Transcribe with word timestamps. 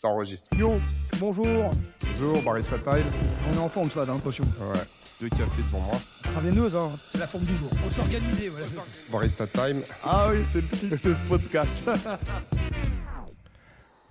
Ça 0.00 0.06
enregistre. 0.06 0.48
Yo, 0.56 0.78
bonjour. 1.18 1.44
Bonjour, 2.06 2.40
Barista 2.44 2.78
Time. 2.78 3.04
On 3.50 3.56
est 3.56 3.58
en 3.58 3.68
forme, 3.68 3.90
ça, 3.90 4.04
l'impression. 4.04 4.44
Ouais. 4.44 4.78
Deux 5.20 5.28
cafés 5.28 5.60
devant 5.60 5.80
moi. 5.80 5.96
Traveineuse, 6.22 6.76
hein. 6.76 6.92
c'est 7.08 7.18
la 7.18 7.26
forme 7.26 7.42
du 7.42 7.56
jour. 7.56 7.68
On 7.84 7.90
s'organiser, 7.90 8.48
voilà. 8.48 8.66
Barista 9.10 9.44
Time. 9.48 9.82
Ah 10.04 10.28
oui, 10.30 10.44
c'est 10.44 10.60
le 10.60 10.68
titre 10.68 11.08
de 11.08 11.14
ce 11.14 11.24
podcast. 11.24 11.84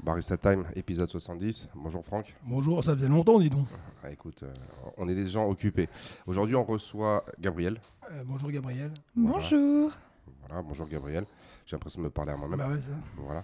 Barista 0.04 0.36
Time, 0.36 0.65
épisode 0.76 1.10
70. 1.10 1.69
Bonjour 1.73 2.04
Franck. 2.04 2.35
bonjour, 2.44 2.83
ça 2.83 2.94
faisait 2.94 3.08
longtemps, 3.08 3.40
dis 3.40 3.49
donc. 3.49 3.67
Ah, 4.04 4.12
écoute, 4.12 4.44
euh, 4.44 4.51
on 4.97 5.08
est 5.08 5.15
des 5.15 5.29
gens 5.29 5.47
occupés. 5.47 5.88
Aujourd'hui, 6.26 6.58
on 6.58 6.65
reçoit 6.65 7.24
Gabriel. 7.40 7.79
Euh, 8.12 8.24
bonjour, 8.26 8.51
Gabriel. 8.51 8.92
Bonjour. 9.15 9.94
Voilà, 10.42 10.62
bonjour 10.63 10.90
Gabriel. 10.90 11.24
J'ai 11.65 11.78
l'impression 11.78 12.01
de 12.01 12.08
me 12.08 12.10
parler 12.10 12.31
à 12.31 12.35
moi-même. 12.35 12.60
Bah 12.60 12.67
ouais, 12.67 12.76
ça. 12.76 12.92
Voilà. 13.15 13.42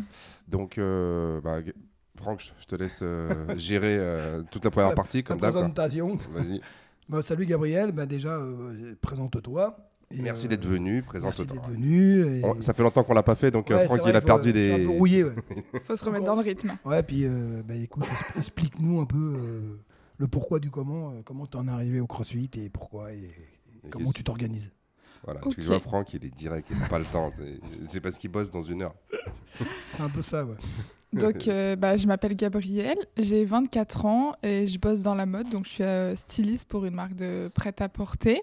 Donc, 0.50 0.78
euh, 0.78 1.40
bah, 1.40 1.60
Franck, 2.18 2.42
je- 2.60 2.66
te 2.68 2.76
laisse 2.76 3.00
euh, 3.02 3.58
gérer 3.58 3.98
euh, 3.98 4.44
toute 4.52 4.64
la 4.66 4.72
première 4.72 4.90
La- 4.90 4.96
partie, 4.96 5.24
comme 5.24 5.40
d'hab. 5.40 5.52
présentation. 5.54 6.18
Vas-y. 6.34 6.62
Bah, 7.10 7.22
salut, 7.22 7.46
Gabriel. 7.46 7.92
Bah, 7.92 8.06
déjà, 8.06 8.38
euh, 8.38 8.96
présente-toi. 9.02 9.76
Et, 10.10 10.22
Merci 10.22 10.46
euh, 10.46 10.50
d'être 10.50 10.66
venu. 10.66 10.94
Merci 10.94 11.08
Présente-toi. 11.08 11.46
d'être 11.46 11.70
venu. 11.70 12.26
et- 12.26 12.46
On- 12.46 12.62
Ça 12.62 12.74
fait 12.74 12.82
longtemps 12.82 13.04
qu'on 13.04 13.14
l'a 13.14 13.24
pas 13.24 13.36
fait, 13.36 13.52
donc 13.52 13.70
euh, 13.72 13.76
Ouais, 13.76 13.86
Franck, 13.86 14.00
il 14.08 14.16
a 14.16 14.22
perdu 14.22 14.52
c'est 14.54 14.74
un 14.74 14.78
des. 14.78 14.84
peu 14.86 14.90
rouillé, 14.92 15.24
ouais. 15.26 15.36
Faut 15.86 15.98
se 15.98 16.06
remettre 16.06 16.24
dans 16.26 16.36
le 16.36 16.42
rythme. 16.42 16.72
Ouais, 16.86 17.04
puis 17.04 17.26
euh, 17.26 17.62
bah, 17.68 17.76
écoute, 17.76 18.06
explique-nous 18.38 19.02
un 19.02 19.06
peu 19.06 19.18
euh, 19.36 19.80
le 20.18 20.28
pourquoi 20.30 20.60
du 20.60 20.72
comment, 20.72 21.10
euh, 21.12 21.22
comment 21.26 21.46
tu 21.46 21.58
en 21.58 21.68
es 21.68 21.72
arrivé 21.72 22.00
au 22.00 22.08
CrossFit 22.08 22.50
et 22.56 22.70
pourquoi 22.70 23.12
et, 23.12 23.18
Et 23.86 23.90
comment 23.90 24.14
tu 24.14 24.24
t'organises. 24.24 24.72
Voilà, 25.26 25.42
tu 25.52 25.60
vois, 25.62 25.80
Franck, 25.82 26.14
il 26.14 26.24
est 26.26 26.34
direct, 26.34 26.70
il 26.72 26.80
n'a 26.80 26.88
pas 26.88 27.00
le 27.00 27.06
temps. 27.06 27.32
C'est- 27.36 27.60
C'est 27.90 28.02
parce 28.02 28.18
qu'il 28.18 28.32
bosse 28.32 28.50
dans 28.50 28.62
une 28.64 28.82
heure. 28.84 28.96
C'est 29.98 30.02
un 30.04 30.10
peu 30.10 30.22
ça, 30.22 30.46
ouais. 30.46 30.56
Donc, 31.22 31.48
euh, 31.48 31.76
bah, 31.76 31.98
je 31.98 32.08
m'appelle 32.08 32.36
Gabrielle, 32.36 32.98
j'ai 33.18 33.46
24 33.46 34.06
ans 34.06 34.34
et 34.44 34.68
je 34.68 34.80
bosse 34.80 35.02
dans 35.02 35.16
la 35.16 35.26
mode. 35.26 35.50
Donc, 35.50 35.66
je 35.66 35.70
suis 35.70 35.84
euh, 35.84 36.16
styliste 36.16 36.66
pour 36.66 36.86
une 36.86 36.96
marque 36.96 37.16
de 37.16 37.50
prêt-à-porter. 37.54 38.42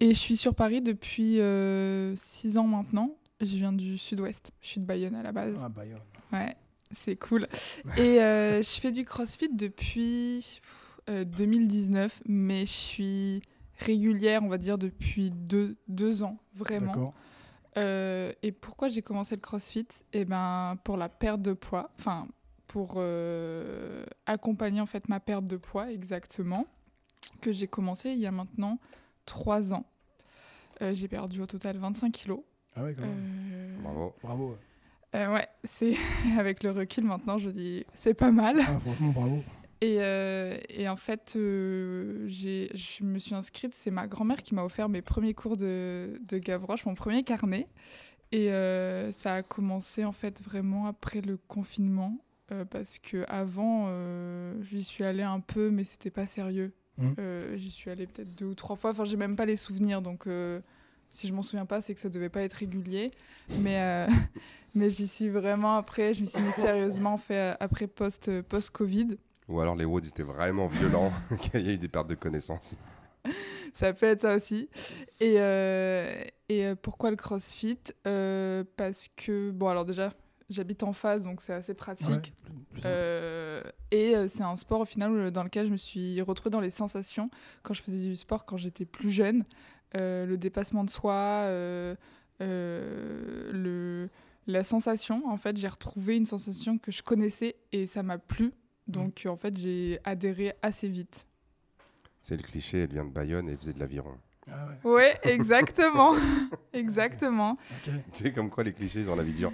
Et 0.00 0.08
je 0.14 0.18
suis 0.18 0.36
sur 0.36 0.54
Paris 0.54 0.80
depuis 0.80 1.40
6 2.16 2.58
ans 2.58 2.66
maintenant. 2.66 3.16
Je 3.40 3.56
viens 3.56 3.72
du 3.72 3.98
sud-ouest. 3.98 4.50
Je 4.60 4.66
suis 4.66 4.80
de 4.80 4.86
Bayonne 4.86 5.14
à 5.14 5.22
la 5.22 5.32
base. 5.32 5.56
Ah, 5.60 5.68
euh, 5.78 6.36
Ouais, 6.36 6.56
c'est 6.90 7.16
cool. 7.16 7.46
Et 7.96 8.20
euh, 8.20 8.62
je 8.62 8.80
fais 8.80 8.90
du 8.90 9.04
crossfit 9.04 9.48
depuis 9.52 10.60
euh, 11.08 11.24
2019, 11.24 12.22
mais 12.26 12.66
je 12.66 12.72
suis 12.72 13.42
régulière, 13.78 14.42
on 14.42 14.48
va 14.48 14.58
dire, 14.58 14.76
depuis 14.76 15.30
deux, 15.30 15.76
deux 15.86 16.24
ans, 16.24 16.38
vraiment. 16.54 17.14
Euh, 17.78 18.32
et 18.42 18.52
pourquoi 18.52 18.88
j'ai 18.88 19.02
commencé 19.02 19.34
le 19.36 19.40
crossfit? 19.40 19.86
Eh 20.12 20.24
ben, 20.24 20.76
pour 20.84 20.96
la 20.96 21.08
perte 21.08 21.42
de 21.42 21.52
poids, 21.52 21.90
enfin, 21.98 22.26
pour 22.66 22.94
euh, 22.96 24.04
accompagner 24.26 24.80
en 24.80 24.86
fait 24.86 25.08
ma 25.08 25.20
perte 25.20 25.44
de 25.44 25.56
poids 25.56 25.90
exactement, 25.92 26.66
que 27.40 27.52
j'ai 27.52 27.66
commencé 27.68 28.10
il 28.10 28.18
y 28.18 28.26
a 28.26 28.30
maintenant 28.32 28.78
trois 29.26 29.72
ans. 29.72 29.84
Euh, 30.82 30.94
j'ai 30.94 31.08
perdu 31.08 31.40
au 31.40 31.46
total 31.46 31.76
25 31.78 32.12
kilos. 32.12 32.40
Ah 32.74 32.82
ouais, 32.84 32.94
quand 32.94 33.02
même. 33.02 33.50
Euh, 33.52 33.76
Bravo. 33.82 34.14
Bravo. 34.22 34.48
ouais. 34.50 34.56
euh, 35.20 35.34
ouais, 35.34 35.48
c'est 35.64 35.94
avec 36.38 36.62
le 36.62 36.70
recul 36.70 37.04
maintenant, 37.04 37.38
je 37.38 37.50
dis 37.50 37.84
c'est 37.94 38.14
pas 38.14 38.30
mal. 38.30 38.56
Ah, 38.60 38.78
franchement, 38.80 39.10
bravo. 39.10 39.42
Et, 39.80 39.98
euh, 40.00 40.56
et 40.68 40.88
en 40.88 40.96
fait, 40.96 41.34
euh, 41.36 42.26
je 42.28 43.04
me 43.04 43.18
suis 43.18 43.34
inscrite, 43.34 43.74
c'est 43.74 43.90
ma 43.92 44.06
grand-mère 44.08 44.42
qui 44.42 44.54
m'a 44.54 44.64
offert 44.64 44.88
mes 44.88 45.02
premiers 45.02 45.34
cours 45.34 45.56
de, 45.56 46.20
de 46.28 46.38
Gavroche, 46.38 46.84
mon 46.84 46.94
premier 46.94 47.22
carnet. 47.22 47.68
Et 48.32 48.52
euh, 48.52 49.12
ça 49.12 49.34
a 49.34 49.42
commencé 49.42 50.04
en 50.04 50.12
fait 50.12 50.42
vraiment 50.42 50.86
après 50.86 51.20
le 51.20 51.36
confinement, 51.36 52.18
euh, 52.52 52.64
parce 52.64 52.98
que 52.98 53.24
avant, 53.28 53.88
j'y 54.62 54.82
suis 54.84 55.04
allée 55.04 55.22
un 55.22 55.40
peu, 55.40 55.70
mais 55.70 55.84
c'était 55.84 56.10
pas 56.10 56.26
sérieux. 56.26 56.72
Euh, 57.20 57.56
j'y 57.56 57.70
suis 57.70 57.90
allée 57.90 58.06
peut-être 58.08 58.34
deux 58.34 58.46
ou 58.46 58.54
trois 58.54 58.74
fois, 58.74 58.90
enfin 58.90 59.04
j'ai 59.04 59.16
même 59.16 59.36
pas 59.36 59.46
les 59.46 59.56
souvenirs, 59.56 60.02
donc 60.02 60.26
si 61.10 61.28
je 61.28 61.32
m'en 61.32 61.42
souviens 61.42 61.64
pas, 61.66 61.80
c'est 61.80 61.94
que 61.94 62.00
ça 62.00 62.08
devait 62.10 62.28
pas 62.28 62.42
être 62.42 62.54
régulier. 62.54 63.12
Mais, 63.60 63.78
euh, 63.80 64.06
mais 64.74 64.90
j'y 64.90 65.06
suis 65.08 65.28
vraiment 65.28 65.76
après, 65.76 66.12
je 66.14 66.20
me 66.22 66.26
suis 66.26 66.42
mis 66.42 66.50
sérieusement 66.52 67.16
fait 67.16 67.56
après 67.60 67.86
post- 67.86 68.42
post-Covid. 68.42 69.16
Ou 69.48 69.60
alors 69.60 69.74
les 69.76 69.84
WODs 69.84 70.06
étaient 70.06 70.22
vraiment 70.22 70.66
violents, 70.66 71.12
qu'il 71.40 71.66
y 71.66 71.70
a 71.70 71.72
eu 71.72 71.78
des 71.78 71.88
pertes 71.88 72.08
de 72.08 72.14
connaissances. 72.14 72.76
Ça 73.72 73.92
peut 73.92 74.06
être 74.06 74.22
ça 74.22 74.36
aussi. 74.36 74.68
Et, 75.20 75.34
euh, 75.38 76.22
et 76.48 76.66
euh, 76.66 76.74
pourquoi 76.80 77.10
le 77.10 77.16
crossfit? 77.16 77.78
Euh, 78.06 78.64
Parce 78.76 79.08
que, 79.16 79.50
bon, 79.50 79.68
alors 79.68 79.84
déjà, 79.84 80.12
j'habite 80.50 80.82
en 80.82 80.92
face, 80.92 81.24
donc 81.24 81.42
c'est 81.42 81.52
assez 81.52 81.74
pratique. 81.74 82.32
Ouais. 82.74 82.80
Euh, 82.84 83.62
et 83.90 84.14
c'est 84.28 84.42
un 84.42 84.56
sport 84.56 84.80
au 84.80 84.84
final 84.84 85.30
dans 85.30 85.42
lequel 85.44 85.66
je 85.66 85.72
me 85.72 85.76
suis 85.76 86.20
retrouvée 86.22 86.50
dans 86.50 86.60
les 86.60 86.70
sensations 86.70 87.30
quand 87.62 87.74
je 87.74 87.82
faisais 87.82 87.98
du 87.98 88.16
sport 88.16 88.44
quand 88.44 88.56
j'étais 88.56 88.84
plus 88.84 89.10
jeune. 89.10 89.44
Euh, 89.96 90.26
le 90.26 90.36
dépassement 90.36 90.84
de 90.84 90.90
soi, 90.90 91.14
euh, 91.14 91.94
euh, 92.42 93.50
le, 93.52 94.10
la 94.46 94.64
sensation. 94.64 95.22
En 95.26 95.38
fait, 95.38 95.56
j'ai 95.56 95.68
retrouvé 95.68 96.16
une 96.16 96.26
sensation 96.26 96.78
que 96.78 96.90
je 96.90 97.02
connaissais 97.02 97.56
et 97.72 97.86
ça 97.86 98.02
m'a 98.02 98.18
plu. 98.18 98.52
Donc 98.88 99.24
en 99.28 99.36
fait, 99.36 99.56
j'ai 99.56 99.98
adhéré 100.04 100.54
assez 100.62 100.88
vite. 100.88 101.26
C'est 102.20 102.36
le 102.36 102.42
cliché, 102.42 102.80
elle 102.80 102.90
vient 102.90 103.04
de 103.04 103.10
Bayonne 103.10 103.48
et 103.48 103.56
faisait 103.56 103.72
de 103.72 103.80
l'aviron. 103.80 104.14
Ah 104.50 104.66
ouais, 104.84 104.90
Ouais, 104.90 105.18
exactement. 105.24 106.14
exactement. 106.72 107.52
ok. 107.52 107.92
Tu 108.12 108.24
sais, 108.24 108.32
comme 108.32 108.50
quoi 108.50 108.64
les 108.64 108.72
clichés, 108.72 109.00
ils 109.00 109.10
ont 109.10 109.16
la 109.16 109.22
vie 109.22 109.32
dure. 109.34 109.52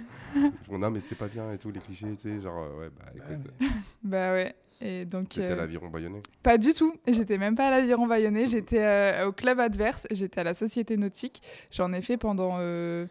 Non, 0.71 0.89
mais 0.89 1.01
c'est 1.01 1.15
pas 1.15 1.27
bien 1.27 1.51
et 1.51 1.57
tout, 1.57 1.71
les 1.71 1.79
clichés, 1.81 2.07
tu 2.15 2.21
sais, 2.29 2.39
genre, 2.39 2.63
euh, 2.63 2.79
ouais, 2.79 2.89
bah 2.97 3.05
Ouais, 3.13 3.33
écoute, 3.35 3.51
mais- 3.59 3.67
Bah 4.03 4.31
ouais. 4.33 4.55
Et 4.81 5.05
donc, 5.05 5.27
c'était 5.31 5.51
euh, 5.51 5.55
l'aviron 5.55 5.87
bayonnais. 5.89 6.21
pas 6.43 6.57
du 6.57 6.73
tout. 6.73 6.93
J'étais 7.07 7.37
même 7.37 7.55
pas 7.55 7.67
à 7.67 7.71
l'aviron 7.71 8.07
bayonnais. 8.07 8.47
J'étais 8.47 8.83
euh, 8.83 9.27
au 9.27 9.31
club 9.31 9.59
adverse. 9.61 10.05
J'étais 10.11 10.41
à 10.41 10.43
la 10.43 10.53
société 10.53 10.97
nautique. 10.97 11.41
J'en 11.71 11.93
ai 11.93 12.01
fait 12.01 12.17
pendant, 12.17 12.57
euh, 12.59 13.05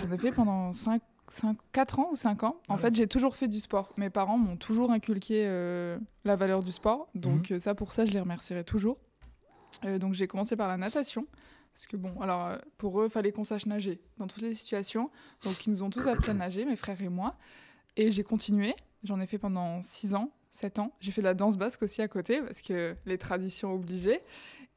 j'en 0.00 0.12
ai 0.12 0.18
fait 0.18 0.32
pendant 0.32 0.72
5, 0.72 1.00
5, 1.32 1.56
4 1.72 1.98
ans 1.98 2.08
ou 2.12 2.14
5 2.16 2.42
ans. 2.44 2.56
En 2.68 2.74
Ah 2.74 2.74
ouais. 2.76 2.80
fait, 2.82 2.94
j'ai 2.94 3.06
toujours 3.06 3.34
fait 3.36 3.48
du 3.48 3.58
sport. 3.60 3.92
Mes 3.96 4.10
parents 4.10 4.36
m'ont 4.38 4.56
toujours 4.56 4.90
inculqué 4.92 5.44
euh, 5.46 5.98
la 6.24 6.36
valeur 6.36 6.62
du 6.62 6.72
sport. 6.72 7.08
Donc, 7.14 7.50
Mhm. 7.50 7.56
euh, 7.56 7.60
ça, 7.60 7.74
pour 7.74 7.92
ça, 7.92 8.04
je 8.04 8.12
les 8.12 8.20
remercierai 8.20 8.64
toujours. 8.64 8.98
Euh, 9.84 9.98
donc, 9.98 10.12
j'ai 10.14 10.26
commencé 10.26 10.56
par 10.56 10.68
la 10.68 10.76
natation. 10.76 11.26
Parce 11.74 11.86
que 11.86 11.96
bon, 11.96 12.20
alors 12.20 12.58
pour 12.76 13.00
eux, 13.00 13.06
il 13.06 13.10
fallait 13.10 13.32
qu'on 13.32 13.44
sache 13.44 13.64
nager 13.64 13.98
dans 14.18 14.26
toutes 14.26 14.42
les 14.42 14.52
situations. 14.52 15.10
Donc 15.42 15.66
ils 15.66 15.70
nous 15.70 15.82
ont 15.82 15.88
tous 15.88 16.06
appris 16.06 16.30
à 16.30 16.34
nager, 16.34 16.66
mes 16.66 16.76
frères 16.76 17.00
et 17.00 17.08
moi. 17.08 17.34
Et 17.96 18.10
j'ai 18.10 18.24
continué. 18.24 18.74
J'en 19.04 19.18
ai 19.20 19.26
fait 19.26 19.38
pendant 19.38 19.80
6 19.80 20.14
ans, 20.14 20.30
7 20.52 20.78
ans. 20.78 20.92
J'ai 21.00 21.10
fait 21.10 21.22
de 21.22 21.26
la 21.26 21.34
danse 21.34 21.56
basque 21.56 21.82
aussi 21.82 22.02
à 22.02 22.08
côté, 22.08 22.40
parce 22.42 22.62
que 22.62 22.94
les 23.06 23.18
traditions 23.18 23.74
obligées. 23.74 24.20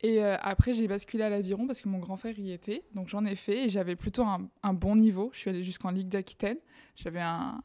Et 0.01 0.23
euh, 0.23 0.37
après, 0.41 0.73
j'ai 0.73 0.87
basculé 0.87 1.23
à 1.23 1.29
l'aviron 1.29 1.67
parce 1.67 1.81
que 1.81 1.89
mon 1.89 1.99
grand 1.99 2.17
frère 2.17 2.37
y 2.37 2.51
était. 2.51 2.83
Donc 2.93 3.09
j'en 3.09 3.25
ai 3.25 3.35
fait 3.35 3.65
et 3.65 3.69
j'avais 3.69 3.95
plutôt 3.95 4.23
un, 4.23 4.73
bon 4.73 4.95
niveau. 4.95 5.29
Je 5.33 5.39
suis 5.39 5.49
allée 5.49 5.63
jusqu'en 5.63 5.91
Ligue 5.91 6.09
d'Aquitaine. 6.09 6.57
J'avais 6.95 7.21
un... 7.21 7.61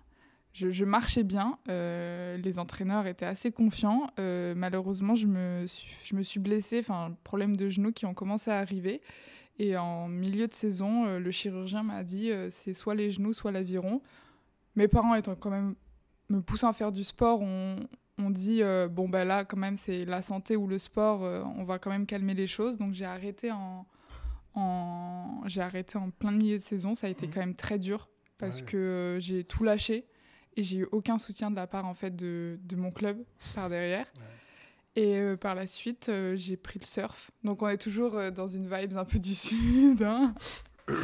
Je, 0.52 0.84
marchais 0.84 1.22
bien. 1.22 1.58
euh, 1.68 2.36
les 2.36 2.58
entraîneurs 2.58 3.06
étaient 3.06 3.26
assez 3.26 3.52
confiants. 3.52 4.08
Euh, 4.18 4.54
malheureusement, 4.56 5.14
je 5.14 5.28
me, 5.28 5.66
suis, 5.66 5.94
je 6.02 6.16
me 6.16 6.22
suis 6.22 6.40
blessée. 6.40 6.80
Enfin, 6.80 7.16
problème 7.22 7.56
de 7.56 7.68
genoux 7.68 7.92
qui 7.92 8.06
ont 8.06 8.14
commencé 8.14 8.50
à 8.50 8.58
arriver. 8.58 9.00
Et 9.60 9.76
en 9.76 10.08
milieu 10.08 10.48
de 10.48 10.54
saison, 10.54 11.18
le 11.18 11.30
chirurgien 11.30 11.82
m'a 11.82 12.02
dit 12.02 12.32
c'est 12.48 12.72
soit 12.72 12.94
les 12.94 13.10
genoux, 13.10 13.34
soit 13.34 13.52
l'aviron. 13.52 14.00
Mes 14.74 14.88
parents 14.88 15.14
étant 15.14 15.36
quand 15.36 15.50
même 15.50 15.74
me 16.30 16.40
poussant 16.40 16.68
à 16.68 16.72
faire 16.72 16.92
du 16.92 17.04
sport, 17.04 17.40
on, 17.42 17.76
on 18.18 18.30
dit 18.30 18.62
euh, 18.62 18.88
bon 18.88 19.08
bah 19.08 19.24
là 19.24 19.44
quand 19.44 19.56
même 19.56 19.76
c'est 19.76 20.04
la 20.04 20.22
santé 20.22 20.56
ou 20.56 20.66
le 20.66 20.78
sport, 20.78 21.24
euh, 21.24 21.42
on 21.56 21.64
va 21.64 21.78
quand 21.78 21.90
même 21.90 22.06
calmer 22.06 22.34
les 22.34 22.46
choses. 22.46 22.78
Donc 22.78 22.94
j'ai 22.94 23.04
arrêté 23.04 23.50
en, 23.52 23.86
en 24.54 25.42
j'ai 25.46 25.60
arrêté 25.60 25.98
en 25.98 26.10
plein 26.10 26.30
milieu 26.32 26.58
de 26.58 26.62
saison. 26.62 26.94
Ça 26.94 27.06
a 27.06 27.10
été 27.10 27.26
Mhm. 27.26 27.32
quand 27.34 27.40
même 27.40 27.54
très 27.54 27.78
dur 27.78 28.08
parce 28.38 28.60
Ouais. 28.60 28.66
que 28.66 28.76
euh, 28.76 29.20
j'ai 29.20 29.44
tout 29.44 29.64
lâché 29.64 30.06
et 30.56 30.62
j'ai 30.62 30.78
eu 30.78 30.88
aucun 30.92 31.18
soutien 31.18 31.50
de 31.50 31.56
la 31.56 31.66
part 31.66 31.86
en 31.86 31.94
fait 31.94 32.14
de, 32.14 32.58
de 32.64 32.76
mon 32.76 32.90
club 32.90 33.22
par 33.54 33.68
derrière. 33.70 34.06
Et 34.96 35.16
euh, 35.18 35.36
par 35.36 35.54
la 35.54 35.68
suite, 35.68 36.08
euh, 36.08 36.34
j'ai 36.36 36.56
pris 36.56 36.80
le 36.80 36.84
surf. 36.84 37.30
Donc 37.44 37.62
on 37.62 37.68
est 37.68 37.78
toujours 37.78 38.16
euh, 38.16 38.30
dans 38.32 38.48
une 38.48 38.64
vibe 38.68 38.96
un 38.96 39.04
peu 39.04 39.18
du 39.20 39.34
sud. 39.36 40.02
hein. 40.02 40.34
Bah. 40.88 40.94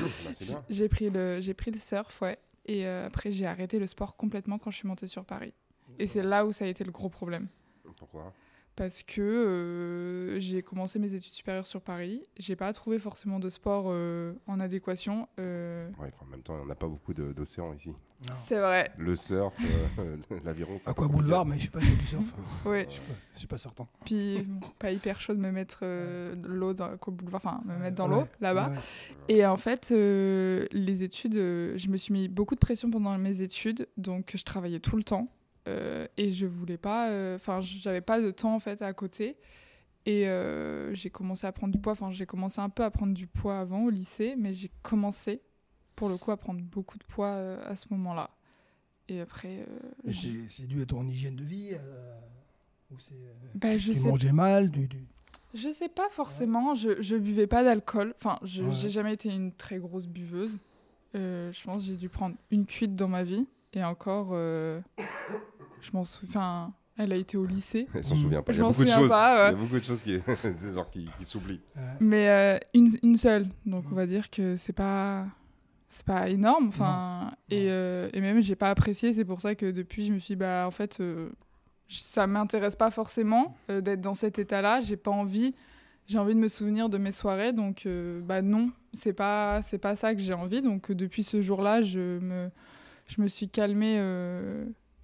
J'ai 0.69 0.89
pris 0.89 1.11
le 1.11 1.41
j'ai 1.41 1.55
pris 1.55 1.71
le 1.71 1.79
surf, 1.79 2.21
ouais. 2.21 2.39
Et 2.67 2.87
euh, 2.87 3.07
après 3.07 3.33
j'ai 3.33 3.47
arrêté 3.47 3.79
le 3.79 3.87
sport 3.87 4.17
complètement 4.17 4.59
quand 4.59 4.71
je 4.71 4.77
suis 4.77 4.89
montée 4.89 5.07
sur 5.07 5.25
Paris. 5.25 5.55
Et 5.99 6.07
c'est 6.07 6.23
là 6.23 6.45
où 6.45 6.53
ça 6.53 6.65
a 6.65 6.69
été 6.69 6.85
le 6.85 6.91
gros 6.91 7.09
problème. 7.09 7.49
Pourquoi? 7.97 8.33
Parce 8.77 9.03
que 9.03 9.23
euh, 9.23 10.39
j'ai 10.39 10.61
commencé 10.63 10.99
mes 10.99 11.15
études 11.15 11.33
supérieures 11.33 11.65
sur 11.67 11.81
Paris. 11.81 12.23
J'ai 12.39 12.57
pas 12.57 12.73
trouvé 12.75 12.99
forcément 12.99 13.39
de 13.41 13.49
sport 13.49 13.87
euh, 13.89 14.35
en 14.47 14.61
adéquation. 14.61 15.29
euh, 15.39 15.89
Ouais, 15.99 16.11
enfin, 16.15 16.27
en 16.27 16.31
même 16.31 16.43
temps, 16.43 16.59
on 16.63 16.67
n'a 16.67 16.75
pas 16.75 16.87
beaucoup 16.87 17.15
d'océans 17.15 17.73
ici. 17.73 17.91
C'est 18.35 18.59
vrai. 18.59 18.91
Le 18.99 19.15
surf, 19.17 19.55
euh, 19.99 20.17
l'aviron, 20.45 20.79
ça. 20.79 20.91
Aqua 20.91 21.09
Boulevard, 21.09 21.47
mais 21.47 21.55
je 21.57 21.61
suis 21.61 21.71
pas 21.71 21.81
sûr 21.81 21.97
du 21.97 22.05
surf. 22.05 22.35
Ouais. 22.67 22.87
Je 22.89 22.93
suis 22.95 23.01
pas, 23.01 23.15
je 23.35 23.39
suis 23.39 23.49
pas 23.49 23.59
certain. 23.59 23.87
Puis 24.05 24.39
bon, 24.47 24.61
pas 24.79 24.91
hyper 24.91 25.21
chaud 25.21 25.35
de 25.35 25.41
me 25.41 25.51
mettre 25.51 25.81
euh, 25.83 26.35
l'eau 26.45 26.75
dans 26.75 26.91
boulevard, 27.07 27.41
enfin 27.45 27.61
me 27.65 27.79
mettre 27.79 27.97
dans 27.97 28.11
Ouais, 28.11 28.21
l'eau 28.21 28.27
là-bas. 28.41 28.69
ouais. 28.71 28.77
Et 29.35 29.47
en 29.47 29.57
fait, 29.57 29.89
euh, 29.93 30.67
les 30.73 31.03
études, 31.03 31.37
euh, 31.37 31.79
je 31.79 31.89
me 31.89 31.97
suis 31.97 32.13
mis 32.13 32.29
beaucoup 32.29 32.55
de 32.55 32.61
pression 32.61 32.91
pendant 32.91 33.17
mes 33.17 33.41
études, 33.43 33.89
donc 33.97 34.33
je 34.35 34.45
travaillais 34.45 34.81
tout 34.81 34.97
le 34.97 35.03
temps. 35.05 35.29
Euh, 35.67 36.07
et 36.17 36.31
je 36.31 36.47
voulais 36.47 36.79
pas. 36.79 37.11
euh, 37.11 37.37
Enfin, 37.37 37.61
j'avais 37.61 38.01
pas 38.01 38.21
de 38.21 38.31
temps 38.31 38.55
en 38.55 38.61
fait 38.61 38.83
à 38.83 38.93
côté. 38.93 39.37
Et 40.05 40.29
euh, 40.29 40.95
j'ai 40.95 41.11
commencé 41.11 41.47
à 41.47 41.53
prendre 41.53 41.73
du 41.73 41.81
poids. 41.81 41.93
Enfin, 41.93 42.13
j'ai 42.13 42.27
commencé 42.27 42.61
un 42.61 42.69
peu 42.69 42.85
à 42.85 42.91
prendre 42.91 43.13
du 43.15 43.27
poids 43.27 43.59
avant 43.59 43.85
au 43.87 43.91
lycée, 43.91 44.37
mais 44.39 44.53
j'ai 44.55 44.71
commencé 44.83 45.41
pour 45.97 46.09
le 46.09 46.17
coup 46.17 46.31
à 46.31 46.37
prendre 46.37 46.61
beaucoup 46.61 46.97
de 46.99 47.05
poids 47.05 47.29
euh, 47.33 47.61
à 47.71 47.75
ce 47.75 47.87
moment-là. 47.91 48.31
Et 49.09 49.21
après, 49.21 49.67
euh, 50.09 50.13
c'est 50.49 50.67
dû 50.67 50.83
à 50.83 50.87
ton 50.87 51.05
hygiène 51.09 51.37
de 51.37 51.45
vie 51.45 51.73
ou 52.93 52.99
c'est, 53.01 53.15
bah, 53.55 53.77
je 53.79 53.93
Tu 53.93 53.99
sais 53.99 54.09
mangeais 54.09 54.33
mal 54.33 54.71
tu, 54.71 54.89
tu- 54.89 55.07
Je 55.55 55.69
sais 55.73 55.89
pas 55.89 56.09
forcément, 56.09 56.75
je, 56.77 57.01
je 57.03 57.17
buvais 57.17 57.47
pas 57.49 57.65
d'alcool. 57.65 58.15
Enfin, 58.17 58.39
je 58.43 58.63
Ouais. 58.63 58.71
j'ai 58.73 58.91
jamais 58.91 59.15
été 59.15 59.33
une 59.33 59.53
très 59.53 59.79
grosse 59.79 60.07
buveuse. 60.07 60.59
Je 61.15 61.65
pense 61.65 61.83
que 61.83 61.89
j'ai 61.89 61.97
dû 61.97 62.09
prendre 62.09 62.37
une 62.51 62.67
cuite 62.67 62.95
dans 62.95 63.09
ma 63.09 63.23
vie. 63.25 63.47
Et 63.73 63.83
encore, 63.83 64.29
je 65.87 65.93
m'en 65.93 66.05
souviens. 66.05 66.73
Elle 66.99 67.13
a 67.13 67.17
été 67.17 67.37
au 67.37 67.45
lycée. 67.45 67.87
Elle 67.95 68.05
s'en 68.05 68.17
souvient 68.17 68.43
pas. 68.43 68.53
Il 68.53 68.57
Je 68.57 68.63
y 68.63 68.65
a 68.65 68.69
beaucoup 68.69 68.83
de 68.85 68.89
souviens 68.89 68.99
choses. 69.01 69.09
pas, 69.11 69.49
Il 69.49 69.53
y 69.53 69.55
a 69.55 69.63
beaucoup 69.63 69.79
de 69.79 69.85
choses 69.85 70.03
qui, 70.03 70.19
genre 70.75 70.89
qui, 70.91 71.09
qui 71.19 71.25
s'oublient. 71.27 71.61
Mais 72.01 72.29
euh, 72.31 72.59
une, 72.73 72.91
une 73.03 73.17
seule. 73.19 73.47
Donc 73.67 73.85
on 73.93 73.95
va 73.95 74.07
dire 74.07 74.31
que 74.31 74.57
c'est 74.57 74.73
pas. 74.73 75.27
C'est 75.89 76.05
pas 76.07 76.29
énorme. 76.29 76.69
Enfin, 76.69 77.33
et, 77.51 77.67
euh, 77.71 78.09
et 78.13 78.21
même, 78.21 78.43
j'ai 78.43 78.57
pas 78.57 78.71
apprécié. 78.71 79.13
C'est 79.15 79.25
pour 79.25 79.41
ça 79.41 79.55
que 79.55 79.71
depuis, 79.71 80.05
je 80.07 80.13
me 80.13 80.19
suis 80.19 80.35
dit, 80.35 80.37
bah, 80.37 80.65
en 80.67 80.71
fait, 80.71 80.99
euh, 81.01 81.31
ça 81.89 82.27
m'intéresse 82.27 82.77
pas 82.77 82.91
forcément 82.91 83.57
euh, 83.71 83.81
d'être 83.81 84.01
dans 84.01 84.15
cet 84.15 84.39
état-là. 84.39 84.81
J'ai 84.83 84.97
pas 84.97 85.11
envie. 85.13 85.55
J'ai 86.07 86.19
envie 86.19 86.35
de 86.35 86.41
me 86.41 86.49
souvenir 86.49 86.89
de 86.89 86.99
mes 86.99 87.13
soirées. 87.13 87.53
Donc, 87.53 87.87
euh, 87.87 88.21
bah, 88.21 88.43
non, 88.43 88.71
c'est 88.95 89.13
pas, 89.15 89.63
c'est 89.63 89.79
pas 89.79 89.97
ça 89.97 90.15
que 90.15 90.21
j'ai 90.21 90.35
envie. 90.35 90.61
Donc, 90.61 90.93
depuis 90.93 91.23
ce 91.23 91.41
jour-là, 91.41 91.83
je 91.83 92.19
me, 92.19 92.51
je 93.07 93.23
me 93.23 93.29
suis 93.29 93.49
calmée. 93.49 93.97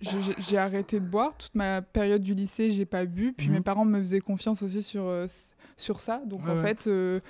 J'ai- 0.02 0.56
arrêté 0.58 1.00
de 1.00 1.06
boire. 1.06 1.36
Toute 1.38 1.54
ma 1.54 1.80
période 1.82 2.22
du 2.22 2.34
lycée, 2.34 2.70
j'ai 2.70 2.84
pas 2.86 3.04
bu. 3.06 3.32
Puis 3.32 3.48
Mhm. 3.48 3.54
mes 3.54 3.60
parents 3.60 3.84
me 3.84 3.98
faisaient 4.00 4.20
confiance 4.20 4.62
aussi 4.62 4.82
sur, 4.82 5.04
euh, 5.04 5.26
sur 5.76 6.00
ça. 6.00 6.22
Donc, 6.26 6.44
Ouais, 6.46 6.52
en 6.52 6.56
fait, 6.62 6.86
euh, 6.86 7.20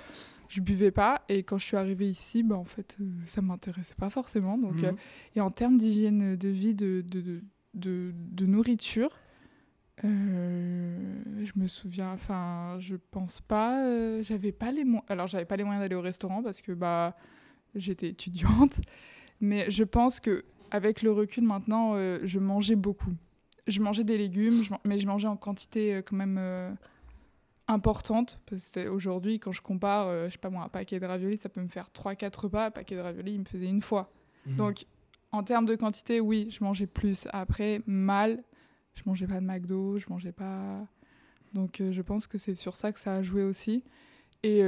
je 0.49 0.59
buvais 0.61 0.91
pas. 0.91 1.21
Et 1.29 1.43
quand 1.43 1.57
je 1.57 1.65
suis 1.65 1.77
arrivée 1.77 2.07
ici, 2.09 2.43
bah, 2.43 2.55
en 2.57 2.65
fait, 2.65 2.95
euh, 2.99 3.05
ça 3.27 3.41
m'intéressait 3.41 3.95
pas 3.95 4.09
forcément. 4.09 4.57
Donc, 4.57 4.75
Mhm. 4.75 4.85
euh, 4.85 4.91
et 5.35 5.41
en 5.41 5.51
termes 5.51 5.77
d'hygiène 5.77 6.35
de 6.35 6.47
vie, 6.49 6.73
de, 6.75 7.03
de, 7.07 7.21
de, 7.21 7.41
de- 7.75 8.13
de 8.15 8.45
nourriture, 8.45 9.11
euh, 10.03 10.97
je 11.43 11.51
me 11.55 11.67
souviens, 11.67 12.11
enfin, 12.11 12.77
je 12.79 12.95
pense 13.11 13.41
pas, 13.41 14.21
j'avais 14.21 14.51
pas 14.51 14.71
les 14.71 14.83
moyens. 14.83 15.05
Alors, 15.09 15.27
j'avais 15.27 15.45
pas 15.45 15.55
les 15.55 15.63
moyens 15.63 15.83
d'aller 15.83 15.95
au 15.95 16.01
restaurant 16.01 16.41
parce 16.43 16.61
que 16.61 16.71
bah, 16.71 17.15
j'étais 17.75 18.09
étudiante. 18.09 18.79
Mais 19.41 19.69
je 19.69 19.83
pense 19.83 20.19
que 20.19 20.45
avec 20.73 21.01
le 21.03 21.11
recul 21.13 21.43
maintenant, 21.45 21.93
euh, 21.95 22.19
je 22.23 22.39
mangeais 22.39 22.75
beaucoup. 22.75 23.11
Je 23.67 23.79
mangeais 23.79 24.03
des 24.03 24.17
légumes, 24.17 24.61
je 24.63 24.71
man- 24.71 24.79
mais 24.83 24.97
je 24.99 25.07
mangeais 25.07 25.27
en 25.29 25.37
quantité 25.37 25.95
euh, 25.95 26.01
quand 26.01 26.17
même 26.17 26.37
euh, 26.37 26.69
importante. 27.67 28.39
Parce 28.45 28.67
que 28.69 28.89
aujourd'hui, 28.89 29.39
quand 29.39 29.51
je 29.53 29.61
compare, 29.61 30.25
je 30.27 30.31
sais 30.33 30.37
pas 30.37 30.49
moi, 30.49 30.63
un 30.63 30.69
paquet 30.69 30.99
de 30.99 31.05
raviolis, 31.05 31.37
ça 31.37 31.47
peut 31.49 31.61
me 31.61 31.67
faire 31.69 31.89
3-4 31.93 32.35
repas. 32.41 32.65
Un 32.67 32.71
paquet 32.71 32.95
de 32.95 33.01
raviolis, 33.01 33.33
il 33.35 33.39
me 33.39 33.45
faisait 33.45 33.69
une 33.69 33.81
fois. 33.81 34.11
Mhm. 34.45 34.57
Donc, 34.57 34.85
en 35.31 35.43
termes 35.43 35.65
de 35.65 35.75
quantité, 35.75 36.19
oui, 36.19 36.47
je 36.51 36.63
mangeais 36.63 36.87
plus. 36.87 37.27
Après, 37.31 37.81
mal, 37.87 38.43
je 38.95 39.03
mangeais 39.05 39.27
pas 39.27 39.39
de 39.39 39.45
McDo, 39.45 39.97
je 39.97 40.07
mangeais 40.09 40.31
pas. 40.33 40.85
Donc, 41.53 41.81
je 41.91 42.01
pense 42.01 42.27
que 42.27 42.37
c'est 42.37 42.55
sur 42.55 42.75
ça 42.75 42.91
que 42.91 42.99
ça 42.99 43.15
a 43.15 43.23
joué 43.23 43.43
aussi. 43.43 43.83
Et 44.43 44.61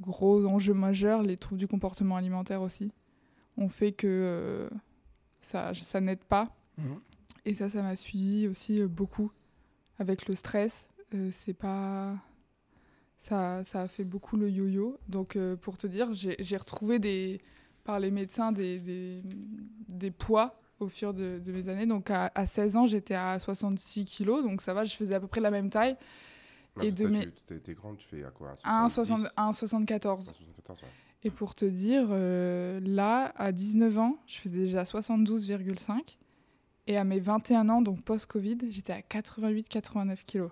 gros 0.00 0.44
enjeu 0.46 0.74
majeur, 0.74 1.22
les 1.22 1.36
troubles 1.36 1.58
du 1.60 1.68
comportement 1.68 2.16
alimentaire 2.16 2.60
aussi, 2.62 2.90
ont 3.56 3.68
fait 3.68 3.92
que 3.92 4.68
ça, 5.40 5.72
ça 5.74 6.00
n'aide 6.00 6.24
pas. 6.24 6.54
Mhm. 6.78 7.00
Et 7.44 7.54
ça, 7.54 7.70
ça 7.70 7.82
m'a 7.82 7.96
suivi 7.96 8.48
aussi 8.48 8.80
euh, 8.80 8.88
beaucoup 8.88 9.30
avec 9.98 10.26
le 10.28 10.34
stress. 10.34 10.88
Euh, 11.14 11.30
c'est 11.32 11.54
pas. 11.54 12.14
Ça, 13.20 13.64
ça 13.64 13.82
a 13.82 13.88
fait 13.88 14.04
beaucoup 14.04 14.36
le 14.36 14.48
yo-yo. 14.50 14.98
Donc, 15.08 15.36
euh, 15.36 15.56
pour 15.56 15.78
te 15.78 15.86
dire, 15.86 16.08
j'ai 16.14 16.56
retrouvé 16.56 16.98
des, 16.98 17.40
par 17.84 17.98
les 17.98 18.10
médecins 18.10 18.52
des, 18.52 18.78
des, 18.78 19.22
des 19.88 20.10
poids 20.10 20.60
au 20.78 20.88
fur 20.88 21.12
de, 21.14 21.40
de 21.44 21.52
mes 21.52 21.68
années. 21.68 21.86
Donc, 21.86 22.10
à, 22.10 22.30
à 22.34 22.46
16 22.46 22.76
ans, 22.76 22.86
j'étais 22.86 23.14
à 23.14 23.38
66 23.38 24.04
kilos. 24.04 24.42
Donc, 24.44 24.60
ça 24.62 24.74
va, 24.74 24.84
je 24.84 24.94
faisais 24.94 25.14
à 25.14 25.20
peu 25.20 25.26
près 25.26 25.40
la 25.40 25.50
même 25.50 25.70
taille. 25.70 25.96
Et 26.82 26.92
de 26.92 27.06
mes- 27.06 27.26
tu 27.26 27.32
t'es- 27.46 27.58
t'es 27.58 27.74
grande, 27.74 27.96
tu 27.96 28.06
fais 28.06 28.22
à 28.22 28.30
quoi? 28.30 28.54
À 28.62 28.88
70, 28.88 29.26
1,74. 29.36 30.24
74, 30.26 30.82
ouais. 30.82 30.88
Et 31.24 31.30
pour 31.30 31.54
te 31.54 31.64
dire, 31.64 32.06
euh, 32.10 32.78
là, 32.84 33.32
à 33.36 33.50
19 33.52 33.98
ans, 33.98 34.16
je 34.26 34.38
faisais 34.38 34.58
déjà 34.58 34.84
72,5. 34.84 36.16
Et 36.88 36.96
à 36.96 37.02
mes 37.04 37.18
21 37.18 37.68
ans, 37.68 37.82
donc 37.82 38.00
post-Covid, 38.02 38.58
j'étais 38.70 38.92
à 38.92 39.00
88-89 39.00 40.24
kilos. 40.24 40.50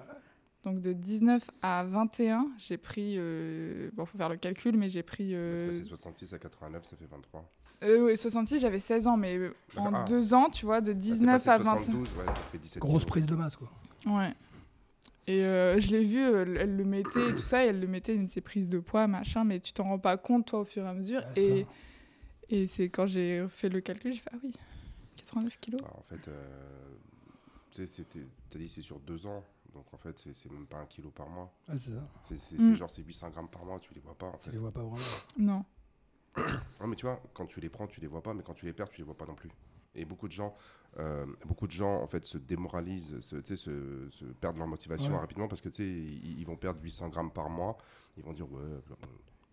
Donc 0.65 0.81
de 0.81 0.93
19 0.93 1.49
à 1.63 1.85
21, 1.85 2.49
j'ai 2.59 2.77
pris. 2.77 3.15
Euh, 3.19 3.91
bon, 3.93 4.05
faut 4.07 4.19
faire 4.19 4.31
le 4.31 4.37
calcul, 4.37 4.77
mais 4.77 4.89
j'ai 4.89 5.03
pris. 5.03 5.35
euh, 5.35 5.71
C'est 5.71 5.85
66 5.85 6.33
à 6.33 6.39
89, 6.39 6.85
ça 6.85 6.97
fait 6.97 7.05
23. 7.09 7.49
euh, 7.85 8.05
ouais, 8.07 8.17
66, 8.17 8.59
j'avais 8.61 8.81
16 8.81 9.07
ans, 9.07 9.17
mais 9.19 9.39
en 9.77 9.93
Ah. 9.95 10.05
deux 10.09 10.33
ans, 10.35 10.49
tu 10.51 10.65
vois, 10.65 10.81
de 10.81 10.91
Ah, 10.91 10.95
t'es 10.95 10.99
19 11.01 11.45
passé 11.45 11.51
à 11.51 11.59
de 11.59 11.65
21. 11.65 11.83
72, 11.85 12.09
ouais, 12.19 12.25
t'as 12.27 12.35
fait 12.51 12.59
17 12.59 12.81
Grosse 12.81 13.03
kilos. 13.03 13.07
prise 13.11 13.27
de 13.27 13.35
masse, 13.37 13.57
quoi. 13.57 13.71
Ouais. 14.07 14.35
Et 15.27 15.43
euh, 15.45 15.81
je 15.81 15.89
l'ai 15.91 16.05
vu, 16.05 16.19
euh, 16.21 16.45
elle 16.61 16.77
le 16.77 16.85
mettait, 16.85 17.31
et 17.31 17.33
tout 17.33 17.39
ça, 17.45 17.65
et 17.65 17.69
elle 17.69 17.81
le 17.81 17.87
mettait 17.87 18.15
une 18.15 18.27
de 18.27 18.31
ses 18.31 18.41
prises 18.43 18.69
de 18.69 18.79
poids, 18.79 19.07
machin, 19.07 19.45
mais 19.45 19.59
tu 19.61 19.73
t'en 19.73 19.85
rends 19.85 19.99
pas 19.99 20.17
compte, 20.19 20.47
toi, 20.47 20.61
au 20.61 20.65
fur 20.65 20.85
et 20.85 20.89
à 20.89 20.93
mesure. 20.95 21.23
Ouais, 21.37 21.43
et 21.43 21.67
et 22.51 22.67
c'est 22.67 22.91
quand 22.91 23.07
j'ai 23.07 23.47
fait 23.49 23.71
le 23.71 23.81
calcul, 23.81 24.13
j'ai 24.13 24.19
fait, 24.19 24.31
ah 24.35 24.39
oui, 24.43 24.53
89 25.17 25.59
kilos. 25.61 25.81
Ah, 25.85 25.97
en 25.99 26.03
fait, 26.03 26.29
euh, 26.29 26.95
tu 27.73 27.87
t'as 28.51 28.59
dit 28.59 28.69
c'est 28.69 28.83
sur 28.83 29.01
deux 29.01 29.27
ans, 29.27 29.43
donc 29.73 29.87
en 29.95 29.97
fait, 29.97 30.19
c'est- 30.35 30.51
même 30.51 30.67
pas 30.67 30.79
un 30.79 30.87
kilo 30.87 31.11
par 31.11 31.29
mois. 31.29 31.51
Ouais, 31.69 31.77
c'est 31.79 31.91
ça. 31.93 32.09
C'est 32.47 32.61
Mm. 32.61 32.75
genre 32.75 32.91
c'est 32.91 33.03
800 33.03 33.31
grammes 33.31 33.49
par 33.49 33.65
mois, 33.65 33.81
tu 33.81 33.95
les 33.95 34.01
vois 34.01 34.17
pas 34.17 34.27
en 34.27 34.37
Tu 34.39 34.45
fait. 34.45 34.53
les 34.53 34.59
vois 34.59 34.71
pas 34.71 34.83
vraiment. 34.83 34.97
Non. 35.39 35.65
Non, 36.81 36.87
mais 36.89 36.97
tu 36.97 37.07
vois, 37.07 37.23
quand 37.33 37.47
tu 37.47 37.61
les 37.61 37.71
prends, 37.71 37.87
tu 37.87 38.01
les 38.01 38.07
vois 38.09 38.23
pas, 38.23 38.35
mais 38.35 38.43
quand 38.43 38.53
tu 38.55 38.67
les 38.67 38.73
perds, 38.75 38.91
tu 38.91 38.99
les 38.99 39.05
vois 39.05 39.17
pas 39.17 39.25
non 39.27 39.35
plus. 39.35 39.49
Et 39.95 40.05
beaucoup 40.05 40.27
de 40.29 40.33
gens, 40.33 40.55
euh, 40.99 41.27
beaucoup 41.47 41.67
de 41.67 41.73
gens 41.73 42.01
en 42.03 42.07
fait 42.07 42.25
se 42.25 42.39
démoralisent, 42.39 43.21
se, 43.21 43.37
tu 43.37 43.43
sais, 43.47 43.57
se, 43.57 44.09
se 44.11 44.25
perdent 44.25 44.59
leur 44.59 44.67
motivation 44.67 45.13
Ouais. 45.13 45.19
rapidement 45.21 45.49
parce 45.49 45.61
que 45.61 45.69
tu 45.69 45.77
sais, 45.77 45.87
ils, 45.89 46.39
ils 46.41 46.47
vont 46.47 46.57
perdre 46.57 46.81
800 46.83 47.09
grammes 47.09 47.31
par 47.31 47.49
mois. 47.51 47.77
Ils 48.17 48.23
vont 48.25 48.33
dire 48.33 48.51
ouais. 48.51 48.61
Bah, 48.89 48.97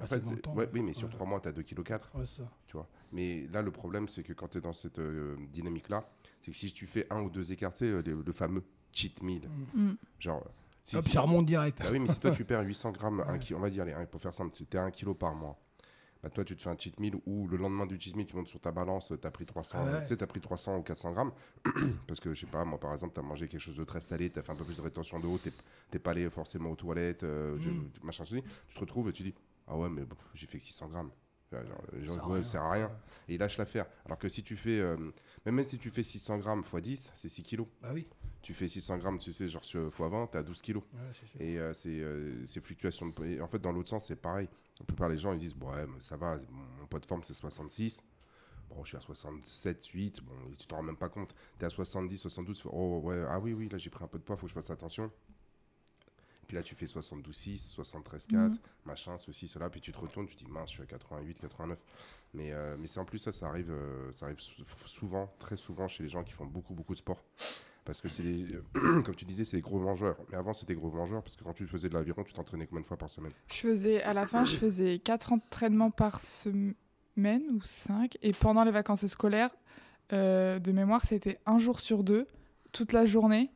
En 0.01 0.05
fait, 0.07 0.19
le 0.19 0.25
c'est- 0.35 0.41
temps, 0.41 0.53
ouais, 0.55 0.65
ouais. 0.65 0.69
oui, 0.73 0.81
mais 0.81 0.93
sur 0.93 1.07
Ouais. 1.07 1.13
3 1.13 1.27
mois, 1.27 1.39
tu 1.39 1.47
as 1.47 1.51
2,4 1.51 1.83
kg, 2.11 2.25
ça. 2.25 2.43
tu 2.67 2.77
vois. 2.77 2.87
Mais 3.11 3.47
là, 3.53 3.61
le 3.61 3.71
problème, 3.71 4.07
c'est 4.07 4.23
que 4.23 4.33
quand 4.33 4.47
tu 4.47 4.57
es 4.57 4.61
dans 4.61 4.73
cette 4.73 4.97
euh, 4.99 5.35
dynamique-là, 5.51 6.07
c'est 6.41 6.51
que 6.51 6.57
si 6.57 6.71
tu 6.73 6.87
fais 6.87 7.05
un 7.11 7.21
ou 7.21 7.29
deux 7.29 7.51
écarts, 7.51 7.73
euh, 7.83 8.01
le, 8.03 8.21
le 8.21 8.31
fameux 8.33 8.63
cheat 8.91 9.21
meal, 9.21 9.47
Mm. 9.75 9.91
genre. 10.19 10.43
si- 10.83 10.95
Hop, 10.95 11.03
si- 11.05 11.11
ça 11.11 11.21
remonte 11.21 11.45
direct. 11.45 11.79
bah 11.79 11.89
oui, 11.91 11.99
mais 11.99 12.07
si 12.09 12.19
toi 12.19 12.31
tu 12.31 12.43
perds 12.45 12.61
800 12.65 12.91
grammes, 12.91 13.19
un 13.27 13.33
Ouais. 13.33 13.39
ki- 13.39 13.53
on 13.53 13.59
va 13.59 13.69
dire, 13.69 13.83
allez, 13.83 14.07
pour 14.07 14.19
faire 14.21 14.33
simple, 14.33 14.55
tu 14.55 14.63
es 14.63 14.77
à 14.77 14.83
1 14.85 14.91
kg 14.91 15.13
par 15.13 15.35
mois. 15.35 15.55
Bah 16.23 16.29
toi, 16.29 16.45
tu 16.45 16.55
te 16.55 16.61
fais 16.61 16.69
un 16.69 16.77
cheat 16.77 16.99
meal 16.99 17.15
ou 17.25 17.47
le 17.47 17.57
lendemain 17.57 17.85
du 17.87 17.99
cheat 17.99 18.15
meal, 18.15 18.27
tu 18.27 18.35
montes 18.35 18.47
sur 18.47 18.59
ta 18.59 18.71
balance, 18.71 19.11
tu 19.19 19.27
as 19.27 19.31
pris 19.31 19.45
300, 19.45 19.77
Ah 19.79 19.85
ouais. 19.85 20.01
tu 20.03 20.09
sais, 20.09 20.17
t'as 20.17 20.27
pris 20.27 20.39
300 20.39 20.77
ou 20.77 20.83
400 20.83 21.11
grammes. 21.13 21.31
Parce 22.07 22.19
que, 22.19 22.33
je 22.33 22.41
sais 22.41 22.45
pas, 22.51 22.63
moi 22.63 22.79
par 22.79 22.91
exemple, 22.93 23.13
tu 23.13 23.19
as 23.19 23.23
mangé 23.23 23.47
quelque 23.47 23.59
chose 23.61 23.75
de 23.77 23.83
très 23.83 24.01
salé, 24.01 24.29
tu 24.29 24.37
as 24.37 24.43
fait 24.43 24.51
un 24.51 24.55
peu 24.55 24.63
plus 24.65 24.77
de 24.77 24.81
rétention 24.81 25.19
d'eau, 25.19 25.39
tu 25.41 25.51
n'es 25.93 25.99
pas 25.99 26.11
allé 26.11 26.29
forcément 26.29 26.69
aux 26.71 26.75
toilettes, 26.75 27.23
euh, 27.23 27.57
Mm. 27.57 27.91
tu- 27.93 28.05
machin, 28.05 28.23
ceci. 28.25 28.43
Tu 28.67 28.75
te 28.75 28.79
retrouves 28.79 29.09
et 29.09 29.13
tu 29.13 29.23
dis, 29.23 29.33
ah 29.67 29.75
ouais, 29.77 29.89
mais 29.89 30.03
bon, 30.05 30.15
j'ai 30.35 30.45
fait 30.45 30.59
que 30.59 30.63
600 30.63 30.87
grammes. 30.89 31.11
Genre, 31.51 31.63
Ça 31.91 31.97
disent, 31.97 32.13
sert 32.13 32.23
à 32.23 32.27
ouais, 32.29 32.33
rien. 32.35 32.43
sert 32.45 32.61
à 32.63 32.71
rien. 32.71 32.91
Et 33.27 33.33
ils 33.33 33.37
lâchent 33.37 33.57
l'affaire. 33.57 33.85
Alors 34.05 34.17
que 34.17 34.29
si 34.29 34.41
tu 34.41 34.55
fais, 34.55 34.79
euh, 34.79 34.95
même, 35.45 35.55
même 35.55 35.65
si 35.65 35.77
tu 35.77 35.89
fais 35.89 36.01
600 36.03 36.37
grammes 36.37 36.61
x 36.61 36.81
10, 36.81 37.11
c'est 37.13 37.27
6 37.27 37.43
kilos. 37.43 37.67
Bah 37.81 37.89
oui. 37.93 38.07
Tu 38.41 38.53
fais 38.53 38.69
600 38.69 38.97
grammes, 38.99 39.17
tu 39.17 39.33
sais, 39.33 39.49
genre 39.49 39.61
x 39.61 39.75
20, 39.99 40.27
tu 40.31 40.37
as 40.37 40.43
12 40.43 40.61
kilos. 40.61 40.83
Ouais. 40.93 41.43
Et 41.45 41.59
euh, 41.59 41.73
c'est 41.73 41.89
euh, 41.89 42.45
ces 42.45 42.61
fluctuations 42.61 43.07
de 43.07 43.25
et 43.25 43.41
en 43.41 43.47
fait 43.47 43.59
dans 43.59 43.73
l'autre 43.73 43.89
sens 43.89 44.05
c'est 44.05 44.15
pareil. 44.15 44.47
La 44.81 44.85
plupart 44.85 45.09
des 45.09 45.17
gens 45.17 45.31
ils 45.33 45.39
disent 45.39 45.53
bon 45.55 45.71
ouais, 45.71 45.85
mais 45.87 45.99
ça 46.01 46.17
va, 46.17 46.37
mon 46.79 46.87
poids 46.87 46.99
de 46.99 47.05
forme 47.05 47.23
c'est 47.23 47.33
66. 47.35 48.03
Bon, 48.69 48.83
je 48.83 48.89
suis 48.89 48.97
à 48.97 49.01
67, 49.01 49.85
8, 49.87 50.21
bon, 50.23 50.33
tu 50.57 50.65
t'en 50.65 50.77
rends 50.77 50.83
même 50.83 50.95
pas 50.97 51.09
compte. 51.09 51.35
Tu 51.59 51.63
es 51.63 51.65
à 51.65 51.69
70, 51.69 52.17
72, 52.17 52.57
tu 52.57 52.63
fais, 52.63 52.69
oh 52.71 52.99
ouais, 53.03 53.23
ah 53.27 53.39
oui, 53.39 53.53
oui, 53.53 53.67
là 53.69 53.77
j'ai 53.77 53.89
pris 53.89 54.03
un 54.03 54.07
peu 54.07 54.17
de 54.17 54.23
poids, 54.23 54.37
faut 54.37 54.45
que 54.45 54.49
je 54.49 54.53
fasse 54.53 54.69
attention. 54.69 55.11
Puis 56.47 56.55
là 56.55 56.63
tu 56.63 56.75
fais 56.75 56.87
72, 56.87 57.35
6, 57.35 57.69
73, 57.71 58.27
4, 58.27 58.51
Mhm. 58.51 58.57
machin, 58.85 59.17
ceci, 59.19 59.47
cela, 59.47 59.69
puis 59.69 59.79
tu 59.81 59.91
te 59.91 59.97
retournes, 59.99 60.27
tu 60.27 60.35
te 60.35 60.43
dis 60.43 60.51
mince, 60.51 60.69
je 60.69 60.73
suis 60.75 60.83
à 60.83 60.85
88, 60.85 61.39
89. 61.39 61.79
Mais, 62.33 62.51
euh, 62.51 62.75
mais 62.79 62.87
c'est 62.87 62.99
en 62.99 63.05
plus 63.05 63.19
ça, 63.19 63.31
ça 63.31 63.47
arrive, 63.49 63.71
euh, 63.71 64.11
ça 64.13 64.25
arrive 64.25 64.39
sou- 64.39 64.63
souvent, 64.85 65.27
très 65.37 65.57
souvent 65.57 65.87
chez 65.87 66.03
les 66.03 66.09
gens 66.09 66.23
qui 66.23 66.31
font 66.33 66.45
beaucoup, 66.45 66.73
beaucoup 66.73 66.93
de 66.93 66.99
sport. 66.99 67.23
Parce 67.85 67.99
que 68.01 68.07
c'est 68.07 68.23
les, 68.23 68.47
comme 69.03 69.15
tu 69.15 69.25
disais, 69.25 69.43
c'est 69.43 69.57
des 69.57 69.61
gros 69.61 69.79
mangeurs. 69.79 70.17
Mais 70.31 70.37
avant, 70.37 70.53
c'était 70.53 70.75
gros 70.75 70.91
mangeurs 70.91 71.23
parce 71.23 71.35
que 71.35 71.43
quand 71.43 71.53
tu 71.53 71.65
faisais 71.65 71.89
de 71.89 71.93
l'aviron, 71.93 72.23
tu 72.23 72.33
t'entraînais 72.33 72.67
combien 72.67 72.81
de 72.81 72.87
fois 72.87 72.97
par 72.97 73.09
semaine? 73.09 73.31
Je 73.47 73.55
faisais, 73.55 74.03
à 74.03 74.13
la 74.13 74.27
fin, 74.27 74.45
je 74.45 74.55
faisais 74.55 74.99
4 74.99 75.33
entraînements 75.33 75.91
par 75.91 76.21
semaine 76.21 76.75
ou 77.51 77.61
5. 77.63 78.17
Et 78.21 78.33
pendant 78.33 78.63
les 78.63 78.71
vacances 78.71 79.05
scolaires, 79.07 79.55
euh, 80.13 80.59
de 80.59 80.71
mémoire, 80.71 81.01
c'était 81.05 81.39
un 81.45 81.57
jour 81.57 81.79
sur 81.79 82.03
deux, 82.03 82.27
toute 82.71 82.93
la 82.93 83.05
journée. 83.05 83.49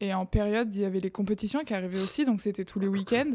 Et 0.00 0.14
en 0.14 0.26
période, 0.26 0.74
il 0.74 0.80
y 0.80 0.84
avait 0.84 1.00
les 1.00 1.10
compétitions 1.10 1.64
qui 1.64 1.74
arrivaient 1.74 2.00
aussi, 2.00 2.24
donc 2.24 2.40
c'était 2.40 2.64
tous 2.64 2.78
les 2.78 2.88
week-ends. 2.88 3.32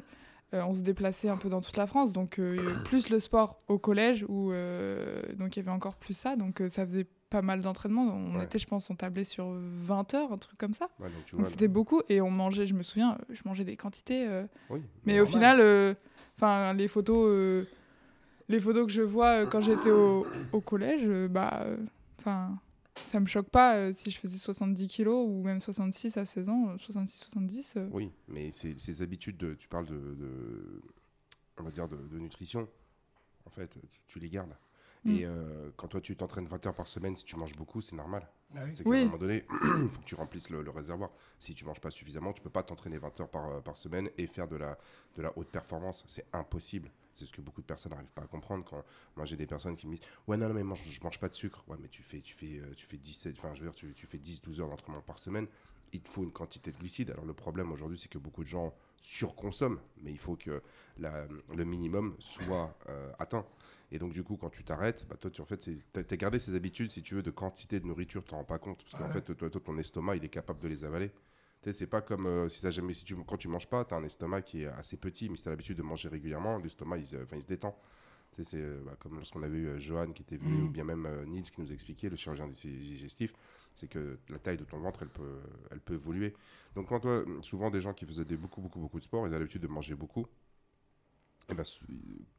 Euh, 0.54 0.64
on 0.68 0.74
se 0.74 0.82
déplaçait 0.82 1.30
un 1.30 1.38
peu 1.38 1.50
dans 1.50 1.62
toute 1.62 1.78
la 1.78 1.88
France, 1.88 2.14
donc 2.14 2.38
euh, 2.38 2.58
plus 2.86 3.10
le 3.10 3.20
sport 3.20 3.62
au 3.68 3.80
collège, 3.80 4.26
où 4.30 4.52
euh, 4.52 5.22
donc 5.34 5.56
il 5.56 5.60
y 5.60 5.62
avait 5.62 5.72
encore 5.72 5.96
plus 5.96 6.16
ça. 6.16 6.36
Donc 6.36 6.62
euh, 6.62 6.70
ça 6.70 6.86
faisait 6.86 7.08
pas 7.34 7.42
mal 7.42 7.62
d'entraînement. 7.62 8.04
On 8.04 8.38
Ouais. 8.38 8.46
était, 8.46 8.60
je 8.60 8.68
pense, 8.68 8.92
on 8.92 8.96
tablait 8.96 9.24
sur 9.24 9.48
20 9.52 10.14
heures, 10.14 10.32
un 10.32 10.38
truc 10.38 10.56
comme 10.60 10.74
ça. 10.76 10.88
Ouais, 11.00 11.10
donc 11.10 11.48
c'était 11.48 11.68
beaucoup 11.68 12.02
et 12.08 12.22
on 12.22 12.30
mangeait, 12.30 12.68
je 12.68 12.76
me 12.76 12.84
souviens, 12.84 13.18
je 13.32 13.42
mangeais 13.46 13.64
des 13.66 13.76
quantités. 13.76 14.28
euh, 14.28 14.46
oui, 14.70 14.82
mais 15.06 15.20
au 15.20 15.26
final, 15.26 15.60
euh, 15.60 15.96
enfin 16.38 16.74
les 16.76 16.88
photos, 16.88 17.26
euh, 17.28 17.66
les 18.50 18.60
photos 18.60 18.86
que 18.86 18.92
je 18.92 19.02
vois 19.02 19.42
euh, 19.42 19.48
quand 19.48 19.62
j'étais 19.62 19.90
au, 19.90 20.28
au 20.52 20.62
collège, 20.62 21.02
euh, 21.08 21.28
bah, 21.28 21.66
enfin, 22.20 22.60
ça 23.04 23.20
me 23.20 23.26
choque 23.26 23.50
pas 23.50 23.78
euh, 23.78 23.94
si 23.96 24.12
je 24.12 24.20
faisais 24.20 24.38
70 24.38 24.88
kilos 24.88 25.26
ou 25.28 25.42
même 25.44 25.60
66 25.60 26.16
à 26.18 26.26
16 26.26 26.50
ans, 26.50 26.76
66-70. 26.78 27.74
euh. 27.78 27.90
Oui, 27.92 28.12
mais 28.28 28.52
ces 28.52 29.02
habitudes, 29.02 29.38
de, 29.38 29.56
tu 29.56 29.68
parles 29.68 29.88
de, 29.88 29.96
de- 30.16 30.82
on 31.60 31.64
va 31.64 31.72
dire 31.72 31.88
de, 31.88 31.98
de 31.98 32.20
nutrition, 32.20 32.68
en 33.48 33.50
fait, 33.50 33.76
tu 34.08 34.20
les 34.20 34.30
gardes. 34.30 34.56
Mm. 35.06 35.12
Et 35.16 35.26
euh, 35.26 35.72
quand 35.76 35.88
toi 35.88 36.02
tu 36.02 36.16
t'entraînes 36.16 36.48
20 36.48 36.66
heures 36.66 36.74
par 36.76 36.88
semaine, 36.88 37.16
si 37.16 37.26
tu 37.26 37.36
manges 37.36 37.56
beaucoup, 37.56 37.82
c'est 37.82 37.96
normal. 37.96 38.28
Ah 38.56 38.62
oui. 38.66 38.72
C'est 38.76 38.84
qu'à 38.84 38.90
Oui. 38.90 39.02
un 39.02 39.06
moment 39.06 39.18
donné, 39.18 39.46
il 39.84 39.90
faut 39.90 40.00
que 40.00 40.06
tu 40.06 40.16
remplisses 40.16 40.50
le, 40.50 40.62
le 40.62 40.72
réservoir. 40.72 41.12
Si 41.40 41.54
tu 41.56 41.66
manges 41.66 41.82
pas 41.82 41.92
suffisamment, 41.92 42.32
tu 42.34 42.42
peux 42.42 42.50
pas 42.50 42.64
t'entraîner 42.64 42.98
20 42.98 43.20
heures 43.22 43.30
par, 43.30 43.50
euh, 43.50 43.62
par 43.62 43.76
semaine 43.78 44.10
et 44.18 44.28
faire 44.28 44.48
de 44.48 44.56
la, 44.56 44.78
de 45.16 45.22
la 45.22 45.38
haute 45.38 45.50
performance. 45.50 46.04
C'est 46.08 46.26
impossible. 46.34 46.90
C'est 47.14 47.26
ce 47.26 47.32
que 47.34 47.42
beaucoup 47.42 47.62
de 47.62 47.66
personnes 47.68 47.92
n'arrivent 47.92 48.08
pas 48.16 48.24
à 48.24 48.28
comprendre. 48.28 48.66
Quand 48.68 48.84
moi 49.16 49.26
j'ai 49.26 49.36
des 49.36 49.46
personnes 49.46 49.76
qui 49.76 49.88
me 49.88 49.96
disent 49.96 50.06
Ouais, 50.28 50.38
non, 50.38 50.48
non, 50.48 50.54
mais 50.54 50.64
mange, 50.64 50.84
je 50.90 51.02
mange 51.04 51.20
pas 51.20 51.30
de 51.30 51.36
sucre. 51.36 51.64
Ouais, 51.68 51.78
mais 51.80 51.88
tu 51.90 52.02
fais, 52.02 52.22
tu 52.22 52.34
fais, 52.36 52.60
euh, 52.60 52.74
tu 52.76 52.86
fais 52.86 52.98
17, 52.98 53.36
enfin, 53.38 53.54
je 53.56 53.62
veux 53.62 53.68
dire, 53.70 53.76
tu, 53.76 53.94
tu 53.94 54.08
fais 54.08 54.18
10-12 54.18 54.62
heures 54.62 54.70
d'entraînement 54.70 55.02
par 55.02 55.20
semaine. 55.20 55.48
Il 55.92 56.02
te 56.02 56.10
faut 56.10 56.24
une 56.24 56.32
quantité 56.32 56.72
de 56.72 56.78
glucides. 56.78 57.12
Alors 57.12 57.26
le 57.26 57.34
problème 57.36 57.72
aujourd'hui, 57.72 58.00
c'est 58.00 58.10
que 58.10 58.18
beaucoup 58.18 58.44
de 58.44 58.48
gens 58.50 58.74
surconsomment, 59.04 59.80
mais 60.02 60.12
il 60.12 60.18
faut 60.18 60.36
que 60.38 60.62
la- 60.98 61.28
le 61.56 61.66
minimum 61.66 62.16
soit 62.20 62.76
euh, 62.90 63.12
atteint. 63.20 63.46
Et 63.92 64.00
donc, 64.00 64.14
du 64.14 64.24
coup, 64.24 64.38
quand 64.38 64.50
tu 64.50 64.64
t'arrêtes, 64.64 65.06
bah, 65.08 65.18
toi, 65.18 65.30
tu 65.30 65.42
en 65.42 65.46
fait, 65.46 65.70
as 65.96 66.16
gardé 66.18 66.40
ces 66.40 66.56
habitudes, 66.56 66.90
si 66.90 67.04
tu 67.04 67.14
veux, 67.16 67.22
de 67.22 67.30
quantité 67.30 67.80
de 67.80 67.86
nourriture, 67.86 68.24
tu 68.24 68.30
t'en 68.32 68.38
rends 68.38 68.44
pas 68.46 68.58
compte. 68.60 68.84
Parce 68.84 68.96
qu'en 68.96 69.06
Ouais. 69.06 69.12
fait, 69.12 69.22
toi, 69.36 69.50
toi, 69.50 69.62
ton 69.64 69.78
estomac, 69.78 70.16
il 70.16 70.24
est 70.26 70.30
capable 70.30 70.60
de 70.62 70.68
les 70.70 70.84
avaler. 70.84 71.12
C'est 71.72 71.88
pas 71.88 72.02
comme 72.02 72.26
euh, 72.26 72.50
si, 72.50 72.62
t'as 72.62 72.72
jamais, 72.72 72.94
si 72.94 73.06
tu, 73.06 73.16
quand 73.16 73.38
tu 73.38 73.48
manges 73.48 73.70
pas, 73.70 73.86
tu 73.86 73.94
as 73.94 73.98
un 73.98 74.04
estomac 74.04 74.42
qui 74.42 74.64
est 74.64 74.68
assez 74.68 74.98
petit, 74.98 75.30
mais 75.30 75.38
si 75.38 75.44
tu 75.44 75.50
as 75.50 75.52
l'habitude 75.52 75.78
de 75.78 75.84
manger 75.84 76.10
régulièrement, 76.10 76.58
l'estomac, 76.58 76.98
il, 76.98 77.06
se- 77.06 77.16
enfin, 77.24 77.38
il 77.38 77.42
se 77.42 77.48
détend. 77.48 77.78
C'est 78.42 78.58
euh, 78.58 78.82
bah, 78.86 78.96
comme 79.00 79.16
lorsqu'on 79.16 79.44
avait 79.44 79.58
eu 79.58 79.68
euh, 79.68 79.80
Johan 79.80 80.12
qui 80.12 80.24
était 80.24 80.38
venu, 80.38 80.62
Mhm. 80.62 80.64
ou 80.64 80.70
bien 80.70 80.84
même 80.84 81.08
Nils 81.28 81.50
qui 81.52 81.62
nous 81.62 81.72
expliquait, 81.72 82.10
le 82.10 82.16
chirurgien 82.16 82.48
dig- 82.48 82.80
digestif, 82.82 83.34
c'est 83.76 83.88
que 83.88 84.18
la 84.30 84.40
taille 84.40 84.58
de 84.58 84.66
ton 84.66 84.80
ventre, 84.80 85.02
elle 85.04 85.10
peut, 85.10 85.40
elle 85.72 85.80
peut 85.82 85.96
évoluer. 85.96 86.34
Donc, 86.76 86.88
quand 86.90 87.00
toi, 87.00 87.24
souvent, 87.42 87.70
des 87.70 87.82
gens 87.82 87.94
qui 87.94 88.06
faisaient 88.06 88.26
des, 88.26 88.38
beaucoup, 88.38 88.62
beaucoup, 88.62 88.80
beaucoup 88.80 89.00
de 89.00 89.04
sport, 89.04 89.28
ils 89.28 89.34
ont 89.34 89.40
l'habitude 89.40 89.62
de 89.62 89.68
manger 89.68 89.96
beaucoup. 89.96 90.26
Et 91.50 91.54
ben, 91.56 91.64
sou- 91.64 91.86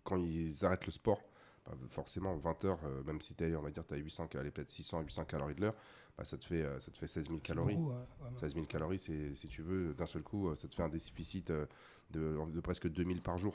quand 0.03 0.17
ils 0.17 0.64
arrêtent 0.64 0.87
le 0.87 0.93
sport, 0.93 1.23
bah, 1.67 1.73
forcément 1.91 2.37
20 2.37 2.64
heures, 2.64 2.81
euh, 2.85 3.03
même 3.05 3.21
si 3.21 3.35
tu 3.35 3.57
on 3.57 3.62
va 3.62 3.71
dire 3.71 3.87
tu 3.87 3.95
as 3.95 3.97
800, 3.99 4.29
allez, 4.35 4.50
peut-être 4.50 4.71
600 4.71 4.99
à 4.99 5.03
800 5.03 5.25
calories 5.25 5.55
de 5.55 5.61
l'heure, 5.61 5.75
bah, 6.17 6.25
ça, 6.25 6.38
te 6.38 6.45
fait, 6.45 6.62
euh, 6.62 6.79
ça 6.81 6.91
te 6.91 6.99
fait 6.99 7.07
16 7.07 7.26
000 7.26 7.37
C'est 7.38 7.43
calories. 7.43 7.76
beaucoup, 7.76 7.91
ouais, 7.91 7.97
ouais, 8.23 8.29
ouais. 8.31 8.38
16 8.41 8.55
000 8.55 8.67
calories, 8.67 8.99
c'est, 8.99 9.35
si 9.35 9.49
tu 9.49 9.62
veux, 9.62 9.95
d'un 9.95 10.07
seul 10.07 10.23
coup, 10.23 10.49
euh, 10.49 10.55
ça 10.55 10.69
te 10.69 10.75
fait 10.75 10.83
un 10.83 10.88
déficit 10.88 11.50
euh, 11.50 11.67
de, 12.11 12.37
de 12.50 12.61
presque 12.61 12.88
2000 12.88 13.21
par 13.23 13.38
jour. 13.38 13.55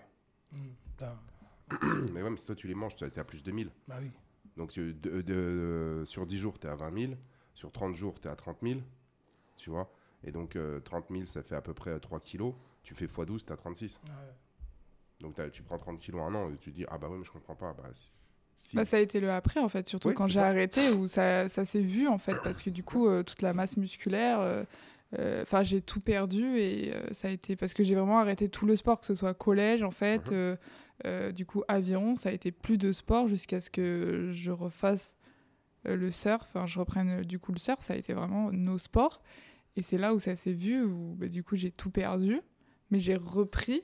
Mmh, 0.51 0.57
mais 2.13 2.21
ouais, 2.24 2.29
mais 2.29 2.38
si 2.38 2.45
toi 2.45 2.55
tu 2.55 2.67
les 2.67 2.75
manges, 2.75 2.95
tu 2.95 3.05
es 3.05 3.19
à 3.19 3.24
plus 3.24 3.39
de 3.39 3.45
2000. 3.45 3.71
Bah 3.88 3.98
oui. 4.01 4.12
Donc 4.57 4.71
tu- 4.71 4.93
de- 4.93 5.21
de- 5.21 6.03
sur 6.05 6.25
10 6.25 6.38
jours, 6.38 6.59
tu 6.59 6.67
es 6.67 6.69
à 6.69 6.75
20 6.75 6.91
000. 6.91 7.13
Sur 7.59 7.73
30 7.73 7.93
jours, 7.93 8.21
tu 8.21 8.29
es 8.29 8.31
à 8.31 8.37
30 8.37 8.59
000. 8.63 8.79
Tu 9.57 9.69
vois 9.69 9.91
Et 10.23 10.31
donc 10.31 10.55
euh, 10.55 10.79
30 10.79 11.07
000, 11.11 11.25
ça 11.25 11.43
fait 11.43 11.55
à 11.55 11.61
peu 11.61 11.73
près 11.73 11.91
euh, 11.91 11.99
3 11.99 12.21
kilos. 12.21 12.53
Tu 12.83 12.95
fais 12.95 13.05
x12, 13.05 13.43
tu 13.45 13.51
à 13.51 13.57
36. 13.57 13.99
Ouais. 14.05 14.09
Donc 15.19 15.33
t'as- 15.35 15.49
tu 15.49 15.61
prends 15.61 15.77
30 15.77 15.99
kilos 15.99 16.21
en 16.21 16.27
un 16.27 16.35
an 16.35 16.49
et 16.49 16.55
tu 16.55 16.71
te 16.71 16.75
dis, 16.77 16.85
ah 16.89 16.97
bah 16.97 17.09
ouais, 17.09 17.17
mais 17.17 17.25
je 17.25 17.31
comprends 17.31 17.55
pas. 17.55 17.73
Bah, 17.73 17.89
si-. 18.63 18.77
Bah, 18.77 18.85
ça 18.85 18.95
a 18.95 19.01
été 19.01 19.19
le 19.19 19.29
après 19.29 19.59
en 19.59 19.67
fait, 19.67 19.89
surtout 19.89 20.07
Oui, 20.07 20.13
quand 20.13 20.29
j'ai 20.29 20.39
arrêté 20.39 20.89
où 20.91 21.09
ça, 21.09 21.49
ça 21.49 21.65
s'est 21.65 21.81
vu 21.81 22.07
en 22.07 22.17
fait 22.17 22.37
parce 22.45 22.61
que 22.61 22.69
du 22.69 22.81
coup 22.81 23.09
euh, 23.09 23.23
toute 23.23 23.41
la 23.41 23.53
masse 23.53 23.75
musculaire, 23.75 24.39
euh, 24.39 24.63
euh, 25.19 25.41
enfin 25.41 25.61
j'ai 25.63 25.81
tout 25.81 25.99
perdu 25.99 26.57
et 26.59 26.93
euh, 26.95 27.11
ça 27.13 27.27
a 27.27 27.31
été 27.31 27.57
parce 27.57 27.73
que 27.73 27.83
j'ai 27.83 27.95
vraiment 27.95 28.19
arrêté 28.19 28.47
tout 28.47 28.67
le 28.67 28.77
sport 28.77 29.01
que 29.01 29.05
ce 29.05 29.15
soit 29.15 29.33
collège 29.33 29.83
en 29.83 29.91
fait, 29.91 30.31
euh, 30.31 30.55
euh, 31.05 31.33
du 31.33 31.45
coup 31.45 31.61
aviron, 31.67 32.15
ça 32.15 32.29
a 32.29 32.31
été 32.31 32.53
plus 32.53 32.77
de 32.77 32.93
sport 32.93 33.27
jusqu'à 33.27 33.59
ce 33.59 33.69
que 33.69 34.29
je 34.31 34.51
refasse 34.51 35.17
euh, 35.17 35.18
le 35.86 36.12
surf, 36.12 36.41
enfin 36.41 36.67
je 36.67 36.79
reprenne 36.79 37.21
euh, 37.21 37.24
du 37.24 37.39
coup 37.39 37.51
le 37.51 37.59
surf, 37.59 37.81
ça 37.81 37.93
a 37.93 37.98
été 37.98 38.13
vraiment 38.13 38.51
nos 38.51 38.77
sports. 38.77 39.21
Et 39.75 39.81
c'est 39.81 39.98
là 39.98 40.13
où 40.13 40.19
ça 40.19 40.36
s'est 40.36 40.53
vu 40.53 40.83
où 40.83 41.15
bah, 41.15 41.27
du 41.27 41.43
coup 41.43 41.55
j'ai 41.55 41.71
tout 41.71 41.89
perdu, 41.89 42.41
mais 42.91 43.00
j'ai 43.00 43.15
repris. 43.15 43.81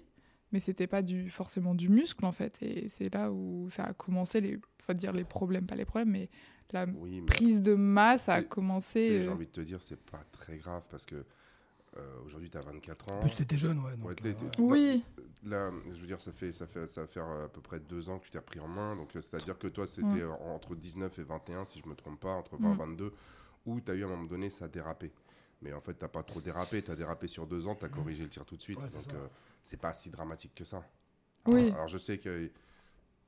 Mais 0.52 0.60
c'était 0.62 0.88
pas 0.88 1.02
du 1.02 1.30
forcément 1.30 1.75
du 1.75 1.90
muscle 1.90 2.24
en 2.24 2.32
fait. 2.32 2.62
Et 2.62 2.88
c'est 2.88 3.14
là 3.14 3.32
où 3.32 3.70
ça 3.72 3.86
a 3.86 3.94
commencé 3.94 4.40
les 4.40 4.60
faut 4.80 4.94
dire 4.94 5.12
les 5.12 5.25
problèmes 5.25 5.66
pas 5.66 5.75
les 5.75 5.86
problèmes 5.86 6.12
mais 6.12 6.30
la 6.72 6.86
oui, 6.86 7.22
mais 7.22 7.25
prise 7.25 7.62
de 7.62 7.75
masse 7.75 8.30
a 8.30 8.42
commencé 8.42 9.22
j'ai 9.22 9.28
euh, 9.28 9.34
envie 9.34 9.48
de 9.48 9.52
te 9.52 9.62
dire, 9.62 9.82
c'est 9.82 10.00
pas 10.00 10.24
très 10.32 10.58
grave 10.58 10.84
parce 10.90 11.06
que 11.06 11.25
euh, 11.98 12.20
aujourd'hui 12.25 12.50
tu 12.50 12.58
as 12.58 12.62
24 12.62 13.12
ans. 13.12 13.18
En 13.20 13.22
plus, 13.22 13.36
t'étais 13.36 13.58
jeune, 13.58 13.80
ouais. 13.80 13.96
donc, 13.98 14.08
Ouais, 14.10 14.16
t'es- 14.16 14.30
euh, 14.30 14.50
t'es- 14.50 14.62
ouais. 14.62 14.72
oui 14.72 15.04
Là, 15.44 15.72
je 15.86 16.00
veux 16.02 16.08
dire, 16.08 16.20
ça 16.20 16.32
fait, 16.34 16.52
ça 16.54 16.66
fait, 16.66 16.88
ça 16.88 17.02
va 17.02 17.08
faire 17.08 17.28
à 17.28 17.48
peu 17.48 17.62
près 17.62 17.80
deux 17.80 18.10
ans 18.10 18.18
que 18.20 18.25
tu 18.25 18.32
t'es 18.32 18.40
repris 18.40 18.60
en 18.60 18.68
main. 18.68 18.96
Donc, 18.96 19.16
euh, 19.16 19.22
c'est-à-dire 19.22 19.58
que 19.60 19.68
toi, 19.68 19.86
c'était 19.86 20.22
euh, 20.22 20.32
entre 20.32 20.75
19 20.75 21.20
et 21.20 21.24
21, 21.24 21.66
si 21.66 21.80
je 21.80 21.88
me 21.88 21.94
trompe 21.96 22.20
pas, 22.20 22.32
entre 22.32 22.58
20 22.58 22.72
et 22.72 22.74
Mm. 22.74 22.78
22, 22.78 23.14
où 23.68 23.80
tu 23.80 23.92
as 23.92 23.96
eu 23.96 24.04
à 24.04 24.08
un 24.08 24.10
moment 24.10 24.24
donné, 24.25 24.50
ça 24.50 24.66
a 24.66 24.68
dérapé. 24.68 25.12
Mais 25.62 25.72
en 25.74 25.82
fait, 25.82 25.94
t'as 25.94 26.08
pas 26.08 26.24
trop 26.24 26.42
dérapé. 26.42 26.82
Tu 26.84 26.90
as 26.92 26.96
dérapé 26.96 27.28
sur 27.28 27.46
deux 27.48 27.68
ans, 27.68 27.75
tu 27.75 27.86
as 27.86 27.90
corrigé 27.90 28.24
le 28.24 28.30
tir 28.30 28.44
tout 28.46 28.58
de 28.58 28.62
suite. 28.62 28.80
Ouais, 28.80 28.90
donc, 28.90 29.14
euh, 29.14 29.28
c'est 29.62 29.78
pas 29.80 29.94
si 29.94 30.10
dramatique 30.10 30.54
que 30.56 30.66
ça. 30.66 30.84
Oui. 31.48 31.62
Alors, 31.66 31.75
alors, 31.75 31.88
je 31.88 31.98
sais 32.00 32.18
que 32.18 32.50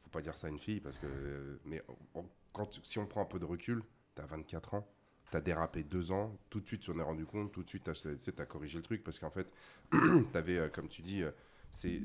faut 0.01 0.09
pas 0.09 0.21
dire 0.21 0.35
ça 0.37 0.47
à 0.47 0.49
une 0.49 0.59
fille, 0.59 0.79
parce 0.81 0.97
que. 0.97 1.05
euh, 1.07 1.57
Mais 1.65 1.81
on- 2.15 2.25
quand, 2.53 2.79
si 2.83 2.97
on 2.97 3.05
prend 3.05 3.21
un 3.21 3.25
peu 3.25 3.37
de 3.39 3.45
recul, 3.45 3.83
tu 4.15 4.21
as 4.21 4.25
24 4.25 4.73
ans. 4.73 4.87
Tu 5.31 5.37
as 5.37 5.41
dérapé 5.41 5.83
deux 5.83 6.11
ans, 6.11 6.37
tout 6.49 6.61
de 6.61 6.67
suite 6.67 6.81
tu 6.81 6.91
en 6.91 6.99
es 6.99 7.03
rendu 7.03 7.25
compte, 7.25 7.51
tout 7.51 7.63
de 7.63 7.69
suite 7.69 7.83
tu 7.83 8.41
as, 8.41 8.45
corrigé 8.45 8.77
le 8.77 8.83
truc 8.83 9.03
parce 9.03 9.19
qu'en 9.19 9.29
fait, 9.29 9.47
tu 9.91 10.37
avais, 10.37 10.69
comme 10.73 10.87
tu 10.87 11.01
dis, 11.01 11.23
euh, 11.23 11.31
c'est, 11.69 12.01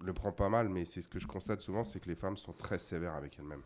le 0.00 0.12
prend 0.12 0.32
pas 0.32 0.48
mal, 0.48 0.68
mais 0.68 0.84
c'est 0.84 1.02
ce 1.02 1.08
que 1.08 1.18
je 1.18 1.26
constate 1.26 1.60
souvent, 1.60 1.84
c'est 1.84 2.00
que 2.00 2.08
les 2.08 2.14
femmes 2.14 2.36
sont 2.36 2.52
très 2.52 2.78
sévères 2.78 3.14
avec 3.14 3.38
elles-mêmes. 3.38 3.62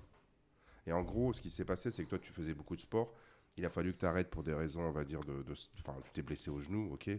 Et 0.87 0.93
en 0.93 1.03
gros, 1.03 1.33
ce 1.33 1.41
qui 1.41 1.50
s'est 1.50 1.65
passé, 1.65 1.91
c'est 1.91 2.05
que 2.05 2.09
toi, 2.09 2.19
tu 2.19 2.33
faisais 2.33 2.55
beaucoup 2.55 2.75
de 2.75 2.81
sport. 2.81 3.15
Il 3.57 3.65
a 3.67 3.71
fallu 3.71 3.93
que 3.93 3.99
tu 3.99 4.07
arrêtes 4.07 4.31
pour 4.31 4.43
des 4.43 4.55
raisons, 4.55 4.83
on 4.83 4.93
va 4.93 5.05
dire, 5.05 5.21
de. 5.21 5.45
Enfin, 5.79 5.97
tu 6.05 6.12
t'es 6.12 6.23
blessé 6.23 6.49
au 6.49 6.61
genou, 6.61 6.93
ok, 6.93 7.11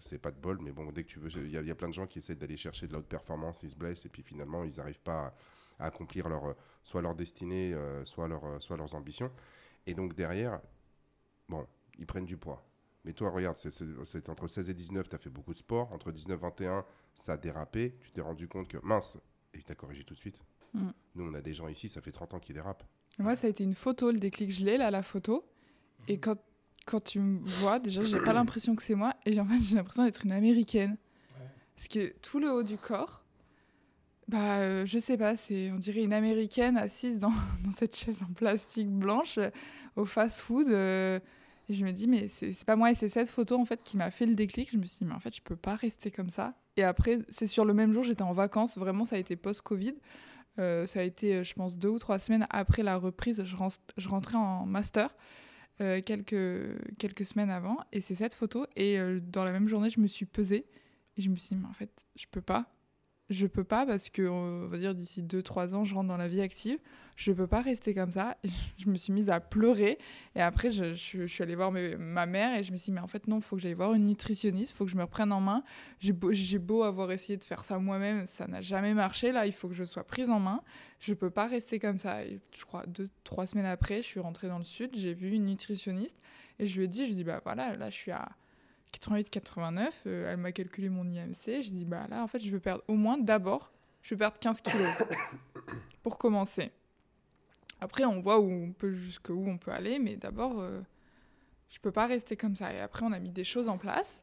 c'est 0.00 0.18
pas 0.18 0.30
de 0.30 0.38
bol, 0.38 0.58
mais 0.62 0.70
bon, 0.70 0.90
dès 0.92 1.02
que 1.02 1.08
tu 1.08 1.18
veux. 1.18 1.28
Il 1.44 1.50
y, 1.50 1.70
a- 1.70 1.74
plein 1.74 1.88
de 1.88 1.94
gens 1.94 2.06
qui 2.06 2.20
essaient 2.20 2.36
d'aller 2.36 2.56
chercher 2.56 2.86
de 2.86 2.92
la 2.92 3.00
haute 3.00 3.08
performance, 3.08 3.62
ils 3.64 3.70
se 3.70 3.76
blessent, 3.76 4.06
et 4.06 4.08
puis 4.08 4.22
finalement, 4.22 4.62
ils 4.64 4.76
n'arrivent 4.76 5.00
pas 5.00 5.34
à, 5.78 5.86
accomplir 5.86 6.28
leur, 6.28 6.46
euh, 6.46 6.54
soit 6.84 7.02
leur 7.02 7.14
destinée, 7.16 7.74
euh, 7.74 8.04
soit, 8.04 8.28
leur, 8.28 8.44
euh, 8.44 8.60
soit 8.60 8.76
leurs 8.76 8.94
ambitions. 8.94 9.30
Et 9.86 9.94
donc, 9.94 10.14
derrière, 10.14 10.60
bon, 11.48 11.66
ils 11.98 12.06
prennent 12.06 12.24
du 12.26 12.36
poids. 12.36 12.62
Mais 13.04 13.12
toi, 13.12 13.30
regarde, 13.30 13.56
c'est- 13.58 14.28
entre 14.28 14.48
16 14.48 14.68
et 14.68 14.74
19, 14.74 15.08
tu 15.08 15.14
as 15.14 15.18
fait 15.18 15.30
beaucoup 15.30 15.52
de 15.52 15.58
sport. 15.58 15.92
Entre 15.94 16.10
19 16.10 16.38
et 16.38 16.42
21, 16.42 16.84
ça 17.14 17.34
a 17.34 17.36
dérapé. 17.36 17.96
Tu 18.00 18.10
t'es 18.10 18.20
rendu 18.20 18.48
compte 18.48 18.66
que 18.68 18.78
mince, 18.82 19.16
et 19.54 19.62
tu 19.62 19.70
as 19.70 19.74
corrigé 19.76 20.02
tout 20.04 20.14
de 20.14 20.18
suite. 20.18 20.40
Mm. 20.74 20.88
Nous, 21.14 21.24
on 21.30 21.34
a 21.34 21.40
des 21.40 21.54
gens 21.54 21.68
ici, 21.68 21.88
ça 21.88 22.00
fait 22.00 22.10
30 22.12 22.34
ans 22.34 22.40
qu'ils 22.40 22.54
dérapent. 22.56 22.84
moi 23.18 23.34
ça 23.36 23.46
a 23.46 23.50
été 23.50 23.64
une 23.64 23.74
photo 23.74 24.10
le 24.10 24.18
déclic 24.18 24.50
je 24.50 24.62
l'ai 24.62 24.76
là 24.76 24.90
la 24.90 25.02
photo 25.02 25.48
et 26.06 26.18
quand 26.20 26.36
quand 26.86 27.00
tu 27.00 27.18
me 27.18 27.38
vois 27.60 27.78
déjà 27.78 28.04
j'ai 28.04 28.20
pas 28.22 28.34
l'impression 28.34 28.76
que 28.76 28.82
c'est 28.82 28.94
moi 28.94 29.14
et 29.24 29.40
en 29.40 29.46
fait 29.46 29.58
j'ai 29.62 29.76
l'impression 29.76 30.04
d'être 30.04 30.26
une 30.26 30.32
américaine 30.32 30.98
Ouais. 31.38 31.46
parce 31.74 31.88
que 31.88 32.12
tout 32.20 32.38
le 32.40 32.50
haut 32.52 32.62
du 32.62 32.76
corps 32.76 33.24
bah 34.28 34.58
euh, 34.58 34.86
je 34.86 34.98
sais 34.98 35.16
pas 35.16 35.36
c'est 35.36 35.70
on 35.70 35.76
dirait 35.76 36.02
une 36.02 36.12
américaine 36.12 36.76
assise 36.76 37.18
dans, 37.18 37.32
cette 37.76 37.96
chaise 37.96 38.18
en 38.28 38.32
plastique 38.32 38.90
blanche 38.90 39.38
euh, 39.38 39.50
au 39.94 40.04
fast 40.04 40.40
food 40.40 40.68
et 40.68 41.72
je 41.72 41.84
me 41.84 41.92
dis 41.92 42.08
mais 42.08 42.28
c'est 42.28 42.52
c'est 42.52 42.64
pas 42.66 42.76
moi 42.76 42.90
et 42.90 42.94
c'est 42.94 43.08
cette 43.08 43.28
photo 43.28 43.56
en 43.58 43.64
fait 43.64 43.82
qui 43.84 43.96
m'a 43.96 44.10
fait 44.10 44.26
le 44.26 44.34
déclic 44.34 44.70
je 44.72 44.76
me 44.78 44.84
suis 44.84 45.00
dit 45.00 45.04
mais 45.04 45.14
en 45.14 45.20
fait 45.20 45.34
je 45.34 45.42
peux 45.42 45.56
pas 45.56 45.74
rester 45.74 46.10
comme 46.10 46.30
ça 46.30 46.54
et 46.76 46.82
après 46.82 47.20
c'est 47.28 47.46
sur 47.46 47.64
le 47.64 47.74
même 47.74 47.92
jour 47.92 48.02
j'étais 48.02 48.22
en 48.22 48.32
vacances 48.32 48.78
vraiment 48.78 49.04
ça 49.04 49.16
a 49.16 49.18
été 49.18 49.36
post 49.36 49.62
covid 49.62 49.94
Euh, 50.58 50.86
ça 50.86 51.00
a 51.00 51.02
été, 51.02 51.36
euh, 51.36 51.44
je 51.44 51.54
pense, 51.54 51.76
deux 51.76 51.88
ou 51.88 51.98
trois 51.98 52.18
semaines 52.18 52.46
après 52.50 52.82
la 52.82 52.96
reprise. 52.96 53.44
Je, 53.44 53.56
je 53.96 54.08
rentrais 54.08 54.36
en 54.36 54.66
master 54.66 55.14
euh, 55.80 56.00
quelques, 56.00 56.96
quelques 56.98 57.24
semaines 57.24 57.50
avant. 57.50 57.78
Et 57.92 58.00
c'est 58.00 58.14
cette 58.14 58.34
photo. 58.34 58.66
Et 58.76 58.98
euh, 58.98 59.20
dans 59.20 59.44
la 59.44 59.52
même 59.52 59.68
journée, 59.68 59.90
je 59.90 60.00
me 60.00 60.06
suis 60.06 60.26
pesée. 60.26 60.66
Et 61.16 61.22
je 61.22 61.30
me 61.30 61.36
suis 61.36 61.54
dit, 61.54 61.62
mais 61.62 61.68
en 61.68 61.74
fait, 61.74 62.06
je 62.16 62.26
peux 62.30 62.40
pas. 62.40 62.75
Je 63.28 63.48
peux 63.48 63.64
pas 63.64 63.84
parce 63.84 64.08
que, 64.08 64.22
on 64.22 64.68
va 64.68 64.78
dire, 64.78 64.94
d'ici 64.94 65.20
deux, 65.20 65.42
trois 65.42 65.74
ans, 65.74 65.82
je 65.82 65.94
rentre 65.96 66.06
dans 66.06 66.16
la 66.16 66.28
vie 66.28 66.40
active. 66.40 66.78
Je 67.16 67.32
peux 67.32 67.48
pas 67.48 67.60
rester 67.60 67.92
comme 67.92 68.12
ça. 68.12 68.36
Je 68.78 68.88
me 68.88 68.94
suis 68.94 69.12
mise 69.12 69.30
à 69.30 69.40
pleurer. 69.40 69.98
Et 70.36 70.40
après, 70.40 70.70
je, 70.70 70.94
suis 70.94 71.42
allée 71.42 71.56
voir 71.56 71.72
ma 71.72 72.26
mère 72.26 72.56
et 72.56 72.62
je 72.62 72.70
me 72.70 72.76
suis 72.76 72.86
dit, 72.86 72.92
mais 72.92 73.00
en 73.00 73.08
fait, 73.08 73.26
non, 73.26 73.40
faut 73.40 73.56
que 73.56 73.62
j'aille 73.62 73.74
voir 73.74 73.94
une 73.94 74.06
nutritionniste. 74.06 74.72
Faut 74.76 74.84
que 74.84 74.92
je 74.92 74.96
me 74.96 75.02
reprenne 75.02 75.32
en 75.32 75.40
main. 75.40 75.64
J'ai 75.98 76.12
beau, 76.12 76.84
avoir 76.84 77.10
essayé 77.10 77.36
de 77.36 77.42
faire 77.42 77.64
ça 77.64 77.78
moi-même, 77.78 78.26
ça 78.26 78.46
n'a 78.46 78.60
jamais 78.60 78.94
marché. 78.94 79.32
Là, 79.32 79.46
il 79.46 79.52
faut 79.52 79.66
que 79.66 79.74
je 79.74 79.84
sois 79.84 80.04
prise 80.04 80.30
en 80.30 80.38
main. 80.38 80.62
Je 81.00 81.12
peux 81.12 81.30
pas 81.30 81.48
rester 81.48 81.80
comme 81.80 81.98
ça. 81.98 82.24
Et 82.24 82.38
je 82.56 82.64
crois 82.64 82.86
deux, 82.86 83.08
trois 83.24 83.46
semaines 83.46 83.66
après, 83.66 84.02
je 84.02 84.06
suis 84.06 84.20
rentrée 84.20 84.46
dans 84.46 84.58
le 84.58 84.64
sud, 84.64 84.90
j'ai 84.94 85.14
vu 85.14 85.30
une 85.30 85.46
nutritionniste 85.46 86.16
et 86.58 86.66
je 86.66 86.78
lui 86.78 86.84
ai 86.84 86.88
dit, 86.88 87.00
je 87.00 87.04
lui 87.06 87.12
ai 87.12 87.16
dit, 87.16 87.24
bah 87.24 87.40
voilà, 87.44 87.76
là, 87.76 87.90
je 87.90 87.96
suis 87.96 88.12
à 88.12 88.28
88-89. 89.00 89.88
euh, 90.06 90.30
elle 90.32 90.36
m'a 90.38 90.52
calculé 90.52 90.88
mon 90.88 91.04
IMC. 91.08 91.62
Je 91.62 91.70
dis, 91.70 91.84
bah 91.84 92.06
là, 92.10 92.22
en 92.22 92.26
fait, 92.28 92.38
je 92.40 92.50
veux 92.50 92.60
perdre 92.60 92.82
au 92.88 92.94
moins 92.94 93.18
d'abord, 93.18 93.72
je 94.02 94.14
veux 94.14 94.18
perdre 94.18 94.38
15 94.38 94.60
kilos 94.60 94.88
pour 96.02 96.18
commencer. 96.18 96.70
Après, 97.80 98.04
on 98.04 98.20
voit 98.20 98.40
où 98.40 98.50
on 98.50 98.72
peut 98.72 98.92
jusqu'où 98.92 99.44
on 99.46 99.58
peut 99.58 99.70
aller, 99.70 99.98
mais 99.98 100.16
d'abord, 100.16 100.60
euh, 100.60 100.80
je 101.68 101.78
peux 101.78 101.92
pas 101.92 102.06
rester 102.06 102.36
comme 102.36 102.56
ça. 102.56 102.72
Et 102.72 102.80
après, 102.80 103.04
on 103.04 103.12
a 103.12 103.18
mis 103.18 103.30
des 103.30 103.44
choses 103.44 103.68
en 103.68 103.76
place. 103.78 104.22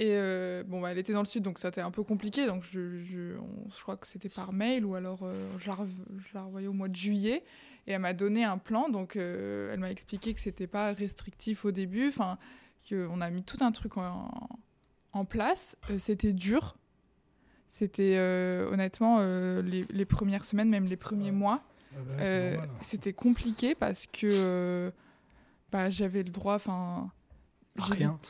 Et 0.00 0.10
euh, 0.12 0.64
bon, 0.66 0.80
bah, 0.80 0.90
elle 0.92 0.98
était 0.98 1.12
dans 1.12 1.20
le 1.22 1.26
sud, 1.26 1.42
donc 1.44 1.58
ça 1.58 1.68
a 1.68 1.70
été 1.70 1.80
un 1.80 1.90
peu 1.90 2.02
compliqué. 2.02 2.46
Donc 2.46 2.64
je, 2.64 2.98
je, 2.98 3.36
on- 3.38 3.68
je 3.70 3.80
crois 3.82 3.96
que 3.96 4.06
c'était 4.08 4.28
par 4.28 4.52
mail 4.52 4.84
ou 4.84 4.94
alors 4.96 5.20
euh, 5.22 5.48
je, 5.58 5.68
la 5.68 5.74
rev- 5.76 5.88
la 6.34 6.42
revoyais 6.42 6.66
au 6.66 6.72
mois 6.72 6.88
de 6.88 6.96
juillet. 6.96 7.44
Et 7.86 7.92
elle 7.92 8.00
m'a 8.00 8.12
donné 8.12 8.42
un 8.44 8.58
plan. 8.58 8.88
Donc 8.88 9.14
euh, 9.16 9.72
elle 9.72 9.78
m'a 9.80 9.90
expliqué 9.90 10.34
que 10.34 10.40
c'était 10.40 10.66
pas 10.66 10.92
restrictif 10.92 11.64
au 11.64 11.70
début. 11.70 12.08
Enfin, 12.08 12.38
qu'on 12.88 13.20
a 13.20 13.30
mis 13.30 13.42
tout 13.42 13.58
un 13.60 13.72
truc 13.72 13.96
en, 13.96 14.30
en 15.12 15.24
place. 15.24 15.76
Euh, 15.90 15.98
c'était 15.98 16.32
dur. 16.32 16.76
C'était 17.68 18.14
euh, 18.16 18.70
honnêtement 18.70 19.16
euh, 19.20 19.62
les, 19.62 19.84
les 19.90 20.04
premières 20.04 20.44
semaines, 20.44 20.68
même 20.68 20.86
les 20.86 20.96
premiers 20.96 21.26
Ouais. 21.26 21.30
mois. 21.32 21.62
Ouais, 21.92 22.02
bah, 22.18 22.50
normal. 22.56 22.70
c'était 22.82 23.12
compliqué 23.12 23.74
parce 23.74 24.06
que 24.06 24.92
bah, 25.72 25.90
j'avais 25.90 26.22
le 26.22 26.30
droit, 26.30 26.54
enfin. 26.56 27.10
Rien. 27.76 28.20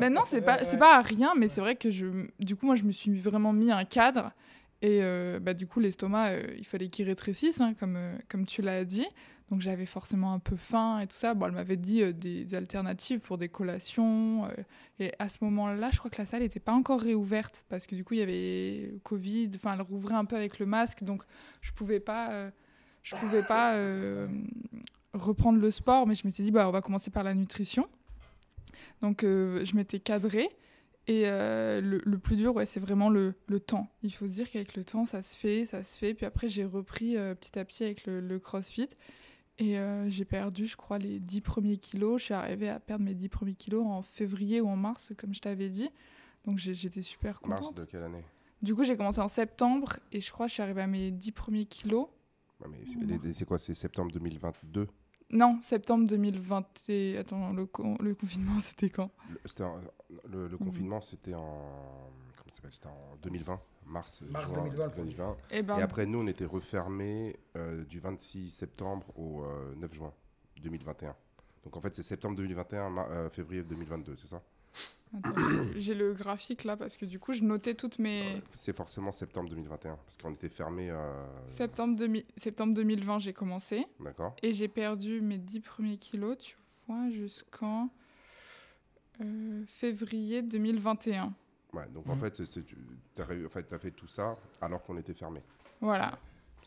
Ben 0.00 0.10
non, 0.12 0.22
c'est 0.26 0.40
pas, 0.46 0.64
c'est 0.64 0.78
pas 0.78 0.96
à 0.98 1.02
rien, 1.02 1.32
mais 1.36 1.48
c'est 1.48 1.60
vrai 1.60 1.76
que 1.76 1.90
je, 1.90 2.06
du 2.40 2.56
coup, 2.56 2.64
moi, 2.66 2.76
je 2.76 2.84
me 2.84 2.92
suis 2.92 3.18
vraiment 3.18 3.52
mis 3.52 3.70
un 3.70 3.84
cadre. 3.84 4.32
Et 4.80 5.00
bah, 5.40 5.54
du 5.54 5.66
coup, 5.66 5.80
l'estomac, 5.80 6.38
il 6.58 6.64
fallait 6.66 6.88
qu'il 6.88 7.06
rétrécisse, 7.06 7.60
hein, 7.60 7.74
comme, 7.78 7.98
comme 8.28 8.44
tu 8.46 8.60
l'as 8.62 8.84
dit. 8.84 9.06
Donc 9.50 9.60
j'avais 9.60 9.86
forcément 9.86 10.32
un 10.32 10.38
peu 10.38 10.56
faim 10.56 11.00
et 11.00 11.06
tout 11.06 11.16
ça. 11.16 11.34
Bon, 11.34 11.46
elle 11.46 11.52
m'avait 11.52 11.76
dit 11.76 12.02
euh, 12.02 12.12
des, 12.12 12.54
alternatives 12.54 13.20
pour 13.20 13.36
des 13.36 13.48
collations. 13.48 14.46
euh, 14.46 14.62
et 14.98 15.12
à 15.18 15.28
ce 15.28 15.38
moment-là, 15.42 15.90
je 15.92 15.98
crois 15.98 16.10
que 16.10 16.16
la 16.18 16.26
salle 16.26 16.40
n'était 16.40 16.60
pas 16.60 16.72
encore 16.72 17.00
réouverte 17.00 17.64
parce 17.68 17.86
que 17.86 17.94
du 17.94 18.04
coup, 18.04 18.14
il 18.14 18.20
y 18.20 18.22
avait 18.22 18.94
Covid. 19.02 19.50
Enfin, 19.54 19.74
elle 19.74 19.82
rouvrait 19.82 20.14
un 20.14 20.24
peu 20.24 20.36
avec 20.36 20.58
le 20.58 20.66
masque. 20.66 21.04
Donc 21.04 21.24
je 21.60 21.72
pouvais 21.72 22.00
pas, 22.00 22.30
euh, 22.32 22.50
je 23.02 23.14
pouvais 23.16 23.42
pas 23.42 23.74
reprendre 25.12 25.58
le 25.60 25.70
sport. 25.70 26.06
Mais 26.06 26.14
je 26.14 26.26
m'étais 26.26 26.42
dit, 26.42 26.50
bah, 26.50 26.66
on 26.66 26.72
va 26.72 26.80
commencer 26.80 27.10
par 27.10 27.22
la 27.22 27.34
nutrition. 27.34 27.88
Donc 29.02 29.22
je 29.22 29.76
m'étais 29.76 29.98
cadrée. 29.98 30.48
Et 31.06 31.24
le, 31.26 32.16
plus 32.16 32.36
dur, 32.36 32.54
ouais, 32.54 32.64
c'est 32.64 32.80
vraiment 32.80 33.10
le, 33.10 33.34
le 33.46 33.60
temps. 33.60 33.90
Il 34.02 34.14
faut 34.14 34.26
se 34.26 34.32
dire 34.32 34.50
qu'avec 34.50 34.74
le 34.74 34.84
temps, 34.84 35.04
ça 35.04 35.22
se 35.22 35.36
fait, 35.36 35.66
ça 35.66 35.82
se 35.82 35.98
fait. 35.98 36.14
Puis 36.14 36.24
après, 36.24 36.48
j'ai 36.48 36.64
repris 36.64 37.16
petit 37.40 37.58
à 37.58 37.64
petit 37.66 37.84
avec 37.84 38.06
le 38.06 38.38
crossfit. 38.38 38.88
Et 39.58 39.78
euh, 39.78 40.08
j'ai 40.08 40.24
perdu, 40.24 40.66
je 40.66 40.76
crois, 40.76 40.98
les 40.98 41.20
10 41.20 41.40
premiers 41.40 41.76
kilos. 41.76 42.20
Je 42.20 42.24
suis 42.26 42.34
arrivée 42.34 42.68
à 42.68 42.80
perdre 42.80 43.04
mes 43.04 43.14
10 43.14 43.28
premiers 43.28 43.54
kilos 43.54 43.86
en 43.86 44.02
février 44.02 44.60
ou 44.60 44.68
en 44.68 44.76
mars, 44.76 45.12
comme 45.16 45.32
je 45.34 45.40
t'avais 45.40 45.68
dit. 45.68 45.90
Donc 46.44 46.58
j'étais 46.58 47.02
super 47.02 47.40
Mars 47.46 47.60
contente. 47.60 47.76
de 47.78 47.84
quelle 47.84 48.02
année? 48.02 48.24
Du 48.62 48.74
coup, 48.74 48.84
j'ai 48.84 48.96
commencé 48.96 49.20
en 49.20 49.28
septembre 49.28 49.96
et 50.12 50.20
je 50.20 50.30
crois 50.32 50.46
que 50.46 50.50
je 50.50 50.54
suis 50.54 50.62
arrivée 50.62 50.82
à 50.82 50.86
mes 50.86 51.10
10 51.10 51.32
premiers 51.32 51.66
kilos. 51.66 52.08
Mais 52.68 52.78
c'est- 53.32 53.44
quoi? 53.44 53.58
C'est 53.58 53.74
septembre 53.74 54.10
2022 54.12 54.88
Non, 55.30 55.58
septembre 55.60 56.06
2020. 56.08 56.66
et- 56.88 57.16
Attends, 57.18 57.52
le, 57.52 57.66
con- 57.66 57.96
le 58.00 58.14
confinement, 58.14 58.58
c'était 58.60 58.90
quand? 58.90 59.10
Le, 59.30 59.38
c'était 59.44 59.64
en- 59.64 59.80
le- 60.28 60.48
le 60.48 60.58
confinement, 60.58 61.00
c'était 61.00 61.34
en. 61.34 61.70
Comment 62.36 62.48
ça 62.48 62.56
s'appelle? 62.56 62.72
C'était 62.72 62.86
en 62.88 63.16
2020, 63.22 63.60
mars, 63.86 64.22
Mars 64.28 64.46
juin 64.46 64.64
2020, 64.64 64.88
2020. 64.96 65.36
Eh 65.50 65.62
ben, 65.62 65.78
Et 65.78 65.82
après, 65.82 66.06
nous, 66.06 66.20
on 66.20 66.26
était 66.26 66.44
refermés 66.44 67.36
euh, 67.56 67.84
du 67.84 68.00
26 68.00 68.50
septembre 68.50 69.06
au 69.18 69.44
euh, 69.44 69.74
9 69.76 69.94
juin 69.94 70.12
2021. 70.62 71.14
Donc 71.64 71.76
en 71.76 71.80
fait, 71.80 71.94
c'est 71.94 72.02
septembre 72.02 72.36
2021, 72.36 72.90
ma- 72.90 73.06
euh, 73.08 73.30
février 73.30 73.62
2022, 73.62 74.16
c'est 74.16 74.26
ça? 74.28 74.42
J'ai- 75.76 75.94
le 75.94 76.12
graphique 76.12 76.64
là 76.64 76.76
parce 76.76 76.96
que 76.96 77.04
du 77.06 77.20
coup, 77.20 77.32
je 77.32 77.42
notais 77.44 77.74
toutes 77.74 78.00
mes. 78.00 78.36
Euh, 78.36 78.40
C'est 78.52 78.74
forcément 78.76 79.12
septembre 79.12 79.48
2021, 79.48 79.94
parce 79.96 80.16
qu'on 80.16 80.32
était 80.32 80.48
fermés. 80.48 80.90
euh, 80.90 81.24
Septembre, 81.48 81.94
2000 81.96 82.24
septembre 82.36 82.74
2020, 82.74 83.20
j'ai 83.20 83.32
commencé 83.32 83.86
D'accord 84.00 84.34
et 84.42 84.52
j'ai 84.52 84.66
perdu 84.66 85.20
mes 85.20 85.38
10 85.38 85.60
premiers 85.60 85.98
kilos, 85.98 86.36
tu 86.38 86.56
vois, 86.88 87.08
jusqu'en 87.10 87.88
euh, 89.20 89.62
février 89.68 90.42
2021. 90.42 91.32
Ouais, 91.74 91.86
donc 91.88 92.08
en 92.08 92.14
Mhm. 92.16 92.20
fait, 92.20 92.30
tu 92.44 93.22
as, 93.22 93.24
en 93.46 93.48
fait, 93.48 93.72
as 93.72 93.78
fait 93.78 93.90
tout 93.90 94.06
ça 94.06 94.36
alors 94.60 94.82
qu'on 94.82 94.96
était 94.96 95.14
fermés. 95.14 95.42
Voilà. 95.80 96.18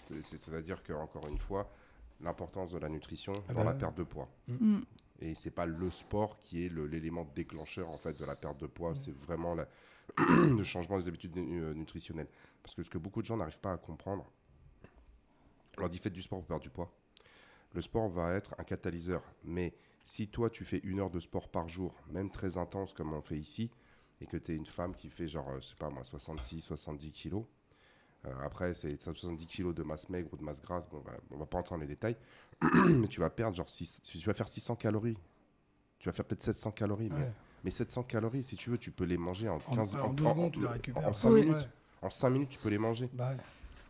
C'est- 0.07 0.21
c'est- 0.23 0.37
C'est-à-dire 0.37 0.83
qu'encore 0.83 1.27
une 1.29 1.37
fois, 1.37 1.71
l'importance 2.21 2.71
de 2.71 2.77
la 2.79 2.89
nutrition 2.89 3.33
Ah 3.47 3.53
dans 3.53 3.59
bah 3.59 3.63
la 3.65 3.71
ouais. 3.71 3.77
perte 3.77 3.95
de 3.97 4.03
poids. 4.03 4.27
Mm. 4.47 4.79
Et 5.19 5.33
c'est 5.35 5.51
pas 5.51 5.65
le 5.65 5.89
sport 5.91 6.37
qui 6.39 6.65
est 6.65 6.69
l'élément 6.69 7.25
déclencheur 7.35 7.89
en 7.89 7.97
fait 7.97 8.17
de 8.19 8.25
la 8.25 8.35
perte 8.35 8.59
de 8.59 8.67
poids, 8.67 8.91
Mm. 8.91 8.95
c'est 8.95 9.11
vraiment 9.17 9.55
la- 9.55 9.67
le 10.57 10.63
changement 10.63 10.97
des 10.97 11.07
habitudes 11.07 11.37
euh, 11.37 11.73
nutritionnelles. 11.73 12.29
Parce 12.63 12.75
que 12.75 12.83
ce 12.83 12.89
que 12.89 12.97
beaucoup 12.97 13.21
de 13.21 13.27
gens 13.27 13.37
n'arrivent 13.37 13.59
pas 13.59 13.73
à 13.73 13.77
comprendre, 13.77 14.25
on 15.77 15.81
leur 15.81 15.89
dit 15.89 15.97
faites 15.99 16.13
du 16.13 16.21
sport 16.21 16.39
pour 16.39 16.47
perdre 16.47 16.63
du 16.63 16.69
poids. 16.69 16.91
Le 17.73 17.81
sport 17.81 18.09
va 18.09 18.33
être 18.33 18.55
un 18.57 18.63
catalyseur, 18.63 19.21
mais 19.43 19.73
si 20.05 20.27
toi 20.27 20.49
tu 20.49 20.63
fais 20.65 20.79
une 20.83 20.99
heure 20.99 21.09
de 21.09 21.19
sport 21.19 21.49
par 21.49 21.67
jour, 21.67 21.93
même 22.09 22.29
très 22.31 22.57
intense 22.57 22.93
comme 22.93 23.13
on 23.13 23.21
fait 23.21 23.37
ici, 23.37 23.69
et 24.21 24.25
que 24.25 24.37
tu 24.37 24.51
es 24.51 24.55
une 24.55 24.65
femme 24.65 24.95
qui 24.95 25.09
fait 25.09 25.27
genre, 25.27 25.49
euh, 25.49 25.57
je 25.61 25.67
sais 25.67 25.75
pas 25.75 25.89
moi, 25.89 26.03
66, 26.03 26.61
70 26.61 27.11
kilos, 27.11 27.43
euh, 28.25 28.33
après 28.41 28.73
c'est 28.73 28.99
70 29.01 29.45
kilos 29.45 29.75
de 29.75 29.83
masse 29.83 30.09
maigre 30.09 30.29
ou 30.33 30.37
de 30.37 30.43
masse 30.43 30.61
grasse, 30.61 30.89
bon, 30.89 31.01
bah, 31.05 31.13
on 31.31 31.37
va 31.37 31.45
pas 31.45 31.59
entrer 31.59 31.75
dans 31.75 31.81
les 31.81 31.87
détails, 31.87 32.17
mais 32.89 33.07
tu 33.07 33.19
vas 33.19 33.29
perdre 33.29 33.55
genre, 33.55 33.69
six- 33.69 34.01
tu 34.01 34.17
vas 34.19 34.33
faire 34.33 34.47
600 34.49 34.75
calories. 34.75 35.17
Tu 35.99 36.07
vas 36.09 36.13
faire 36.13 36.25
peut-être 36.25 36.43
700 36.43 36.71
calories, 36.71 37.09
mais, 37.09 37.21
Ouais. 37.21 37.31
mais 37.63 37.71
700 37.71 38.03
calories, 38.03 38.43
si 38.43 38.55
tu 38.55 38.69
veux, 38.69 38.77
tu 38.77 38.91
peux 38.91 39.03
les 39.03 39.17
manger 39.17 39.49
en 39.49 39.55
En, 39.55 39.59
15 39.75 39.95
en 39.95 40.13
deux 40.13 40.23
secondes, 40.23 40.51
tu 40.53 40.59
les 40.61 40.67
récupères. 40.67 41.07
en 41.07 41.13
5 41.13 41.29
Oui. 41.31 41.41
minutes. 41.41 41.55
Ouais. 41.57 41.67
En 42.03 42.09
5 42.11 42.29
minutes, 42.29 42.49
tu 42.49 42.59
peux 42.59 42.69
les 42.69 42.77
manger. 42.77 43.09
Bah 43.13 43.31
ouais. 43.31 43.37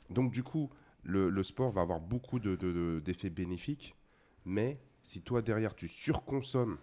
Donc, 0.10 0.32
du 0.32 0.42
coup, 0.42 0.70
le, 1.04 1.30
le 1.30 1.44
sport 1.44 1.72
va 1.72 1.82
avoir 1.82 2.00
beaucoup 2.00 2.40
de- 2.40 2.56
de- 2.56 2.72
de- 2.72 3.02
d'effets 3.04 3.30
bénéfiques, 3.30 3.94
mais 4.46 4.80
si 5.04 5.22
toi, 5.22 5.42
derrière, 5.42 5.76
tu 5.76 5.90
surconsommes, 5.90 6.78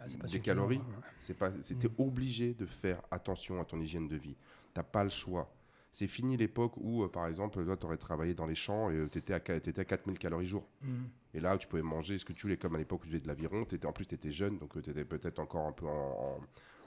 Ah, 0.00 0.04
Des 0.06 0.10
suffisant, 0.26 0.42
calories. 0.42 0.80
c'est 1.20 1.34
pas, 1.38 1.52
c'était 1.62 1.88
Mm. 1.88 1.94
obligé 1.98 2.54
de 2.54 2.66
faire 2.66 3.00
attention 3.10 3.60
à 3.60 3.64
ton 3.64 3.80
hygiène 3.80 4.08
de 4.08 4.16
vie. 4.16 4.36
Tu 4.74 4.80
pas 4.82 5.04
le 5.04 5.10
choix. 5.10 5.48
C'est 5.92 6.08
fini 6.08 6.36
l'époque 6.36 6.72
où, 6.76 7.04
euh, 7.04 7.08
par 7.08 7.28
exemple, 7.28 7.62
toi, 7.64 7.76
tu 7.76 7.86
aurais 7.86 7.96
travaillé 7.96 8.34
dans 8.34 8.46
les 8.46 8.56
champs 8.56 8.90
et 8.90 9.08
tu 9.10 9.18
étais, 9.18 9.32
à 9.32 9.38
4000 9.40 10.18
calories 10.18 10.46
jour. 10.48 10.66
Mhm. 10.82 11.08
Et 11.34 11.40
là, 11.40 11.56
tu 11.56 11.68
pouvais 11.68 11.82
manger 11.82 12.18
ce 12.18 12.24
que 12.24 12.32
tu 12.32 12.42
voulais, 12.42 12.56
comme 12.56 12.74
à 12.74 12.78
l'époque 12.78 13.02
où 13.02 13.04
tu 13.04 13.10
faisais 13.10 13.20
de 13.20 13.28
l'aviron. 13.28 13.64
En 13.84 13.92
plus, 13.92 14.06
tu 14.06 14.14
étais 14.16 14.32
jeune, 14.32 14.58
donc 14.58 14.72
tu 14.82 14.90
étais 14.90 15.04
peut-être 15.04 15.38
encore 15.38 15.66
un 15.68 15.72
peu 15.72 15.86
en, 15.86 16.40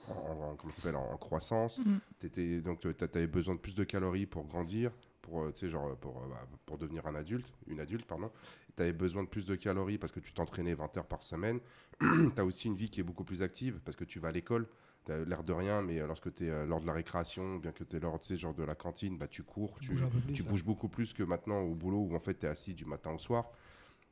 en- 0.10 0.12
en- 0.12 0.42
en- 0.52 0.56
comment 0.58 0.72
ça 0.74 0.82
s'appelle, 0.82 0.98
en, 0.98 1.10
en 1.10 1.18
croissance. 1.18 1.80
Mm. 1.80 1.98
T'étais- 2.20 2.60
donc, 2.62 2.82
tu 2.82 2.90
avais 3.02 3.28
besoin 3.28 3.56
de 3.56 3.60
plus 3.62 3.76
de 3.76 3.86
calories 3.86 4.26
pour 4.26 4.46
grandir, 4.46 4.92
pour, 5.28 5.44
euh, 5.44 5.52
genre, 5.64 5.96
pour, 5.98 6.24
euh, 6.24 6.28
bah, 6.30 6.48
pour 6.66 6.78
devenir 6.78 7.06
un 7.06 7.16
adulte, 7.16 7.52
une 7.68 7.80
adulte, 7.80 8.06
pardon. 8.06 8.32
Tu 8.76 8.82
avais 8.84 8.94
besoin 8.94 9.24
de 9.24 9.28
plus 9.28 9.46
de 9.46 9.56
calories 9.56 9.98
parce 9.98 10.12
que 10.12 10.20
tu 10.20 10.34
t'entraînais 10.34 10.74
20 10.74 10.96
heures 10.98 11.06
par 11.08 11.22
semaine. 11.22 11.60
tu 12.00 12.32
as 12.38 12.46
aussi 12.46 12.68
une 12.68 12.76
vie 12.76 12.90
qui 12.90 13.02
est 13.02 13.04
beaucoup 13.04 13.24
plus 13.26 13.44
active 13.44 13.80
parce 13.84 13.98
que 13.98 14.06
tu 14.06 14.20
vas 14.20 14.30
à 14.30 14.32
l'école. 14.32 14.68
Tu 15.06 15.12
as 15.12 15.26
l'air 15.26 15.44
de 15.44 15.54
rien, 15.54 15.82
mais 15.82 16.00
euh, 16.00 16.08
lorsque 16.08 16.34
tu 16.34 16.46
es 16.48 16.66
lors 16.66 16.80
de 16.80 16.88
la 16.88 16.94
récréation, 16.94 17.58
bien 17.58 17.72
que 17.72 17.84
tu 17.84 17.98
es 17.98 18.00
lors 18.00 18.20
genre 18.24 18.54
de 18.54 18.64
la 18.64 18.76
cantine, 18.76 19.18
bah, 19.18 19.28
tu 19.28 19.44
cours, 19.44 19.78
Tu 19.80 19.88
tu, 19.88 19.92
bouges 19.92 20.04
un 20.04 20.10
peu 20.10 20.20
plus. 20.20 20.34
tu 20.34 20.44
là. 20.44 20.50
bouges 20.50 20.64
beaucoup 20.64 20.88
plus 20.90 21.14
que 21.14 21.24
maintenant 21.24 21.60
au 21.62 21.76
boulot 21.76 22.08
où 22.10 22.16
en 22.16 22.20
fait 22.20 22.40
tu 22.40 22.46
es 22.46 22.50
assis 22.50 22.74
du 22.74 22.86
matin 22.86 23.12
au 23.12 23.20
soir. 23.20 23.50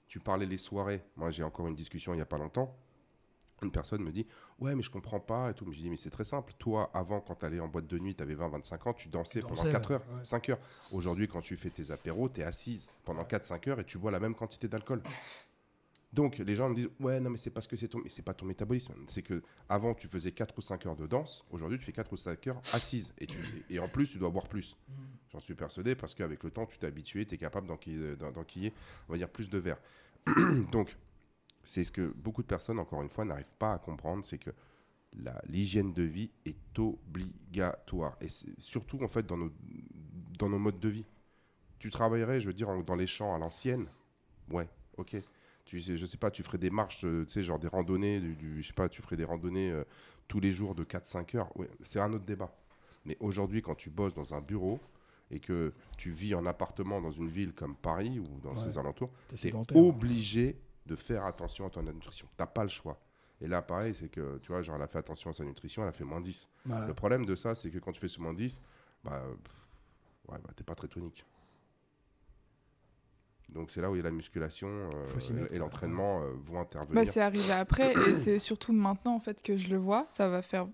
Tu 0.07 0.19
parlais 0.19 0.45
les 0.45 0.57
soirées. 0.57 1.01
Moi, 1.15 1.31
j'ai 1.31 1.43
encore 1.43 1.67
une 1.67 1.75
discussion 1.75 2.13
il 2.13 2.17
n'y 2.17 2.21
a 2.21 2.27
pas 2.27 2.37
longtemps. 2.37 2.75
Une 3.65 3.71
personne 3.71 4.01
me 4.03 4.11
dit 4.11 4.25
Ouais, 4.59 4.75
mais 4.75 4.83
je 4.83 4.89
comprends 4.89 5.19
pas 5.19 5.49
et 5.49 5.53
tout. 5.53 5.65
Mais 5.65 5.73
je 5.73 5.81
dis 5.81 5.89
Mais 5.89 5.97
c'est 5.97 6.09
très 6.11 6.23
simple. 6.23 6.53
Toi, 6.57 6.89
avant, 6.93 7.19
quand 7.19 7.35
tu 7.35 7.45
allais 7.45 7.59
en 7.59 7.67
boîte 7.67 7.87
de 7.87 7.99
nuit, 7.99 8.15
tu 8.15 8.23
avais 8.23 8.35
20-25 8.35 8.87
ans, 8.89 8.93
tu 8.93 9.09
dansais 9.09 9.41
Tu 9.41 9.47
pendant 9.47 9.55
dansais, 9.63 9.71
4 9.71 9.89
ouais, 9.89 9.95
heures, 9.95 10.03
ouais. 10.13 10.23
5 10.25 10.49
heures. 10.49 10.59
Aujourd'hui, 10.91 11.27
quand 11.27 11.41
tu 11.41 11.57
fais 11.57 11.69
tes 11.71 11.91
apéros, 11.91 12.29
tu 12.29 12.41
es 12.41 12.43
assise 12.43 12.89
pendant 13.03 13.23
4-5 13.23 13.67
heures 13.69 13.79
et 13.79 13.83
tu 13.83 13.97
bois 13.97 14.11
la 14.11 14.19
même 14.19 14.35
quantité 14.35 14.67
d'alcool. 14.67 15.01
Donc, 16.13 16.37
les 16.37 16.55
gens 16.55 16.69
me 16.69 16.75
disent 16.75 16.89
Ouais, 17.01 17.19
non, 17.19 17.29
mais 17.29 17.37
c'est 17.37 17.49
parce 17.49 17.67
que 17.67 17.75
c'est 17.75 17.89
ton. 17.89 17.99
Mais 17.99 18.09
c'est 18.09 18.21
pas 18.21 18.33
ton 18.33 18.45
métabolisme. 18.45 18.93
C'est 19.07 19.21
que 19.21 19.41
avant 19.67 19.93
tu 19.93 20.07
faisais 20.07 20.31
4 20.31 20.57
ou 20.57 20.61
5 20.61 20.85
heures 20.85 20.95
de 20.95 21.07
danse. 21.07 21.43
Aujourd'hui, 21.51 21.77
tu 21.77 21.83
fais 21.83 21.91
4 21.91 22.13
ou 22.13 22.17
5 22.17 22.47
heures 22.47 22.61
assise. 22.73 23.11
Et, 23.17 23.25
tu, 23.27 23.37
et 23.69 23.79
en 23.79 23.89
plus, 23.89 24.07
tu 24.11 24.17
dois 24.17 24.29
boire 24.29 24.47
plus. 24.47 24.77
Mhm. 24.87 24.95
J'en 25.33 25.39
suis 25.41 25.55
persuadé 25.55 25.95
parce 25.95 26.13
qu'avec 26.13 26.41
le 26.43 26.51
temps, 26.51 26.65
tu 26.65 26.77
t'es 26.77 26.87
habitué, 26.87 27.25
tu 27.25 27.35
es 27.35 27.37
capable 27.37 27.67
d'enquiller, 27.67 28.15
d'en- 28.15 28.31
d'enquiller, 28.31 28.71
on 29.09 29.13
va 29.13 29.17
dire, 29.17 29.27
plus 29.29 29.49
de 29.49 29.57
verre. 29.57 29.77
Donc, 30.71 30.95
c'est 31.65 31.83
ce 31.83 31.91
que 31.91 32.13
beaucoup 32.15 32.41
de 32.41 32.47
personnes, 32.47 32.79
encore 32.79 33.01
une 33.01 33.09
fois, 33.09 33.25
n'arrivent 33.25 33.55
pas 33.59 33.73
à 33.73 33.77
comprendre, 33.79 34.23
c'est 34.23 34.37
que 34.37 34.51
la- 35.17 35.41
l'hygiène 35.47 35.93
de 35.93 36.03
vie 36.03 36.29
est 36.45 36.57
obligatoire. 36.79 38.15
Et 38.21 38.29
c'est 38.29 38.59
surtout, 38.59 39.01
en 39.03 39.07
fait, 39.07 39.25
dans 39.25 39.37
nos, 39.37 39.51
dans 40.37 40.49
nos 40.49 40.59
modes 40.59 40.79
de 40.79 40.89
vie. 40.89 41.05
Tu 41.79 41.89
travaillerais, 41.89 42.39
je 42.39 42.47
veux 42.47 42.53
dire, 42.53 42.69
en- 42.69 42.79
dans 42.81 42.95
les 42.95 43.07
champs 43.07 43.33
à 43.35 43.37
l'ancienne, 43.37 43.87
ouais, 44.51 44.67
ok. 44.97 45.15
Tu, 45.65 45.79
je 45.79 46.05
sais 46.05 46.17
pas, 46.17 46.29
tu 46.31 46.43
ferais 46.43 46.57
des 46.59 46.69
marches, 46.69 47.03
euh, 47.05 47.25
tu 47.25 47.31
sais, 47.33 47.43
genre 47.43 47.59
des 47.59 47.67
randonnées, 47.67 48.19
du, 48.19 48.35
du- 48.35 48.61
je 48.61 48.67
sais 48.67 48.73
pas, 48.73 48.87
tu 48.87 49.01
ferais 49.01 49.17
des 49.17 49.23
randonnées 49.25 49.71
euh, 49.71 49.83
tous 50.27 50.39
les 50.39 50.51
jours 50.51 50.75
de 50.75 50.83
4-5 50.83 51.35
heures. 51.35 51.55
Ouais, 51.57 51.69
c'est 51.83 51.99
un 51.99 52.11
autre 52.13 52.25
débat. 52.25 52.53
Mais 53.03 53.17
aujourd'hui, 53.19 53.61
quand 53.61 53.75
tu 53.75 53.89
bosses 53.89 54.13
dans 54.15 54.33
un 54.33 54.41
bureau 54.41 54.79
et 55.31 55.39
que 55.39 55.73
tu 55.97 56.11
vis 56.11 56.35
en 56.35 56.45
appartement 56.45 57.01
dans 57.01 57.11
une 57.11 57.29
ville 57.29 57.53
comme 57.53 57.75
Paris 57.75 58.19
ou 58.19 58.39
dans 58.41 58.55
Ouais. 58.55 58.63
ses 58.69 58.77
alentours, 58.77 59.11
es 59.33 59.37
sédentaire. 59.37 59.77
obligé 59.77 60.55
de 60.85 60.95
faire 60.95 61.25
attention 61.25 61.67
à 61.67 61.69
ton 61.69 61.83
nutrition. 61.83 62.27
Tu 62.37 62.45
pas 62.45 62.63
le 62.63 62.69
choix. 62.69 62.99
Et 63.41 63.47
là, 63.47 63.61
pareil, 63.61 63.93
c'est 63.95 64.09
que, 64.09 64.37
tu 64.39 64.51
vois, 64.51 64.61
genre, 64.61 64.75
elle 64.75 64.81
a 64.81 64.87
fait 64.87 64.99
attention 64.99 65.29
à 65.29 65.33
sa 65.33 65.43
nutrition, 65.43 65.83
elle 65.83 65.89
a 65.89 65.93
fait 65.93 66.05
moins 66.05 66.21
10. 66.21 66.47
Ouais. 66.67 66.87
Le 66.87 66.93
problème 66.93 67.25
de 67.25 67.35
ça, 67.35 67.53
c'est 67.53 67.69
que 67.69 67.79
quand 67.79 67.91
tu 67.91 67.99
fais 67.99 68.07
ce 68.07 68.21
moins 68.21 68.33
10, 68.33 68.61
bah, 69.03 69.21
pff, 69.43 70.31
ouais, 70.31 70.39
bah, 70.43 70.51
t'es 70.55 70.63
pas 70.63 70.75
très 70.75 70.87
tonique. 70.87 71.25
Donc 73.49 73.71
c'est 73.71 73.79
là 73.79 73.91
où 73.91 73.95
il 73.95 73.99
y 73.99 74.01
a 74.01 74.03
la 74.03 74.11
musculation 74.11 74.67
euh, 74.67 75.47
et 75.51 75.59
l'entraînement 75.59 76.21
euh, 76.21 76.33
vont 76.45 76.59
intervenir. 76.59 77.05
Bah, 77.05 77.09
c'est 77.09 77.21
arrivé 77.21 77.53
après 77.53 77.93
et 77.93 78.15
c'est 78.21 78.39
surtout 78.39 78.73
maintenant 78.73 79.15
en 79.15 79.19
fait 79.19 79.41
que 79.43 79.55
je 79.55 79.69
le 79.69 79.77
vois. 79.77 80.07
Ça 80.11 80.27
va 80.29 80.41
faire 80.41 80.67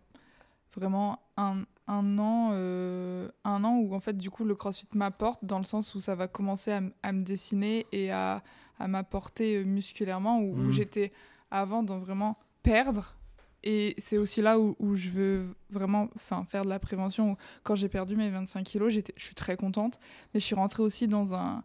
vraiment 0.75 1.19
un, 1.35 1.63
un 1.87 2.17
an, 2.17 2.51
euh, 2.53 3.29
un 3.43 3.63
an 3.65 3.77
où 3.77 3.93
en 3.93 3.99
fait 3.99 4.17
du 4.17 4.31
coup 4.31 4.45
le 4.45 4.55
CrossFit 4.55 4.87
m'apporte 4.93 5.43
dans 5.43 5.59
le 5.59 5.65
sens 5.65 5.93
où 5.95 5.99
ça 5.99 6.15
va 6.15 6.29
commencer 6.29 6.71
à 6.71 7.11
me 7.11 7.23
dessiner 7.23 7.85
et 7.91 8.11
à, 8.11 8.41
à 8.81 8.87
m'apporter 8.87 9.57
euh, 9.57 9.63
musculairement 9.63 10.39
où, 10.39 10.51
où 10.53 10.55
Mhm. 10.55 10.71
j'étais 10.71 11.11
avant 11.51 11.83
dans 11.83 11.99
vraiment 11.99 12.37
perdre. 12.63 13.15
Et 13.63 13.93
c'est 13.99 14.17
aussi 14.17 14.41
là 14.41 14.59
où, 14.59 14.75
où 14.79 14.95
je 14.95 15.09
veux 15.09 15.55
vraiment 15.69 16.09
faire 16.47 16.63
de 16.63 16.69
la 16.69 16.79
prévention. 16.79 17.37
Quand 17.63 17.75
j'ai 17.75 17.89
perdu 17.89 18.15
mes 18.15 18.29
25 18.29 18.63
kilos, 18.63 18.91
j'étais- 18.91 19.13
je 19.15 19.23
suis 19.23 19.35
très 19.35 19.55
contente. 19.55 19.99
Mais 20.33 20.39
je 20.39 20.45
suis 20.45 20.55
rentrée 20.55 20.81
aussi 20.81 21.07
dans, 21.07 21.35
un, 21.35 21.63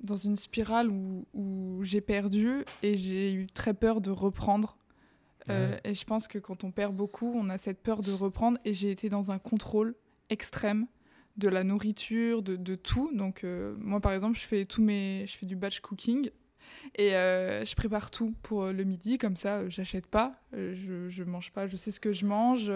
dans 0.00 0.16
une 0.16 0.36
spirale 0.36 0.88
où, 0.88 1.26
où 1.34 1.80
j'ai 1.82 2.00
perdu 2.00 2.64
et 2.82 2.96
j'ai 2.96 3.32
eu 3.34 3.46
très 3.46 3.74
peur 3.74 4.00
de 4.00 4.10
reprendre. 4.10 4.78
Euh, 5.50 5.76
et 5.84 5.94
je 5.94 6.04
pense 6.04 6.28
que 6.28 6.38
quand 6.38 6.64
on 6.64 6.70
perd 6.70 6.94
beaucoup, 6.96 7.32
on 7.34 7.48
a 7.50 7.58
cette 7.58 7.82
peur 7.82 8.00
de 8.02 8.12
reprendre. 8.12 8.58
Et 8.64 8.72
j'ai 8.72 8.90
été 8.90 9.08
dans 9.10 9.30
un 9.30 9.38
contrôle 9.38 9.94
extrême 10.30 10.86
de 11.38 11.48
la 11.48 11.64
nourriture, 11.64 12.42
de, 12.42 12.56
de 12.56 12.74
tout. 12.74 13.10
Donc 13.14 13.44
euh, 13.44 13.74
moi, 13.78 14.00
par 14.00 14.12
exemple, 14.12 14.36
je 14.38 14.44
fais, 14.44 14.66
tous 14.66 14.82
mes, 14.82 15.24
je 15.26 15.36
fais 15.36 15.46
du 15.46 15.56
batch 15.56 15.80
cooking. 15.80 16.30
Et 16.94 17.14
euh, 17.16 17.64
je 17.64 17.74
prépare 17.74 18.10
tout 18.10 18.34
pour 18.42 18.64
euh, 18.64 18.72
le 18.72 18.84
midi, 18.84 19.18
comme 19.18 19.36
ça, 19.36 19.68
j'achète 19.68 20.06
pas, 20.06 20.40
je, 20.52 21.08
je 21.08 21.22
mange 21.24 21.50
pas, 21.50 21.66
je 21.66 21.76
sais 21.76 21.90
ce 21.90 21.98
que 22.00 22.12
je 22.12 22.26
mange. 22.26 22.70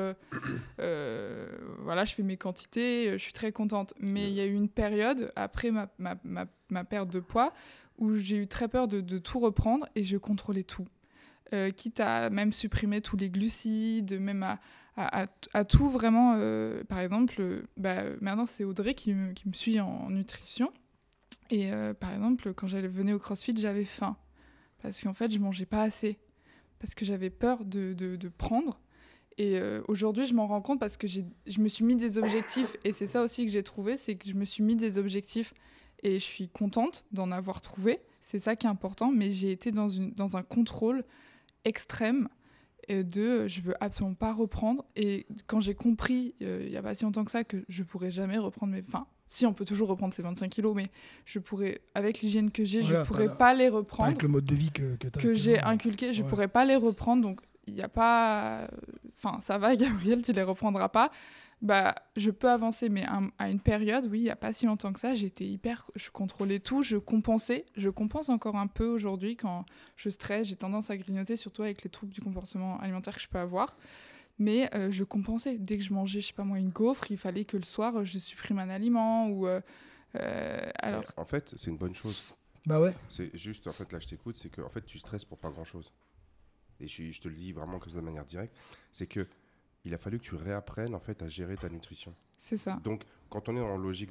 voilà, 0.78 2.04
je 2.04 2.14
fais 2.14 2.22
mes 2.22 2.36
quantités, 2.36 3.12
je 3.12 3.18
suis 3.18 3.32
très 3.32 3.52
contente. 3.52 3.94
Mais 4.00 4.28
il 4.30 4.34
y 4.34 4.40
a 4.40 4.46
eu 4.46 4.54
une 4.54 4.68
période, 4.68 5.30
après 5.36 5.70
ma, 5.70 5.88
ma, 5.98 6.16
ma, 6.24 6.46
ma 6.70 6.84
perte 6.84 7.10
de 7.10 7.20
poids, 7.20 7.52
où 7.98 8.16
j'ai 8.16 8.36
eu 8.38 8.46
très 8.46 8.68
peur 8.68 8.88
de, 8.88 9.00
de 9.00 9.18
tout 9.18 9.38
reprendre 9.38 9.86
et 9.94 10.04
je 10.04 10.16
contrôlais 10.16 10.64
tout. 10.64 10.86
Quitte 11.76 12.00
à 12.00 12.30
même 12.30 12.50
supprimer 12.50 13.02
tous 13.02 13.18
les 13.18 13.28
glucides, 13.28 14.18
même 14.18 14.42
à, 14.42 14.58
à, 14.96 15.64
tout 15.64 15.88
vraiment. 15.88 16.34
euh, 16.36 16.84
par 16.84 16.98
exemple, 16.98 17.36
euh, 17.40 17.62
bah, 17.76 18.04
maintenant 18.20 18.46
c'est 18.46 18.64
Audrey 18.64 18.94
qui 18.94 19.14
qui 19.34 19.48
me 19.48 19.54
suit 19.54 19.80
en 19.80 20.10
nutrition. 20.10 20.72
Et 21.50 21.72
euh, 21.72 21.94
par 21.94 22.12
exemple, 22.12 22.52
quand 22.54 22.66
j'allais 22.66 22.88
venir 22.88 23.16
au 23.16 23.18
CrossFit, 23.18 23.54
j'avais 23.56 23.84
faim. 23.84 24.16
Parce 24.82 25.00
qu'en 25.02 25.14
fait, 25.14 25.30
je 25.30 25.38
mangeais 25.38 25.66
pas 25.66 25.82
assez. 25.82 26.18
Parce 26.78 26.94
que 26.94 27.04
j'avais 27.04 27.30
peur 27.30 27.64
de, 27.64 27.94
de, 27.94 28.28
prendre. 28.28 28.80
Et 29.38 29.58
aujourd'hui, 29.86 30.24
je 30.24 30.34
m'en 30.34 30.48
rends 30.48 30.60
compte 30.60 30.80
parce 30.80 30.96
que 30.96 31.06
je 31.06 31.60
me 31.60 31.68
suis 31.68 31.84
mis 31.84 31.94
des 31.94 32.18
objectifs. 32.18 32.76
Et 32.84 32.92
c'est 32.92 33.06
ça 33.06 33.22
aussi 33.22 33.46
que 33.46 33.52
j'ai 33.52 33.62
trouvé, 33.62 33.96
c'est 33.96 34.16
que 34.16 34.28
je 34.28 34.34
me 34.34 34.44
suis 34.44 34.64
mis 34.64 34.74
des 34.74 34.98
objectifs. 34.98 35.54
Et 36.02 36.14
je 36.14 36.24
suis 36.24 36.48
contente 36.48 37.04
d'en 37.12 37.30
avoir 37.30 37.60
trouvé. 37.60 38.00
C'est 38.22 38.40
ça 38.40 38.56
qui 38.56 38.66
est 38.66 38.70
important. 38.70 39.12
Mais 39.12 39.30
j'ai 39.30 39.52
été 39.52 39.70
dans, 39.70 39.88
une, 39.88 40.10
dans 40.10 40.36
un 40.36 40.42
contrôle 40.42 41.04
extrême 41.64 42.28
de 42.88 43.22
euh, 43.22 43.48
je 43.48 43.60
veux 43.60 43.74
absolument 43.82 44.14
pas 44.14 44.32
reprendre. 44.32 44.84
Et 44.96 45.26
quand 45.46 45.60
j'ai 45.60 45.74
compris, 45.74 46.34
euh, 46.42 46.62
il 46.66 46.72
y 46.72 46.76
a 46.76 46.82
pas 46.82 46.94
si 46.94 47.04
longtemps 47.04 47.24
que 47.24 47.30
ça, 47.30 47.44
que 47.44 47.64
je 47.68 47.82
pourrais 47.82 48.10
jamais 48.10 48.38
reprendre 48.38 48.72
mes... 48.72 48.82
Enfin, 48.86 49.06
si, 49.26 49.46
on 49.46 49.54
peut 49.54 49.64
toujours 49.64 49.88
reprendre 49.88 50.12
ces 50.12 50.22
25 50.22 50.48
kilos, 50.50 50.74
mais 50.74 50.90
je 51.24 51.38
pourrais, 51.38 51.80
avec 51.94 52.20
l'hygiène 52.20 52.50
que 52.50 52.64
j'ai, 52.64 52.80
Voilà, 52.80 53.02
je 53.04 53.08
pourrais 53.08 53.34
pas 53.34 53.54
les 53.54 53.68
reprendre 53.68 54.08
Avec 54.10 54.22
le 54.22 54.28
mode 54.28 54.44
de 54.44 54.54
vie 54.54 54.70
que, 54.70 54.96
que, 54.96 55.08
que 55.08 55.34
j'ai 55.34 55.58
inculqué, 55.62 56.12
je 56.12 56.22
Ouais. 56.22 56.28
pourrais 56.28 56.48
pas 56.48 56.64
les 56.64 56.76
reprendre. 56.76 57.22
Donc, 57.22 57.40
il 57.66 57.74
n'y 57.74 57.82
a 57.82 57.88
pas. 57.88 58.68
Enfin, 59.16 59.38
ça 59.40 59.56
va, 59.56 59.74
Gabriel, 59.76 60.22
tu 60.22 60.32
les 60.32 60.42
reprendras 60.42 60.88
pas. 60.88 61.10
Bah, 61.62 61.94
je 62.16 62.30
peux 62.32 62.50
avancer, 62.50 62.88
mais 62.88 63.04
à, 63.06 63.20
à 63.38 63.48
une 63.48 63.60
période, 63.60 64.06
oui, 64.10 64.18
il 64.18 64.24
n'y 64.24 64.30
a 64.30 64.36
pas 64.36 64.52
si 64.52 64.66
longtemps 64.66 64.92
que 64.92 64.98
ça, 64.98 65.14
j'étais 65.14 65.44
hyper. 65.46 65.88
Je 65.94 66.10
contrôlais 66.10 66.58
tout, 66.58 66.82
je 66.82 66.96
compensais. 66.96 67.64
Je 67.76 67.88
compense 67.88 68.28
encore 68.30 68.56
un 68.56 68.66
peu 68.66 68.86
aujourd'hui 68.88 69.36
quand 69.36 69.64
je 69.96 70.10
stresse. 70.10 70.48
J'ai 70.48 70.56
tendance 70.56 70.90
à 70.90 70.96
grignoter, 70.96 71.36
surtout 71.36 71.62
avec 71.62 71.84
les 71.84 71.88
troubles 71.90 72.12
du 72.12 72.20
comportement 72.20 72.80
alimentaire 72.80 73.14
que 73.14 73.20
je 73.22 73.28
peux 73.28 73.38
avoir. 73.38 73.76
Mais 74.40 74.74
euh, 74.74 74.90
je 74.90 75.04
compensais. 75.04 75.56
Dès 75.56 75.78
que 75.78 75.84
je 75.84 75.92
mangeais, 75.92 76.20
je 76.20 76.26
sais 76.28 76.32
pas 76.32 76.42
moi, 76.42 76.58
une 76.58 76.70
gaufre, 76.70 77.10
il 77.12 77.16
fallait 77.16 77.44
que 77.44 77.56
le 77.56 77.62
soir, 77.62 78.04
je 78.04 78.18
supprime 78.18 78.58
un 78.58 78.68
aliment. 78.68 79.28
Ou. 79.28 79.46
euh, 79.46 79.60
euh, 80.16 80.68
alors, 80.80 81.04
En 81.16 81.24
fait, 81.24 81.54
c'est 81.56 81.70
une 81.70 81.76
bonne 81.78 81.94
chose. 81.94 82.22
Bah 82.66 82.80
ouais. 82.80 82.92
C'est 83.08 83.30
juste, 83.36 83.68
en 83.68 83.72
fait, 83.72 83.92
là, 83.92 84.00
je 84.00 84.08
t'écoute, 84.08 84.36
c'est 84.36 84.48
que 84.48 84.62
en 84.62 84.68
fait, 84.68 84.84
tu 84.84 84.98
stresses 84.98 85.24
pour 85.24 85.38
pas 85.38 85.50
grand-chose. 85.50 85.92
Et 86.80 86.88
je, 86.88 86.92
suis- 86.92 87.12
je 87.12 87.20
te 87.20 87.28
le 87.28 87.34
dis 87.34 87.52
vraiment 87.52 87.78
comme 87.78 87.90
ça 87.92 88.00
de 88.00 88.04
manière 88.04 88.24
directe, 88.24 88.56
c'est 88.90 89.06
que 89.06 89.28
il 89.84 89.94
a 89.94 89.98
fallu 89.98 90.18
que 90.18 90.24
tu 90.24 90.34
réapprennes 90.36 90.94
en 90.94 91.00
fait 91.00 91.22
à 91.22 91.28
gérer 91.28 91.56
ta 91.56 91.68
nutrition. 91.68 92.14
c'est 92.38 92.56
ça. 92.56 92.80
Donc, 92.84 93.02
quand 93.30 93.48
on 93.48 93.56
est 93.56 93.60
en 93.60 93.76
logique 93.76 94.10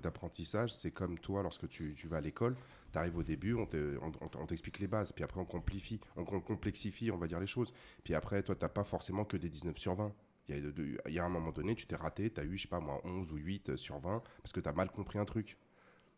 d'apprentissage, 0.00 0.74
c'est 0.74 0.90
comme 0.90 1.18
toi, 1.18 1.42
lorsque 1.42 1.68
tu, 1.68 1.94
tu 1.96 2.06
vas 2.08 2.18
à 2.18 2.20
l'école, 2.20 2.56
tu 2.92 2.98
arrives 2.98 3.16
au 3.16 3.22
début, 3.22 3.54
on 3.54 3.66
te- 3.66 3.98
on- 4.02 4.12
on 4.40 4.46
t'explique 4.46 4.78
les 4.78 4.86
bases, 4.86 5.12
puis 5.12 5.24
après 5.24 5.40
on 5.40 5.44
complexifie, 5.44 6.00
on, 6.16 6.22
on 6.22 6.40
complexifie, 6.40 7.10
on 7.10 7.18
va 7.18 7.26
dire 7.26 7.40
les 7.40 7.46
choses. 7.46 7.72
Puis 8.04 8.14
après, 8.14 8.42
toi, 8.42 8.54
tu 8.54 8.64
n'as 8.64 8.68
pas 8.68 8.84
forcément 8.84 9.24
que 9.24 9.36
des 9.36 9.48
19 9.48 9.76
sur 9.78 9.94
20. 9.94 10.12
Il 10.48 10.56
y, 10.56 10.58
a 10.58 10.60
de- 10.60 10.70
de- 10.72 10.98
il 11.06 11.12
y 11.14 11.18
a 11.18 11.24
un 11.24 11.28
moment 11.28 11.52
donné, 11.52 11.74
tu 11.74 11.86
t'es 11.86 11.94
raté, 11.96 12.30
tu 12.30 12.40
as 12.40 12.44
eu, 12.44 12.56
je 12.56 12.62
sais 12.62 12.68
pas 12.68 12.80
moi, 12.80 13.00
11 13.04 13.30
ou 13.32 13.36
8 13.36 13.76
sur 13.76 13.98
20, 14.00 14.22
parce 14.42 14.52
que 14.52 14.60
tu 14.60 14.68
as 14.68 14.72
mal 14.72 14.90
compris 14.90 15.18
un 15.18 15.24
truc. 15.24 15.56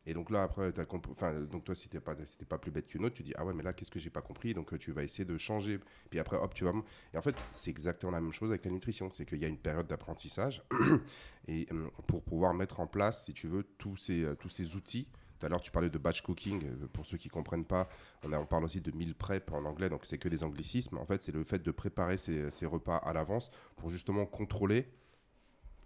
Et 0.07 0.13
donc 0.15 0.31
là, 0.31 0.43
après, 0.43 0.73
comp- 0.87 1.09
enfin, 1.11 1.41
donc 1.41 1.65
toi, 1.65 1.75
si 1.75 1.89
t'es 1.89 2.01
pas, 2.01 2.15
si 2.27 2.37
pas 2.45 2.59
plus 2.59 2.71
bête 2.71 2.87
qu'une 2.87 3.05
autre, 3.05 3.15
tu 3.15 3.23
dis 3.23 3.33
ah 3.37 3.45
ouais, 3.45 3.55
mais 3.55 3.63
là, 3.63 3.73
qu'est-ce 3.73 3.91
que 3.91 3.99
j'ai 3.99 4.11
pas 4.11 4.21
compris? 4.21 4.53
Donc 4.53 4.73
euh, 4.73 4.79
tu 4.79 4.93
vas 4.93 5.03
essayer 5.03 5.25
de 5.25 5.39
changer. 5.39 5.81
Puis 6.11 6.19
après, 6.19 6.37
hop, 6.37 6.53
tu 6.55 6.65
vas. 6.65 6.73
Et 7.13 7.19
en 7.19 7.23
fait, 7.23 7.35
c'est 7.51 7.71
exactement 7.71 8.13
la 8.13 8.21
même 8.21 8.33
chose 8.33 8.51
avec 8.51 8.65
la 8.65 8.71
nutrition. 8.71 9.11
C'est 9.11 9.25
qu'il 9.25 9.39
y 9.39 9.45
a 9.45 9.49
une 9.49 9.59
période 9.59 9.87
d'apprentissage 9.87 10.63
et 11.49 11.67
pour 12.07 12.23
pouvoir 12.23 12.53
mettre 12.55 12.81
en 12.81 12.87
place, 12.87 13.25
si 13.25 13.33
tu 13.33 13.49
veux, 13.49 13.63
tous 13.79 13.97
ces, 13.97 14.25
euh, 14.25 14.35
tous 14.35 14.51
ces 14.51 14.77
outils. 14.77 15.09
Tout 15.39 15.47
à 15.47 15.49
l'heure, 15.49 15.61
tu 15.61 15.71
parlais 15.71 15.91
de 15.91 15.99
batch 15.99 16.21
cooking. 16.23 16.65
euh, 16.65 16.87
Pour 16.93 17.07
ceux 17.07 17.17
qui 17.17 17.29
comprennent 17.29 17.65
pas, 17.65 17.89
on, 18.23 18.47
parle 18.47 18.65
aussi 18.65 18.81
de 18.81 18.91
meal 18.93 19.15
prep 19.15 19.53
en 19.53 19.65
anglais, 19.65 19.89
donc 19.89 20.03
c'est 20.05 20.19
que 20.19 20.29
des 20.29 20.43
anglicismes. 20.43 20.99
En 20.99 21.07
fait, 21.07 21.23
c'est 21.23 21.33
le 21.33 21.45
fait 21.45 21.63
de 21.63 21.71
préparer 21.71 22.19
ces, 22.19 22.51
ces 22.51 22.67
repas 22.67 22.97
à 22.99 23.13
l'avance 23.15 23.51
pour 23.77 23.89
justement 23.89 24.27
contrôler 24.27 24.87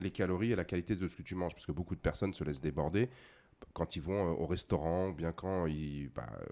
les 0.00 0.10
calories 0.10 0.52
et 0.52 0.56
la 0.56 0.64
qualité 0.64 0.96
de 0.96 1.08
ce 1.08 1.16
que 1.16 1.22
tu 1.22 1.34
manges. 1.34 1.54
Parce 1.54 1.66
que 1.66 1.72
beaucoup 1.72 1.94
de 1.94 2.00
personnes 2.00 2.34
se 2.34 2.44
laissent 2.44 2.60
déborder 2.60 3.10
quand 3.72 3.96
ils 3.96 4.02
vont 4.02 4.30
euh, 4.30 4.34
au 4.34 4.46
restaurant, 4.46 5.10
bien 5.10 5.32
quand 5.32 5.66
ils, 5.66 6.10
bah, 6.14 6.26
euh, 6.40 6.44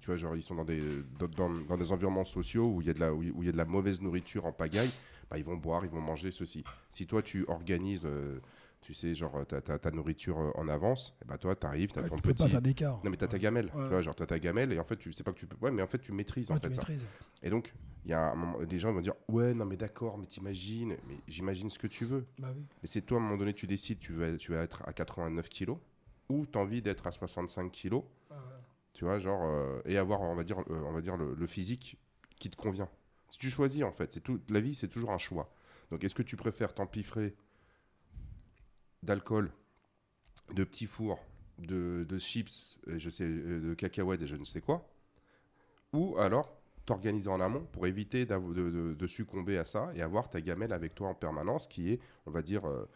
tu 0.00 0.06
vois, 0.06 0.16
genre 0.16 0.36
ils 0.36 0.42
sont 0.42 0.54
dans 0.54 0.64
des, 0.64 0.82
dans 1.18 1.76
des 1.76 1.92
environnements 1.92 2.24
sociaux 2.24 2.66
où 2.74 2.80
il 2.80 2.86
y 2.86 2.90
a 2.90 2.94
de 2.94 3.00
la, 3.00 3.14
où 3.14 3.22
il 3.22 3.46
y 3.46 3.48
a 3.48 3.52
de 3.52 3.56
la 3.56 3.64
mauvaise 3.64 4.00
nourriture 4.00 4.46
en 4.46 4.52
pagaille, 4.52 4.90
bah, 5.30 5.38
ils 5.38 5.44
vont 5.44 5.56
boire, 5.56 5.84
ils 5.84 5.90
vont 5.90 6.00
manger 6.00 6.30
ceci. 6.30 6.64
Si 6.90 7.06
toi 7.06 7.22
tu 7.22 7.44
organises, 7.48 8.04
euh, 8.04 8.40
tu 8.82 8.92
sais, 8.94 9.14
genre 9.14 9.46
ta, 9.46 9.60
ta- 9.62 9.78
ta 9.78 9.90
nourriture 9.90 10.38
euh, 10.38 10.50
en 10.56 10.68
avance, 10.68 11.14
et 11.22 11.24
bah 11.24 11.38
toi 11.38 11.56
tu 11.56 11.66
arrives, 11.66 11.90
tu 11.92 11.98
as 11.98 12.02
Ouais, 12.02 12.08
ton 12.10 12.16
tu 12.16 12.22
peux 12.22 12.34
pas 12.34 12.48
faire 12.48 12.60
d'écart. 12.60 13.00
Non 13.04 13.10
mais 13.10 13.16
t'as 13.16 13.28
ta 13.28 13.38
gamelle, 13.38 13.66
Ouais. 13.74 13.82
tu 13.84 13.88
vois, 13.88 14.02
genre 14.02 14.14
t'as 14.14 14.26
ta 14.26 14.38
gamelle 14.38 14.72
et 14.72 14.78
en 14.78 14.84
fait 14.84 14.96
tu 14.96 15.12
sais 15.12 15.22
pas 15.24 15.32
que 15.32 15.38
tu 15.38 15.46
peux. 15.46 15.56
Ouais, 15.64 15.70
mais 15.70 15.82
en 15.82 15.86
fait 15.86 15.98
tu 15.98 16.12
maîtrises 16.12 16.50
en 16.50 16.54
Ouais, 16.54 16.60
tu 16.60 16.68
fait 16.68 16.74
ça. 16.74 16.80
maîtrises. 16.82 17.02
Et 17.42 17.48
donc 17.50 17.72
il 18.04 18.10
y 18.10 18.14
a 18.14 18.32
un 18.32 18.34
moment, 18.34 18.62
des 18.64 18.78
gens 18.78 18.92
vont 18.92 19.00
dire 19.00 19.14
ouais 19.28 19.54
non 19.54 19.64
mais 19.64 19.76
d'accord, 19.76 20.18
mais 20.18 20.26
t'imagines, 20.26 20.96
mais 21.08 21.16
j'imagine 21.28 21.70
ce 21.70 21.78
que 21.78 21.86
tu 21.86 22.04
veux. 22.04 22.26
Bah 22.38 22.48
oui. 22.54 22.62
Mais 22.82 22.88
c'est 22.88 23.02
toi, 23.02 23.18
à 23.18 23.20
un 23.20 23.24
moment 23.24 23.36
donné, 23.38 23.54
tu 23.54 23.66
décides, 23.66 23.98
tu 24.00 24.12
vas, 24.12 24.36
tu 24.36 24.52
vas 24.52 24.62
être 24.62 24.82
à 24.86 24.92
89 24.92 25.48
kilos 25.48 25.78
ou 26.28 26.44
tu 26.46 26.58
as 26.58 26.60
envie 26.60 26.82
d'être 26.82 27.06
à 27.06 27.12
65 27.12 27.70
kilos, 27.70 28.02
Ah, 28.30 28.34
tu 28.94 29.04
vois, 29.04 29.18
genre, 29.20 29.42
euh, 29.44 29.80
et 29.84 29.96
avoir, 29.98 30.20
on 30.22 30.34
va 30.34 30.44
dire, 30.44 30.58
euh, 30.60 30.82
on 30.86 30.92
va 30.92 31.00
dire 31.00 31.16
le, 31.16 31.34
le 31.34 31.46
physique 31.46 31.98
qui 32.36 32.50
te 32.50 32.56
convient. 32.56 32.88
Si 33.30 33.38
tu 33.38 33.48
choisis, 33.50 33.82
en 33.82 33.92
fait, 33.92 34.12
c'est 34.12 34.20
tout, 34.20 34.40
la 34.50 34.60
vie, 34.60 34.74
c'est 34.74 34.88
toujours 34.88 35.10
un 35.12 35.18
choix. 35.18 35.50
Donc, 35.90 36.02
est-ce 36.04 36.14
que 36.14 36.22
tu 36.22 36.36
préfères 36.36 36.74
t'empiffrer 36.74 37.34
d'alcool, 39.02 39.52
de 40.54 40.64
petits 40.64 40.86
fours, 40.86 41.20
de, 41.58 42.04
de 42.08 42.18
chips, 42.18 42.78
je 42.86 43.10
sais, 43.10 43.24
euh, 43.24 43.70
de 43.70 43.74
cacahuètes 43.74 44.22
et 44.22 44.26
je 44.26 44.36
ne 44.36 44.44
sais 44.44 44.60
quoi, 44.60 44.88
ou 45.92 46.16
alors 46.18 46.54
t'organiser 46.84 47.28
en 47.28 47.40
amont 47.40 47.64
pour 47.72 47.86
éviter 47.86 48.26
de, 48.26 49.06
succomber 49.06 49.58
à 49.58 49.64
ça 49.64 49.90
et 49.94 50.02
avoir 50.02 50.28
ta 50.28 50.40
gamelle 50.40 50.72
avec 50.72 50.94
toi 50.94 51.08
en 51.08 51.14
permanence 51.14 51.68
qui 51.68 51.92
est, 51.92 52.00
on 52.26 52.30
va 52.30 52.42
dire, 52.42 52.66
euh, 52.66 52.88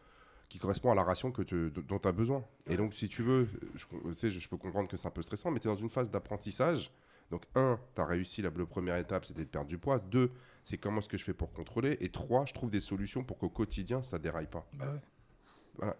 qui 0.48 0.58
correspond 0.58 0.90
à 0.90 0.94
la 0.94 1.04
ration 1.04 1.30
que 1.30 1.42
dont 1.68 1.98
tu 1.98 2.08
as 2.08 2.12
besoin. 2.12 2.44
Et 2.66 2.76
donc, 2.76 2.94
si 2.94 3.08
tu 3.08 3.22
veux, 3.22 3.48
je, 3.74 3.86
sais, 4.14 4.30
je, 4.30 4.48
peux 4.48 4.56
comprendre 4.56 4.88
que 4.88 4.96
c'est 4.96 5.06
un 5.06 5.12
peu 5.12 5.22
stressant, 5.22 5.50
mais 5.50 5.60
tu 5.60 5.68
es 5.68 5.70
dans 5.70 5.76
une 5.76 5.88
phase 5.88 6.10
d'apprentissage. 6.10 6.90
Donc, 7.30 7.42
un, 7.54 7.78
tu 7.94 8.00
as 8.00 8.04
réussi 8.04 8.42
la, 8.42 8.50
première 8.50 8.96
étape, 8.96 9.24
c'était 9.24 9.44
de 9.44 9.48
perdre 9.48 9.68
du 9.68 9.78
poids. 9.78 9.98
Deux, 9.98 10.30
c'est 10.62 10.78
comment 10.78 10.98
est-ce 10.98 11.08
que 11.08 11.16
je 11.16 11.24
fais 11.24 11.34
pour 11.34 11.52
contrôler. 11.52 11.96
Et 12.00 12.08
trois, 12.10 12.44
je 12.44 12.54
trouve 12.54 12.70
des 12.70 12.80
solutions 12.80 13.24
pour 13.24 13.38
qu'au 13.38 13.48
quotidien, 13.48 14.02
ça 14.02 14.18
déraille 14.18 14.46
pas. 14.46 14.66
Bah. 14.72 15.00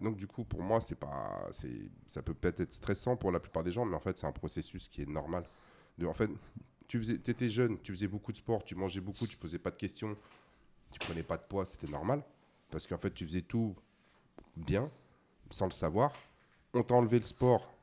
Donc, 0.01 0.17
du 0.17 0.27
coup, 0.27 0.43
pour 0.43 0.63
moi, 0.63 0.81
c'est 0.81 0.95
pas, 0.95 1.47
c'est, 1.51 1.89
ça 2.07 2.21
peut 2.21 2.33
peut-être 2.33 2.61
être 2.61 2.73
stressant 2.73 3.15
pour 3.15 3.31
la 3.31 3.39
plupart 3.39 3.63
des 3.63 3.71
gens, 3.71 3.85
mais 3.85 3.95
en 3.95 3.99
fait, 3.99 4.17
c'est 4.17 4.27
un 4.27 4.31
processus 4.31 4.87
qui 4.87 5.01
est 5.01 5.09
normal. 5.09 5.43
En 6.05 6.13
fait, 6.13 6.29
tu 6.87 7.01
étais 7.11 7.49
jeune, 7.49 7.79
tu 7.81 7.91
faisais 7.91 8.07
beaucoup 8.07 8.31
de 8.31 8.37
sport, 8.37 8.63
tu 8.63 8.75
mangeais 8.75 9.01
beaucoup, 9.01 9.27
tu 9.27 9.37
posais 9.37 9.59
pas 9.59 9.71
de 9.71 9.75
questions, 9.75 10.15
tu 10.91 10.99
prenais 10.99 11.23
pas 11.23 11.37
de 11.37 11.43
poids, 11.43 11.65
c'était 11.65 11.87
normal. 11.87 12.23
Parce 12.71 12.87
qu'en 12.87 12.97
fait, 12.97 13.13
tu 13.13 13.25
faisais 13.25 13.41
tout 13.41 13.75
bien, 14.55 14.89
sans 15.49 15.65
le 15.65 15.71
savoir. 15.71 16.11
On 16.73 16.83
t'a 16.83 16.95
enlevé 16.95 17.17
le 17.17 17.23
sport, 17.23 17.73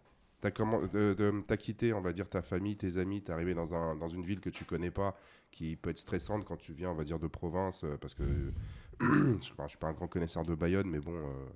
t'as 0.41 0.51
t'as 0.51 1.57
quitté, 1.57 1.93
on 1.93 2.01
va 2.01 2.13
dire, 2.13 2.29
ta 2.29 2.43
famille, 2.43 2.77
tes 2.77 2.99
amis, 2.99 3.23
t'es 3.23 3.33
arrivé 3.33 3.55
dans, 3.55 3.75
un, 3.75 3.97
dans 3.97 4.09
une 4.09 4.25
ville 4.25 4.41
que 4.41 4.51
tu 4.51 4.65
connais 4.65 4.91
pas, 4.91 5.17
qui 5.51 5.77
peut 5.77 5.91
être 5.91 5.99
stressante 5.99 6.45
quand 6.45 6.57
tu 6.57 6.73
viens, 6.73 6.91
on 6.91 6.95
va 6.95 7.05
dire, 7.05 7.19
de 7.19 7.27
province, 7.27 7.85
euh, 7.85 7.97
parce 7.99 8.15
que 8.15 8.25
je 9.01 9.33
ne 9.35 9.41
suis 9.41 9.79
pas 9.79 9.89
un 9.89 9.93
grand 9.93 10.09
connaisseur 10.09 10.45
de 10.45 10.55
Bayonne, 10.55 10.89
mais 10.89 11.01
bon, 11.01 11.15
euh, 11.15 11.47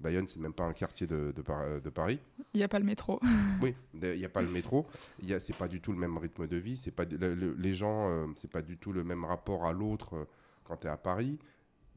Bayonne, 0.00 0.26
c'est 0.26 0.40
même 0.40 0.52
pas 0.54 0.64
un 0.64 0.72
quartier 0.72 1.06
de, 1.06 1.32
de 1.34 1.42
Par- 1.42 1.80
de 1.80 1.90
Paris. 1.90 2.18
Il 2.54 2.58
n'y 2.58 2.62
a 2.64 2.68
pas 2.68 2.78
le 2.78 2.84
métro. 2.84 3.20
Oui, 3.62 3.74
il 3.94 4.00
n'y 4.16 4.24
a 4.24 4.28
pas 4.30 4.40
le 4.42 4.48
métro. 4.48 4.86
Il 5.20 5.38
c'est 5.40 5.54
pas 5.56 5.68
du 5.68 5.80
tout 5.82 5.92
le 5.92 5.98
même 5.98 6.16
rythme 6.16 6.46
de 6.46 6.56
vie. 6.56 6.76
C'est 6.78 6.90
pas 6.90 7.04
le- 7.04 7.34
le- 7.34 7.52
les 7.54 7.74
gens, 7.74 8.08
euh, 8.10 8.26
c'est 8.36 8.50
pas 8.50 8.62
du 8.62 8.78
tout 8.78 8.92
le 8.92 9.04
même 9.04 9.24
rapport 9.24 9.66
à 9.66 9.72
l'autre 9.72 10.14
euh, 10.16 10.24
quand 10.64 10.78
tu 10.78 10.86
es 10.86 10.90
à 10.90 10.96
Paris. 10.96 11.38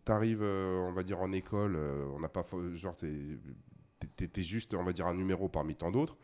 Tu 0.06 0.12
arrives, 0.12 0.44
on 0.44 0.92
va 0.92 1.04
dire 1.04 1.22
en 1.22 1.32
école, 1.32 1.76
euh, 1.78 2.06
on 2.14 2.20
n'a 2.20 2.28
pas 2.28 2.44
genre 2.74 2.96
t'es, 2.98 3.08
t'es 4.28 4.44
juste, 4.44 4.74
on 4.74 4.84
va 4.84 4.92
dire 4.92 5.08
un 5.08 5.14
numéro 5.14 5.48
parmi 5.48 5.76
tant 5.76 5.90
d'autres. 5.92 6.18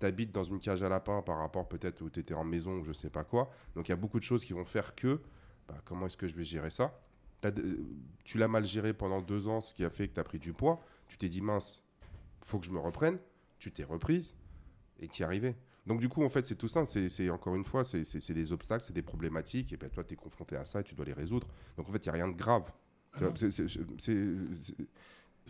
Tu 0.00 0.06
habites 0.06 0.32
dans 0.32 0.42
une 0.42 0.58
cage 0.58 0.82
à 0.82 0.88
lapin 0.88 1.22
par 1.22 1.38
rapport 1.38 1.68
peut-être 1.68 2.00
où 2.02 2.10
tu 2.10 2.18
étais 2.18 2.34
en 2.34 2.42
maison 2.42 2.78
ou 2.80 2.84
je 2.84 2.92
sais 2.92 3.10
pas 3.10 3.22
quoi. 3.22 3.50
Donc 3.76 3.86
il 3.88 3.92
y 3.92 3.94
a 3.94 3.96
beaucoup 3.96 4.18
de 4.18 4.24
choses 4.24 4.44
qui 4.44 4.52
vont 4.52 4.64
faire 4.64 4.96
que 4.96 5.20
bah, 5.68 5.76
comment 5.84 6.06
est-ce 6.06 6.16
que 6.16 6.26
je 6.26 6.34
vais 6.34 6.42
gérer 6.42 6.70
ça? 6.70 6.98
Tu 8.24 8.36
l'as 8.38 8.48
mal 8.48 8.64
géré 8.64 8.92
pendant 8.92 9.20
deux 9.22 9.46
ans, 9.48 9.60
ce 9.60 9.72
qui 9.72 9.84
a 9.84 9.90
fait 9.90 10.08
que 10.08 10.14
tu 10.14 10.20
as 10.20 10.24
pris 10.24 10.38
du 10.38 10.52
poids. 10.52 10.80
Tu 11.10 11.18
t'es 11.18 11.28
dit 11.28 11.40
mince, 11.42 11.82
faut 12.40 12.58
que 12.60 12.64
je 12.64 12.70
me 12.70 12.78
reprenne. 12.78 13.18
Tu 13.58 13.70
t'es 13.72 13.84
reprise 13.84 14.36
et 15.00 15.08
t'y 15.08 15.22
arrivé. 15.24 15.56
Donc 15.86 15.98
du 16.00 16.08
coup, 16.08 16.22
en 16.24 16.28
fait, 16.28 16.46
c'est 16.46 16.54
tout 16.54 16.68
ça. 16.68 16.84
C'est 16.84 17.28
encore 17.30 17.56
une 17.56 17.64
fois, 17.64 17.82
c'est- 17.84 18.32
des 18.32 18.52
obstacles, 18.52 18.84
c'est 18.84 18.92
des 18.92 19.02
problématiques. 19.02 19.72
Et 19.72 19.76
ben 19.76 19.90
toi, 19.90 20.04
tu 20.04 20.14
es 20.14 20.16
confronté 20.16 20.54
à 20.56 20.64
ça 20.64 20.80
et 20.80 20.84
tu 20.84 20.94
dois 20.94 21.04
les 21.04 21.12
résoudre. 21.12 21.48
Donc 21.76 21.88
en 21.88 21.92
fait, 21.92 21.98
il 22.06 22.08
n'y 22.12 22.20
a 22.20 22.24
rien 22.24 22.28
de 22.28 22.36
grave. 22.36 22.70
C'est- 23.34 23.50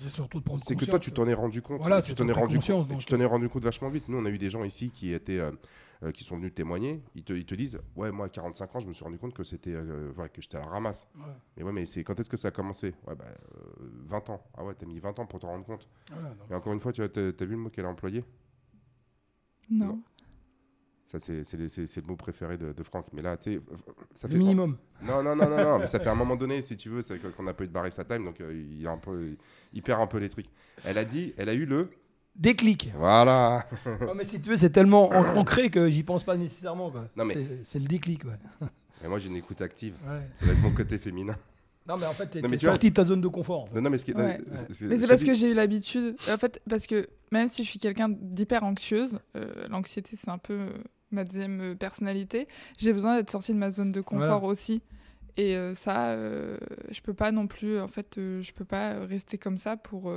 surtout 0.09 0.39
de 0.41 0.45
prendre 0.45 0.61
c'est 0.65 0.77
que 0.77 0.85
toi, 0.87 0.99
tu 0.99 1.13
t'en 1.13 1.27
es 1.29 1.35
rendu 1.35 1.61
compte. 1.61 1.81
Voilà, 1.81 2.01
tu 2.01 2.15
t'en 2.15 2.27
es 2.27 2.33
rendu 2.33 2.59
compte. 2.59 2.99
Tu 2.99 3.05
t'en 3.07 3.21
es 3.21 3.25
rendu 3.27 3.49
compte 3.49 3.65
vachement 3.65 3.91
vite. 3.91 4.09
Nous, 4.09 4.17
on 4.17 4.25
a 4.25 4.31
eu 4.31 4.39
des 4.39 4.49
gens 4.51 4.65
ici 4.65 4.91
qui 4.91 5.13
étaient, 5.13 5.39
euh, 5.41 5.51
euh, 6.03 6.13
qui 6.13 6.25
sont 6.25 6.37
venus 6.37 6.55
témoigner. 6.55 7.03
Ils 7.15 7.25
te, 7.25 7.33
ils 7.33 7.45
te 7.45 7.55
disent, 7.55 7.79
ouais, 7.97 8.11
moi, 8.11 8.27
à 8.27 8.29
45 8.29 8.77
ans, 8.77 8.81
je 8.81 8.89
me 8.89 8.93
suis 8.93 9.05
rendu 9.05 9.19
compte 9.19 9.35
que 9.35 9.45
c'était, 9.45 9.75
euh, 9.75 10.13
ouais, 10.17 10.29
que 10.29 10.41
j'étais 10.41 10.57
à 10.57 10.61
la 10.61 10.67
ramasse. 10.67 11.07
Ouais. 11.15 11.23
Mais 11.57 11.63
ouais, 11.63 11.73
mais 11.73 11.87
c'est 11.87 12.03
quand 12.05 12.19
est-ce 12.19 12.31
que 12.31 12.37
ça 12.37 12.49
a 12.49 12.51
commencé? 12.51 12.95
Ouais, 13.07 13.15
bah, 13.15 13.25
euh, 13.29 13.87
20 14.07 14.31
ans. 14.31 14.43
Ah 14.57 14.65
ouais, 14.65 14.75
t'as 14.75 14.87
mis 14.87 14.99
20 14.99 15.19
ans 15.19 15.27
pour 15.27 15.41
t'en 15.41 15.49
rendre 15.49 15.65
compte. 15.65 15.89
Donc, 16.09 16.19
Et 16.51 16.55
encore 16.55 16.73
une 16.73 16.81
fois, 16.81 16.93
tu 16.93 17.03
as, 17.03 17.07
vu 17.07 17.51
le 17.51 17.57
mot 17.57 17.71
qu'elle 17.71 17.85
a 17.85 17.89
employé? 17.89 18.25
Non. 19.69 19.87
Non. 19.87 20.03
Ça, 21.11 21.19
c'est 21.19 21.43
le, 21.55 21.67
le 21.67 22.07
mot 22.07 22.15
préféré 22.15 22.57
de, 22.57 22.73
de 22.73 22.83
Franck. 22.85 23.07
Mais 23.13 23.21
là, 23.21 23.37
tu 23.37 23.55
sais, 23.55 23.57
euh, 23.57 23.77
ça 24.15 24.29
le 24.29 24.35
fait. 24.35 24.39
minimum. 24.39 24.79
Non, 25.03 25.25
non, 25.25 25.35
non, 25.35 25.51
non, 25.51 25.57
non, 25.57 25.79
mais 25.81 25.89
ça 25.89 25.99
fait 26.01 26.09
un 26.09 26.15
moment 26.15 26.37
donné, 26.37 26.63
si 26.63 26.77
tu 26.77 26.89
veux, 26.89 27.03
c'est 27.03 27.19
qu'on 27.19 27.43
n'a 27.43 27.53
pas 27.53 27.65
eu 27.65 27.67
de 27.67 27.73
barista 27.73 28.05
time, 28.05 28.25
donc 28.25 28.41
euh, 28.41 28.55
il, 28.55 28.87
a 28.87 28.93
un 28.93 28.99
peu, 28.99 29.37
il 29.73 29.83
perd 29.83 30.01
un 30.01 30.07
peu 30.07 30.19
les 30.19 30.29
trucs. 30.29 30.47
Elle 30.85 30.99
a 30.99 31.05
dit, 31.05 31.35
elle 31.37 31.49
a 31.49 31.55
eu 31.55 31.67
le. 31.67 31.91
Déclic. 32.37 32.91
Voilà 32.97 33.67
non, 34.07 34.15
mais 34.15 34.25
si 34.25 34.41
tu 34.41 34.51
veux, 34.51 34.57
c'est 34.57 34.71
tellement 34.71 35.09
an- 35.11 35.37
ancré 35.37 35.69
que 35.71 35.91
j'y 35.91 36.03
pense 36.03 36.23
pas 36.25 36.37
nécessairement. 36.37 36.91
quoi. 36.91 37.09
Non, 37.17 37.25
mais- 37.25 37.35
C'est- 37.35 37.61
C'est 37.65 37.79
le 37.79 37.87
déclic. 37.87 38.25
Ouais. 38.25 38.39
Et 39.05 39.09
moi, 39.09 39.19
j'ai 39.19 39.29
une 39.29 39.37
écoute 39.37 39.61
active. 39.63 39.95
Ouais. 40.07 40.21
Ça 40.37 40.47
va 40.47 40.53
être 40.53 40.61
mon 40.63 40.71
côté 40.73 40.99
féminin. 40.99 41.35
Non, 41.89 41.97
mais 41.97 42.07
en 42.07 42.13
fait, 42.13 42.27
t'es 42.27 42.41
Non, 42.41 42.49
mais 42.49 42.57
t'es 42.57 42.61
tu 42.61 42.67
vois- 42.67 42.75
sorti 42.75 42.91
de 42.91 42.95
ta 42.95 43.05
zone 43.05 43.21
de 43.21 43.29
confort. 43.29 43.63
en 43.63 43.67
fait. 43.67 43.75
Non, 43.75 43.83
non, 43.83 43.91
mais 43.91 43.99
ce 43.99 44.05
qui 44.05 44.11
est. 44.13 44.17
Ouais. 44.17 44.39
non, 44.39 44.45
c'est- 44.71 45.07
parce 45.09 45.25
que 45.25 45.35
j'ai 45.35 45.51
eu 45.51 45.55
l'habitude. 45.55 46.17
En 46.31 46.39
fait, 46.39 46.61
parce 46.69 46.87
que 46.87 47.09
même 47.33 47.49
si 47.49 47.65
je 47.65 47.69
suis 47.71 47.79
quelqu'un 47.79 48.09
d'hyper 48.11 48.63
anxieuse, 48.63 49.19
euh, 49.37 49.67
l'anxiété 49.69 50.17
c'est 50.17 50.31
un 50.31 50.39
peu 50.39 50.55
euh, 50.55 50.69
ma 51.11 51.25
deuxième 51.25 51.61
euh, 51.61 51.75
personnalité, 51.75 52.47
j'ai 52.79 52.93
besoin 52.93 53.17
d'être 53.17 53.31
sortie 53.31 53.53
de 53.53 53.59
ma 53.59 53.71
zone 53.71 53.91
de 53.91 54.01
confort 54.01 54.45
aussi. 54.45 54.83
Et 55.37 55.57
euh, 55.57 55.75
ça, 55.75 56.11
euh, 56.11 56.59
je 56.91 57.01
peux 57.01 57.15
pas 57.15 57.33
non 57.33 57.47
plus. 57.47 57.81
En 57.81 57.89
fait, 57.89 58.19
euh, 58.19 58.43
je 58.43 58.53
peux 58.53 58.65
pas 58.67 59.01
rester 59.07 59.39
comme 59.39 59.57
ça 59.59 59.77
pour. 59.77 60.13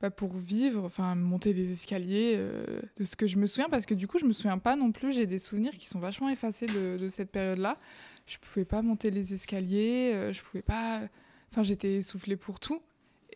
Bah, 0.00 0.10
pour 0.10 0.36
vivre, 0.36 0.84
enfin 0.84 1.14
monter 1.14 1.52
les 1.52 1.72
escaliers 1.72 2.34
euh, 2.36 2.64
de 2.98 3.04
ce 3.04 3.16
que 3.16 3.26
je 3.26 3.36
me 3.38 3.46
souviens, 3.46 3.68
parce 3.70 3.86
que 3.86 3.94
du 3.94 4.06
coup 4.06 4.18
je 4.18 4.26
me 4.26 4.32
souviens 4.32 4.58
pas 4.58 4.76
non 4.76 4.92
plus, 4.92 5.12
j'ai 5.12 5.26
des 5.26 5.38
souvenirs 5.38 5.72
qui 5.72 5.86
sont 5.86 5.98
vachement 6.00 6.28
effacés 6.28 6.66
de, 6.66 6.98
de 6.98 7.08
cette 7.08 7.30
période-là. 7.30 7.78
Je 8.26 8.36
pouvais 8.38 8.64
pas 8.64 8.82
monter 8.82 9.10
les 9.10 9.32
escaliers, 9.34 10.12
euh, 10.14 10.32
je 10.32 10.42
pouvais 10.42 10.62
pas, 10.62 11.02
enfin 11.50 11.62
j'étais 11.62 11.94
essoufflée 11.94 12.36
pour 12.36 12.60
tout. 12.60 12.82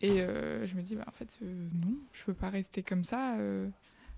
Et 0.03 0.21
euh, 0.21 0.65
je 0.65 0.75
me 0.75 0.81
dis, 0.81 0.95
bah, 0.95 1.05
en 1.07 1.11
fait, 1.11 1.37
euh, 1.43 1.67
non, 1.73 1.95
je 2.11 2.23
peux 2.23 2.33
pas 2.33 2.49
rester 2.49 2.81
comme 2.83 3.03
ça 3.03 3.37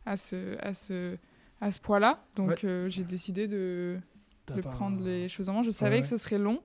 à 0.06 0.15
ce, 0.17 0.58
à 0.62 0.73
ce, 0.73 1.17
à 1.62 1.71
ce 1.71 1.79
poids-là. 1.79 2.25
Donc 2.36 2.62
Ouais. 2.63 2.86
j'ai 2.89 3.03
décidé 3.03 3.47
de, 3.47 3.97
de 4.56 4.62
prendre 4.62 5.03
les 5.03 5.27
choses 5.29 5.49
en 5.49 5.53
main. 5.56 5.63
Je 5.63 5.71
savais 5.71 5.97
ouais. 5.97 6.01
que 6.01 6.08
ce 6.08 6.17
serait 6.17 6.38
long. 6.38 6.62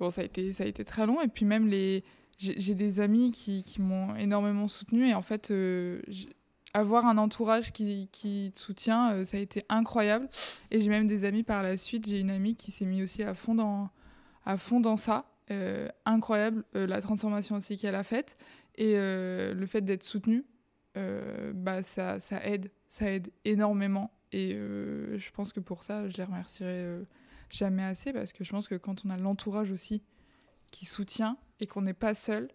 Bon, 0.00 0.10
ça 0.10 0.20
a 0.20 0.24
été, 0.24 0.52
ça 0.52 0.64
a 0.64 0.66
été 0.66 0.84
très 0.84 1.06
long. 1.06 1.22
Et 1.22 1.28
puis 1.28 1.46
même 1.46 1.66
les, 1.66 2.04
j'ai 2.38 2.74
des 2.74 3.00
amis 3.00 3.32
qui, 3.32 3.62
qui 3.64 3.80
m'ont 3.80 4.14
énormément 4.16 4.68
soutenu. 4.68 5.08
Et 5.08 5.14
en 5.14 5.22
fait, 5.22 5.50
euh, 5.50 6.00
avoir 6.74 7.06
un 7.06 7.18
entourage 7.18 7.72
qui, 7.72 8.08
qui 8.12 8.52
te 8.54 8.60
soutient, 8.60 9.12
euh, 9.12 9.24
ça 9.24 9.38
a 9.38 9.40
été 9.40 9.64
incroyable. 9.68 10.28
Et 10.70 10.80
j'ai 10.80 10.90
même 10.90 11.06
des 11.06 11.24
amis 11.24 11.42
par 11.42 11.62
la 11.62 11.76
suite. 11.76 12.06
J'ai 12.06 12.20
une 12.20 12.30
amie 12.30 12.54
qui 12.54 12.72
s'est 12.72 12.84
mise 12.84 13.04
aussi 13.04 13.22
à 13.22 13.34
fond 13.34 13.54
dans, 13.54 13.90
à 14.44 14.56
fond 14.56 14.80
dans 14.80 14.96
ça. 14.96 15.24
Euh, 15.52 15.88
incroyable 16.04 16.64
la 16.74 17.00
transformation 17.00 17.56
aussi 17.56 17.76
qu'elle 17.76 17.94
a 17.94 18.04
faite. 18.04 18.36
Et 18.74 18.94
le 18.94 19.64
fait 19.66 19.80
d'être 19.80 20.02
soutenue, 20.02 20.44
bah, 20.94 21.82
ça, 21.82 22.20
ça 22.20 22.44
aide. 22.44 22.70
Ça 22.88 23.10
aide 23.10 23.30
énormément. 23.44 24.10
Et 24.32 24.50
je 24.50 25.30
pense 25.30 25.54
que 25.54 25.60
pour 25.60 25.82
ça, 25.82 26.08
je 26.08 26.16
les 26.18 26.24
remercierai 26.24 26.86
jamais 27.48 27.84
assez 27.84 28.12
parce 28.12 28.32
que 28.32 28.44
je 28.44 28.50
pense 28.50 28.68
que 28.68 28.74
quand 28.74 29.06
on 29.06 29.10
a 29.10 29.16
l'entourage 29.16 29.70
aussi 29.70 30.02
qui 30.70 30.84
soutient 30.84 31.38
et 31.60 31.66
qu'on 31.66 31.82
n'est 31.82 31.94
pas 31.94 32.14
seul, 32.14 32.48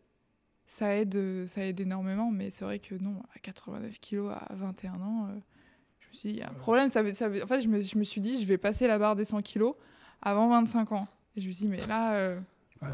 ça 0.67 0.95
aide, 0.95 1.15
euh, 1.15 1.47
ça 1.47 1.65
aide 1.65 1.79
énormément. 1.79 2.31
Mais 2.31 2.49
c'est 2.49 2.65
vrai 2.65 2.79
que 2.79 2.95
non, 2.95 3.21
à 3.35 3.39
89 3.39 3.99
kilos, 3.99 4.31
à 4.33 4.53
21 4.55 4.93
ans, 5.01 5.27
euh, 5.27 5.39
je 5.99 6.07
me 6.07 6.13
suis 6.13 6.29
dit, 6.29 6.35
il 6.35 6.39
y 6.39 6.43
a 6.43 6.49
un 6.49 6.53
problème. 6.53 6.91
Ça, 6.91 7.01
ça 7.13 7.27
en 7.29 7.47
fait, 7.47 7.61
je 7.61 7.67
me, 7.67 7.81
je 7.81 7.97
me 7.97 8.03
suis 8.03 8.21
dit, 8.21 8.41
je 8.41 8.47
vais 8.47 8.57
passer 8.57 8.87
la 8.87 8.97
barre 8.99 9.15
des 9.15 9.25
100 9.25 9.41
kilos 9.41 9.75
avant 10.21 10.49
25 10.49 10.91
ans. 10.91 11.07
Et 11.35 11.41
je 11.41 11.47
me 11.47 11.51
suis 11.53 11.65
dit, 11.65 11.69
mais 11.69 11.85
là, 11.87 12.15
euh, 12.15 12.39
Ouais, 12.81 12.87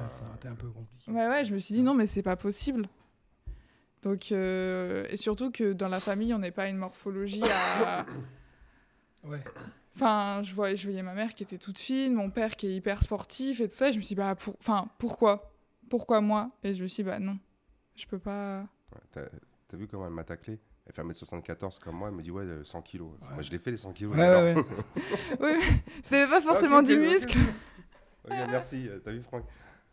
un 0.46 0.56
peu 0.56 0.68
compliqué. 0.70 1.12
ouais, 1.12 1.28
ouais, 1.28 1.46
je 1.46 1.54
me 1.54 1.60
suis 1.60 1.74
dit, 1.74 1.82
non, 1.82 1.94
mais 1.94 2.08
c'est 2.08 2.22
pas 2.24 2.36
possible. 2.36 2.88
Donc, 4.04 4.32
euh, 4.32 5.06
et 5.10 5.18
surtout 5.18 5.50
que 5.52 5.74
dans 5.74 5.88
la 5.88 6.00
famille, 6.00 6.34
on 6.34 6.40
n'est 6.40 6.52
pas 6.52 6.68
une 6.70 6.78
morphologie 6.78 7.44
à. 7.84 8.06
Ouais. 9.24 9.44
Enfin, 9.96 10.42
je 10.44 10.54
voyais, 10.54 10.78
je 10.78 10.84
voyais 10.88 11.02
ma 11.04 11.14
mère 11.14 11.34
qui 11.34 11.44
était 11.44 11.58
toute 11.58 11.80
fine, 11.80 12.14
mon 12.14 12.30
père 12.30 12.56
qui 12.56 12.68
est 12.68 12.74
hyper 12.76 13.02
sportif 13.04 13.60
et 13.60 13.68
tout 13.68 13.76
ça. 13.76 13.90
Et 13.90 13.92
je 13.92 13.98
me 13.98 14.02
suis 14.02 14.10
dit, 14.10 14.16
bah, 14.16 14.36
pour... 14.36 14.56
enfin, 14.60 14.88
pourquoi? 15.00 15.52
Pourquoi 15.90 16.22
moi? 16.22 16.52
Et 16.64 16.74
je 16.74 16.84
me 16.84 16.88
suis 16.88 17.04
dit, 17.04 17.10
bah 17.10 17.20
non, 17.20 17.38
je 17.96 18.06
peux 18.06 18.20
pas. 18.20 18.62
Ouais, 18.94 19.02
T'as 19.12 19.22
t'as 19.68 19.78
vu 19.78 19.88
comment 19.88 20.06
elle 20.08 20.14
m'a 20.14 20.24
taclé? 20.24 20.60
Elle 20.86 20.94
fait 20.94 21.02
1m74 21.04 21.80
comme 21.80 21.96
moi, 21.98 22.08
elle 22.10 22.16
me 22.16 22.22
dit 22.24 22.32
ouais, 22.32 22.44
euh, 22.44 22.64
100 22.64 22.82
kilos. 22.82 23.10
Moi, 23.34 23.42
je 23.42 23.52
l'ai 23.52 23.60
fait 23.60 23.72
les 23.72 23.78
100 23.78 23.92
kilos. 23.94 24.16
Ouais, 24.16 24.28
ouais, 24.28 24.54
ouais. 24.56 24.56
Oui, 25.42 25.50
mais 25.60 25.82
c'était 26.04 26.28
pas 26.28 26.42
forcément 26.42 26.82
du 26.82 26.98
muscle. 26.98 27.38
Merci. 28.30 28.88
Euh, 28.88 29.00
T'as 29.04 29.12
vu, 29.12 29.22
Franck? 29.22 29.44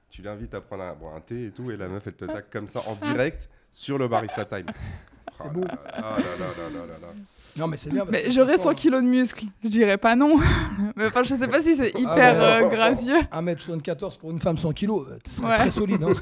Tu 0.09 0.22
l'invites 0.22 0.54
à 0.54 0.61
prendre 0.61 0.85
un, 0.85 0.94
bon, 0.94 1.12
un 1.12 1.20
thé 1.20 1.46
et 1.46 1.50
tout, 1.50 1.70
et 1.72 1.76
la 1.76 1.88
meuf, 1.88 2.07
elle 2.07 2.14
te 2.14 2.24
tacle 2.24 2.48
comme 2.52 2.68
ça 2.68 2.80
en 2.88 2.94
direct 2.94 3.50
sur 3.72 3.98
le 3.98 4.07
Barista 4.07 4.44
Time. 4.44 4.66
C'est 5.40 5.52
beau. 5.52 5.64
Non, 7.58 7.68
mais 7.68 7.76
c'est 7.76 7.90
bien. 7.90 8.04
Mais 8.08 8.30
j'aurais 8.30 8.58
100 8.58 8.74
kilos 8.74 9.02
de 9.02 9.06
muscles. 9.06 9.46
Je 9.62 9.68
dirais 9.68 9.98
pas 9.98 10.16
non. 10.16 10.37
mais 10.96 11.06
enfin, 11.06 11.22
je 11.22 11.34
sais 11.34 11.48
pas 11.48 11.62
si 11.62 11.76
c'est 11.76 11.92
ah, 11.94 11.98
hyper 11.98 12.42
euh, 12.42 12.68
gracieux. 12.68 13.20
1m74 13.32 14.18
pour 14.18 14.30
une 14.30 14.40
femme 14.40 14.58
100 14.58 14.72
kilos, 14.72 15.06
euh, 15.08 15.18
ce 15.26 15.34
serait 15.37 15.56
très 15.56 15.70
solide. 15.70 16.02
Hein. 16.02 16.14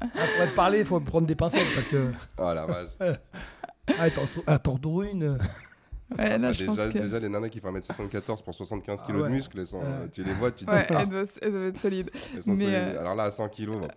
Après 0.00 0.46
parler, 0.54 0.80
il 0.80 0.86
faut 0.86 1.00
me 1.00 1.06
prendre 1.06 1.26
des 1.26 1.34
pincettes 1.34 1.66
parce 1.74 1.88
que. 1.88 2.10
Oh 2.38 2.52
la 2.52 2.66
vache. 2.66 2.90
Ah, 4.48 4.58
t'en 4.58 4.76
une 5.04 5.38
euh, 6.12 6.16
Ouais, 6.16 6.38
là, 6.38 6.48
Ah, 6.48 6.52
je 6.52 6.64
pense 6.64 6.76
déjà, 6.76 6.88
que. 6.92 6.98
déjà, 6.98 7.18
les 7.18 7.28
nanas 7.28 7.48
qui 7.48 7.60
font 7.60 7.72
1m74 7.72 8.42
pour 8.44 8.54
75 8.54 9.00
Ah 9.02 9.06
kilos 9.06 9.22
ouais. 9.22 9.28
de 9.28 9.34
muscles, 9.34 9.58
elles 9.58 9.66
sont, 9.66 9.80
euh, 9.82 10.06
tu 10.12 10.22
les 10.22 10.32
vois, 10.34 10.50
tu 10.52 10.64
te 10.64 10.70
dis, 10.70 10.76
Ouais, 10.76 10.86
ah, 10.90 10.98
elles 11.02 11.08
doivent, 11.08 11.30
elles 11.42 11.50
doivent 11.52 11.64
être 11.64 11.78
solides. 11.78 12.10
elles 12.34 12.42
sont 12.42 12.50
mais, 12.52 12.56
solides. 12.64 12.74
euh, 12.74 13.00
Alors 13.00 13.14
là, 13.16 13.24
à 13.24 13.30
100 13.30 13.48
kilos, 13.48 13.80
bah, 13.80 13.88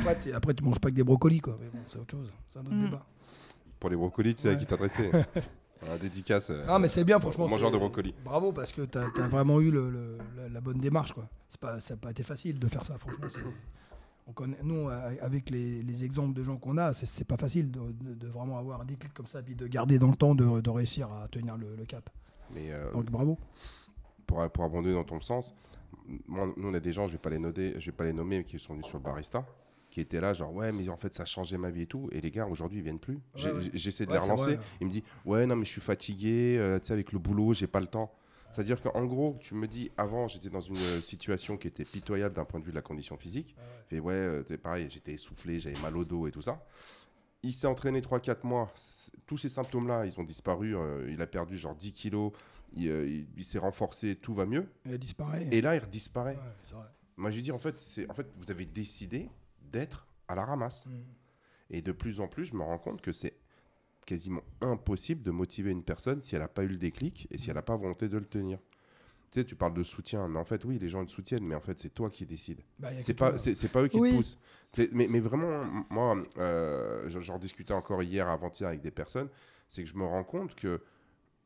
Après, 0.00 0.20
tu- 0.20 0.32
après, 0.32 0.54
tu 0.54 0.64
manges 0.64 0.78
pas 0.78 0.90
que 0.90 0.94
des 0.94 1.02
brocolis, 1.04 1.40
quoi. 1.40 1.56
Mais 1.60 1.68
bon, 1.68 1.78
c'est 1.88 1.98
autre 1.98 2.16
chose. 2.16 2.32
C'est 2.48 2.58
un 2.60 2.62
autre 2.62 2.74
Mm. 2.74 2.84
débat. 2.84 3.06
pour 3.80 3.90
les 3.90 3.96
brocolis, 3.96 4.34
tu 4.34 4.42
sais 4.42 4.48
à 4.50 4.54
qui 4.56 4.66
t'adresser. 4.66 5.10
Un 5.88 5.96
dédicace. 5.96 6.50
euh, 6.50 6.66
Non, 6.66 6.80
mais 6.80 6.88
c'est 6.88 7.04
bien, 7.04 7.20
franchement. 7.20 7.46
Mangeur 7.48 7.70
de 7.70 7.78
brocolis. 7.78 8.12
Bravo, 8.24 8.50
parce 8.50 8.72
que 8.72 8.82
t'as 8.82 9.04
as 9.04 9.28
vraiment 9.28 9.60
eu 9.60 9.70
le- 9.70 9.88
le- 9.90 10.18
la, 10.36 10.48
la 10.48 10.60
bonne 10.60 10.80
démarche, 10.80 11.12
quoi. 11.12 11.28
Pas, 11.60 11.78
ça 11.78 11.94
n'a 11.94 11.98
pas 12.00 12.10
été 12.10 12.24
facile 12.24 12.58
de 12.58 12.66
faire 12.66 12.84
ça, 12.84 12.98
franchement. 12.98 13.28
On 14.28 14.32
connaît, 14.32 14.58
nous, 14.62 14.88
euh, 14.90 15.14
avec 15.22 15.48
les, 15.48 15.82
les 15.82 16.04
exemples 16.04 16.34
de 16.34 16.44
gens 16.44 16.58
qu'on 16.58 16.76
a, 16.76 16.92
c'est- 16.92 17.24
pas 17.24 17.38
facile 17.38 17.70
de, 17.70 17.80
de- 17.92 18.14
de 18.14 18.28
vraiment 18.28 18.58
avoir 18.58 18.82
un 18.82 18.84
déclic 18.84 19.12
comme 19.14 19.26
ça, 19.26 19.42
puis 19.42 19.54
de 19.54 19.66
garder 19.66 19.98
dans 19.98 20.10
le 20.10 20.16
temps, 20.16 20.34
de, 20.34 20.60
de 20.60 20.70
réussir 20.70 21.10
à 21.12 21.26
tenir 21.28 21.56
le, 21.56 21.74
le 21.76 21.84
cap. 21.86 22.08
Mais 22.54 22.70
euh, 22.72 22.92
Donc 22.92 23.06
bravo. 23.10 23.38
pour, 24.26 24.46
pour 24.50 24.64
abonder 24.64 24.92
dans 24.92 25.04
ton 25.04 25.20
sens, 25.20 25.54
moi, 26.26 26.52
nous 26.56 26.68
on 26.68 26.74
a 26.74 26.80
des 26.80 26.92
gens, 26.92 27.06
je 27.06 27.12
vais 27.12 27.18
pas 27.18 27.30
les 27.30 27.38
nommer, 27.38 27.74
je 27.78 27.86
vais 27.86 27.96
pas 27.96 28.04
les 28.04 28.12
nommer, 28.12 28.44
qui 28.44 28.58
sont 28.58 28.74
venus 28.74 28.86
sur 28.86 28.98
le 28.98 29.02
barista, 29.02 29.46
qui 29.90 30.00
étaient 30.02 30.20
là, 30.20 30.34
genre 30.34 30.52
ouais, 30.54 30.72
mais 30.72 30.86
en 30.90 30.96
fait 30.98 31.14
ça 31.14 31.22
a 31.22 31.26
changé 31.26 31.56
ma 31.56 31.70
vie 31.70 31.82
et 31.82 31.86
tout. 31.86 32.08
Et 32.12 32.20
les 32.20 32.30
gars 32.30 32.46
aujourd'hui 32.46 32.78
ils 32.80 32.84
viennent 32.84 32.98
plus. 32.98 33.14
Ouais. 33.36 33.70
J'essaie 33.72 34.04
de 34.04 34.10
Ouais, 34.10 34.16
les 34.18 34.22
relancer. 34.22 34.58
Ils 34.82 34.86
me 34.88 34.92
disent 34.92 35.02
ouais 35.24 35.46
non 35.46 35.56
mais 35.56 35.64
je 35.64 35.70
suis 35.70 35.80
fatigué, 35.80 36.56
euh, 36.58 36.78
tu 36.78 36.86
sais 36.88 36.92
avec 36.92 37.12
le 37.12 37.18
boulot 37.18 37.54
j'ai 37.54 37.66
pas 37.66 37.80
le 37.80 37.86
temps. 37.86 38.12
C'est-à-dire 38.50 38.80
qu'en 38.80 39.04
gros, 39.04 39.36
tu 39.40 39.54
me 39.54 39.66
dis, 39.66 39.90
avant, 39.96 40.26
j'étais 40.26 40.48
dans 40.48 40.60
une 40.60 40.76
euh, 40.76 41.00
situation 41.00 41.56
qui 41.56 41.68
était 41.68 41.84
pitoyable 41.84 42.34
d'un 42.34 42.44
point 42.44 42.60
de 42.60 42.64
vue 42.64 42.70
de 42.70 42.76
la 42.76 42.82
condition 42.82 43.16
physique. 43.16 43.54
Et 43.90 44.00
ouais, 44.00 44.14
euh, 44.14 44.42
pareil, 44.62 44.88
j'étais 44.90 45.12
essoufflé, 45.14 45.60
j'avais 45.60 45.78
mal 45.80 45.96
au 45.96 46.04
dos 46.04 46.26
et 46.26 46.30
tout 46.30 46.42
ça. 46.42 46.64
Il 47.42 47.52
s'est 47.54 47.66
entraîné 47.66 48.00
3-4 48.00 48.44
mois. 48.46 48.72
Tous 49.26 49.36
ces 49.38 49.48
symptômes-là, 49.48 50.06
ils 50.06 50.18
ont 50.18 50.24
disparu. 50.24 50.76
euh, 50.76 51.08
il 51.10 51.20
a 51.22 51.26
perdu 51.26 51.56
genre 51.56 51.74
10 51.74 51.92
kilos. 51.92 52.32
Il, 52.74 52.88
euh, 52.88 53.06
il- 53.06 53.26
il 53.36 53.44
s'est 53.44 53.58
renforcé, 53.58 54.16
tout 54.16 54.34
va 54.34 54.44
mieux. 54.46 54.66
Elle 54.84 54.98
disparaît. 54.98 55.46
Et 55.52 55.60
là, 55.60 55.76
il 55.76 55.78
redisparaît. 55.80 56.34
Ouais, 56.36 56.42
c'est 56.64 56.74
vrai. 56.74 56.86
Moi, 57.16 57.30
je 57.30 57.36
lui 57.36 57.42
dis, 57.42 57.52
en 57.52 57.58
fait, 57.58 57.80
en 58.08 58.14
fait, 58.14 58.26
vous 58.36 58.50
avez 58.50 58.64
décidé 58.66 59.30
d'être 59.62 60.06
à 60.26 60.34
la 60.34 60.44
ramasse. 60.44 60.86
Mm. 60.86 60.90
Et 61.70 61.82
de 61.82 61.92
plus 61.92 62.20
en 62.20 62.28
plus, 62.28 62.46
je 62.46 62.54
me 62.54 62.62
rends 62.62 62.78
compte 62.78 63.00
que 63.02 63.12
c'est 63.12 63.34
quasiment 64.08 64.42
impossible 64.62 65.22
de 65.22 65.30
motiver 65.30 65.70
une 65.70 65.82
personne 65.82 66.22
si 66.22 66.34
elle 66.34 66.40
n'a 66.40 66.48
pas 66.48 66.64
eu 66.64 66.68
le 66.68 66.78
déclic 66.78 67.28
et 67.30 67.36
si 67.36 67.50
elle 67.50 67.56
n'a 67.56 67.62
pas 67.62 67.76
volonté 67.76 68.08
de 68.08 68.16
le 68.16 68.24
tenir. 68.24 68.58
Tu 69.30 69.40
sais, 69.40 69.44
tu 69.44 69.54
parles 69.54 69.74
de 69.74 69.82
soutien, 69.82 70.26
mais 70.28 70.38
en 70.38 70.46
fait, 70.46 70.64
oui, 70.64 70.78
les 70.78 70.88
gens 70.88 71.04
te 71.04 71.10
soutiennent, 71.10 71.44
mais 71.44 71.54
en 71.54 71.60
fait, 71.60 71.78
c'est 71.78 71.90
toi 71.92 72.08
qui 72.08 72.24
décides. 72.24 72.62
Bah, 72.78 72.88
C'est 73.02 73.12
pas, 73.12 73.36
c'est, 73.36 73.70
pas 73.70 73.82
eux 73.82 73.88
qui 73.88 73.98
Oui. 74.00 74.10
te 74.12 74.16
poussent. 74.16 74.38
Mais, 74.92 75.06
mais 75.10 75.20
vraiment, 75.20 75.60
moi, 75.90 76.16
euh, 76.38 77.10
j'en- 77.10 77.38
discutais 77.38 77.74
encore 77.74 78.02
hier, 78.02 78.26
avant-hier 78.28 78.70
avec 78.70 78.80
des 78.80 78.90
personnes, 78.90 79.28
c'est 79.68 79.82
que 79.82 79.88
je 79.90 79.94
me 79.96 80.04
rends 80.06 80.24
compte 80.24 80.54
que, 80.54 80.80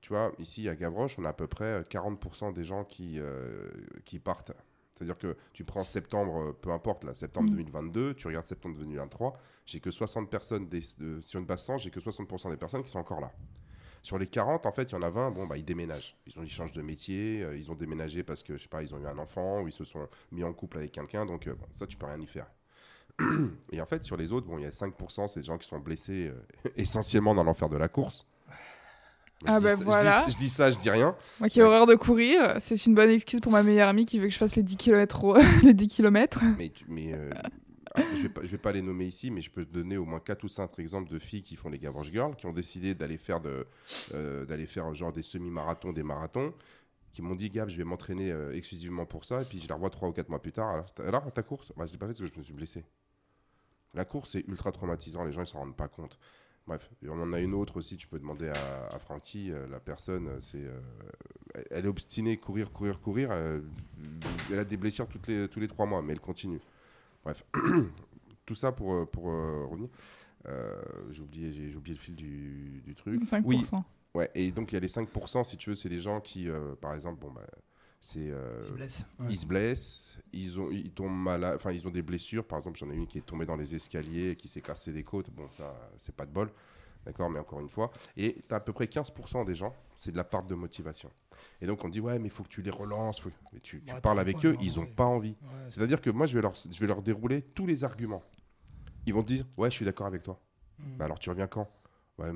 tu 0.01 0.11
vois, 0.11 0.33
ici 0.39 0.69
à 0.69 0.77
Gavroche, 0.77 1.19
on 1.19 1.25
a 1.25 1.31
à 1.31 1.33
peu 1.33 1.49
près 1.49 1.65
euh, 1.65 1.83
40% 1.83 2.53
des 2.53 2.63
gens 2.63 2.85
qui, 2.85 3.19
euh, 3.19 3.69
qui 4.05 4.21
partent. 4.21 4.53
C'est-à-dire 5.03 5.19
que 5.19 5.37
tu 5.53 5.65
prends 5.65 5.85
septembre, 5.85 6.41
euh, 6.41 6.53
peu 6.53 6.71
importe, 6.71 7.05
là, 7.05 7.13
septembre 7.15 7.49
Mm. 7.51 7.57
2022, 7.57 8.15
tu 8.15 8.27
regardes 8.29 8.47
septembre 8.47 8.77
2023, 8.79 9.37
j'ai 9.67 9.81
que 9.81 9.91
60 9.91 10.31
personnes, 10.31 10.69
des, 10.69 10.81
de- 10.99 11.21
sur 11.25 11.41
une 11.41 11.47
base 11.47 11.63
100, 11.65 11.79
j'ai 11.79 11.91
que 11.91 12.01
60% 12.01 12.51
des 12.51 12.57
personnes 12.57 12.83
qui 12.83 12.91
sont 12.91 12.99
encore 13.01 13.21
là. 13.21 13.33
Sur 14.05 14.19
les 14.19 14.27
40, 14.27 14.67
en 14.67 14.73
fait, 14.73 14.85
il 14.91 14.93
y 14.93 14.99
en 14.99 15.03
a 15.03 15.11
20, 15.11 15.31
bon, 15.31 15.47
bah, 15.47 15.57
ils 15.57 15.65
déménagent. 15.65 16.17
Ils, 16.27 16.39
ont, 16.39 16.43
ils 16.43 16.51
changent 16.51 16.73
de 16.73 16.83
métier, 16.83 17.43
euh, 17.43 17.57
ils 17.57 17.71
ont 17.71 17.75
déménagé 17.75 18.23
parce 18.23 18.43
que, 18.43 18.57
je 18.57 18.63
sais 18.63 18.69
pas, 18.69 18.83
ils 18.83 18.95
ont 18.95 18.99
eu 18.99 19.07
un 19.07 19.19
enfant 19.19 19.61
ou 19.63 19.69
ils 19.69 19.73
se 19.73 19.85
sont 19.85 20.09
mis 20.33 20.43
en 20.45 20.53
couple 20.53 20.79
avec 20.79 20.93
quelqu'un, 20.93 21.25
donc 21.27 21.47
euh, 21.47 21.55
bon, 21.55 21.67
ça, 21.73 21.87
tu 21.87 21.97
peux 21.97 22.07
rien 22.07 22.21
y 22.21 22.27
faire. 22.27 22.51
Et 23.73 23.81
en 23.81 23.87
fait, 23.87 24.03
sur 24.05 24.17
les 24.17 24.33
autres, 24.33 24.47
bon, 24.47 24.59
il 24.59 24.63
y 24.63 24.67
a 24.67 24.71
5%, 24.71 25.29
c'est 25.29 25.41
des 25.41 25.47
gens 25.47 25.59
qui 25.59 25.69
sont 25.69 25.79
blessés 25.79 26.29
euh, 26.33 26.71
essentiellement 26.77 27.35
dans 27.35 27.45
l'enfer 27.45 27.69
de 27.69 27.77
la 27.77 27.89
course. 27.89 28.27
Ah 29.47 29.59
je, 29.59 29.65
bah 29.65 29.71
dis, 29.75 29.77
ça- 29.77 29.77
je 29.77 29.79
dis- 29.79 29.85
voilà. 29.85 30.27
je 30.29 30.37
dis 30.37 30.49
ça, 30.49 30.71
je 30.71 30.79
dis 30.79 30.91
rien. 30.91 31.17
Moi 31.41 31.49
qui 31.49 31.61
ai 31.61 31.63
horreur 31.63 31.87
de 31.87 31.95
courir, 31.95 32.57
c'est 32.61 32.87
une 32.87 32.95
bonne 32.95 33.11
excuse 33.11 33.41
pour 33.41 33.53
ma 33.53 33.63
meilleure 33.63 33.89
amie 33.89 34.05
qui 34.05 34.19
veut 34.19 34.27
que 34.27 34.33
je 34.33 34.39
fasse 34.39 34.57
les 34.57 34.63
10 34.63 34.77
km. 34.77 35.35
les 35.65 35.75
10 35.75 35.87
km. 35.89 36.43
Mais, 36.59 36.69
tu- 36.71 36.85
mais 36.89 37.13
euh, 37.15 37.31
je 38.17 38.23
vais 38.23 38.29
pas, 38.29 38.41
je 38.43 38.49
vais 38.49 38.59
pas 38.59 38.73
les 38.73 38.83
nommer 38.83 39.07
ici, 39.07 39.31
mais 39.31 39.41
je 39.41 39.51
peux 39.51 39.65
te 39.65 39.73
donner 39.73 39.97
au 39.97 40.05
moins 40.05 40.21
4 40.21 40.45
ou 40.45 40.49
5 40.49 40.79
exemples 40.79 41.11
de 41.11 41.19
filles 41.19 41.43
qui 41.43 41.57
font 41.57 41.69
les 41.69 41.79
Gavroche 41.79 42.11
Girls, 42.11 42.37
qui 42.37 42.47
ont 42.47 42.53
décidé 42.53 42.95
d'aller 42.95 43.19
faire, 43.19 43.41
de, 43.41 43.67
euh, 44.15 44.45
d'aller 44.47 44.67
faire 44.67 44.93
genre 44.95 45.13
des 45.13 45.23
semi-marathons, 45.23 45.93
des 45.93 46.03
marathons, 46.03 46.55
qui 47.13 47.21
m'ont 47.21 47.35
dit 47.35 47.51
Gab, 47.51 47.69
je 47.69 47.77
vais 47.77 47.85
m'entraîner 47.85 48.31
euh, 48.33 48.55
exclusivement 48.57 49.05
pour 49.05 49.25
ça, 49.27 49.43
et 49.43 49.45
puis 49.45 49.61
je 49.61 49.69
la 49.69 49.75
revois 49.75 49.91
3 49.91 50.09
ou 50.09 50.13
4 50.13 50.31
mois 50.31 50.41
plus 50.41 50.53
tard. 50.53 50.85
Alors, 50.99 51.31
ta 51.33 51.43
course? 51.43 51.71
Bah, 51.77 51.85
Je 51.87 51.93
l'ai 51.93 51.99
pas 51.99 52.07
fait 52.07 52.13
parce 52.13 52.21
que 52.21 52.27
je 52.35 52.39
me 52.39 52.43
suis 52.43 52.55
blessé. 52.55 52.85
La 53.95 54.07
course, 54.07 54.31
c'est 54.33 54.45
ultra 54.49 54.73
traumatisant, 54.73 55.23
les 55.25 55.33
gens 55.33 55.43
ils 55.43 55.47
s'en 55.47 55.59
rendent 55.59 55.77
pas 55.77 55.89
compte. 55.89 56.19
Bref, 56.67 56.89
et 57.03 57.09
on 57.09 57.15
en 57.21 57.33
a 57.33 57.41
une 57.41 57.55
autre 57.55 57.79
aussi, 57.79 57.97
tu 57.97 58.07
peux 58.07 58.19
demander 58.19 58.49
à, 58.49 58.95
à 58.95 58.99
Francky, 59.01 59.51
euh, 59.51 59.67
la 59.69 59.81
personne, 59.81 60.29
euh, 60.29 60.41
c'est, 60.41 60.63
euh, 60.65 60.81
elle- 61.71 61.87
est 61.87 61.89
obstinée, 61.89 62.37
courir, 62.37 62.73
courir, 62.73 63.01
courir, 63.01 63.31
euh, 63.33 63.61
elle 64.51 64.61
a 64.61 64.65
des 64.65 64.77
blessures 64.77 65.09
toutes 65.09 65.27
les, 65.27 65.49
tous 65.49 65.59
les 65.59 65.67
trois 65.67 65.87
mois, 65.87 66.03
mais 66.03 66.13
elle 66.13 66.21
continue. 66.21 66.61
Bref, 67.25 67.45
tout 68.47 68.55
ça 68.55 68.71
pour, 68.71 69.09
pour 69.11 69.25
revenir. 69.25 69.89
J'ai, 71.11 71.23
oublié, 71.23 71.53
j'ai, 71.53 71.77
oublié 71.77 71.97
le 71.97 72.01
fil 72.01 72.15
du, 72.15 72.83
du 72.85 72.95
truc. 72.95 73.23
5%. 73.25 73.43
Oui, 73.45 73.65
ouais, 74.15 74.31
et 74.35 74.51
donc 74.53 74.73
il 74.73 74.75
y 74.75 74.79
a 74.79 74.81
les 74.81 74.89
5%, 74.89 75.45
si 75.45 75.57
tu 75.57 75.71
veux, 75.71 75.77
c'est 75.77 75.89
les 75.89 76.01
gens 76.01 76.21
qui, 76.21 76.49
par 76.81 76.95
exemple, 76.95 77.21
bon, 77.21 77.31
bah, 77.33 77.43
c'est, 78.05 78.31
euh, 78.31 78.65
Ils 78.65 78.67
se 78.69 78.73
blessent. 78.75 79.05
Ouais. 79.21 79.27
ils 79.31 79.39
se 79.39 79.47
blessent, 79.47 80.19
ils, 80.33 80.59
ont, 80.61 80.71
ils 80.73 80.91
tombent 80.91 81.17
malades, 81.17 81.55
enfin 81.55 81.71
ils 81.71 81.87
ont 81.87 81.91
des 81.91 82.03
blessures. 82.03 82.45
Par 82.45 82.59
exemple, 82.59 82.77
j'en 82.79 82.91
ai 82.91 82.95
une 82.95 83.07
qui 83.07 83.19
est 83.19 83.23
tombée 83.27 83.47
dans 83.47 83.55
les 83.57 83.75
escaliers 83.77 84.31
et 84.31 84.37
qui 84.37 84.49
s'est 84.49 84.61
cassé 84.61 84.93
des 84.93 85.05
côtes. 85.05 85.31
Bon, 85.31 85.49
ça, 85.51 85.73
c'est 85.99 86.15
pas 86.15 86.27
de 86.27 86.33
bol, 86.33 86.51
d'accord, 87.07 87.31
mais 87.31 87.39
encore 87.39 87.61
une 87.61 87.69
fois. 87.69 87.93
Et 88.17 88.35
tu 88.47 88.53
as 88.53 88.57
à 88.57 88.61
peu 88.61 88.73
près 88.73 88.87
15% 88.87 89.45
des 89.45 89.55
gens, 89.55 89.73
c'est 89.97 90.11
de 90.11 90.17
la 90.17 90.25
part 90.25 90.43
de 90.43 90.55
motivation. 90.57 91.11
Et 91.61 91.67
donc 91.67 91.85
on 91.85 91.89
dit, 91.89 92.01
ouais, 92.01 92.19
mais 92.19 92.27
il 92.27 92.31
faut 92.33 92.43
que 92.43 92.49
tu 92.49 92.61
les 92.61 92.71
relances. 92.73 93.21
faut- 93.21 93.31
Mais 93.53 93.61
tu, 93.61 93.81
parles 94.03 94.19
avec 94.21 94.45
eux, 94.45 94.57
ils 94.61 94.77
n'ont 94.81 94.87
pas 94.87 95.07
envie. 95.07 95.37
Ouais, 95.43 95.49
C'est-à-dire 95.69 96.01
que 96.01 96.11
moi, 96.11 96.27
je 96.27 96.35
vais, 96.35 96.43
leur, 96.43 96.55
je 96.55 96.81
vais 96.81 96.87
leur 96.89 97.03
dérouler 97.03 97.43
tous 97.43 97.67
les 97.67 97.85
arguments. 97.85 98.23
Ils 99.07 99.15
vont 99.15 99.23
te 99.23 99.29
dire, 99.29 99.47
ouais, 99.57 99.71
je 99.71 99.77
suis 99.77 99.85
d'accord 99.85 100.07
avec 100.09 100.23
toi. 100.25 100.41
Mm. 100.81 100.97
Bah 100.97 101.05
alors 101.05 101.19
tu 101.21 101.31
reviens 101.31 101.47
quand? 101.47 101.69
Ouais. 102.19 102.31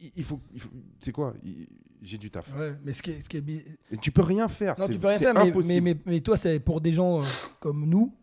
Il- 0.00 0.12
Il 0.16 0.24
faut, 0.24 0.40
faut- 0.56 0.70
c'est 1.00 1.12
quoi? 1.12 1.34
Il- 1.42 1.68
J'ai 2.02 2.16
du 2.18 2.30
taf. 2.30 2.54
Ouais, 2.56 2.74
mais 2.82 2.92
ce 2.94 3.02
qui 3.02 3.10
est, 3.10 3.20
ce 3.20 3.28
qui 3.28 3.36
est 3.36 3.40
bi- 3.42 3.64
Et 3.90 3.96
tu 3.98 4.10
peux 4.10 4.22
rien 4.22 4.48
faire. 4.48 4.74
Non, 4.78 4.86
tu 4.86 4.98
peux 4.98 5.08
rien 5.08 5.18
faire, 5.18 5.34
mais, 5.34 5.44
mais, 5.44 5.50
impossible. 5.50 5.82
mais, 5.84 5.96
mais 6.06 6.20
toi, 6.20 6.36
c'est 6.36 6.58
pour 6.60 6.80
des 6.80 6.92
gens 6.92 7.20
euh, 7.20 7.24
comme 7.60 7.84
nous, 7.86 8.14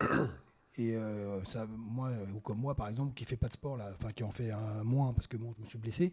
et 0.76 0.94
euh, 0.96 1.42
ça, 1.44 1.66
moi, 1.68 2.08
euh, 2.08 2.26
ou 2.34 2.40
comme 2.40 2.58
moi, 2.58 2.74
par 2.74 2.88
exemple, 2.88 3.12
qui 3.14 3.24
fait 3.24 3.36
pas 3.36 3.48
de 3.48 3.52
sport, 3.54 3.76
là, 3.76 3.90
enfin, 3.98 4.12
qui 4.12 4.22
en 4.22 4.30
fait 4.30 4.50
un 4.50 4.84
moins 4.84 5.12
parce 5.12 5.26
que 5.26 5.36
bon, 5.36 5.52
je 5.56 5.62
me 5.62 5.66
suis 5.66 5.78
blessé, 5.78 6.12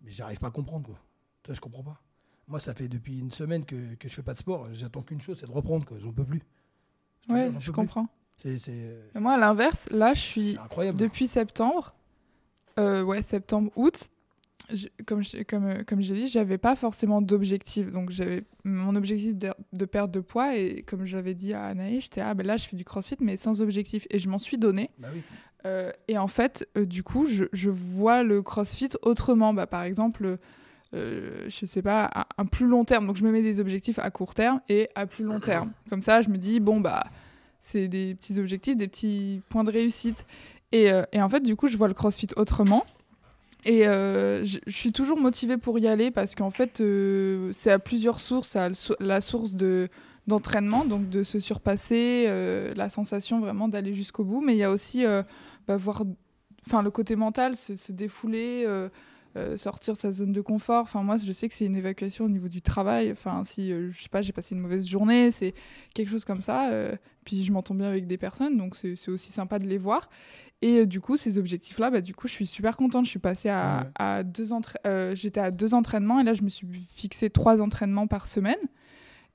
mais 0.00 0.10
j'arrive 0.10 0.38
pas 0.38 0.48
à 0.48 0.50
comprendre, 0.50 0.86
quoi. 0.86 0.98
Toi, 1.42 1.54
je 1.54 1.60
comprends 1.60 1.82
pas. 1.82 2.00
Moi, 2.48 2.58
ça 2.58 2.74
fait 2.74 2.88
depuis 2.88 3.18
une 3.20 3.30
semaine 3.30 3.64
que, 3.64 3.94
que 3.94 4.08
je 4.08 4.14
fais 4.14 4.22
pas 4.22 4.34
de 4.34 4.38
sport, 4.38 4.68
j'attends 4.72 5.02
qu'une 5.02 5.20
chose, 5.20 5.38
c'est 5.40 5.46
de 5.46 5.52
reprendre, 5.52 5.84
quoi. 5.86 5.98
J'en 6.00 6.12
peux 6.12 6.24
plus. 6.24 6.42
Je 7.28 7.32
Ouais, 7.32 7.52
je 7.60 7.70
comprends. 7.70 8.08
Moi, 9.14 9.34
à 9.34 9.38
l'inverse, 9.38 9.88
là, 9.90 10.14
je 10.14 10.20
suis 10.20 10.52
c'est 10.54 10.58
incroyable. 10.58 10.98
depuis 10.98 11.28
septembre, 11.28 11.94
euh, 12.78 13.02
ouais, 13.02 13.22
septembre, 13.22 13.70
août, 13.76 14.10
je- 14.72 14.88
comme 15.06 15.22
je- 15.22 15.42
comme 15.42 15.66
euh, 15.66 15.82
comme 15.86 16.00
j'ai 16.00 16.14
dit, 16.14 16.28
j'avais 16.28 16.58
pas 16.58 16.76
forcément 16.76 17.20
d'objectif. 17.22 17.90
Donc 17.90 18.10
j'avais 18.10 18.44
mon 18.64 18.94
objectif 18.96 19.34
de, 19.36 19.50
de 19.72 19.84
perte 19.84 20.10
de 20.10 20.20
poids 20.20 20.56
et 20.56 20.82
comme 20.82 21.04
j'avais 21.06 21.34
dit 21.34 21.52
à 21.54 21.64
Anaïs, 21.64 22.04
j'étais 22.04 22.20
ah 22.20 22.34
ben 22.34 22.46
là 22.46 22.56
je 22.56 22.64
fais 22.66 22.76
du 22.76 22.84
CrossFit 22.84 23.16
mais 23.20 23.36
sans 23.36 23.60
objectif 23.60 24.06
et 24.10 24.18
je 24.18 24.28
m'en 24.28 24.38
suis 24.38 24.58
donné. 24.58 24.90
Bah 24.98 25.08
oui. 25.14 25.20
Euh, 25.66 25.90
et 26.08 26.16
en 26.16 26.28
fait, 26.28 26.66
euh, 26.78 26.86
du 26.86 27.02
coup, 27.02 27.26
je, 27.26 27.44
je 27.52 27.68
vois 27.68 28.22
le 28.22 28.40
CrossFit 28.42 28.88
autrement. 29.02 29.52
Bah, 29.52 29.66
par 29.66 29.82
exemple, 29.82 30.38
euh, 30.94 31.46
je 31.48 31.66
sais 31.66 31.82
pas, 31.82 32.06
à 32.06 32.26
un 32.38 32.46
plus 32.46 32.66
long 32.66 32.86
terme. 32.86 33.06
Donc, 33.06 33.16
je 33.16 33.24
me 33.24 33.30
mets 33.30 33.42
des 33.42 33.60
objectifs 33.60 33.98
à 33.98 34.10
court 34.10 34.32
terme 34.32 34.62
et 34.70 34.88
à 34.94 35.06
plus 35.06 35.22
long 35.22 35.38
terme. 35.38 35.72
Comme 35.90 36.00
ça, 36.00 36.22
je 36.22 36.30
me 36.30 36.38
dis, 36.38 36.60
bon, 36.60 36.80
bah, 36.80 37.04
c'est 37.60 37.88
des 37.88 38.14
petits 38.14 38.38
objectifs, 38.40 38.74
des 38.78 38.88
petits 38.88 39.42
points 39.50 39.62
de 39.62 39.70
réussite. 39.70 40.24
Et, 40.72 40.90
euh, 40.90 41.02
et 41.12 41.20
en 41.20 41.28
fait, 41.28 41.42
du 41.42 41.56
coup, 41.56 41.68
je 41.68 41.76
vois 41.76 41.88
le 41.88 41.94
CrossFit 41.94 42.28
autrement. 42.36 42.86
Et 43.64 43.86
euh, 43.86 44.44
je, 44.44 44.58
suis 44.68 44.92
toujours 44.92 45.18
motivée 45.18 45.56
pour 45.56 45.78
y 45.78 45.86
aller 45.86 46.10
parce 46.10 46.34
qu'en 46.34 46.50
fait, 46.50 46.80
euh, 46.80 47.50
c'est 47.52 47.70
à 47.70 47.78
plusieurs 47.78 48.20
sources. 48.20 48.56
Le 48.56 48.74
sou- 48.74 48.94
la 49.00 49.20
source 49.20 49.52
de 49.52 49.88
d'entraînement, 50.26 50.84
donc 50.84 51.08
de 51.08 51.24
se 51.24 51.40
surpasser, 51.40 52.26
euh, 52.28 52.72
la 52.76 52.88
sensation 52.88 53.40
vraiment 53.40 53.68
d'aller 53.68 53.94
jusqu'au 53.94 54.22
bout. 54.22 54.40
Mais 54.40 54.54
il 54.54 54.58
y 54.58 54.64
a 54.64 54.70
aussi 54.70 55.04
bah, 55.66 55.76
voir, 55.76 56.04
le 56.04 56.90
côté 56.90 57.16
mental, 57.16 57.56
se, 57.56 57.90
défouler, 57.90 58.66
sortir 59.56 59.94
de 59.94 59.98
sa 59.98 60.12
zone 60.12 60.32
de 60.32 60.40
confort. 60.40 60.82
Enfin 60.82 61.02
moi, 61.02 61.16
je 61.16 61.32
sais 61.32 61.48
que 61.48 61.54
c'est 61.54 61.66
une 61.66 61.76
évacuation 61.76 62.26
au 62.26 62.28
niveau 62.28 62.48
du 62.48 62.62
travail. 62.62 63.10
Enfin 63.10 63.42
si 63.44 63.70
je 63.70 64.02
sais 64.02 64.08
pas, 64.08 64.22
j'ai 64.22 64.32
passé 64.32 64.54
une 64.54 64.60
mauvaise 64.60 64.86
journée, 64.86 65.30
c'est 65.32 65.54
quelque 65.94 66.10
chose 66.10 66.24
comme 66.24 66.42
ça. 66.42 66.70
puis 67.24 67.44
je 67.44 67.50
m'entends 67.50 67.74
bien 67.74 67.88
avec 67.88 68.06
des 68.06 68.18
personnes, 68.18 68.56
donc 68.56 68.76
c'est 68.76 68.94
c'est 68.96 69.10
aussi 69.10 69.32
sympa 69.32 69.58
de 69.58 69.66
les 69.66 69.78
voir. 69.78 70.08
Et 70.62 70.80
euh, 70.80 70.86
du 70.86 71.00
coup, 71.00 71.16
ces 71.16 71.38
objectifs-là, 71.38 71.90
bah, 71.90 72.00
du 72.02 72.14
coup, 72.14 72.28
je 72.28 72.32
suis 72.34 72.46
super 72.46 72.76
contente. 72.76 73.04
Je 73.06 73.10
suis 73.10 73.18
passée 73.18 73.48
à, 73.48 73.80
Ouais. 73.80 73.90
à 73.94 74.22
deux 74.22 74.52
entra- 74.52 74.78
euh, 74.86 75.14
j'étais 75.14 75.40
à 75.40 75.50
deux 75.50 75.72
entraînements 75.74 76.20
et 76.20 76.24
là, 76.24 76.34
je 76.34 76.42
me 76.42 76.48
suis 76.50 76.66
fixé 76.94 77.30
trois 77.30 77.62
entraînements 77.62 78.06
par 78.06 78.26
semaine. 78.26 78.58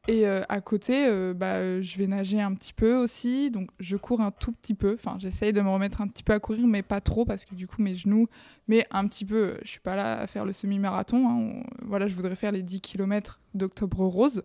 Et 0.08 0.28
euh, 0.28 0.44
à 0.50 0.62
côté, 0.62 1.08
euh, 1.08 1.34
bah, 1.34 1.82
je 1.82 1.98
vais 1.98 2.06
nager 2.06 2.40
un 2.40 2.54
petit 2.54 2.74
peu 2.74 2.94
aussi. 2.96 3.50
Donc, 3.50 3.72
je 3.80 3.98
cours 3.98 4.22
un 4.22 4.30
tout 4.30 4.52
petit 4.52 4.76
peu. 4.76 4.94
Enfin, 4.94 5.16
j'essaye 5.18 5.52
de 5.52 5.62
me 5.62 5.70
remettre 5.70 6.00
un 6.02 6.08
petit 6.08 6.22
peu 6.22 6.34
à 6.34 6.40
courir, 6.40 6.68
mais 6.68 6.84
pas 6.84 7.02
trop 7.02 7.26
parce 7.26 7.44
que 7.44 7.56
du 7.56 7.66
coup, 7.66 7.82
mes 7.82 7.96
genoux. 7.96 8.28
Mais 8.68 8.86
un 8.92 9.08
petit 9.08 9.26
peu. 9.26 9.58
Je 9.64 9.68
suis 9.72 9.80
pas 9.80 9.96
là 9.96 10.20
à 10.20 10.28
faire 10.28 10.46
le 10.46 10.54
semi-marathon. 10.54 11.28
hein. 11.28 11.34
On- 11.36 11.64
Voilà, 11.88 12.08
je 12.08 12.14
voudrais 12.14 12.36
faire 12.36 12.52
les 12.52 12.62
10 12.62 12.82
km 12.82 13.40
d'Octobre 13.56 14.02
Rose. 14.06 14.44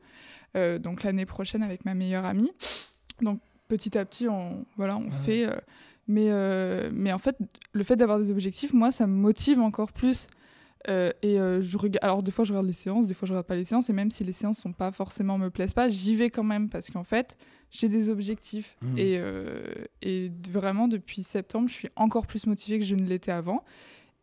donc, 0.80 1.02
l'année 1.04 1.26
prochaine 1.26 1.62
avec 1.62 1.84
ma 1.84 1.92
meilleure 1.94 2.24
amie. 2.24 2.52
Donc, 3.20 3.40
petit 3.68 3.98
à 3.98 4.04
petit, 4.06 4.28
on, 4.28 4.64
voilà, 4.78 4.96
on 4.96 5.04
Ouais. 5.04 5.10
fait. 5.10 5.46
Mais, 6.10 6.26
euh, 6.28 6.90
mais 6.92 7.12
en 7.12 7.18
fait, 7.18 7.36
le 7.72 7.84
fait 7.84 7.96
d'avoir 7.96 8.18
des 8.18 8.30
objectifs, 8.30 8.72
moi, 8.72 8.90
ça 8.92 9.06
me 9.06 9.14
motive 9.14 9.60
encore 9.60 9.92
plus. 9.92 10.26
Euh, 10.88 11.10
et 11.22 11.38
euh, 11.38 11.60
je 11.62 11.76
regarde, 11.76 11.98
alors 12.02 12.22
des 12.22 12.30
fois 12.30 12.44
je 12.46 12.52
regarde 12.52 12.66
les 12.66 12.72
séances, 12.72 13.04
des 13.04 13.12
fois 13.12 13.26
je 13.26 13.32
regarde 13.34 13.46
pas 13.46 13.54
les 13.54 13.66
séances, 13.66 13.90
et 13.90 13.92
même 13.92 14.10
si 14.10 14.24
les 14.24 14.32
séances 14.32 14.58
sont 14.58 14.72
pas 14.72 14.90
forcément 14.92 15.36
me 15.36 15.50
plaisent 15.50 15.74
pas, 15.74 15.90
j'y 15.90 16.16
vais 16.16 16.30
quand 16.30 16.42
même 16.42 16.70
parce 16.70 16.88
qu'en 16.88 17.04
fait 17.04 17.36
j'ai 17.70 17.90
des 17.90 18.08
objectifs 18.08 18.76
Mhm. 18.80 18.96
et, 18.98 19.18
euh, 19.18 19.62
et 20.00 20.32
vraiment 20.50 20.88
depuis 20.88 21.22
septembre 21.22 21.68
je 21.68 21.74
suis 21.74 21.88
encore 21.96 22.26
plus 22.26 22.46
motivée 22.46 22.78
que 22.78 22.86
je 22.86 22.94
ne 22.94 23.02
l'étais 23.02 23.30
avant 23.30 23.62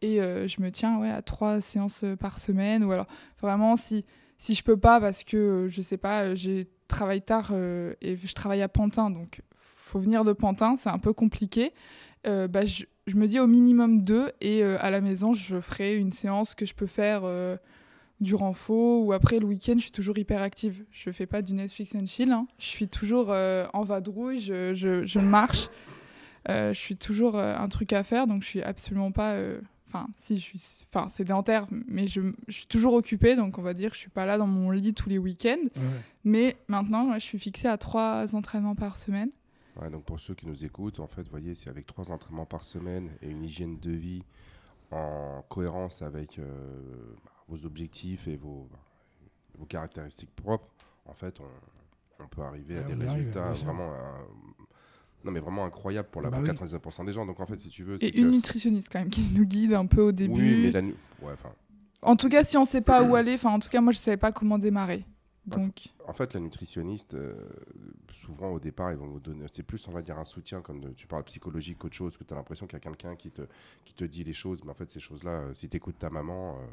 et 0.01 0.15
je 0.17 0.61
me 0.61 0.71
tiens 0.71 0.99
ouais 0.99 1.11
à 1.11 1.21
trois 1.21 1.61
séances 1.61 2.03
par 2.19 2.39
semaine 2.39 2.83
ou 2.83 2.91
alors 2.91 3.05
vraiment 3.39 3.75
si 3.75 4.03
si 4.39 4.55
je 4.55 4.63
peux 4.63 4.77
pas 4.77 4.99
parce 4.99 5.23
que 5.23 5.67
je 5.69 5.81
sais 5.83 5.97
pas 5.97 6.33
j'ai 6.33 6.67
travaillé 6.87 7.21
tard 7.21 7.51
et 8.01 8.17
je 8.17 8.33
travaille 8.33 8.63
à 8.63 8.67
Pantin 8.67 9.11
donc 9.11 9.41
faut 9.87 9.99
venir 9.99 10.23
de 10.23 10.33
Pantin 10.33 10.75
c'est 10.77 10.89
un 10.89 10.99
peu 10.99 11.13
compliqué 11.13 11.73
euh, 12.25 12.47
bah, 12.47 12.65
je, 12.65 12.85
je 13.05 13.15
me 13.15 13.27
dis 13.27 13.39
au 13.39 13.47
minimum 13.47 14.01
deux 14.03 14.31
et 14.41 14.63
euh, 14.63 14.77
à 14.81 14.89
la 14.89 15.01
maison 15.01 15.33
je 15.33 15.59
ferai 15.59 15.97
une 15.97 16.11
séance 16.11 16.55
que 16.55 16.65
je 16.65 16.73
peux 16.73 16.87
faire 16.87 17.21
euh, 17.23 17.57
durant 18.19 18.53
faux 18.53 19.03
ou 19.03 19.13
après 19.13 19.39
le 19.39 19.45
week-end 19.45 19.75
je 19.77 19.83
suis 19.83 19.91
toujours 19.91 20.17
hyper 20.17 20.41
active 20.41 20.83
je 20.91 21.11
fais 21.11 21.25
pas 21.27 21.41
du 21.41 21.53
Netflix 21.53 21.93
and 21.95 22.07
chill 22.07 22.31
hein. 22.31 22.47
je 22.59 22.65
suis 22.65 22.87
toujours 22.87 23.29
en 23.29 23.83
vadrouille 23.83 24.39
je, 24.41 24.73
je, 24.73 25.05
je 25.05 25.19
marche 25.19 25.69
je 26.49 26.73
suis 26.73 26.95
toujours 26.97 27.37
un 27.37 27.67
truc 27.69 27.93
à 27.93 28.03
faire 28.03 28.25
donc 28.25 28.41
je 28.41 28.47
suis 28.47 28.61
absolument 28.63 29.11
pas 29.11 29.35
enfin 29.87 30.07
si 30.17 30.37
je 30.39 30.41
suis 30.45 30.59
enfin 30.91 31.09
sédentaire 31.09 31.65
mais 31.87 32.07
je, 32.07 32.21
je 32.47 32.57
suis 32.57 32.65
toujours 32.67 32.93
occupée 32.93 33.35
donc 33.35 33.57
on 33.59 33.61
va 33.61 33.73
dire 33.73 33.89
que 33.91 33.95
je 33.95 34.01
suis 34.01 34.09
pas 34.09 34.25
là 34.25 34.37
dans 34.37 34.47
mon 34.47 34.71
lit 34.71 34.93
tous 34.93 35.09
les 35.09 35.17
week-ends 35.19 35.57
Ouais. 35.75 35.83
mais 36.23 36.57
maintenant, 36.67 37.11
ouais, 37.11 37.19
je 37.19 37.25
suis 37.25 37.39
fixée 37.39 37.67
à 37.67 37.77
trois 37.77 38.35
entraînements 38.35 38.75
par 38.75 38.97
semaine. 38.97 39.29
Ouais, 39.79 39.89
donc 39.91 40.03
pour 40.05 40.19
ceux 40.19 40.33
qui 40.33 40.47
nous 40.47 40.65
écoutent, 40.65 40.99
en 40.99 41.07
fait, 41.07 41.21
vous 41.23 41.29
voyez, 41.31 41.53
c'est 41.53 41.69
avec 41.69 41.85
trois 41.85 42.09
entraînements 42.11 42.45
par 42.47 42.63
semaine 42.63 43.11
et 43.21 43.29
une 43.29 43.43
hygiène 43.43 43.79
de 43.79 43.91
vie 43.91 44.23
en 44.91 45.43
cohérence 45.49 46.01
avec 46.01 46.39
euh, 46.39 47.13
vos 47.47 47.63
objectifs 47.65 48.27
et 48.27 48.37
vos, 48.37 48.67
vos 49.57 49.65
caractéristiques 49.65 50.35
propres, 50.35 50.67
en 51.05 51.13
fait, 51.13 51.39
on, 51.39 52.23
on 52.23 52.27
peut 52.27 52.41
arriver 52.41 52.79
à 52.79 52.83
des 52.83 52.93
arrive, 52.93 53.09
résultats 53.09 53.51
vraiment, 53.51 53.91
euh, 53.93 53.97
non 55.23 55.31
mais 55.31 55.39
vraiment 55.39 55.65
incroyables 55.65 56.09
pour 56.09 56.21
la 56.21 56.29
Bah 56.31 56.37
pour 56.37 56.45
oui. 56.47 56.49
99% 56.51 57.05
des 57.05 57.13
gens. 57.13 57.25
Donc 57.25 57.39
en 57.39 57.45
fait, 57.45 57.59
si 57.59 57.69
tu 57.69 57.83
veux, 57.83 57.97
c'est 57.99 58.07
Et 58.07 58.11
que- 58.11 58.17
une 58.17 58.31
nutritionniste 58.31 58.89
quand 58.91 58.99
même 58.99 59.09
qui 59.09 59.29
nous 59.33 59.45
guide 59.45 59.73
un 59.73 59.85
peu 59.85 60.01
au 60.01 60.11
début. 60.11 60.33
oui, 60.33 60.59
mais 60.63 60.71
la 60.71 60.81
nu- 60.81 60.95
ouais, 61.21 61.33
En 62.01 62.15
tout 62.15 62.29
cas, 62.29 62.43
si 62.43 62.57
on 62.57 62.65
sait 62.65 62.81
pas 62.81 63.03
où 63.03 63.15
aller, 63.15 63.35
enfin 63.35 63.51
en 63.51 63.59
tout 63.59 63.69
cas 63.69 63.81
moi 63.81 63.91
je 63.93 63.99
savais 63.99 64.17
pas 64.17 64.31
comment 64.31 64.57
démarrer. 64.57 65.05
Donc 65.47 65.89
En 66.05 66.13
fait, 66.13 66.33
la 66.33 66.39
nutritionniste, 66.41 67.13
euh, 67.13 67.35
souvent 68.13 68.49
au 68.51 68.59
départ, 68.59 68.91
ils 68.91 68.97
vont 68.97 69.07
vous 69.07 69.19
donner. 69.19 69.45
C'est 69.51 69.63
plus, 69.63 69.87
on 69.87 69.91
va 69.91 70.01
dire, 70.01 70.17
un 70.17 70.25
soutien, 70.25 70.61
comme 70.61 70.81
de- 70.81 70.89
tu 70.89 71.07
parles 71.07 71.23
psychologique 71.23 71.77
qu'autre 71.77 71.95
chose, 71.95 72.17
que 72.17 72.23
tu 72.23 72.33
as 72.33 72.37
l'impression 72.37 72.65
qu'il 72.67 72.75
y 72.75 72.81
a 72.81 72.81
quelqu'un 72.81 73.15
qui 73.15 73.31
te, 73.31 73.41
qui 73.85 73.93
te 73.93 74.03
dit 74.03 74.23
les 74.23 74.33
choses. 74.33 74.63
Mais 74.63 74.71
en 74.71 74.73
fait, 74.73 74.89
ces 74.89 74.99
choses-là, 74.99 75.31
euh, 75.31 75.53
si 75.53 75.69
tu 75.69 75.77
écoutes 75.77 75.97
ta 75.99 76.09
maman. 76.09 76.57
euh, 76.59 76.65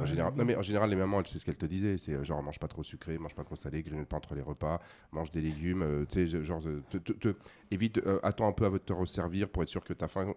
en, 0.00 0.06
général, 0.06 0.32
non, 0.34 0.44
mais 0.46 0.56
en 0.56 0.62
général, 0.62 0.88
les 0.88 0.96
mamans, 0.96 1.20
elles, 1.20 1.26
c'est 1.26 1.38
ce 1.38 1.44
qu'elles 1.44 1.58
te 1.58 1.66
disaient. 1.66 1.98
C'est 1.98 2.24
genre, 2.24 2.42
mange 2.42 2.58
pas 2.58 2.68
trop 2.68 2.82
sucré, 2.82 3.18
mange 3.18 3.34
pas 3.34 3.44
trop 3.44 3.56
salé, 3.56 3.82
grignote 3.82 4.08
pas 4.08 4.16
entre 4.16 4.34
les 4.34 4.40
repas, 4.40 4.80
mange 5.12 5.30
des 5.30 5.42
légumes. 5.42 6.06
tu 6.08 6.26
sais, 6.26 6.42
genre, 6.44 6.62
te, 6.88 6.96
te- 6.96 7.12
te- 7.12 7.34
évite, 7.70 8.00
attends 8.22 8.48
un 8.48 8.52
peu 8.52 8.64
avant 8.64 8.76
de 8.76 8.80
te 8.82 8.94
resservir 8.94 9.50
pour 9.50 9.62
être 9.62 9.68
sûr 9.68 9.84
que 9.84 9.92
tu 9.92 10.02
as 10.02 10.08
faim. 10.08 10.32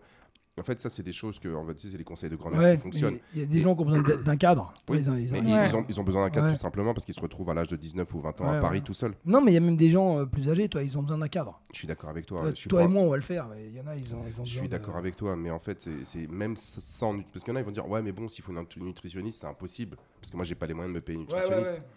En 0.57 0.63
fait, 0.63 0.79
ça, 0.79 0.89
c'est 0.89 1.03
des 1.03 1.11
choses 1.11 1.37
que, 1.37 1.53
en 1.53 1.65
fait, 1.65 1.77
c'est 1.77 1.97
les 1.97 2.03
conseils 2.05 2.29
de 2.29 2.37
grand-mère 2.37 2.61
Ouais, 2.61 2.75
qui 2.77 2.83
fonctionnent. 2.83 3.19
Il 3.33 3.41
y 3.41 3.43
a 3.43 3.45
des 3.45 3.59
gens 3.59 3.75
qui 3.75 3.81
ont 3.81 3.85
besoin 3.85 4.01
d'un- 4.23 4.37
cadre. 4.37 4.73
Oui, 4.87 4.99
Ils 4.99 5.09
ont- 5.09 5.17
ils 5.17 5.27
ont- 5.35 5.43
Mais 5.43 5.53
Ouais. 5.53 5.67
ils, 5.69 5.75
ont, 5.75 5.85
ils 5.89 5.99
ont 5.99 6.03
besoin 6.03 6.23
d'un 6.23 6.29
cadre 6.29 6.47
Ouais. 6.47 6.53
tout 6.53 6.59
simplement 6.61 6.93
parce 6.93 7.03
qu'ils 7.03 7.13
se 7.13 7.19
retrouvent 7.19 7.49
à 7.49 7.53
l'âge 7.53 7.67
de 7.67 7.75
19 7.75 8.13
ou 8.13 8.21
20 8.21 8.39
ans 8.39 8.49
Ouais, 8.49 8.55
à 8.55 8.61
Paris 8.61 8.77
ouais. 8.79 8.83
tout 8.85 8.93
seul. 8.93 9.15
Non, 9.25 9.41
mais 9.43 9.51
il 9.51 9.55
y 9.55 9.57
a 9.57 9.59
même 9.59 9.75
des 9.75 9.89
gens 9.89 10.19
euh, 10.19 10.25
plus 10.25 10.49
âgés, 10.49 10.69
toi, 10.69 10.81
ils 10.81 10.97
ont 10.97 11.01
besoin 11.01 11.17
d'un 11.17 11.27
cadre. 11.27 11.59
Je 11.73 11.77
suis 11.79 11.87
d'accord 11.89 12.09
avec 12.09 12.25
toi. 12.25 12.53
Toi, 12.53 12.79
pas- 12.79 12.85
et 12.85 12.87
moi, 12.87 13.01
on 13.01 13.09
va 13.09 13.17
le 13.17 13.21
faire. 13.21 13.49
Il 13.59 13.75
y 13.75 13.81
en 13.81 13.87
a, 13.87 13.97
ils 13.97 14.15
ont, 14.15 14.21
ils 14.33 14.41
ont 14.41 14.45
Je 14.45 14.51
suis 14.51 14.61
de- 14.61 14.67
d'accord 14.67 14.95
avec 14.95 15.17
toi, 15.17 15.35
mais 15.35 15.49
en 15.51 15.59
fait, 15.59 15.89
c'est- 16.05 16.31
même 16.31 16.55
sans. 16.55 17.19
Parce 17.33 17.43
qu'il 17.43 17.51
y 17.51 17.53
en 17.53 17.57
a, 17.57 17.59
ils 17.59 17.65
vont 17.65 17.71
dire 17.71 17.89
Ouais, 17.89 18.01
mais 18.01 18.13
bon, 18.13 18.29
s'il 18.29 18.41
faut 18.45 18.53
une 18.53 18.59
nut- 18.59 18.77
nutritionniste, 18.79 19.41
c'est 19.41 19.47
impossible. 19.47 19.97
Parce 20.21 20.31
que 20.31 20.37
moi, 20.37 20.45
j'ai 20.45 20.55
pas 20.55 20.67
les 20.67 20.73
moyens 20.73 20.93
de 20.93 20.99
me 20.99 21.03
payer 21.03 21.19
une 21.19 21.25
Ouais, 21.25 21.33
ouais, 21.33 21.39
nutritionniste. 21.41 21.73
ouais. 21.81 21.87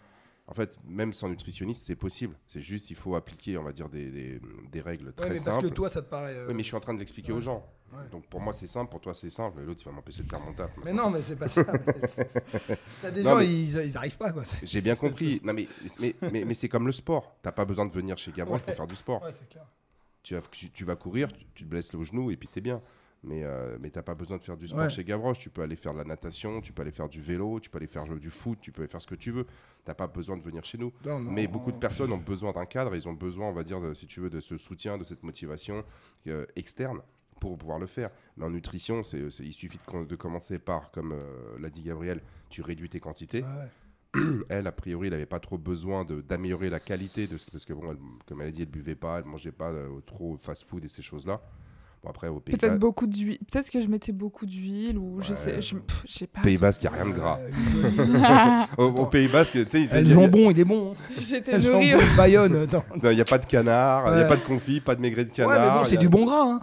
En 0.47 0.53
fait, 0.53 0.75
même 0.85 1.13
sans 1.13 1.29
nutritionniste, 1.29 1.85
c'est 1.85 1.95
possible. 1.95 2.35
C'est 2.47 2.59
juste, 2.59 2.89
il 2.89 2.95
faut 2.97 3.15
appliquer, 3.15 3.57
on 3.57 3.63
va 3.63 3.71
dire, 3.71 3.87
des, 3.87 4.09
des- 4.11 4.41
des 4.69 4.81
règles 4.81 5.05
Ouais, 5.05 5.13
très 5.15 5.29
mais 5.29 5.37
simples. 5.37 5.55
parce 5.57 5.69
que 5.69 5.73
toi, 5.73 5.87
ça 5.89 6.01
te 6.01 6.09
paraît. 6.09 6.33
euh, 6.35 6.47
Oui, 6.49 6.55
mais 6.55 6.63
je 6.63 6.67
suis 6.67 6.75
en 6.75 6.79
train 6.81 6.93
de 6.95 6.99
l'expliquer 6.99 7.31
ouais. 7.31 7.37
aux 7.37 7.41
gens. 7.41 7.63
Ouais. 7.91 8.07
Donc 8.11 8.25
pour 8.27 8.39
moi, 8.41 8.53
c'est 8.53 8.67
simple, 8.67 8.89
pour 8.91 9.01
toi, 9.01 9.13
c'est 9.15 9.29
simple, 9.29 9.61
et 9.61 9.65
l'autre, 9.65 9.81
il 9.83 9.89
va 9.89 9.91
m'empêcher 9.95 10.23
de 10.23 10.29
faire 10.29 10.39
mon 10.39 10.53
taf. 10.53 10.71
Mais 10.83 10.93
non, 10.93 11.09
mais 11.09 11.21
c'est 11.21 11.35
pas 11.35 11.49
ça. 11.49 11.63
T'as 13.01 13.11
des 13.11 13.23
Non, 13.23 13.31
gens, 13.31 13.39
ils, 13.39 13.75
ils 13.87 13.97
arrivent 13.97 14.17
pas, 14.17 14.31
quoi. 14.31 14.43
J'ai 14.63 14.81
bien 14.81 14.95
compris. 14.95 15.41
Non, 15.43 15.53
mais, 15.53 15.67
mais, 15.99 16.15
mais, 16.31 16.45
mais 16.45 16.53
c'est 16.53 16.69
comme 16.69 16.85
le 16.85 16.91
sport. 16.91 17.35
T'as 17.41 17.51
pas 17.51 17.65
besoin 17.65 17.85
de 17.85 17.91
venir 17.91 18.17
chez 18.17 18.31
Gavroche 18.31 18.59
Ouais. 18.61 18.65
pour 18.67 18.75
faire 18.75 18.87
du 18.87 18.95
sport. 18.95 19.21
Ouais, 19.23 19.31
clair. 19.49 19.65
tu 20.23 20.35
vas, 20.35 20.41
tu, 20.51 20.69
tu 20.71 20.85
vas 20.85 20.95
courir, 20.95 21.31
tu, 21.31 21.45
tu 21.55 21.63
te 21.63 21.69
blesses 21.69 21.93
le 21.93 22.03
genou 22.03 22.31
et 22.31 22.37
puis 22.37 22.47
t'es 22.47 22.61
bien. 22.61 22.81
Mais, 23.21 23.43
euh, 23.43 23.77
mais 23.81 23.89
t'as 23.89 24.01
pas 24.01 24.15
besoin 24.15 24.37
de 24.37 24.43
faire 24.43 24.55
du 24.55 24.67
sport 24.69 24.89
chez 24.89 25.03
Gavroche. 25.03 25.39
Tu 25.39 25.49
peux 25.49 25.61
aller 25.61 25.75
faire 25.75 25.91
de 25.91 25.97
la 25.97 26.05
natation, 26.05 26.61
tu 26.61 26.71
peux 26.71 26.83
aller 26.83 26.91
faire 26.91 27.09
du 27.09 27.21
vélo, 27.21 27.59
tu 27.59 27.69
peux 27.69 27.77
aller 27.77 27.87
faire 27.87 28.05
du 28.05 28.29
foot, 28.29 28.59
tu 28.61 28.71
peux 28.71 28.81
aller 28.83 28.89
faire 28.89 29.01
ce 29.01 29.07
que 29.07 29.15
tu 29.15 29.31
veux. 29.31 29.45
T'as 29.83 29.93
pas 29.93 30.07
besoin 30.07 30.37
de 30.37 30.41
venir 30.41 30.63
chez 30.63 30.77
nous. 30.77 30.93
Non, 31.05 31.19
non, 31.19 31.29
mais 31.31 31.45
beaucoup 31.47 31.73
de 31.73 31.77
personnes 31.77 32.13
ont 32.13 32.17
besoin 32.17 32.53
d'un 32.53 32.65
cadre. 32.65 32.95
Ils 32.95 33.09
ont 33.09 33.13
besoin, 33.13 33.47
on 33.49 33.53
va 33.53 33.63
dire, 33.65 33.81
de, 33.81 33.93
si 33.93 34.07
tu 34.07 34.21
veux, 34.21 34.29
de 34.29 34.39
ce 34.39 34.57
soutien, 34.57 34.97
de 34.97 35.03
cette 35.03 35.23
motivation 35.23 35.83
euh, 36.27 36.45
externe 36.55 37.01
pour 37.39 37.57
pouvoir 37.57 37.79
le 37.79 37.87
faire. 37.87 38.09
Mais 38.37 38.45
en 38.45 38.49
nutrition, 38.49 39.03
c'est, 39.03 39.19
il 39.39 39.53
suffit 39.53 39.77
de, 39.77 39.83
com- 39.91 40.05
de 40.07 40.15
commencer 40.15 40.59
par, 40.59 40.91
comme 40.91 41.13
euh, 41.13 41.57
l'a 41.59 41.69
dit 41.69 41.81
Gabriel, 41.81 42.21
tu 42.49 42.61
réduis 42.61 42.89
tes 42.89 42.99
quantités. 42.99 43.43
Ouais. 43.43 44.21
Elle, 44.49 44.65
a 44.65 44.71
priori, 44.71 45.07
elle 45.07 45.13
n'avait 45.13 45.25
pas 45.27 45.39
trop 45.39 45.57
besoin 45.59 46.03
de- 46.03 46.21
d'améliorer 46.21 46.69
la 46.71 46.79
qualité 46.79 47.27
de 47.27 47.37
ce 47.37 47.45
parce 47.51 47.63
que 47.65 47.73
bon, 47.73 47.91
elle- 47.91 47.97
comme 48.25 48.41
elle 48.41 48.47
a 48.47 48.51
dit, 48.51 48.63
elle 48.63 48.69
buvait 48.69 48.95
pas, 48.95 49.19
elle 49.19 49.25
mangeait 49.25 49.51
pas 49.51 49.69
euh, 49.71 49.99
trop 50.01 50.35
fast-food 50.41 50.83
et 50.83 50.87
ces 50.87 51.03
choses-là. 51.03 51.39
Bon 52.01 52.09
après 52.11 52.29
au 52.29 52.39
Pays 52.39 52.55
peut-être 52.55 52.79
beaucoup 52.79 53.07
d'huile. 53.07 53.39
Peut-être 53.51 53.69
que 53.69 53.81
je 53.81 53.87
mettais 53.87 54.13
beaucoup 54.13 54.45
d'huile 54.45 54.97
ou 54.97 55.19
je 55.21 55.31
Ouais. 55.31 55.35
sais. 55.35 55.61
Je 55.61 55.75
pff, 55.75 56.03
j'ai 56.05 56.27
pas. 56.27 56.39
Pays 56.41 56.55
Basque, 56.57 56.81
il 56.83 56.89
n'y 56.89 56.95
a 56.95 57.03
rien 57.03 57.11
de 57.11 57.17
gras. 57.17 57.39
Euh. 57.41 58.61
Au, 58.77 58.83
au 59.01 59.05
Pays 59.05 59.27
Basque, 59.27 59.53
tu 59.53 59.85
sais, 59.87 60.01
Le 60.01 60.07
il 60.07 60.07
y 60.07 60.11
a- 60.11 60.15
jambon, 60.15 60.49
il 60.51 60.59
est 60.59 60.63
bon. 60.65 60.93
hein. 60.93 60.95
J'étais 61.19 61.57
Le 61.57 61.71
nourrie. 61.71 61.87
jambon 61.89 62.03
Bayonne. 62.15 62.67
il 63.03 63.09
n'y 63.09 63.19
a 63.21 63.25
pas 63.25 63.37
de 63.37 63.45
canard, 63.45 64.07
il 64.07 64.13
n'y 64.15 64.19
a 64.19 64.23
Ouais. 64.23 64.27
pas 64.29 64.37
de 64.37 64.41
confit, 64.41 64.79
pas 64.79 64.95
de 64.95 65.01
maigret 65.01 65.25
de 65.25 65.29
Ouais, 65.31 65.35
canard. 65.35 65.73
mais 65.75 65.79
bon, 65.81 65.85
c'est 65.89 65.97
a- 65.97 65.99
du 65.99 66.07
bon 66.07 66.25
gras. 66.25 66.43
hein. 66.53 66.59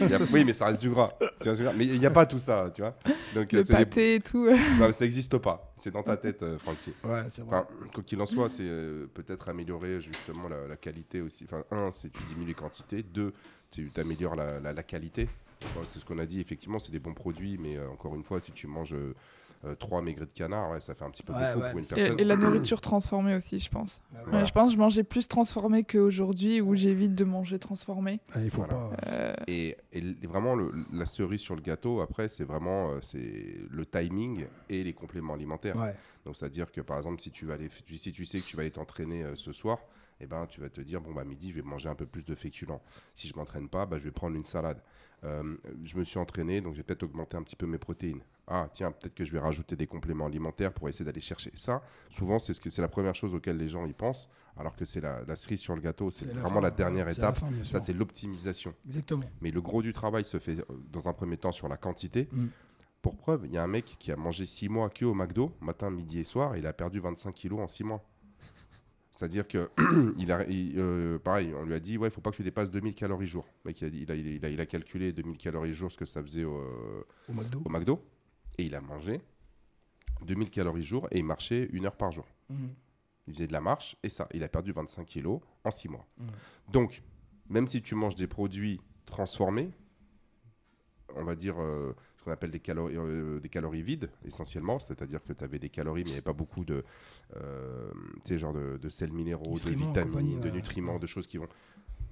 a- 0.00 0.18
oui, 0.32 0.44
mais 0.46 0.52
ça 0.54 0.66
reste 0.66 0.80
du 0.80 0.88
gras. 0.90 1.10
Tu 1.40 1.48
vois 1.50 1.54
je 1.54 1.62
mais 1.76 1.84
il 1.84 1.98
n'y 1.98 2.06
a 2.06 2.10
pas 2.10 2.24
tout 2.24 2.38
ça, 2.38 2.70
tu 2.74 2.80
vois. 2.80 2.94
Donc 3.34 3.52
Le 3.52 3.58
euh, 3.60 3.64
c'est 3.64 3.72
des- 3.76 3.84
pâté 3.84 4.14
et 4.14 4.20
tout. 4.20 4.48
non, 4.80 4.90
ça 4.92 5.04
n'existe 5.04 5.36
pas. 5.38 5.70
C'est 5.76 5.92
dans 5.92 6.02
ta 6.02 6.16
tête, 6.16 6.42
euh, 6.42 6.58
Francky. 6.58 6.92
Ouais, 7.04 7.22
c'est 7.30 7.42
vrai. 7.44 7.58
Enfin, 7.58 7.66
quoi 7.94 8.02
qu'il 8.04 8.20
en 8.22 8.26
soit, 8.26 8.48
c'est 8.48 8.62
euh, 8.64 9.06
peut-être 9.12 9.48
améliorer 9.50 10.00
justement 10.00 10.48
la, 10.48 10.66
la 10.66 10.76
qualité 10.76 11.20
aussi. 11.20 11.44
Enfin, 11.44 11.62
un, 11.70 11.90
c'est 11.92 12.10
tu 12.10 12.22
diminues 12.24 12.48
les 12.48 12.54
quantités. 12.54 13.02
Deux, 13.02 13.32
tu 13.70 13.90
améliores 13.96 14.34
la, 14.36 14.60
la- 14.60 14.72
la 14.72 14.82
qualité. 14.82 15.28
Bon, 15.74 15.80
c'est 15.88 15.98
ce 15.98 16.04
qu'on 16.04 16.18
a 16.18 16.26
dit, 16.26 16.40
effectivement, 16.40 16.78
c'est 16.78 16.92
des 16.92 17.00
bons 17.00 17.14
produits, 17.14 17.58
mais 17.58 17.76
euh, 17.76 17.88
encore 17.90 18.14
une 18.14 18.22
fois, 18.22 18.40
si 18.40 18.52
tu 18.52 18.66
manges 18.68 18.94
euh, 18.94 19.74
trois 19.74 20.02
maigrets 20.02 20.26
de 20.26 20.30
canard, 20.30 20.70
ouais, 20.70 20.80
ça 20.80 20.94
fait 20.94 21.04
un 21.04 21.10
petit 21.10 21.24
peu 21.24 21.32
Ouais, 21.32 21.40
beaucoup 21.52 21.64
ouais, 21.64 21.70
pour 21.70 21.78
une 21.80 21.86
personne. 21.86 22.16
Et, 22.18 22.22
et 22.22 22.24
la 22.24 22.36
nourriture 22.36 22.80
transformée 22.80 23.34
aussi, 23.34 23.58
je 23.58 23.68
pense. 23.68 24.00
Ah, 24.14 24.30
Ouais, 24.30 24.46
je 24.46 24.52
pense 24.52 24.68
que 24.70 24.74
je 24.74 24.78
mangeais 24.78 25.02
plus 25.02 25.26
transformé 25.26 25.82
qu'aujourd'hui 25.82 26.60
où 26.60 26.76
j'évite 26.76 27.14
de 27.14 27.24
manger 27.24 27.58
transformé. 27.58 28.20
Ah, 28.32 28.40
il 28.40 28.50
faut 28.50 28.58
Voilà. 28.58 28.74
pas. 28.74 28.90
Euh, 29.08 29.32
Et, 29.48 29.76
vraiment, 30.22 30.54
le- 30.54 30.72
la 30.92 31.06
cerise 31.06 31.40
sur 31.40 31.56
le 31.56 31.60
gâteau, 31.60 32.00
après, 32.00 32.28
c'est 32.28 32.44
vraiment 32.44 32.92
euh, 32.92 32.98
c'est 33.02 33.56
le 33.68 33.84
timing 33.84 34.46
et 34.68 34.84
les 34.84 34.92
compléments 34.92 35.34
alimentaires. 35.34 35.76
Ouais. 35.76 35.94
Donc, 36.24 36.36
c'est-à-dire 36.36 36.70
que 36.70 36.80
par 36.80 36.98
exemple, 36.98 37.20
si 37.20 37.32
tu, 37.32 37.44
vas 37.46 37.54
aller, 37.54 37.68
si 37.96 38.12
tu 38.12 38.24
sais 38.24 38.38
que 38.38 38.44
tu 38.46 38.54
vas 38.56 38.62
aller 38.62 38.70
t'entraîner 38.70 39.24
euh, 39.24 39.34
ce 39.34 39.52
soir, 39.52 39.78
eh 40.20 40.26
ben, 40.26 40.46
tu 40.46 40.60
vas 40.60 40.68
te 40.68 40.80
dire, 40.80 41.00
bon, 41.00 41.12
bah, 41.12 41.24
midi, 41.24 41.50
je 41.50 41.56
vais 41.56 41.62
manger 41.62 41.88
un 41.88 41.94
peu 41.94 42.06
plus 42.06 42.24
de 42.24 42.34
féculents. 42.34 42.82
Si 43.14 43.28
je 43.28 43.36
m'entraîne 43.36 43.68
pas, 43.68 43.86
bah, 43.86 43.98
je 43.98 44.04
vais 44.04 44.10
prendre 44.10 44.36
une 44.36 44.44
salade. 44.44 44.82
Euh, 45.24 45.56
je 45.84 45.96
me 45.96 46.04
suis 46.04 46.18
entraîné, 46.18 46.60
donc 46.60 46.74
j'ai 46.74 46.82
peut-être 46.82 47.02
augmenté 47.02 47.36
un 47.36 47.42
petit 47.42 47.56
peu 47.56 47.66
mes 47.66 47.78
protéines. 47.78 48.22
Ah, 48.46 48.68
tiens, 48.72 48.92
peut-être 48.92 49.14
que 49.14 49.24
je 49.24 49.32
vais 49.32 49.38
rajouter 49.40 49.76
des 49.76 49.86
compléments 49.86 50.26
alimentaires 50.26 50.72
pour 50.72 50.88
essayer 50.88 51.04
d'aller 51.04 51.20
chercher 51.20 51.50
ça. 51.54 51.82
Souvent, 52.10 52.38
c'est 52.38 52.54
ce 52.54 52.60
que 52.60 52.70
c'est 52.70 52.82
la 52.82 52.88
première 52.88 53.14
chose 53.14 53.34
auquel 53.34 53.56
les 53.56 53.68
gens 53.68 53.84
y 53.86 53.92
pensent, 53.92 54.28
alors 54.56 54.74
que 54.74 54.84
c'est 54.84 55.00
la, 55.00 55.22
la 55.26 55.36
cerise 55.36 55.60
sur 55.60 55.74
le 55.74 55.80
gâteau. 55.80 56.10
C'est 56.10 56.26
vraiment 56.26 56.54
fin, 56.54 56.60
la 56.60 56.70
dernière 56.70 57.06
ouais, 57.06 57.14
c'est 57.14 57.20
la 57.20 57.30
étape. 57.30 57.40
fin, 57.40 57.64
Ça, 57.64 57.80
c'est 57.80 57.92
l'optimisation. 57.92 58.74
Exactement. 58.86 59.24
Mais 59.40 59.50
le 59.50 59.60
gros 59.60 59.82
du 59.82 59.92
travail 59.92 60.24
se 60.24 60.38
fait 60.38 60.58
euh, 60.58 60.64
dans 60.90 61.08
un 61.08 61.12
premier 61.12 61.36
temps 61.36 61.52
sur 61.52 61.68
la 61.68 61.76
quantité. 61.76 62.28
Mm. 62.32 62.46
Pour 63.02 63.16
preuve, 63.16 63.42
il 63.44 63.52
y 63.52 63.58
a 63.58 63.62
un 63.62 63.68
mec 63.68 63.96
qui 63.98 64.10
a 64.12 64.16
mangé 64.16 64.46
6 64.46 64.68
mois 64.68 64.88
que 64.88 65.04
au 65.04 65.14
McDo, 65.14 65.50
matin, 65.60 65.90
midi 65.90 66.18
et 66.18 66.24
soir, 66.24 66.54
et 66.54 66.58
il 66.58 66.66
a 66.66 66.72
perdu 66.72 67.00
25 67.00 67.32
kilos 67.34 67.60
en 67.60 67.68
6 67.68 67.84
mois. 67.84 68.04
C'est-à-dire 69.18 69.48
que, 69.48 69.68
il 70.16 70.30
a, 70.30 70.46
il, 70.48 70.78
euh, 70.78 71.18
pareil, 71.18 71.52
on 71.52 71.64
lui 71.64 71.74
a 71.74 71.80
dit, 71.80 71.98
ouais, 71.98 72.06
il 72.06 72.10
faut 72.12 72.20
pas 72.20 72.30
que 72.30 72.36
tu 72.36 72.44
dépasses 72.44 72.70
2000 72.70 72.94
calories 72.94 73.26
jour. 73.26 73.48
Le 73.64 73.70
mec, 73.70 73.80
il 73.80 73.84
a, 73.86 73.90
dit- 73.90 74.02
il 74.02 74.12
a, 74.12 74.14
il 74.14 74.44
a- 74.44 74.48
il 74.48 74.60
a 74.60 74.66
calculé 74.66 75.12
2000 75.12 75.36
calories 75.36 75.72
jour, 75.72 75.90
ce 75.90 75.96
que 75.96 76.04
ça 76.04 76.22
faisait 76.22 76.44
au, 76.44 76.62
Au 77.28 77.32
McDo. 77.32 77.60
au 77.64 77.68
McDo, 77.68 78.00
et 78.58 78.64
il 78.66 78.76
a 78.76 78.80
mangé 78.80 79.20
2000 80.22 80.50
calories 80.50 80.84
jour, 80.84 81.08
et 81.10 81.18
il 81.18 81.24
marchait 81.24 81.68
une 81.72 81.86
heure 81.86 81.96
par 81.96 82.12
jour. 82.12 82.26
Mhm. 82.48 82.70
Il 83.26 83.32
faisait 83.34 83.48
de 83.48 83.52
la 83.52 83.60
marche, 83.60 83.96
et 84.04 84.08
ça, 84.08 84.28
il 84.32 84.44
a 84.44 84.48
perdu 84.48 84.70
25 84.70 85.04
kilos 85.04 85.40
en 85.64 85.72
6 85.72 85.88
mois. 85.88 86.06
Mhm. 86.18 86.26
Donc, 86.70 87.02
même 87.48 87.66
si 87.66 87.82
tu 87.82 87.96
manges 87.96 88.14
des 88.14 88.28
produits 88.28 88.80
transformés, 89.04 89.72
on 91.16 91.24
va 91.24 91.34
dire 91.34 91.56
euh, 91.60 91.92
qu'on 92.28 92.32
appelle 92.34 92.50
des 92.50 92.60
calories, 92.60 92.94
euh, 92.96 93.40
des 93.40 93.48
calories 93.48 93.82
vides, 93.82 94.10
essentiellement, 94.24 94.78
c'est-à-dire 94.78 95.22
que 95.24 95.32
tu 95.32 95.42
avais 95.44 95.58
des 95.58 95.70
calories, 95.70 96.02
mais 96.04 96.10
il 96.10 96.12
n'y 96.12 96.16
avait 96.18 96.22
pas 96.22 96.32
beaucoup 96.34 96.64
de, 96.64 96.84
euh, 97.36 97.90
genre 98.30 98.52
de, 98.52 98.76
de 98.76 98.88
sels 98.88 99.12
minéraux, 99.12 99.54
Nutriments, 99.54 99.92
de 99.92 100.00
vitamines, 100.00 100.40
de 100.40 100.48
ouais. 100.48 100.54
nutriments, 100.54 100.98
de 100.98 101.06
choses 101.06 101.26
qui 101.26 101.38
vont 101.38 101.48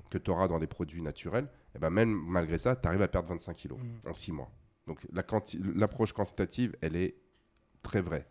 que 0.08 0.18
tu 0.18 0.30
auras 0.30 0.46
dans 0.48 0.58
les 0.58 0.68
produits 0.68 1.02
naturels, 1.02 1.48
et 1.74 1.78
ben 1.80 1.90
même 1.90 2.10
malgré 2.28 2.58
ça, 2.58 2.76
tu 2.76 2.86
arrives 2.86 3.02
à 3.02 3.08
perdre 3.08 3.28
25 3.28 3.54
kilos 3.56 3.78
Mhm. 3.78 4.10
en 4.10 4.14
6 4.14 4.30
mois. 4.32 4.50
Donc 4.86 5.00
la 5.12 5.22
quanti- 5.24 5.60
l'approche 5.74 6.12
quantitative, 6.12 6.76
elle 6.80 6.94
est 6.96 7.16
très 7.82 8.00
vraie. 8.00 8.26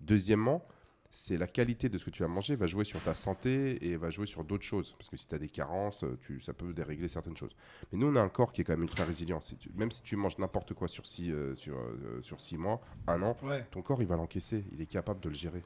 Deuxièmement, 0.00 0.66
c'est 1.12 1.36
la 1.36 1.46
qualité 1.48 1.88
de 1.88 1.98
ce 1.98 2.04
que 2.04 2.10
tu 2.10 2.22
vas 2.22 2.28
manger 2.28 2.54
va 2.54 2.66
jouer 2.68 2.84
sur 2.84 3.02
ta 3.02 3.14
santé 3.16 3.84
et 3.84 3.96
va 3.96 4.10
jouer 4.10 4.26
sur 4.26 4.44
d'autres 4.44 4.64
choses. 4.64 4.94
Parce 4.96 5.08
que 5.08 5.16
si 5.16 5.26
tu 5.26 5.34
as 5.34 5.38
des 5.38 5.48
carences, 5.48 6.04
euh, 6.04 6.16
tu, 6.24 6.40
ça 6.40 6.52
peut 6.52 6.72
dérégler 6.72 7.08
certaines 7.08 7.36
choses. 7.36 7.54
Mais 7.92 7.98
nous, 7.98 8.06
on 8.06 8.16
a 8.16 8.20
un 8.22 8.28
corps 8.28 8.52
qui 8.52 8.60
est 8.60 8.64
quand 8.64 8.74
même 8.74 8.82
ultra 8.84 9.04
résilient. 9.04 9.40
Si 9.40 9.56
tu- 9.56 9.70
même 9.74 9.90
si 9.90 10.02
tu 10.02 10.14
manges 10.16 10.38
n'importe 10.38 10.72
quoi 10.74 10.86
sur 10.88 11.06
6 11.06 11.32
sur, 11.56 11.76
euh, 11.76 12.20
sur 12.22 12.40
six 12.40 12.56
mois, 12.56 12.80
un 13.08 13.22
an, 13.22 13.36
Ouais. 13.42 13.66
ton 13.72 13.82
corps, 13.82 14.00
il 14.02 14.08
va 14.08 14.16
l'encaisser. 14.16 14.64
Il 14.72 14.80
est 14.80 14.86
capable 14.86 15.20
de 15.20 15.28
le 15.28 15.34
gérer. 15.34 15.62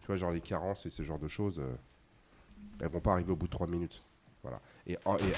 Tu 0.00 0.06
vois, 0.06 0.16
genre 0.16 0.30
les 0.32 0.40
carences 0.40 0.86
et 0.86 0.90
ce 0.90 1.02
genre 1.02 1.18
de 1.18 1.28
choses, 1.28 1.58
euh, 1.60 1.74
elles 2.80 2.88
vont 2.88 3.00
pas 3.00 3.12
arriver 3.12 3.32
au 3.32 3.36
bout 3.36 3.46
de 3.46 3.52
3 3.52 3.66
minutes. 3.66 4.02
Voilà. 4.42 4.62
Et, 4.86 4.96
en- 5.04 5.18
et 5.18 5.32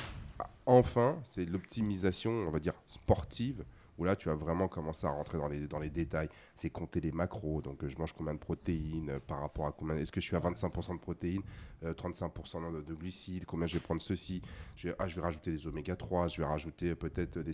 enfin, 0.66 1.18
c'est 1.24 1.44
l'optimisation, 1.46 2.30
on 2.30 2.50
va 2.50 2.60
dire, 2.60 2.74
sportive, 2.86 3.64
où 3.98 4.04
là, 4.04 4.16
tu 4.16 4.28
vas 4.28 4.34
vraiment 4.34 4.68
commencer 4.68 5.06
à 5.06 5.10
rentrer 5.10 5.38
dans 5.38 5.48
les, 5.48 5.66
dans 5.66 5.78
les 5.78 5.90
détails. 5.90 6.28
C'est 6.56 6.70
compter 6.70 7.00
les 7.00 7.12
macros, 7.12 7.60
donc 7.62 7.84
euh, 7.84 7.88
je 7.88 7.96
mange 7.98 8.12
combien 8.12 8.34
de 8.34 8.38
protéines 8.38 9.10
euh, 9.10 9.20
par 9.20 9.40
rapport 9.40 9.66
à 9.66 9.72
combien. 9.72 9.96
Est-ce 9.96 10.10
que 10.12 10.20
je 10.20 10.26
suis 10.26 10.36
à 10.36 10.40
25% 10.40 10.94
de 10.94 11.00
protéines, 11.00 11.42
euh, 11.84 11.92
35% 11.94 12.72
de, 12.74 12.80
de 12.82 12.94
glucides, 12.94 13.44
combien 13.44 13.66
je 13.66 13.74
vais 13.74 13.80
prendre 13.80 14.00
ceci 14.02 14.40
je 14.76 14.88
vais, 14.88 14.94
ah, 14.98 15.06
je 15.08 15.16
vais 15.16 15.22
rajouter 15.22 15.52
des 15.52 15.66
oméga 15.66 15.94
3, 15.96 16.28
je 16.28 16.40
vais 16.40 16.46
rajouter 16.46 16.90
euh, 16.90 16.94
peut-être 16.96 17.38
des. 17.38 17.52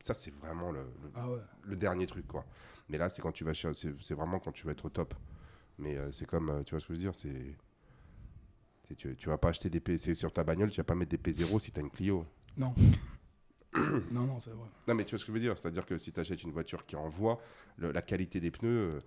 Ça, 0.00 0.14
c'est 0.14 0.32
vraiment 0.34 0.70
le, 0.72 0.80
le- 1.02 1.10
Ah 1.14 1.30
ouais. 1.30 1.38
le 1.62 1.76
dernier 1.76 2.06
truc, 2.06 2.26
quoi. 2.26 2.44
Mais 2.88 2.98
là, 2.98 3.08
c'est 3.08 3.22
quand 3.22 3.32
tu 3.32 3.44
vas 3.44 3.52
c'est 3.54 4.14
vraiment 4.14 4.38
quand 4.38 4.52
tu 4.52 4.66
vas 4.66 4.72
être 4.72 4.84
au 4.84 4.90
top. 4.90 5.14
Mais 5.78 5.96
euh, 5.96 6.12
c'est 6.12 6.26
comme, 6.26 6.50
euh, 6.50 6.62
tu 6.62 6.70
vois 6.74 6.80
ce 6.80 6.86
que 6.86 6.94
je 6.94 6.98
veux 6.98 7.02
dire, 7.04 7.14
c'est 7.14 7.56
Tu, 8.96 9.16
tu 9.16 9.28
vas 9.28 9.38
pas 9.38 9.48
acheter 9.48 9.70
des 9.70 9.80
P, 9.80 9.96
sur 9.98 10.32
ta 10.32 10.44
bagnole, 10.44 10.70
tu 10.70 10.76
vas 10.76 10.84
pas 10.84 10.94
mettre 10.94 11.16
des 11.16 11.32
P0 11.32 11.58
si 11.58 11.72
tu 11.72 11.80
as 11.80 11.82
une 11.82 11.90
Clio. 11.90 12.24
Non. 12.56 12.74
Non, 14.10 14.22
non, 14.22 14.40
c'est 14.40 14.50
vrai. 14.50 14.68
Non, 14.88 14.94
mais 14.94 15.04
tu 15.04 15.10
vois 15.10 15.18
ce 15.18 15.24
que 15.24 15.28
je 15.28 15.32
veux 15.34 15.40
dire 15.40 15.58
C'est-à-dire 15.58 15.84
que 15.86 15.98
si 15.98 16.12
tu 16.12 16.20
achètes 16.20 16.42
une 16.42 16.52
voiture 16.52 16.84
qui 16.86 16.96
envoie, 16.96 17.40
le- 17.76 17.92
la 17.92 18.02
qualité 18.02 18.40
des 18.40 18.50
pneus, 18.50 18.90
euh, 18.94 19.00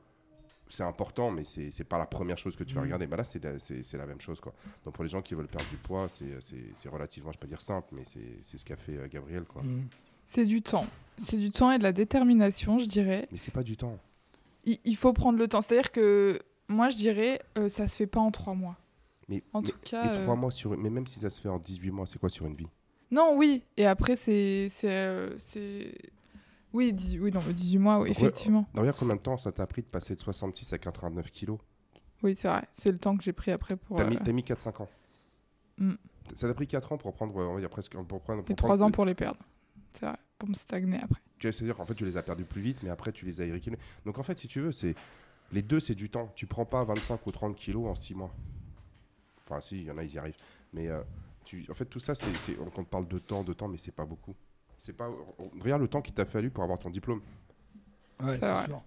c'est 0.70 0.84
important, 0.84 1.32
mais 1.32 1.46
c'est 1.46 1.72
c'est 1.72 1.86
pas 1.86 1.98
la 1.98 2.06
première 2.06 2.38
chose 2.38 2.56
que 2.58 2.64
tu 2.66 2.76
vas 2.76 2.82
Mhm. 2.82 2.88
regarder. 2.88 3.08
Bah 3.08 3.16
là, 3.18 3.24
c'est 3.24 3.42
la, 3.44 3.58
c'est- 3.60 3.84
c'est 3.84 3.98
la 3.98 4.06
même 4.06 4.20
chose. 4.20 4.42
Quoi. 4.42 4.54
Donc 4.84 4.94
pour 4.96 5.04
les 5.04 5.10
gens 5.10 5.22
qui 5.22 5.34
veulent 5.34 5.48
perdre 5.48 5.70
du 5.70 5.78
poids, 5.78 6.10
c'est- 6.10 6.42
c'est 6.42 6.72
c'est 6.76 6.90
relativement, 6.90 7.32
je 7.32 7.38
vais 7.38 7.42
pas 7.42 7.48
dire 7.48 7.62
simple, 7.62 7.88
mais 7.94 8.04
c'est 8.04 8.40
c'est 8.44 8.58
ce 8.58 8.66
qu'a 8.66 8.76
fait 8.76 8.98
euh, 8.98 9.08
Gabriel. 9.08 9.44
Quoi. 9.46 9.64
Mhm. 9.64 9.88
C'est 10.28 10.46
du 10.46 10.62
temps. 10.62 10.86
C'est 11.20 11.38
du 11.38 11.50
temps 11.52 11.72
et 11.72 11.78
de 11.78 11.84
la 11.84 11.94
détermination, 11.94 12.80
je 12.80 12.86
dirais. 12.86 13.28
Mais 13.32 13.38
c'est 13.38 13.52
pas 13.54 13.64
du 13.64 13.78
temps. 13.78 13.98
Il, 14.66 14.78
il 14.84 14.98
faut 14.98 15.14
prendre 15.14 15.40
le 15.40 15.48
temps. 15.48 15.62
C'est-à-dire 15.62 15.92
que 15.94 16.38
moi, 16.68 16.90
je 16.90 16.98
dirais, 16.98 17.42
euh, 17.58 17.70
ça 17.70 17.88
se 17.88 17.96
fait 17.96 18.08
pas 18.08 18.20
en 18.20 18.30
trois 18.32 18.54
mois. 18.54 18.76
Mais, 19.30 19.42
En 19.54 19.62
mais, 19.62 19.70
tout 19.70 19.78
cas, 19.84 20.04
mais 20.04 20.22
trois 20.22 20.34
euh, 20.34 20.38
mois 20.38 20.52
sur, 20.52 20.78
mais 20.78 20.90
même 20.90 21.08
si 21.08 21.20
ça 21.20 21.30
se 21.30 21.42
fait 21.42 21.48
en 21.50 21.60
18 21.60 21.92
mois, 21.92 22.06
c'est 22.06 22.20
quoi 22.20 22.30
sur 22.30 22.46
une 22.46 22.56
vie? 22.56 22.68
Non, 23.12 23.36
oui. 23.38 23.64
Et 23.78 23.86
après, 23.86 24.16
c'est. 24.16 24.70
euh, 24.84 25.30
Oui, 26.74 26.92
18, 26.94 27.20
oui, 27.20 27.32
dans 27.32 27.42
le 27.44 27.54
18 27.54 27.78
mois, 27.78 28.00
oui, 28.00 28.10
effectivement. 28.12 28.68
Non, 28.74 28.82
Regarde 28.82 28.98
combien 29.00 29.16
de 29.16 29.22
temps 29.22 29.38
ça 29.38 29.52
t'a 29.52 29.66
pris 29.66 29.82
de 29.82 29.88
passer 29.88 30.16
de 30.16 30.20
66 30.20 30.74
à 30.74 30.78
89 30.78 31.32
kilos? 31.32 31.60
Oui, 32.24 32.36
c'est 32.38 32.48
vrai. 32.48 32.64
C'est 32.74 32.92
le 32.92 32.98
temps 32.98 33.16
que 33.16 33.24
j'ai 33.24 33.34
pris 33.34 33.52
après 33.52 33.76
pour. 33.78 33.98
T'as 33.98 34.06
euh, 34.06 34.10
mis, 34.10 34.34
mis 34.34 34.42
4-5 34.42 34.82
ans. 34.84 34.90
Mm. 35.78 35.94
Ça 36.36 36.48
t'a 36.48 36.54
pris 36.54 36.68
4 36.68 36.92
ans 36.92 36.98
pour 36.98 37.14
prendre, 37.14 37.36
on 37.36 37.58
va 37.58 37.70
presque, 37.70 37.94
pour 37.94 38.22
prendre, 38.22 38.44
pour 38.44 38.52
Et 38.52 38.56
prendre- 38.56 38.74
3 38.76 38.84
ans 38.84 38.92
pour 38.92 39.06
les 39.06 39.16
perdre. 39.16 39.40
C'est 39.94 40.06
vrai. 40.06 40.18
Pour 40.38 40.50
me 40.50 40.54
stagner 40.54 41.00
après. 41.02 41.22
C'est-à-dire 41.40 41.76
qu'en 41.76 41.86
fait, 41.86 41.96
tu 41.96 42.06
les 42.06 42.18
as 42.18 42.24
perdus 42.24 42.44
plus 42.46 42.62
vite, 42.62 42.80
mais 42.84 42.90
après, 42.90 43.12
tu 43.12 43.26
les 43.26 43.42
as 43.42 43.46
irréquilibrés. 43.46 43.84
Donc, 44.06 44.18
en 44.20 44.24
fait, 44.24 44.38
si 44.38 44.48
tu 44.48 44.60
veux, 44.60 44.72
c'est 44.72 44.96
les 45.52 45.62
deux, 45.62 45.80
c'est 45.80 45.96
du 45.96 46.10
temps. 46.10 46.32
Tu 46.36 46.46
prends 46.48 46.66
pas 46.66 46.84
25 46.84 47.26
ou 47.26 47.32
30 47.32 47.56
kilos 47.56 47.88
en 47.88 47.96
6 47.96 48.14
mois. 48.16 48.34
Enfin, 49.46 49.62
si, 49.62 49.78
il 49.78 49.84
y 49.86 49.92
en 49.92 49.98
a, 49.98 50.04
ils 50.04 50.14
y 50.14 50.18
arrivent. 50.18 50.36
Mais 50.74 50.88
euh, 50.90 51.02
tu... 51.48 51.66
en 51.72 51.74
fait, 51.74 51.86
tout 51.86 52.00
ça, 52.00 52.14
c'est, 52.16 52.34
c'est- 52.36 52.58
on 52.78 52.84
parle 52.84 53.08
de 53.08 53.20
temps, 53.20 53.44
de 53.44 53.54
temps, 53.54 53.68
mais 53.68 53.78
c'est 53.78 53.92
pas 53.94 54.06
beaucoup. 54.06 54.36
C'est 54.78 54.94
pas. 54.94 55.10
Regarde 55.62 55.82
le 55.82 55.88
temps 55.88 56.02
qu'il 56.02 56.14
t'a 56.14 56.26
fallu 56.26 56.50
pour 56.50 56.64
avoir 56.64 56.78
ton 56.78 56.90
diplôme. 56.90 57.22
Ouais, 58.24 58.34
C'est 58.34 58.66
sûr. 58.66 58.80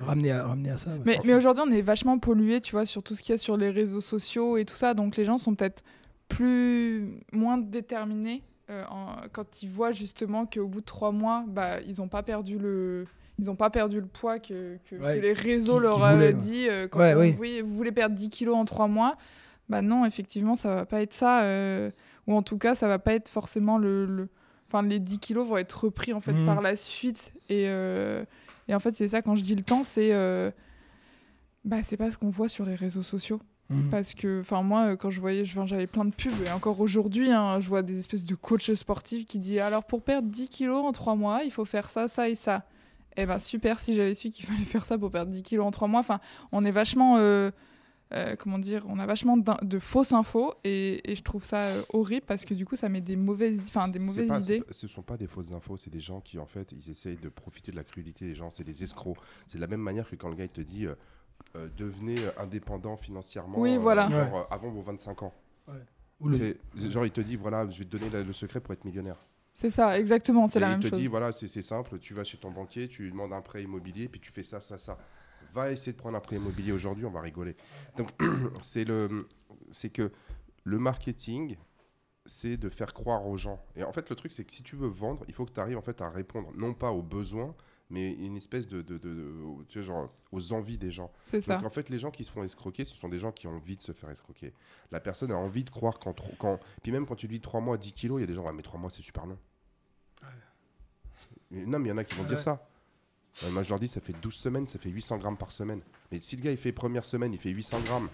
ramener, 0.00 0.30
à, 0.30 0.46
ramener 0.46 0.70
à 0.70 0.76
ça. 0.78 0.90
ouais. 0.90 1.18
Mais, 1.24 1.34
aujourd'hui, 1.34 1.64
on 1.66 1.70
est 1.72 1.82
vachement 1.82 2.18
pollué, 2.18 2.60
tu 2.60 2.72
vois, 2.72 2.86
sur 2.86 3.02
tout 3.02 3.14
ce 3.14 3.22
qu'il 3.22 3.32
y 3.32 3.34
a 3.34 3.38
sur 3.38 3.56
les 3.56 3.70
réseaux 3.70 4.00
sociaux 4.00 4.56
et 4.56 4.64
tout 4.64 4.74
ça. 4.76 4.94
Donc 4.94 5.16
les 5.16 5.24
gens 5.24 5.38
sont 5.38 5.54
peut-être 5.54 5.82
plus 6.28 7.18
moins 7.32 7.58
déterminés 7.58 8.42
euh, 8.70 8.84
en- 8.88 9.16
quand 9.32 9.62
ils 9.62 9.68
voient 9.68 9.92
justement 9.92 10.46
qu'au 10.46 10.68
bout 10.68 10.80
de 10.80 10.84
trois 10.86 11.10
mois, 11.10 11.44
bah, 11.48 11.80
ils 11.80 11.96
n'ont 11.98 12.08
pas 12.08 12.22
perdu 12.22 12.58
le. 12.58 13.04
Ils 13.38 13.46
n'ont 13.46 13.56
pas 13.56 13.70
perdu 13.70 14.00
le 14.00 14.06
poids 14.06 14.38
que, 14.38 14.76
que- 14.88 14.96
que 14.96 15.02
Ouais, 15.02 15.20
les 15.20 15.32
réseaux 15.32 15.76
qui- 15.76 15.82
leur 15.82 16.04
avaient 16.04 16.34
dit. 16.34 16.68
euh, 16.68 16.86
quand 16.88 16.98
Ouais, 17.00 17.14
on 17.14 17.20
oui. 17.20 17.32
voyait- 17.32 17.62
vous 17.62 17.74
voulez 17.74 17.90
perdre 17.92 18.14
10 18.14 18.28
kilos 18.28 18.54
en 18.54 18.64
trois 18.66 18.86
mois. 18.86 19.16
Bah 19.70 19.80
non, 19.80 20.04
effectivement, 20.04 20.54
ça 20.56 20.74
va 20.74 20.84
pas 20.84 21.00
être 21.00 21.14
ça. 21.14 21.44
euh, 21.44 21.90
ou 22.26 22.34
en 22.34 22.42
tout 22.42 22.58
cas, 22.58 22.74
ça 22.74 22.86
va 22.88 22.98
pas 22.98 23.14
être 23.14 23.28
forcément 23.30 23.78
le. 23.78 24.04
le- 24.04 24.28
Enfin, 24.68 24.82
les 24.86 24.98
10 25.00 25.18
kilos 25.18 25.48
vont 25.48 25.56
être 25.56 25.84
repris 25.86 26.12
en 26.12 26.20
fait 26.20 26.32
Mhm. 26.32 26.46
par 26.46 26.60
la 26.60 26.76
suite. 26.76 27.32
Et, 27.48 27.64
euh, 27.68 28.24
et 28.68 28.74
en 28.74 28.78
fait, 28.80 28.94
c'est 28.94 29.08
ça, 29.08 29.20
quand 29.22 29.34
je 29.34 29.42
dis 29.42 29.54
le 29.56 29.62
temps, 29.62 29.82
c'est. 29.82 30.12
euh, 30.12 30.50
bah, 31.64 31.78
c'est 31.84 31.96
pas 31.96 32.10
ce 32.10 32.16
qu'on 32.18 32.28
voit 32.30 32.48
sur 32.48 32.64
les 32.66 32.74
réseaux 32.74 33.02
sociaux. 33.02 33.40
Mhm. 33.68 33.90
Parce 33.90 34.14
que, 34.14 34.40
enfin, 34.40 34.62
moi, 34.62 34.92
euh, 34.92 34.96
quand 34.96 35.10
je 35.10 35.20
voyais, 35.20 35.44
j'avais 35.44 35.86
plein 35.86 36.04
de 36.04 36.12
pubs, 36.14 36.32
et 36.46 36.50
encore 36.50 36.80
aujourd'hui, 36.80 37.30
hein, 37.30 37.60
je 37.60 37.68
vois 37.68 37.82
des 37.82 37.98
espèces 37.98 38.24
de 38.24 38.34
coachs 38.34 38.74
sportifs 38.74 39.26
qui 39.26 39.38
disent 39.38 39.58
alors 39.58 39.84
pour 39.84 40.02
perdre 40.02 40.28
10 40.28 40.48
kilos 40.48 40.84
en 40.84 40.92
3 40.92 41.14
mois, 41.14 41.42
il 41.44 41.50
faut 41.52 41.64
faire 41.64 41.88
ça, 41.90 42.08
ça 42.08 42.28
et 42.28 42.34
ça. 42.34 42.64
Eh 43.16 43.26
ben, 43.26 43.38
super, 43.38 43.78
si 43.78 43.94
j'avais 43.94 44.14
su 44.14 44.30
qu'il 44.30 44.44
fallait 44.46 44.64
faire 44.64 44.84
ça 44.84 44.98
pour 44.98 45.10
perdre 45.10 45.30
10 45.30 45.42
kilos 45.42 45.66
en 45.66 45.70
3 45.70 45.86
mois. 45.88 46.00
Enfin, 46.00 46.18
on 46.52 46.64
est 46.64 46.70
vachement. 46.72 47.16
euh, 47.18 47.50
euh, 48.12 48.34
comment 48.36 48.58
dire 48.58 48.84
On 48.88 48.98
a 48.98 49.06
vachement 49.06 49.36
de 49.36 49.78
fausses 49.78 50.12
infos, 50.12 50.54
et, 50.64 51.10
et 51.10 51.14
je 51.14 51.22
trouve 51.22 51.44
ça 51.44 51.62
euh, 51.62 51.82
horrible 51.92 52.24
parce 52.26 52.44
que 52.44 52.54
du 52.54 52.66
coup, 52.66 52.76
ça 52.76 52.88
met 52.88 53.00
des 53.00 53.16
mauvaises, 53.16 53.66
enfin, 53.68 53.88
des 53.88 53.98
mauvaises 53.98 54.28
pas- 54.28 54.40
idées. 54.40 54.62
ce 54.70 54.88
sont 54.88 55.02
pas 55.02 55.16
des 55.16 55.26
fausses 55.26 55.52
infos, 55.52 55.76
c'est 55.76 55.90
des 55.90 56.00
gens 56.00 56.20
qui, 56.20 56.38
en 56.38 56.46
fait, 56.46 56.72
ils 56.72 56.90
essayent 56.90 57.16
de 57.18 57.28
profiter 57.28 57.70
de 57.70 57.76
la 57.76 57.84
crudité 57.84 58.26
des 58.26 58.34
gens. 58.34 58.50
C'est 58.50 58.64
des 58.64 58.82
escrocs. 58.82 59.16
C'est 59.46 59.58
de 59.58 59.60
la 59.62 59.68
même 59.68 59.80
manière 59.80 60.08
que 60.08 60.16
quand 60.16 60.28
le 60.28 60.34
gars 60.34 60.44
il 60.44 60.52
te 60.52 60.60
dit 60.60 60.86
euh, 60.86 60.94
euh, 61.56 61.68
devenez 61.76 62.16
indépendant 62.38 62.96
financièrement. 62.96 63.58
Oui, 63.58 63.76
euh, 63.76 63.78
voilà. 63.78 64.08
genre, 64.10 64.32
Ouais. 64.32 64.38
euh, 64.40 64.54
avant 64.54 64.70
vos 64.70 64.82
25 64.82 65.22
ans. 65.22 65.34
Genre, 66.76 67.06
il 67.06 67.10
te 67.12 67.20
dit 67.20 67.36
voilà, 67.36 67.68
je 67.70 67.78
vais 67.78 67.84
te 67.86 67.96
donner 67.96 68.10
la- 68.10 68.22
le 68.22 68.32
secret 68.32 68.60
pour 68.60 68.72
être 68.74 68.84
millionnaire. 68.84 69.16
C'est 69.54 69.70
ça, 69.70 69.98
exactement, 69.98 70.46
c'est 70.46 70.58
Et 70.58 70.62
la 70.62 70.68
il 70.68 70.70
même 70.72 70.80
te 70.80 70.88
chose. 70.88 70.98
dit 70.98 71.06
voilà, 71.06 71.32
c'est 71.32 71.48
c'est 71.48 71.62
simple, 71.62 71.98
tu 71.98 72.14
vas 72.14 72.24
chez 72.24 72.38
ton 72.38 72.50
banquier, 72.50 72.88
tu 72.88 73.02
lui 73.02 73.10
demandes 73.10 73.32
un 73.32 73.42
prêt 73.42 73.62
immobilier, 73.62 74.08
puis 74.08 74.20
tu 74.20 74.30
fais 74.30 74.42
ça, 74.42 74.60
ça, 74.60 74.78
ça. 74.78 74.96
Va 75.52 75.72
essayer 75.72 75.92
de 75.92 75.96
prendre 75.98 76.16
un 76.16 76.20
prêt 76.20 76.36
immobilier 76.36 76.72
aujourd'hui, 76.72 77.04
on 77.04 77.10
va 77.10 77.20
rigoler. 77.20 77.56
Donc, 77.96 78.10
c'est 78.60 78.84
le, 78.84 79.26
c'est 79.70 79.90
que 79.90 80.12
le 80.64 80.78
marketing, 80.78 81.56
c'est 82.26 82.56
de 82.56 82.68
faire 82.68 82.92
croire 82.94 83.26
aux 83.26 83.36
gens. 83.36 83.60
Et 83.76 83.82
en 83.82 83.92
fait, 83.92 84.08
le 84.10 84.16
truc, 84.16 84.30
c'est 84.32 84.44
que 84.44 84.52
si 84.52 84.62
tu 84.62 84.76
veux 84.76 84.86
vendre, 84.88 85.24
il 85.28 85.34
faut 85.34 85.44
que 85.44 85.52
tu 85.52 85.60
arrives 85.60 85.78
en 85.78 85.82
fait 85.82 86.00
à 86.00 86.08
répondre 86.10 86.50
non 86.54 86.74
pas 86.74 86.90
aux 86.92 87.02
besoins, 87.02 87.54
mais 87.88 88.12
une 88.12 88.36
espèce 88.36 88.68
de, 88.68 88.82
de, 88.82 88.98
de- 88.98 89.14
de- 89.14 89.64
tu 89.68 89.78
vois, 89.80 89.86
genre, 89.86 90.14
aux 90.30 90.52
envies 90.52 90.78
des 90.78 90.92
gens. 90.92 91.10
C'est 91.24 91.40
ça. 91.40 91.56
Donc 91.56 91.64
en 91.66 91.70
fait, 91.70 91.88
les 91.88 91.98
gens 91.98 92.12
qui 92.12 92.22
se 92.22 92.30
font 92.30 92.44
escroquer, 92.44 92.84
ce 92.84 92.94
sont 92.94 93.08
des 93.08 93.18
gens 93.18 93.32
qui 93.32 93.48
ont 93.48 93.56
envie 93.56 93.76
de 93.76 93.82
se 93.82 93.90
faire 93.92 94.10
escroquer. 94.10 94.52
La 94.92 95.00
personne 95.00 95.32
a 95.32 95.36
envie 95.36 95.64
de 95.64 95.70
croire 95.70 95.98
qu'en 95.98 96.14
quand, 96.38 96.60
puis 96.82 96.92
même 96.92 97.04
quand 97.06 97.16
tu 97.16 97.26
dis 97.26 97.40
3 97.40 97.60
mois, 97.60 97.76
10 97.78 97.92
kilos, 97.92 98.18
il 98.18 98.20
y 98.20 98.24
a 98.24 98.26
des 98.28 98.34
gens, 98.34 98.44
ah, 98.46 98.52
mais 98.52 98.62
3 98.62 98.78
mois, 98.78 98.90
c'est 98.90 99.02
super 99.02 99.26
long. 99.26 99.38
Mais 101.50 101.66
non, 101.66 101.78
mais 101.80 101.86
il 101.88 101.90
y 101.90 101.92
en 101.92 101.98
a 101.98 102.04
qui 102.04 102.14
vont 102.14 102.22
dire 102.22 102.34
Ouais. 102.36 102.38
ça. 102.38 102.68
Euh, 103.44 103.50
moi, 103.50 103.62
je 103.62 103.70
leur 103.70 103.78
dis, 103.78 103.88
ça 103.88 104.00
fait 104.00 104.12
12 104.20 104.34
semaines, 104.34 104.66
ça 104.66 104.78
fait 104.78 104.90
800 104.90 105.18
grammes 105.18 105.36
par 105.36 105.52
semaine. 105.52 105.80
Mais 106.10 106.20
si 106.20 106.36
le 106.36 106.42
gars, 106.42 106.50
il 106.50 106.56
fait 106.56 106.72
première 106.72 107.04
semaine, 107.04 107.32
il 107.32 107.38
fait 107.38 107.50
800 107.50 107.80
grammes, 107.82 108.08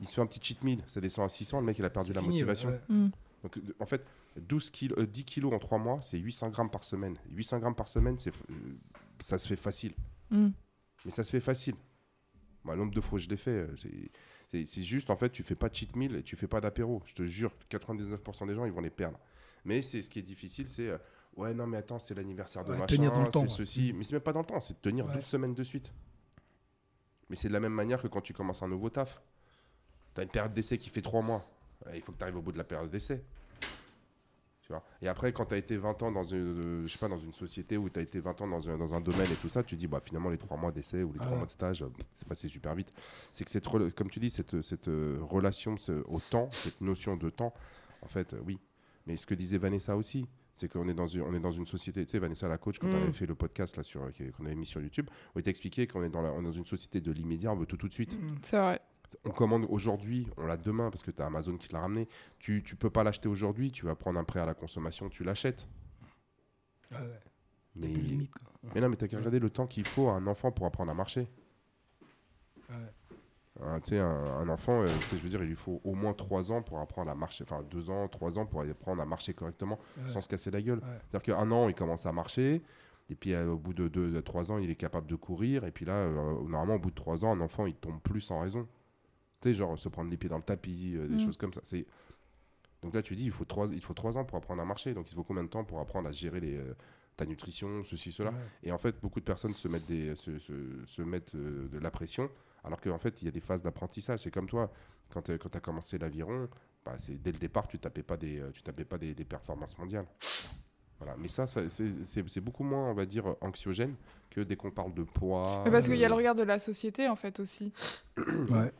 il 0.00 0.06
se 0.08 0.14
fait 0.14 0.20
un 0.20 0.26
petit 0.26 0.40
cheat 0.42 0.62
meal, 0.62 0.80
ça 0.86 1.00
descend 1.00 1.24
à 1.24 1.28
600, 1.28 1.60
le 1.60 1.66
mec, 1.66 1.78
il 1.78 1.84
a 1.84 1.90
perdu 1.90 2.12
la 2.12 2.20
fini, 2.20 2.34
motivation. 2.34 2.68
ouais. 2.68 2.80
Mm. 2.88 3.10
Donc, 3.42 3.58
en 3.80 3.86
fait, 3.86 4.04
12 4.36 4.70
kilos, 4.70 4.98
euh, 4.98 5.06
10 5.06 5.24
kilos 5.24 5.52
en 5.54 5.58
3 5.58 5.78
mois, 5.78 5.98
c'est 6.02 6.18
800 6.18 6.50
grammes 6.50 6.70
par 6.70 6.84
semaine. 6.84 7.16
800 7.30 7.58
grammes 7.60 7.74
par 7.74 7.88
semaine, 7.88 8.18
c'est, 8.18 8.32
euh, 8.50 8.54
ça 9.22 9.38
se 9.38 9.48
fait 9.48 9.56
facile. 9.56 9.94
Mm. 10.30 10.48
Mais 11.04 11.10
ça 11.10 11.24
se 11.24 11.30
fait 11.30 11.40
facile. 11.40 11.74
Le 12.64 12.76
nombre 12.76 12.92
de 12.92 13.00
fois 13.00 13.18
que 13.18 13.24
je 13.24 13.30
l'ai 13.30 13.36
fait, 13.38 13.50
euh, 13.50 13.74
c'est- 14.66 14.82
juste, 14.82 15.08
en 15.10 15.16
fait, 15.16 15.30
tu 15.30 15.42
fais 15.42 15.54
pas 15.54 15.68
de 15.70 15.74
cheat 15.74 15.96
meal 15.96 16.16
et 16.16 16.22
tu 16.22 16.36
fais 16.36 16.48
pas 16.48 16.60
d'apéro. 16.60 17.02
Je 17.06 17.14
te 17.14 17.22
jure, 17.22 17.52
99% 17.70 18.46
des 18.46 18.54
gens, 18.54 18.64
ils 18.66 18.72
vont 18.72 18.80
les 18.82 18.90
perdre. 18.90 19.18
Mais 19.64 19.80
c'est 19.82 20.02
ce 20.02 20.10
qui 20.10 20.18
est 20.18 20.22
difficile, 20.22 20.68
c'est 20.68 20.88
euh, 20.88 20.98
ouais, 21.38 21.54
non, 21.54 21.66
mais 21.66 21.78
attends, 21.78 21.98
c'est 21.98 22.14
l'anniversaire 22.14 22.64
de 22.64 22.72
Ouais, 22.72 22.78
machin, 22.78 22.96
tenir 22.96 23.12
dans 23.12 23.24
le 23.24 23.30
c'est 23.32 23.48
ceci. 23.48 23.92
Mais 23.94 24.04
c'est 24.04 24.12
même 24.12 24.22
pas 24.22 24.32
dans 24.32 24.40
le 24.40 24.46
temps, 24.46 24.60
c'est 24.60 24.74
de 24.74 24.80
tenir 24.80 25.06
Ouais. 25.06 25.14
12 25.14 25.24
semaines 25.24 25.54
de 25.54 25.62
suite. 25.64 25.92
Mais 27.30 27.36
c'est 27.36 27.48
de 27.48 27.52
la 27.52 27.60
même 27.60 27.72
manière 27.74 28.00
que 28.02 28.08
quand 28.08 28.20
tu 28.20 28.32
commences 28.32 28.62
un 28.62 28.68
nouveau 28.68 28.90
taf. 28.90 29.22
Tu 30.14 30.20
as 30.20 30.24
une 30.24 30.30
période 30.30 30.52
d'essai 30.52 30.78
qui 30.78 30.88
fait 30.90 31.02
3 31.02 31.22
mois. 31.22 31.44
Il 31.94 32.02
faut 32.02 32.12
que 32.12 32.18
tu 32.18 32.22
arrives 32.24 32.36
au 32.36 32.42
bout 32.42 32.52
de 32.52 32.58
la 32.58 32.64
période 32.64 32.90
d'essai. 32.90 33.22
Tu 34.62 34.72
vois 34.72 34.82
et 35.00 35.08
après, 35.08 35.32
quand 35.32 35.46
tu 35.46 35.54
as 35.54 35.58
été 35.58 35.76
20 35.78 36.02
ans 36.02 36.12
dans 36.12 36.24
une, 36.24 36.36
euh, 36.38 36.82
je 36.86 36.92
sais 36.92 36.98
pas, 36.98 37.08
dans 37.08 37.18
une 37.18 37.32
société 37.32 37.76
ou 37.78 37.88
tu 37.88 37.98
as 37.98 38.02
été 38.02 38.20
20 38.20 38.38
ans 38.42 38.48
dans 38.48 38.68
un, 38.68 38.76
dans 38.76 38.94
un 38.94 39.00
domaine 39.00 39.30
et 39.30 39.36
tout 39.36 39.48
ça, 39.48 39.62
tu 39.62 39.76
dis 39.76 39.86
bah, 39.86 40.00
finalement, 40.02 40.28
les 40.28 40.36
3 40.38 40.56
mois 40.58 40.72
d'essai 40.72 41.02
ou 41.02 41.12
les 41.12 41.18
3 41.18 41.30
Ah. 41.32 41.36
mois 41.36 41.46
de 41.46 41.50
stage, 41.50 41.82
euh, 41.82 41.88
c'est 42.14 42.28
passé 42.28 42.48
super 42.48 42.74
vite. 42.74 42.92
C'est 43.32 43.44
que 43.44 43.50
cette, 43.50 43.66
comme 43.94 44.10
tu 44.10 44.20
dis, 44.20 44.28
cette, 44.30 44.60
cette 44.62 44.88
euh, 44.88 45.18
relation 45.22 45.78
ce- 45.78 46.04
au 46.08 46.20
temps, 46.20 46.50
cette 46.52 46.80
notion 46.82 47.16
de 47.16 47.30
temps, 47.30 47.54
en 48.02 48.08
fait, 48.08 48.34
oui. 48.44 48.58
Mais 49.06 49.16
ce 49.16 49.26
que 49.26 49.34
disait 49.34 49.56
Vanessa 49.58 49.96
aussi, 49.96 50.26
c'est 50.58 50.68
qu'on 50.68 50.88
est 50.88 50.94
dans 50.94 51.06
une, 51.06 51.22
on 51.22 51.32
est 51.34 51.40
dans 51.40 51.50
une 51.52 51.66
société, 51.66 52.04
tu 52.04 52.12
sais, 52.12 52.18
Vanessa 52.18 52.48
la 52.48 52.58
coach, 52.58 52.78
quand 52.78 52.88
Mm. 52.88 52.94
on 52.94 53.02
avait 53.02 53.12
fait 53.12 53.26
le 53.26 53.34
podcast 53.34 53.76
là 53.76 53.82
sur, 53.82 54.00
qu'on 54.36 54.44
avait 54.46 54.54
mis 54.54 54.66
sur 54.66 54.80
YouTube, 54.80 55.08
où 55.34 55.38
il 55.38 55.42
t'expliquait 55.42 55.86
qu'on 55.86 56.02
est 56.02 56.08
dans, 56.10 56.22
la- 56.22 56.32
on 56.32 56.40
est 56.40 56.44
dans 56.44 56.52
une 56.52 56.64
société 56.66 57.00
de 57.00 57.12
l'immédiat, 57.12 57.52
on 57.52 57.56
veut 57.56 57.66
tout 57.66 57.76
tout 57.76 57.88
de 57.88 57.92
suite. 57.92 58.18
Mhm. 58.20 58.28
C'est 58.44 58.58
vrai. 58.58 58.80
On 59.24 59.30
commande 59.30 59.66
aujourd'hui, 59.70 60.28
on 60.36 60.44
l'a 60.46 60.56
demain 60.58 60.90
parce 60.90 61.02
que 61.02 61.10
tu 61.10 61.22
as 61.22 61.26
Amazon 61.26 61.56
qui 61.56 61.68
te 61.68 61.72
l'a 61.72 61.80
ramené. 61.80 62.08
Tu, 62.38 62.62
tu 62.62 62.76
peux 62.76 62.90
pas 62.90 63.02
l'acheter 63.04 63.28
aujourd'hui, 63.28 63.70
tu 63.72 63.86
vas 63.86 63.94
prendre 63.94 64.18
un 64.18 64.24
prêt 64.24 64.40
à 64.40 64.44
la 64.46 64.52
consommation, 64.54 65.08
tu 65.08 65.24
l'achètes. 65.24 65.66
Ouais, 66.90 66.98
ouais. 66.98 67.20
Mais, 67.76 67.86
limite, 67.88 68.30
quoi. 68.32 68.50
mais 68.74 68.80
non, 68.80 68.88
mais 68.88 68.96
t'as 68.96 69.06
qu'à 69.08 69.16
regarder 69.18 69.38
le 69.38 69.50
temps 69.50 69.66
qu'il 69.66 69.86
faut 69.86 70.08
à 70.08 70.12
un 70.14 70.26
enfant 70.26 70.50
pour 70.52 70.66
apprendre 70.66 70.90
à 70.90 70.94
marcher. 70.94 71.26
Ouais. 72.68 72.76
Un, 73.60 73.80
un 73.98 74.48
enfant, 74.48 74.82
euh, 74.82 74.86
je 75.10 75.16
veux 75.16 75.28
dire, 75.28 75.42
il 75.42 75.48
lui 75.48 75.56
faut 75.56 75.80
au 75.84 75.94
moins 75.94 76.12
3 76.14 76.52
ans 76.52 76.62
pour 76.62 76.78
apprendre 76.78 77.10
à 77.10 77.14
marcher, 77.14 77.42
enfin 77.44 77.62
2 77.70 77.90
ans, 77.90 78.06
3 78.08 78.38
ans 78.38 78.46
pour 78.46 78.62
apprendre 78.62 79.02
à 79.02 79.06
marcher 79.06 79.34
correctement 79.34 79.78
Ouais. 79.96 80.08
sans 80.08 80.20
se 80.20 80.28
casser 80.28 80.50
la 80.50 80.62
gueule. 80.62 80.78
Ouais. 80.78 80.84
C'est-à-dire 81.10 81.34
qu'un 81.36 81.50
an, 81.50 81.68
il 81.68 81.74
commence 81.74 82.06
à 82.06 82.12
marcher, 82.12 82.62
et 83.10 83.14
puis 83.16 83.32
euh, 83.34 83.50
au 83.50 83.56
bout 83.56 83.74
de 83.74 83.88
2 83.88 84.22
3 84.22 84.52
ans, 84.52 84.58
il 84.58 84.70
est 84.70 84.76
capable 84.76 85.06
de 85.08 85.16
courir, 85.16 85.64
et 85.64 85.72
puis 85.72 85.84
là, 85.84 85.94
euh, 85.94 86.14
normalement, 86.48 86.74
au 86.76 86.78
bout 86.78 86.90
de 86.90 86.94
3 86.94 87.24
ans, 87.24 87.32
un 87.32 87.40
enfant, 87.40 87.66
il 87.66 87.74
tombe 87.74 88.00
plus 88.00 88.20
sans 88.20 88.40
raison. 88.40 88.68
Tu 89.40 89.48
sais, 89.50 89.54
genre 89.54 89.78
se 89.78 89.88
prendre 89.88 90.10
les 90.10 90.16
pieds 90.16 90.28
dans 90.28 90.36
le 90.38 90.42
tapis, 90.42 90.92
des 90.92 90.98
Mm. 91.16 91.20
choses 91.20 91.36
comme 91.36 91.52
ça. 91.52 91.60
C'est... 91.64 91.84
Donc 92.82 92.94
là, 92.94 93.02
tu 93.02 93.16
dis, 93.16 93.24
il 93.24 93.32
faut, 93.32 93.44
3, 93.44 93.68
il 93.72 93.80
faut 93.80 93.94
3 93.94 94.18
ans 94.18 94.24
pour 94.24 94.38
apprendre 94.38 94.62
à 94.62 94.64
marcher, 94.64 94.94
donc 94.94 95.10
il 95.10 95.14
faut 95.16 95.24
combien 95.24 95.42
de 95.42 95.48
temps 95.48 95.64
pour 95.64 95.80
apprendre 95.80 96.08
à 96.08 96.12
gérer 96.12 96.38
les, 96.38 96.60
ta 97.16 97.26
nutrition, 97.26 97.82
ceci, 97.82 98.12
cela? 98.12 98.30
Ouais. 98.30 98.36
et 98.62 98.70
en 98.72 98.78
fait, 98.78 99.00
beaucoup 99.02 99.18
de 99.18 99.24
personnes 99.24 99.54
se 99.54 99.66
mettent, 99.66 99.86
des, 99.86 100.14
se, 100.14 100.38
se- 100.38 100.84
se 100.84 101.02
mettent 101.02 101.34
de 101.34 101.76
la 101.80 101.90
pression, 101.90 102.30
alors 102.68 102.80
qu'en 102.82 102.98
fait, 102.98 103.22
il 103.22 103.24
y 103.24 103.28
a 103.28 103.30
des 103.32 103.40
phases 103.40 103.62
d'apprentissage. 103.62 104.20
C'est 104.20 104.30
comme 104.30 104.46
toi, 104.46 104.70
quand 105.10 105.22
tu 105.22 105.32
as 105.32 105.60
commencé 105.60 105.96
l'aviron, 105.98 106.48
bah, 106.84 106.94
c'est 106.98 107.20
dès 107.20 107.32
le 107.32 107.38
départ, 107.38 107.66
tu 107.66 107.78
tapais 107.78 108.02
pas 108.02 108.18
des, 108.18 108.38
euh, 108.38 108.50
tu 108.52 108.62
tapais 108.62 108.84
pas 108.84 108.98
des, 108.98 109.14
des 109.14 109.24
performances 109.24 109.76
mondiales. 109.78 110.06
Voilà. 110.98 111.16
Mais 111.18 111.28
ça, 111.28 111.46
ça, 111.46 111.62
c'est- 111.68 112.40
beaucoup 112.40 112.64
moins, 112.64 112.90
on 112.90 112.94
va 112.94 113.06
dire, 113.06 113.34
anxiogène 113.40 113.94
que 114.30 114.42
dès 114.42 114.54
qu'on 114.56 114.70
parle 114.70 114.92
de 114.92 115.02
poids. 115.02 115.62
Mais 115.64 115.70
parce 115.70 115.86
qu'il 115.86 115.96
y 115.96 116.02
a 116.02 116.06
euh, 116.06 116.10
le 116.10 116.14
regard 116.16 116.34
de 116.34 116.42
la 116.42 116.58
société, 116.58 117.08
en 117.08 117.16
fait, 117.16 117.40
aussi. 117.40 117.72
Ouais. 118.50 118.70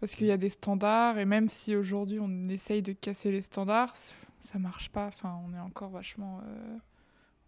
Parce 0.00 0.14
qu'il 0.14 0.26
y 0.26 0.32
a 0.32 0.36
des 0.36 0.50
standards, 0.50 1.18
et 1.18 1.24
même 1.24 1.48
si 1.48 1.74
aujourd'hui 1.76 2.18
on 2.20 2.44
essaye 2.50 2.82
de 2.82 2.92
casser 2.92 3.30
les 3.30 3.40
standards, 3.40 3.94
ça 4.42 4.58
marche 4.58 4.90
pas. 4.90 5.06
Enfin, 5.06 5.38
on 5.46 5.54
est 5.54 5.60
encore 5.60 5.90
vachement, 5.90 6.40
euh, 6.44 6.76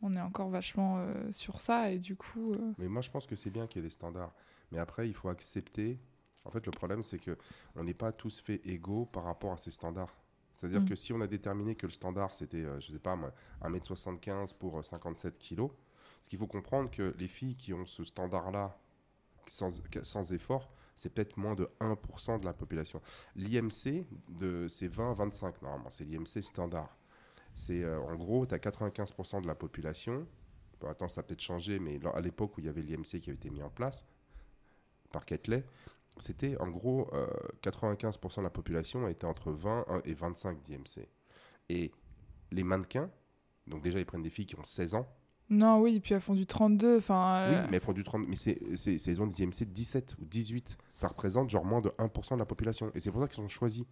on 0.02 0.14
est 0.14 0.20
encore 0.20 0.48
vachement 0.50 0.98
euh, 0.98 1.32
sur 1.32 1.60
ça, 1.60 1.90
et 1.90 1.98
du 1.98 2.14
coup. 2.16 2.54
euh, 2.54 2.72
Mais 2.78 2.86
moi, 2.88 3.02
je 3.02 3.10
pense 3.10 3.26
que 3.26 3.34
c'est 3.34 3.50
bien 3.50 3.66
qu'il 3.66 3.82
y 3.82 3.84
ait 3.84 3.88
des 3.88 3.92
standards. 3.92 4.32
Mais 4.74 4.80
après, 4.80 5.08
il 5.08 5.14
faut 5.14 5.28
accepter. 5.28 6.00
En 6.44 6.50
fait, 6.50 6.66
le 6.66 6.72
problème, 6.72 7.02
c'est 7.02 7.18
que 7.18 7.38
on 7.76 7.84
n'est 7.84 7.94
pas 7.94 8.12
tous 8.12 8.40
fait 8.40 8.60
égaux 8.64 9.06
par 9.06 9.22
rapport 9.24 9.52
à 9.52 9.56
ces 9.56 9.70
standards. 9.70 10.12
C'est-à-dire 10.52 10.82
Mm. 10.82 10.88
que 10.88 10.96
si 10.96 11.12
on 11.12 11.20
a 11.20 11.26
déterminé 11.26 11.76
que 11.76 11.86
le 11.86 11.92
standard, 11.92 12.34
c'était, 12.34 12.64
euh, 12.64 12.80
je 12.80 12.92
sais 12.92 12.98
pas, 12.98 13.14
moi, 13.16 13.32
1m75 13.62 14.54
pour 14.54 14.78
euh, 14.78 14.82
57 14.82 15.38
kg, 15.38 15.68
ce 16.22 16.28
qu'il 16.28 16.38
faut 16.38 16.46
comprendre 16.48 16.90
que 16.90 17.14
les 17.18 17.28
filles 17.28 17.54
qui 17.56 17.72
ont 17.72 17.86
ce 17.86 18.04
standard-là, 18.04 18.76
sans, 19.48 19.80
sans 20.02 20.32
effort, 20.32 20.70
c'est 20.96 21.10
peut-être 21.10 21.36
moins 21.36 21.54
de 21.54 21.68
1% 21.80 22.40
de 22.40 22.44
la 22.44 22.52
population. 22.52 23.00
L'IMC, 23.36 24.04
c'est 24.68 24.88
20-25 24.88 25.54
normalement, 25.62 25.90
c'est 25.90 26.04
l'IMC 26.04 26.42
standard. 26.42 26.96
C'est 27.54 27.82
euh, 27.84 28.00
en 28.00 28.16
gros, 28.16 28.44
tu 28.46 28.54
as 28.54 28.58
95% 28.58 29.42
de 29.42 29.46
la 29.46 29.54
population. 29.54 30.26
Bon, 30.80 30.88
attends, 30.88 31.08
ça 31.08 31.20
a 31.20 31.24
peut-être 31.24 31.42
changé, 31.42 31.78
mais 31.78 32.00
à 32.14 32.20
l'époque 32.20 32.56
où 32.56 32.60
il 32.60 32.66
y 32.66 32.68
avait 32.68 32.82
l'IMC 32.82 33.20
qui 33.20 33.30
avait 33.30 33.34
été 33.34 33.50
mis 33.50 33.62
en 33.62 33.70
place 33.70 34.04
par 35.14 35.24
Ketley, 35.24 35.64
c'était 36.18 36.56
en 36.60 36.68
gros 36.68 37.08
euh, 37.14 37.26
95% 37.62 38.38
de 38.38 38.42
la 38.42 38.50
population 38.50 39.08
était 39.08 39.26
entre 39.26 39.50
20 39.50 39.86
et 40.04 40.14
25 40.14 40.60
d'IMC. 40.60 41.08
Et 41.70 41.90
les 42.52 42.62
mannequins, 42.64 43.10
donc 43.66 43.82
déjà 43.82 43.98
ils 43.98 44.06
prennent 44.06 44.22
des 44.22 44.30
filles 44.30 44.46
qui 44.46 44.56
ont 44.58 44.64
16 44.64 44.94
ans, 44.94 45.08
Non, 45.50 45.80
oui, 45.80 46.00
puis 46.00 46.14
elles 46.14 46.20
font 46.20 46.34
du 46.34 46.46
32. 46.46 46.98
Enfin, 46.98 47.48
oui, 47.50 47.56
euh, 47.56 47.66
mais 47.70 47.76
elles 47.78 47.82
font 47.82 47.92
du 47.92 48.04
30, 48.04 48.26
mais 48.28 48.36
c'est, 48.36 48.58
c'est, 48.76 48.98
c'est- 48.98 49.10
ils 49.12 49.20
ont 49.22 49.26
des 49.26 49.42
IMC 49.42 49.60
de 49.66 49.72
17 49.72 50.16
ou 50.20 50.24
18. 50.24 50.76
Ça 50.92 51.08
représente 51.08 51.50
genre 51.50 51.64
moins 51.64 51.80
de 51.80 51.90
1% 51.98 52.34
de 52.34 52.38
la 52.40 52.46
population. 52.46 52.90
Et 52.94 53.00
c'est 53.00 53.10
pour 53.10 53.20
ça 53.20 53.28
qu'ils 53.28 53.36
sont 53.42 53.48
choisis. 53.48 53.84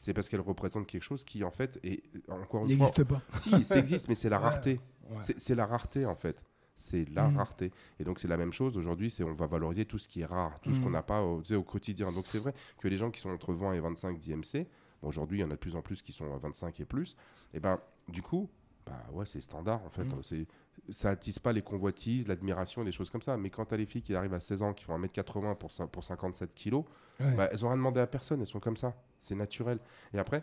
C'est 0.00 0.12
parce 0.14 0.28
qu'elles 0.28 0.40
représentent 0.40 0.86
quelque 0.86 1.02
chose 1.02 1.24
qui 1.24 1.44
en 1.44 1.50
fait 1.50 1.78
est 1.82 2.02
encore 2.28 2.62
une 2.66 2.76
fois. 2.76 2.86
n'existe 2.88 3.04
pas. 3.04 3.22
Si, 3.38 3.64
ça 3.64 3.78
existe, 3.78 4.08
mais 4.08 4.14
c'est 4.14 4.28
la 4.28 4.38
rareté. 4.46 4.80
Ouais. 5.10 5.16
C'est, 5.22 5.38
c'est 5.40 5.54
la 5.54 5.64
rareté 5.66 6.04
en 6.06 6.14
fait. 6.16 6.42
C'est 6.76 7.08
la 7.10 7.28
Mm. 7.28 7.36
rareté. 7.36 7.72
Et 8.00 8.04
donc 8.04 8.18
c'est 8.18 8.28
la 8.28 8.36
même 8.36 8.52
chose 8.52 8.76
aujourd'hui, 8.76 9.10
c'est 9.10 9.22
on 9.22 9.32
va 9.34 9.46
valoriser 9.46 9.84
tout 9.84 9.98
ce 9.98 10.08
qui 10.08 10.22
est 10.22 10.26
rare, 10.26 10.58
tout 10.60 10.72
ce 10.74 10.78
Mm. 10.78 10.82
qu'on 10.82 10.90
n'a 10.90 11.02
pas 11.02 11.22
au, 11.22 11.40
tu 11.40 11.48
sais, 11.48 11.54
au 11.54 11.62
quotidien. 11.62 12.10
Donc 12.12 12.26
c'est 12.26 12.38
vrai 12.38 12.52
que 12.80 12.88
les 12.88 12.96
gens 12.96 13.10
qui 13.10 13.20
sont 13.20 13.30
entre 13.30 13.52
20 13.54 13.74
et 13.74 13.80
25 13.80 14.18
d'IMC, 14.18 14.66
bon, 15.02 15.08
aujourd'hui 15.08 15.38
il 15.38 15.40
y 15.42 15.44
en 15.44 15.50
a 15.50 15.54
de 15.54 15.58
plus 15.58 15.76
en 15.76 15.82
plus 15.82 16.02
qui 16.02 16.12
sont 16.12 16.32
à 16.34 16.38
25 16.38 16.80
et 16.80 16.84
plus, 16.84 17.16
et 17.52 17.60
ben 17.60 17.78
du 18.08 18.22
coup, 18.22 18.48
bah 18.86 19.00
ouais, 19.12 19.24
c'est 19.24 19.40
standard 19.40 19.82
en 19.84 19.90
fait. 19.90 20.04
Mm. 20.04 20.22
C'est, 20.22 20.46
ça 20.90 21.10
attise 21.10 21.38
pas 21.38 21.52
les 21.52 21.62
convoitises, 21.62 22.26
l'admiration, 22.28 22.82
des 22.84 22.92
choses 22.92 23.08
comme 23.08 23.22
ça. 23.22 23.36
Mais 23.36 23.48
quand 23.48 23.64
tu 23.66 23.74
as 23.74 23.76
les 23.76 23.86
filles 23.86 24.02
qui 24.02 24.14
arrivent 24.14 24.34
à 24.34 24.40
16 24.40 24.62
ans, 24.62 24.74
qui 24.74 24.84
font 24.84 24.94
1m80 24.98 25.54
pour, 25.54 25.70
cin- 25.70 25.86
pour 25.88 26.02
57 26.04 26.52
kilos, 26.52 26.84
Ouais. 27.20 27.34
bah, 27.36 27.48
elles 27.52 27.60
n'ont 27.62 27.68
rien 27.68 27.76
demandé 27.76 28.00
à 28.00 28.06
personne, 28.08 28.40
elles 28.40 28.46
sont 28.48 28.58
comme 28.60 28.76
ça. 28.76 28.94
C'est 29.20 29.36
naturel. 29.36 29.78
Et 30.12 30.18
après, 30.18 30.42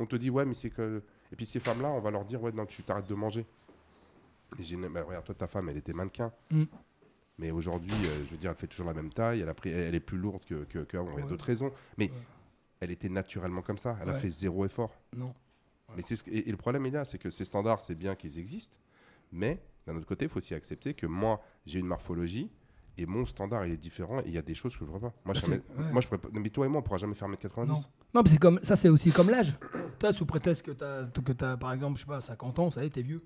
on 0.00 0.06
te 0.06 0.16
dit, 0.16 0.28
ouais, 0.28 0.44
mais 0.44 0.54
c'est 0.54 0.70
que. 0.70 1.02
Et 1.32 1.36
puis 1.36 1.46
ces 1.46 1.60
femmes-là, 1.60 1.92
on 1.92 2.00
va 2.00 2.10
leur 2.10 2.24
dire, 2.24 2.42
ouais, 2.42 2.50
non, 2.52 2.66
tu 2.66 2.82
t'arrêtes 2.82 3.06
de 3.08 3.14
manger. 3.14 3.46
Et 4.58 4.62
j'ai 4.62 4.74
une- 4.74 4.88
bah, 4.88 5.02
regarde, 5.06 5.24
toi, 5.24 5.34
ta 5.34 5.46
femme, 5.46 5.68
elle 5.68 5.76
était 5.76 5.92
mannequin. 5.92 6.32
Mm. 6.50 6.64
Mais 7.38 7.50
aujourd'hui, 7.50 7.90
euh, 7.92 8.24
je 8.26 8.30
veux 8.30 8.36
dire, 8.36 8.50
elle 8.50 8.56
fait 8.56 8.68
toujours 8.68 8.86
la 8.86 8.94
même 8.94 9.12
taille, 9.12 9.40
elle, 9.40 9.48
a 9.48 9.54
pris, 9.54 9.70
elle 9.70 9.94
est 9.94 10.00
plus 10.00 10.18
lourde 10.18 10.44
que. 10.44 10.64
que, 10.64 10.78
que- 10.80 10.96
il 10.96 11.00
y 11.04 11.10
a 11.10 11.14
Ouais. 11.14 11.22
d'autres 11.26 11.44
raisons. 11.46 11.72
Mais 11.98 12.10
Ouais. 12.10 12.16
elle 12.80 12.90
était 12.92 13.08
naturellement 13.08 13.62
comme 13.62 13.78
ça. 13.78 13.96
Elle 14.00 14.08
a 14.10 14.14
fait 14.14 14.28
zéro 14.28 14.64
effort. 14.64 14.92
Non. 15.16 15.34
Mais 15.96 16.02
c'est 16.02 16.16
ce 16.16 16.22
que- 16.22 16.30
et, 16.30 16.48
et 16.48 16.50
le 16.50 16.56
problème 16.56 16.86
est 16.86 16.90
là, 16.90 17.04
c'est 17.04 17.18
que 17.18 17.30
ces 17.30 17.44
standards, 17.44 17.80
c'est 17.80 17.94
bien 17.96 18.14
qu'ils 18.14 18.38
existent, 18.38 18.76
mais 19.32 19.60
d'un 19.86 19.96
autre 19.96 20.06
côté, 20.06 20.24
il 20.26 20.28
faut 20.28 20.38
aussi 20.38 20.54
accepter 20.54 20.94
que 20.94 21.06
moi, 21.06 21.40
j'ai 21.66 21.78
une 21.80 21.86
morphologie 21.86 22.50
et 22.96 23.06
mon 23.06 23.26
standard 23.26 23.66
il 23.66 23.72
est 23.72 23.76
différent 23.76 24.20
et 24.20 24.24
il 24.26 24.32
y 24.32 24.38
a 24.38 24.42
des 24.42 24.54
choses 24.54 24.72
que 24.72 24.78
je 24.78 24.84
ne 24.84 24.88
pourrais 24.88 25.10
pas. 25.10 25.14
Moi, 25.24 25.34
je, 25.34 25.40
Bah, 25.42 25.48
ouais. 25.52 25.92
moi, 25.92 26.00
je 26.00 26.08
pourrais 26.08 26.20
mais 26.32 26.48
toi 26.50 26.66
et 26.66 26.68
moi, 26.68 26.78
on 26.78 26.82
ne 26.82 26.84
pourra 26.86 26.98
jamais 26.98 27.14
faire 27.16 27.28
1m90. 27.28 27.66
Non. 27.68 27.74
Non, 28.14 28.22
mais 28.22 28.28
c'est 28.30 28.38
comme 28.38 28.60
ça, 28.62 28.76
c'est 28.76 28.88
aussi 28.88 29.10
comme 29.10 29.30
l'âge. 29.30 29.54
Toi, 29.98 30.12
sous 30.12 30.24
prétexte 30.26 30.62
que 30.62 30.70
tu 30.70 30.84
as, 30.84 31.50
as, 31.52 31.56
par 31.56 31.72
exemple, 31.72 31.96
je 31.98 32.04
sais 32.04 32.08
pas, 32.08 32.20
50 32.20 32.58
ans, 32.60 32.70
ça 32.70 32.82
y 32.84 32.86
est, 32.86 32.90
t'es 32.90 33.02
vieux. 33.02 33.24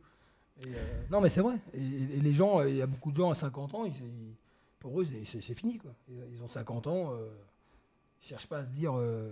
Et, 0.66 0.74
euh, 0.74 1.02
non, 1.10 1.20
mais 1.20 1.28
c'est 1.28 1.40
vrai. 1.40 1.56
Et, 1.74 1.78
et 1.80 2.20
les 2.20 2.32
gens, 2.32 2.60
euh, 2.60 2.68
il 2.70 2.76
y 2.76 2.82
a 2.82 2.86
beaucoup 2.86 3.12
de 3.12 3.16
gens 3.16 3.30
à 3.30 3.34
50 3.34 3.74
ans, 3.74 3.84
ils- 3.84 3.92
ils- 3.92 4.34
pour 4.80 5.00
eux, 5.00 5.06
c'est- 5.24 5.54
fini. 5.54 5.78
Quoi. 5.78 5.92
Ils, 6.08 6.22
ils 6.32 6.42
ont 6.42 6.48
50 6.48 6.86
ans, 6.86 7.12
euh, 7.12 7.28
ils 8.22 8.26
cherchent 8.26 8.46
pas 8.48 8.58
à 8.58 8.64
se 8.64 8.70
dire, 8.70 8.92
euh, 8.96 9.30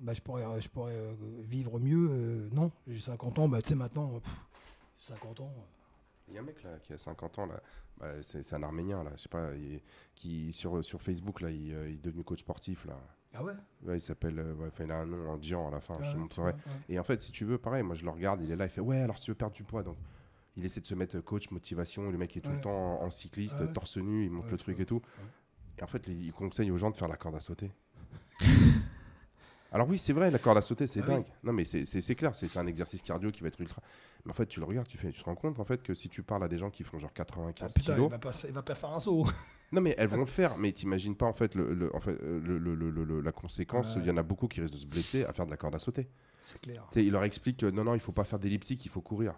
bah, 0.00 0.12
je 0.14 0.20
pourrais, 0.20 0.60
je 0.60 0.68
pourrais 0.68 0.96
vivre 1.48 1.78
mieux. 1.78 2.48
non, 2.52 2.70
j'ai 2.86 2.98
50 3.00 3.38
ans, 3.38 3.48
bah, 3.48 3.62
tu 3.62 3.70
sais, 3.70 3.74
maintenant, 3.74 4.18
pff, 4.20 4.32
50 4.98 5.40
ans. 5.40 5.52
Il 6.28 6.34
y 6.34 6.38
a 6.38 6.40
un 6.40 6.44
mec 6.44 6.60
là 6.64 6.70
qui 6.82 6.92
a 6.92 6.98
50 6.98 7.38
ans 7.38 7.46
là, 7.46 7.60
bah, 7.98 8.08
c'est 8.22 8.52
un 8.52 8.62
Arménien 8.64 9.04
là, 9.04 9.12
je 9.16 9.22
sais 9.22 9.28
pas, 9.28 9.54
il- 9.54 9.80
qui 10.14 10.52
sur 10.52 10.84
sur 10.84 11.00
Facebook 11.00 11.40
là, 11.40 11.50
il, 11.50 11.66
il 11.68 11.74
est 11.94 12.02
devenu 12.02 12.24
coach 12.24 12.40
sportif 12.40 12.84
là. 12.86 12.98
Ah 13.32 13.44
ouais? 13.44 13.52
Ouais, 13.84 13.98
il 13.98 14.00
s'appelle, 14.00 14.40
ouais, 14.40 14.70
il 14.80 14.90
a 14.90 14.98
un 15.00 15.06
nom 15.06 15.30
en 15.30 15.36
Dian 15.36 15.68
à 15.68 15.70
la 15.70 15.80
fin, 15.80 15.98
je 16.02 16.10
te 16.10 16.14
Ouais, 16.14 16.20
montrerai. 16.22 16.52
ouais. 16.52 16.58
Et 16.88 16.98
en 16.98 17.04
fait, 17.04 17.20
si 17.22 17.30
tu 17.30 17.44
veux, 17.44 17.58
pareil, 17.58 17.82
moi 17.84 17.94
je 17.94 18.04
le 18.04 18.10
regarde, 18.10 18.40
il 18.42 18.50
est 18.50 18.56
là, 18.56 18.64
il 18.64 18.70
fait 18.70 18.80
ouais, 18.80 18.98
alors 19.00 19.18
si 19.18 19.26
tu 19.26 19.30
veux 19.30 19.36
perdre 19.36 19.54
du 19.54 19.62
poids, 19.62 19.82
donc 19.84 19.96
il 20.56 20.64
essaie 20.64 20.80
de 20.80 20.86
se 20.86 20.94
mettre 20.94 21.18
coach 21.20 21.50
motivation, 21.50 22.10
le 22.10 22.18
mec 22.18 22.36
est 22.36 22.40
tout 22.40 22.50
le 22.50 22.60
temps 22.60 23.00
en, 23.00 23.04
en 23.06 23.10
cycliste, 23.10 23.60
Ouais. 23.60 23.72
torse 23.72 23.96
nu, 23.98 24.24
il 24.24 24.30
monte 24.30 24.46
Ouais, 24.46 24.50
le 24.52 24.56
truc 24.58 24.80
et 24.80 24.86
tout. 24.86 25.02
Et 25.78 25.82
en 25.82 25.86
fait, 25.86 26.06
il 26.08 26.32
conseille 26.32 26.70
aux 26.70 26.76
gens 26.78 26.90
de 26.90 26.96
faire 26.96 27.08
la 27.08 27.16
corde 27.16 27.34
à 27.36 27.40
sauter. 27.40 27.70
alors 29.72 29.88
oui, 29.88 29.98
c'est 29.98 30.12
vrai, 30.12 30.30
la 30.30 30.38
corde 30.38 30.56
à 30.58 30.62
sauter, 30.62 30.86
c'est 30.86 31.00
Ah 31.00 31.04
oui. 31.08 31.14
dingue. 31.16 31.24
Non, 31.42 31.52
mais 31.52 31.64
c'est- 31.64 32.14
clair, 32.14 32.34
c'est 32.34 32.56
un 32.56 32.66
exercice 32.66 33.02
cardio 33.02 33.30
qui 33.30 33.42
va 33.42 33.48
être 33.48 33.60
ultra. 33.60 33.82
Mais 34.24 34.30
en 34.30 34.34
fait, 34.34 34.46
tu 34.46 34.60
le 34.60 34.66
regardes, 34.66 34.88
tu, 34.88 34.96
fais, 34.96 35.10
tu 35.12 35.20
te 35.20 35.24
rends 35.24 35.34
compte 35.34 35.58
en 35.60 35.64
fait 35.64 35.82
que 35.82 35.92
si 35.94 36.08
tu 36.08 36.22
parles 36.22 36.42
à 36.44 36.48
des 36.48 36.58
gens 36.58 36.70
qui 36.70 36.82
font 36.82 36.98
genre 36.98 37.10
Ah, 37.12 37.16
95 37.24 37.74
putain, 37.74 37.92
il 37.92 37.94
kilos, 37.96 38.10
va, 38.10 38.18
pas, 38.18 38.32
il 38.44 38.52
va 38.52 38.62
pas 38.62 38.74
faire 38.74 38.90
un 38.92 39.00
saut. 39.00 39.24
non 39.72 39.80
mais 39.80 39.94
elles 39.98 40.08
vont 40.08 40.18
le 40.20 40.26
faire, 40.26 40.56
mais 40.56 40.72
t'imagines 40.72 41.14
pas 41.16 41.26
en 41.26 41.32
fait, 41.34 41.54
le, 41.54 41.74
le- 41.74 41.94
en 41.94 42.00
fait 42.00 42.18
euh, 42.22 42.40
le- 42.40 42.58
le- 42.58 43.20
la 43.20 43.32
conséquence. 43.32 43.92
Il 43.96 44.02
Ouais. 44.02 44.08
y 44.08 44.10
en 44.10 44.16
a 44.16 44.22
beaucoup 44.22 44.48
qui 44.48 44.60
risquent 44.60 44.72
de 44.74 44.78
se 44.78 44.86
blesser 44.86 45.24
à 45.24 45.32
faire 45.32 45.44
de 45.46 45.50
la 45.50 45.56
corde 45.56 45.74
à 45.74 45.78
sauter. 45.78 46.08
C'est 46.42 46.60
clair. 46.60 46.86
Tu 46.90 47.00
sais, 47.00 47.04
il 47.06 47.12
leur 47.12 47.24
explique 47.24 47.58
que 47.58 47.66
non, 47.66 47.84
non, 47.84 47.94
il 47.94 48.00
faut 48.00 48.12
pas 48.12 48.24
faire 48.24 48.38
d'elliptique, 48.38 48.84
il 48.84 48.88
faut 48.88 49.00
courir. 49.02 49.34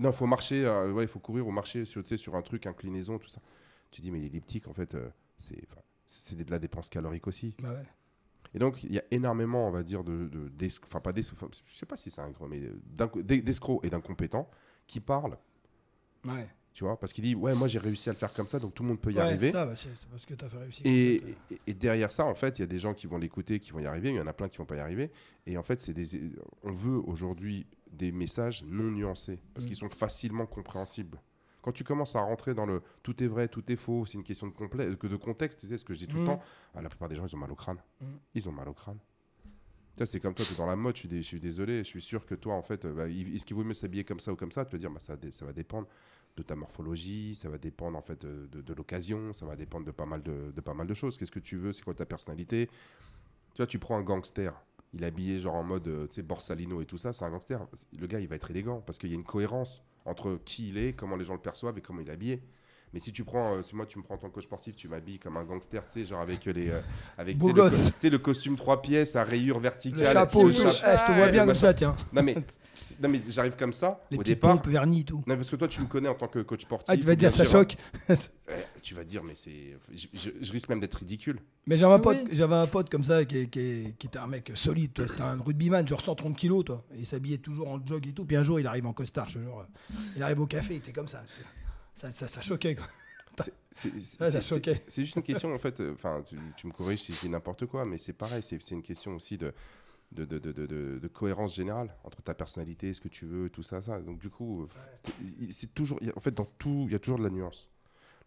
Non, 0.00 0.10
il 0.10 0.16
faut 0.16 0.26
marcher, 0.26 0.64
euh, 0.66 0.92
ouais, 0.92 1.04
il 1.04 1.08
faut 1.08 1.18
courir 1.20 1.46
ou 1.46 1.50
marcher 1.52 1.84
sur, 1.84 2.02
sur 2.06 2.34
un 2.34 2.42
truc, 2.42 2.66
inclinaison, 2.66 3.18
tout 3.18 3.28
ça. 3.28 3.40
Tu 3.90 4.00
dis, 4.00 4.10
mais 4.10 4.18
l'elliptique, 4.20 4.66
en 4.68 4.72
fait, 4.72 4.94
euh, 4.94 5.08
c'est 6.08 6.36
de 6.36 6.50
la 6.50 6.58
dépense 6.58 6.88
calorique 6.88 7.26
aussi. 7.26 7.54
Bah 7.62 7.70
ouais. 7.72 7.86
Et 8.54 8.58
donc, 8.58 8.82
il 8.82 8.92
y 8.92 8.98
a 8.98 9.04
énormément, 9.10 9.68
on 9.68 9.70
va 9.70 9.82
dire, 9.82 10.02
de. 10.02 10.28
enfin, 10.86 11.00
pas 11.00 11.12
d'es- 11.12 11.22
je 11.22 11.74
sais 11.76 11.86
pas 11.86 11.96
si 11.96 12.10
c'est 12.10 12.20
un 12.20 12.30
gros, 12.30 12.48
mais 12.48 12.60
d'es- 13.22 13.42
d'escrocs 13.42 13.84
et 13.84 13.90
d'incompétents 13.90 14.50
qui 14.86 15.00
parlent, 15.00 15.38
Ouais. 16.24 16.48
Tu 16.72 16.84
vois, 16.84 16.98
parce 16.98 17.12
qu'il 17.12 17.24
dit, 17.24 17.34
ouais, 17.34 17.54
moi 17.54 17.66
j'ai 17.68 17.78
réussi 17.78 18.08
à 18.08 18.12
le 18.12 18.18
faire 18.18 18.32
comme 18.32 18.46
ça, 18.48 18.58
donc 18.58 18.74
tout 18.74 18.82
le 18.82 18.88
monde 18.90 19.00
peut 19.00 19.10
y 19.12 19.16
Ouais, 19.16 19.20
arriver. 19.22 19.50
ça, 19.50 19.66
bah, 19.66 19.74
c'est 19.76 19.90
parce 20.08 20.24
que 20.24 20.34
as 20.44 20.48
fait 20.48 20.56
réussir. 20.58 20.86
Et, 20.86 21.14
et- 21.50 21.60
et 21.66 21.74
derrière 21.74 22.12
ça, 22.12 22.24
en 22.24 22.34
fait, 22.34 22.58
il 22.58 22.62
y 22.62 22.64
a 22.64 22.68
des 22.68 22.78
gens 22.78 22.94
qui 22.94 23.06
vont 23.06 23.18
l'écouter, 23.18 23.58
qui 23.60 23.72
vont 23.72 23.80
y 23.80 23.86
arriver. 23.86 24.10
Il 24.10 24.14
y 24.16 24.20
en 24.20 24.26
a 24.26 24.32
plein 24.32 24.48
qui 24.48 24.58
vont 24.58 24.64
pas 24.66 24.76
y 24.76 24.80
arriver. 24.80 25.10
Et 25.46 25.58
en 25.58 25.62
fait, 25.62 25.80
c'est 25.80 25.92
des, 25.92 26.32
on 26.62 26.72
veut 26.72 26.96
aujourd'hui 26.98 27.66
des 27.92 28.12
messages 28.12 28.62
non 28.64 28.84
nuancés 28.90 29.40
parce 29.52 29.66
Mm. 29.66 29.68
qu'ils 29.68 29.76
sont 29.76 29.88
facilement 29.88 30.46
compréhensibles. 30.46 31.20
Quand 31.60 31.72
tu 31.72 31.84
commences 31.84 32.16
à 32.16 32.20
rentrer 32.20 32.54
dans 32.54 32.64
le 32.66 32.82
tout 33.02 33.22
est 33.22 33.26
vrai, 33.26 33.48
tout 33.48 33.70
est 33.70 33.76
faux, 33.76 34.06
c'est 34.06 34.14
une 34.14 34.24
question 34.24 34.46
de, 34.46 34.52
complè- 34.52 34.96
que 34.96 35.06
de 35.08 35.16
contexte, 35.16 35.60
tu 35.60 35.68
sais 35.68 35.76
ce 35.76 35.84
que 35.84 35.92
je 35.92 35.98
dis 35.98 36.06
tout 36.06 36.16
le 36.16 36.22
Mm. 36.22 36.26
temps, 36.26 36.42
ah, 36.74 36.80
la 36.82 36.88
plupart 36.88 37.08
des 37.08 37.16
gens, 37.16 37.26
ils 37.26 37.34
ont 37.34 37.38
mal 37.38 37.50
au 37.52 37.56
crâne. 37.56 37.82
Mm. 38.00 38.04
Ils 38.36 38.48
ont 38.48 38.52
mal 38.52 38.68
au 38.68 38.72
crâne. 38.74 38.98
Ça, 39.98 40.06
c'est 40.06 40.20
comme 40.20 40.32
toi, 40.34 40.46
tu 40.46 40.54
es 40.54 40.56
dans 40.56 40.64
la 40.66 40.76
mode, 40.76 40.94
je 40.94 41.00
suis, 41.00 41.08
dé- 41.08 41.20
je 41.20 41.26
suis 41.26 41.40
désolé, 41.40 41.78
je 41.78 41.88
suis 41.88 42.00
sûr 42.00 42.24
que 42.24 42.34
toi, 42.34 42.54
en 42.54 42.62
fait, 42.62 42.86
euh, 42.86 42.94
bah, 42.94 43.08
est-ce 43.08 43.44
qu'il 43.44 43.54
vaut 43.56 43.64
mieux 43.64 43.74
s'habiller 43.74 44.04
comme 44.04 44.20
ça 44.20 44.32
ou 44.32 44.36
comme 44.36 44.52
ça? 44.52 44.64
Tu 44.64 44.70
peux 44.70 44.78
dire, 44.78 44.90
bah, 44.90 45.00
ça, 45.00 45.16
ça 45.30 45.44
va 45.44 45.52
dépendre 45.52 45.88
de 46.36 46.42
ta 46.42 46.56
morphologie, 46.56 47.34
ça 47.34 47.48
va 47.48 47.58
dépendre 47.58 47.98
en 47.98 48.02
fait 48.02 48.24
de, 48.24 48.74
l'occasion, 48.74 49.32
ça 49.32 49.46
va 49.46 49.56
dépendre 49.56 49.84
de 49.84 49.90
pas 49.90 50.06
mal 50.06 50.22
de, 50.22 50.52
de 50.54 50.60
pas 50.60 50.74
mal 50.74 50.86
de 50.86 50.94
choses. 50.94 51.18
Qu'est-ce 51.18 51.30
que 51.30 51.40
tu 51.40 51.56
veux? 51.56 51.72
C'est 51.72 51.82
quoi 51.82 51.94
ta 51.94 52.06
personnalité? 52.06 52.68
Tu 53.54 53.56
vois, 53.58 53.66
tu 53.66 53.78
prends 53.78 53.96
un 53.96 54.02
gangster, 54.02 54.54
il 54.92 55.02
est 55.02 55.06
habillé 55.06 55.38
genre 55.38 55.54
en 55.54 55.62
mode, 55.62 55.88
euh, 55.88 56.06
tu 56.06 56.14
sais, 56.14 56.22
Borsalino 56.22 56.80
et 56.80 56.86
tout 56.86 56.98
ça, 56.98 57.12
c'est 57.12 57.24
un 57.24 57.30
gangster. 57.30 57.66
Le 57.98 58.06
gars, 58.06 58.20
il 58.20 58.28
va 58.28 58.36
être 58.36 58.50
élégant 58.50 58.80
parce 58.80 58.98
qu'il 58.98 59.10
y 59.10 59.12
a 59.12 59.16
une 59.16 59.24
cohérence 59.24 59.82
entre 60.04 60.40
qui 60.44 60.68
il 60.68 60.78
est, 60.78 60.92
comment 60.94 61.16
les 61.16 61.24
gens 61.24 61.34
le 61.34 61.40
perçoivent 61.40 61.78
et 61.78 61.80
comment 61.80 62.00
il 62.00 62.08
est 62.08 62.12
habillé. 62.12 62.42
Mais 62.92 62.98
si 63.00 63.12
tu 63.12 63.22
prends, 63.24 63.54
euh, 63.56 63.62
si 63.62 63.76
moi 63.76 63.86
tu 63.86 63.98
me 63.98 64.02
prends 64.02 64.14
en 64.16 64.18
tant 64.18 64.28
que 64.28 64.34
coach 64.34 64.44
sportif, 64.44 64.74
tu 64.74 64.88
m'habilles 64.88 65.18
comme 65.20 65.36
un 65.36 65.44
gangster, 65.44 65.84
tu 65.86 65.92
sais, 65.92 66.04
genre 66.04 66.20
avec 66.20 66.44
les, 66.46 66.70
euh, 66.70 66.80
avec 67.18 67.36
tu 67.36 67.40
Beau 67.40 67.48
sais, 67.48 67.52
le, 67.54 67.62
co- 67.62 67.68
gosse. 67.68 67.84
tu 67.86 67.92
sais, 67.98 68.10
le 68.10 68.18
costume 68.18 68.56
trois 68.56 68.82
pièces 68.82 69.14
à 69.14 69.22
rayures 69.24 69.56
Le 69.58 69.62
verticales, 69.62 70.12
chapeau, 70.12 70.48
le 70.48 70.54
tout. 70.54 70.62
le 70.64 70.70
chapeau. 70.72 70.90
Eh, 70.92 70.98
je 70.98 71.12
te 71.12 71.16
vois 71.18 71.28
bien 71.30 71.46
comme 71.46 71.54
ça, 71.54 71.72
tiens. 71.72 71.94
Non 72.12 72.22
mais, 72.24 72.34
non 73.00 73.08
mais 73.08 73.20
j'arrive 73.28 73.54
comme 73.56 73.72
ça 73.72 74.00
Les 74.10 74.16
au 74.16 74.20
petites 74.20 74.34
départ. 74.34 74.56
pompes 74.60 74.66
vernies 74.72 75.00
et 75.00 75.04
tout. 75.04 75.22
Non 75.26 75.36
parce 75.36 75.48
que 75.50 75.54
toi 75.56 75.68
tu 75.68 75.80
me 75.80 75.86
connais 75.86 76.08
en 76.08 76.14
tant 76.14 76.26
que 76.26 76.40
coach 76.40 76.62
sportif. 76.62 76.86
Ah, 76.88 76.96
tu 76.96 77.06
vas 77.06 77.14
dire 77.14 77.30
ça 77.30 77.44
sûr, 77.44 77.52
choque. 77.52 77.76
Tu 78.82 78.94
vas 78.94 79.04
dire 79.04 79.22
mais 79.22 79.34
c'est, 79.36 79.76
je, 79.92 80.06
je- 80.12 80.30
je 80.40 80.52
risque 80.52 80.68
même 80.70 80.80
d'être 80.80 80.94
ridicule. 80.94 81.38
Mais 81.66 81.76
j'avais 81.76 81.92
un, 81.92 81.96
Oui. 81.98 82.02
pote, 82.02 82.18
j'avais 82.32 82.54
un 82.56 82.66
pote 82.66 82.90
comme 82.90 83.04
ça 83.04 83.24
qui, 83.24 83.48
qui- 83.48 83.94
qui 83.96 84.06
était 84.08 84.18
un 84.18 84.26
mec 84.26 84.50
solide, 84.56 84.92
toi. 84.94 85.06
C'était 85.06 85.20
un 85.22 85.38
rugbyman, 85.40 85.86
genre 85.86 86.00
130 86.00 86.36
kilos, 86.36 86.64
toi. 86.64 86.84
Et 86.96 87.00
il 87.00 87.06
s'habillait 87.06 87.38
toujours 87.38 87.68
en 87.68 87.78
jog 87.86 88.04
et 88.08 88.12
tout. 88.12 88.24
Puis 88.24 88.36
un 88.36 88.42
jour, 88.42 88.58
il 88.58 88.66
arrive 88.66 88.86
en 88.86 88.92
costard, 88.92 89.28
je 89.28 89.34
te 89.34 89.38
jure. 89.44 89.66
Il 90.16 90.22
arrive 90.24 90.40
au 90.40 90.46
café, 90.46 90.74
il 90.74 90.76
était 90.78 90.90
comme 90.92 91.06
ça. 91.06 91.22
Ça, 92.00 92.10
ça, 92.10 92.28
ça 92.28 92.40
choquait, 92.40 92.74
quoi. 92.74 92.86
C'est- 93.70 93.92
Ouais, 94.20 94.30
juste 95.04 95.16
une 95.16 95.22
question 95.22 95.54
en 95.54 95.58
fait. 95.58 95.80
euh, 95.80 95.92
Enfin, 95.94 96.22
tu, 96.28 96.36
tu 96.56 96.66
me 96.66 96.72
corriges 96.72 97.00
si 97.00 97.12
je 97.12 97.20
dis 97.20 97.28
n'importe 97.28 97.64
quoi, 97.66 97.84
mais 97.86 97.96
c'est 97.96 98.12
pareil. 98.12 98.42
C'est 98.42 98.60
c'est 98.60 98.74
une 98.74 98.82
question 98.82 99.14
aussi 99.14 99.38
de 99.38 99.52
de, 100.12 100.24
de, 100.24 100.38
de, 100.38 100.50
de- 100.52 100.66
de- 100.66 100.98
de 100.98 101.08
cohérence 101.08 101.54
générale 101.54 101.94
entre 102.02 102.20
ta 102.20 102.34
personnalité, 102.34 102.92
ce 102.92 103.00
que 103.00 103.06
tu 103.08 103.26
veux, 103.26 103.48
tout 103.48 103.62
ça, 103.62 103.80
ça. 103.80 104.00
Donc 104.00 104.18
du 104.18 104.28
coup, 104.28 104.64
euh, 104.64 105.46
c'est 105.52 105.72
toujours. 105.72 105.98
il 106.00 106.08
y 106.08 106.10
a- 106.10 106.16
En 106.16 106.20
fait, 106.20 106.34
dans 106.34 106.44
tout, 106.58 106.84
il 106.88 106.92
y 106.92 106.96
a 106.96 106.98
toujours 106.98 107.18
de 107.18 107.24
la 107.24 107.30
nuance. 107.30 107.68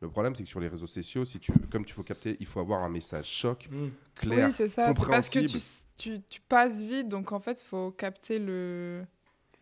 Le 0.01 0.07
problème, 0.09 0.33
c'est 0.35 0.43
que 0.43 0.49
sur 0.49 0.61
les 0.61 0.69
réseaux 0.69 0.87
sociaux, 0.87 1.25
si 1.25 1.39
tu, 1.39 1.51
comme 1.71 1.83
tu 1.85 1.93
faut 1.93 2.03
capter, 2.03 2.37
il 2.39 2.45
faut 2.47 2.59
avoir 2.61 2.81
un 2.83 2.89
message 2.89 3.27
choc, 3.27 3.67
Mm. 3.69 3.87
clair. 4.15 4.47
Oui, 4.47 4.53
c'est 4.55 4.69
ça. 4.69 4.93
Parce 4.93 5.29
que 5.29 5.39
tu, 5.39 5.57
tu, 5.97 6.21
tu 6.29 6.41
passes 6.41 6.81
vite, 6.83 7.07
donc 7.07 7.31
en 7.33 7.39
fait, 7.39 7.61
il 7.61 7.65
faut 7.65 7.91
capter 7.91 8.39
le. 8.39 9.05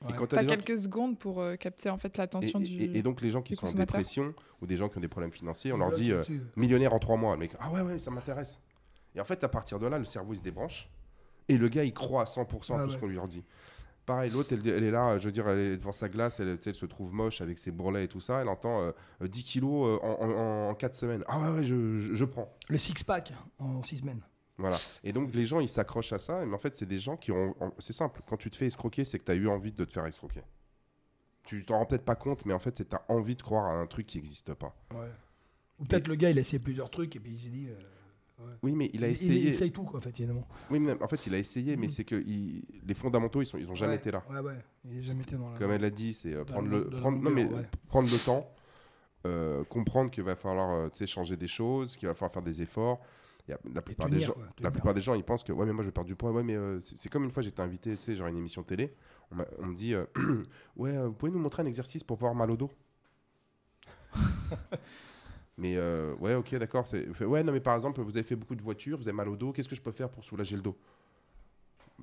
Et 0.09 0.13
Ouais. 0.13 0.27
qui- 0.27 0.47
quelques 0.47 0.77
secondes 0.79 1.17
pour 1.19 1.41
euh, 1.41 1.55
capter 1.55 1.89
en 1.89 1.97
fait 1.97 2.17
l'attention 2.17 2.59
du. 2.59 2.73
et- 2.73 2.97
et 2.97 3.03
donc 3.03 3.21
les 3.21 3.29
gens 3.31 3.41
qui 3.41 3.55
sont 3.55 3.67
en 3.67 3.71
dépression 3.73 4.33
ou 4.61 4.65
des 4.67 4.75
gens 4.75 4.89
qui 4.89 4.97
ont 4.97 5.01
des 5.01 5.07
problèmes 5.07 5.31
financiers, 5.31 5.71
on 5.73 5.77
leur 5.77 5.91
dit 5.91 6.11
euh, 6.11 6.23
millionnaire 6.55 6.93
en 6.93 6.99
trois 6.99 7.17
mois. 7.17 7.33
Le 7.33 7.39
mec, 7.39 7.51
ah 7.59 7.71
ouais, 7.71 7.81
ouais, 7.81 7.99
ça 7.99 8.09
m'intéresse. 8.11 8.59
Et 9.15 9.21
en 9.21 9.25
fait, 9.25 9.43
à 9.43 9.49
partir 9.49 9.77
de 9.79 9.85
là, 9.87 9.99
le 9.99 10.05
cerveau 10.05 10.33
il 10.33 10.37
se 10.37 10.43
débranche 10.43 10.89
et 11.49 11.57
le 11.57 11.67
gars 11.69 11.83
il 11.83 11.93
croit 11.93 12.23
à 12.23 12.25
100% 12.25 12.75
à 12.75 12.81
Ah 12.81 12.83
tout 12.85 12.91
ce 12.91 12.97
qu'on 12.97 13.07
lui 13.07 13.15
leur 13.15 13.27
dit. 13.27 13.43
Pareil, 14.07 14.31
l'autre, 14.31 14.51
elle, 14.53 14.67
elle 14.67 14.83
est 14.83 14.89
là, 14.91 15.19
je 15.19 15.25
veux 15.25 15.31
dire, 15.31 15.47
elle 15.47 15.59
est 15.59 15.77
devant 15.77 15.91
sa 15.91 16.09
glace, 16.09 16.39
elle, 16.39 16.57
se 16.59 16.85
trouve 16.87 17.13
moche 17.13 17.39
avec 17.41 17.59
ses 17.59 17.69
bourrelets 17.69 18.05
et 18.05 18.07
tout 18.07 18.19
ça. 18.19 18.41
Elle 18.41 18.47
entend 18.49 18.81
euh, 18.81 18.91
euh, 19.21 19.27
10 19.27 19.43
kilos 19.43 19.99
euh, 20.03 20.05
en, 20.07 20.73
4 20.73 20.95
semaines. 20.95 21.23
Ah 21.27 21.39
ouais, 21.39 21.49
ouais, 21.57 21.63
je, 21.63 21.99
je- 21.99 22.13
je 22.15 22.25
prends. 22.25 22.51
Le 22.67 22.77
six-pack 22.79 23.31
en 23.59 23.83
six 23.83 23.97
semaines. 23.99 24.21
Voilà. 24.61 24.79
Et 25.03 25.11
donc 25.11 25.33
les 25.35 25.45
gens, 25.45 25.59
ils 25.59 25.69
s'accrochent 25.69 26.13
à 26.13 26.19
ça. 26.19 26.45
Mais 26.45 26.53
en 26.53 26.57
fait, 26.59 26.75
c'est 26.75 26.85
des 26.85 26.99
gens 26.99 27.17
qui 27.17 27.31
ont. 27.31 27.55
C'est 27.79 27.93
simple. 27.93 28.21
Quand 28.27 28.37
tu 28.37 28.49
te 28.49 28.55
fais 28.55 28.67
escroquer, 28.67 29.03
c'est 29.05 29.19
que 29.19 29.25
tu 29.25 29.31
as 29.31 29.35
eu 29.35 29.47
envie 29.47 29.71
de 29.71 29.83
te 29.83 29.91
faire 29.91 30.05
escroquer. 30.05 30.41
Tu 31.43 31.65
t'en 31.65 31.79
rends 31.79 31.85
peut-être 31.85 32.05
pas 32.05 32.15
compte, 32.15 32.45
mais 32.45 32.53
en 32.53 32.59
fait, 32.59 32.77
c'est 32.77 32.83
que 32.85 32.89
tu 32.91 32.95
as 32.95 33.03
envie 33.09 33.35
de 33.35 33.41
croire 33.41 33.65
à 33.65 33.73
un 33.73 33.87
truc 33.87 34.05
qui 34.05 34.17
n'existe 34.17 34.53
pas. 34.53 34.75
Ou 35.79 35.85
peut-être 35.85 36.07
le 36.07 36.15
gars, 36.15 36.29
il 36.29 36.37
a 36.37 36.41
essayé 36.41 36.59
plusieurs 36.59 36.89
trucs 36.91 37.15
et 37.15 37.19
puis 37.19 37.33
il 37.33 37.39
s'est 37.39 37.49
dit. 37.49 37.67
euh, 37.69 38.53
Oui, 38.63 38.73
mais 38.75 38.89
il 38.93 39.03
a 39.03 39.07
il, 39.07 39.11
essayé. 39.13 39.47
essaye 39.49 39.71
tout, 39.71 39.83
quoi, 39.83 39.99
en 39.99 40.01
fait, 40.01 40.15
finalement. 40.15 40.47
Oui, 40.69 40.79
mais 40.79 40.93
en 41.01 41.07
fait, 41.07 41.25
il 41.27 41.33
a 41.33 41.37
essayé, 41.37 41.75
mais 41.77 41.87
Mhm. 41.87 41.89
c'est 41.89 42.03
que 42.05 42.15
il- 42.15 42.63
les 42.85 42.93
fondamentaux, 42.93 43.41
ils 43.41 43.45
sont, 43.47 43.57
ils 43.57 43.69
ont 43.69 43.75
jamais 43.75 43.93
Ouais, 43.93 43.97
été 43.99 44.11
là. 44.11 44.23
Ouais, 44.29 44.39
ouais. 44.39 44.57
Il 44.85 44.95
n'a 44.95 45.01
jamais 45.01 45.23
été 45.23 45.35
dans 45.35 45.49
la. 45.51 45.57
Comme 45.59 45.71
elle 45.71 45.83
a 45.83 45.89
dit, 45.89 46.13
c'est 46.13 46.33
euh, 46.33 46.43
prendre 46.45 46.67
le, 46.67 46.89
prendre, 46.89 47.17
non, 47.19 47.29
mais 47.31 47.43
longueur, 47.43 47.59
ouais. 47.59 47.69
prendre 47.87 48.09
le 48.11 48.17
temps, 48.17 48.47
euh, 49.27 49.63
comprendre 49.65 50.09
qu'il 50.11 50.23
va 50.23 50.35
falloir 50.35 50.91
tu 50.91 50.97
sais, 50.99 51.07
changer 51.07 51.37
des 51.37 51.47
choses, 51.47 51.95
qu'il 51.95 52.07
va 52.07 52.13
falloir 52.15 52.31
faire 52.33 52.41
des 52.43 52.61
efforts. 52.61 52.99
Il 53.47 53.51
y 53.51 53.53
a- 53.53 53.59
la 53.73 53.81
plupart 53.81 54.09
des 54.09 54.21
gens, 54.21 54.33
quoi, 54.33 54.43
la 54.45 54.51
tenir. 54.53 54.71
plupart 54.71 54.93
des 54.93 55.01
gens, 55.01 55.13
ils 55.13 55.23
pensent 55.23 55.43
que 55.43 55.51
ouais, 55.51 55.65
mais 55.65 55.73
moi 55.73 55.83
je 55.83 55.87
vais 55.89 55.93
perdre 55.93 56.07
du 56.07 56.15
poids. 56.15 56.31
Ouais, 56.31 56.43
mais 56.43 56.55
euh, 56.55 56.79
c'est 56.83 57.09
comme 57.09 57.23
une 57.23 57.31
fois 57.31 57.43
j'étais 57.43 57.61
invité, 57.61 57.95
tu 57.97 58.03
sais, 58.03 58.15
genre 58.15 58.27
une 58.27 58.37
émission 58.37 58.63
télé. 58.63 58.93
On, 59.59 59.65
me 59.65 59.75
dit 59.75 59.93
euh, 59.93 60.05
ouais, 60.75 60.95
euh, 60.95 61.07
vous 61.07 61.13
pouvez 61.13 61.31
nous 61.31 61.39
montrer 61.39 61.63
un 61.63 61.65
exercice 61.65 62.03
pour 62.03 62.17
pas 62.17 62.27
avoir 62.27 62.35
mal 62.35 62.51
au 62.51 62.57
dos? 62.57 62.71
mais 65.57 65.75
euh, 65.77 66.15
ouais, 66.15 66.35
ok, 66.35 66.55
d'accord. 66.55 66.85
Ouais, 67.21 67.43
non, 67.43 67.53
mais 67.53 67.61
par 67.61 67.75
exemple, 67.75 68.01
vous 68.01 68.17
avez 68.17 68.25
fait 68.25 68.35
beaucoup 68.35 68.55
de 68.55 68.61
voitures, 68.61 68.97
vous 68.97 69.07
avez 69.07 69.15
mal 69.15 69.29
au 69.29 69.37
dos. 69.37 69.51
Qu'est-ce 69.51 69.69
que 69.69 69.75
je 69.75 69.81
peux 69.81 69.91
faire 69.91 70.09
pour 70.09 70.23
soulager 70.23 70.55
le 70.55 70.61
dos? 70.61 70.77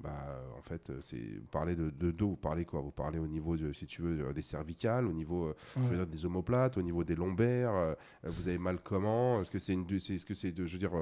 Bah, 0.02 0.42
en 0.56 0.62
fait, 0.62 0.90
euh, 0.90 0.98
c'est 1.00 1.16
vous 1.16 1.46
parlez 1.50 1.74
de, 1.76 1.90
de 1.90 2.10
dos, 2.10 2.28
vous 2.30 2.36
parlez 2.36 2.64
quoi? 2.64 2.80
Vous 2.80 2.90
parlez 2.90 3.18
au 3.18 3.26
niveau, 3.26 3.56
de, 3.56 3.72
si 3.72 3.86
tu 3.86 4.02
veux, 4.02 4.26
euh, 4.28 4.32
des 4.32 4.42
cervicales, 4.42 5.06
au 5.06 5.12
niveau 5.12 5.46
euh, 5.46 5.54
je 5.76 5.80
veux 5.88 5.96
dire, 5.96 6.06
des 6.06 6.24
omoplates, 6.26 6.76
au 6.76 6.82
niveau 6.82 7.04
des 7.04 7.14
lombaires. 7.14 7.96
vous 8.24 8.48
avez 8.48 8.58
mal 8.58 8.78
comment? 8.82 9.40
Est-ce 9.40 9.50
que 9.50 9.58
c'est 9.58 9.72
une, 9.74 9.86
c'est- 9.98 10.14
est-ce 10.14 10.26
que 10.26 10.34
c'est, 10.34 10.52
de, 10.52 10.66
je 10.66 10.72
veux 10.74 10.78
dire, 10.78 10.92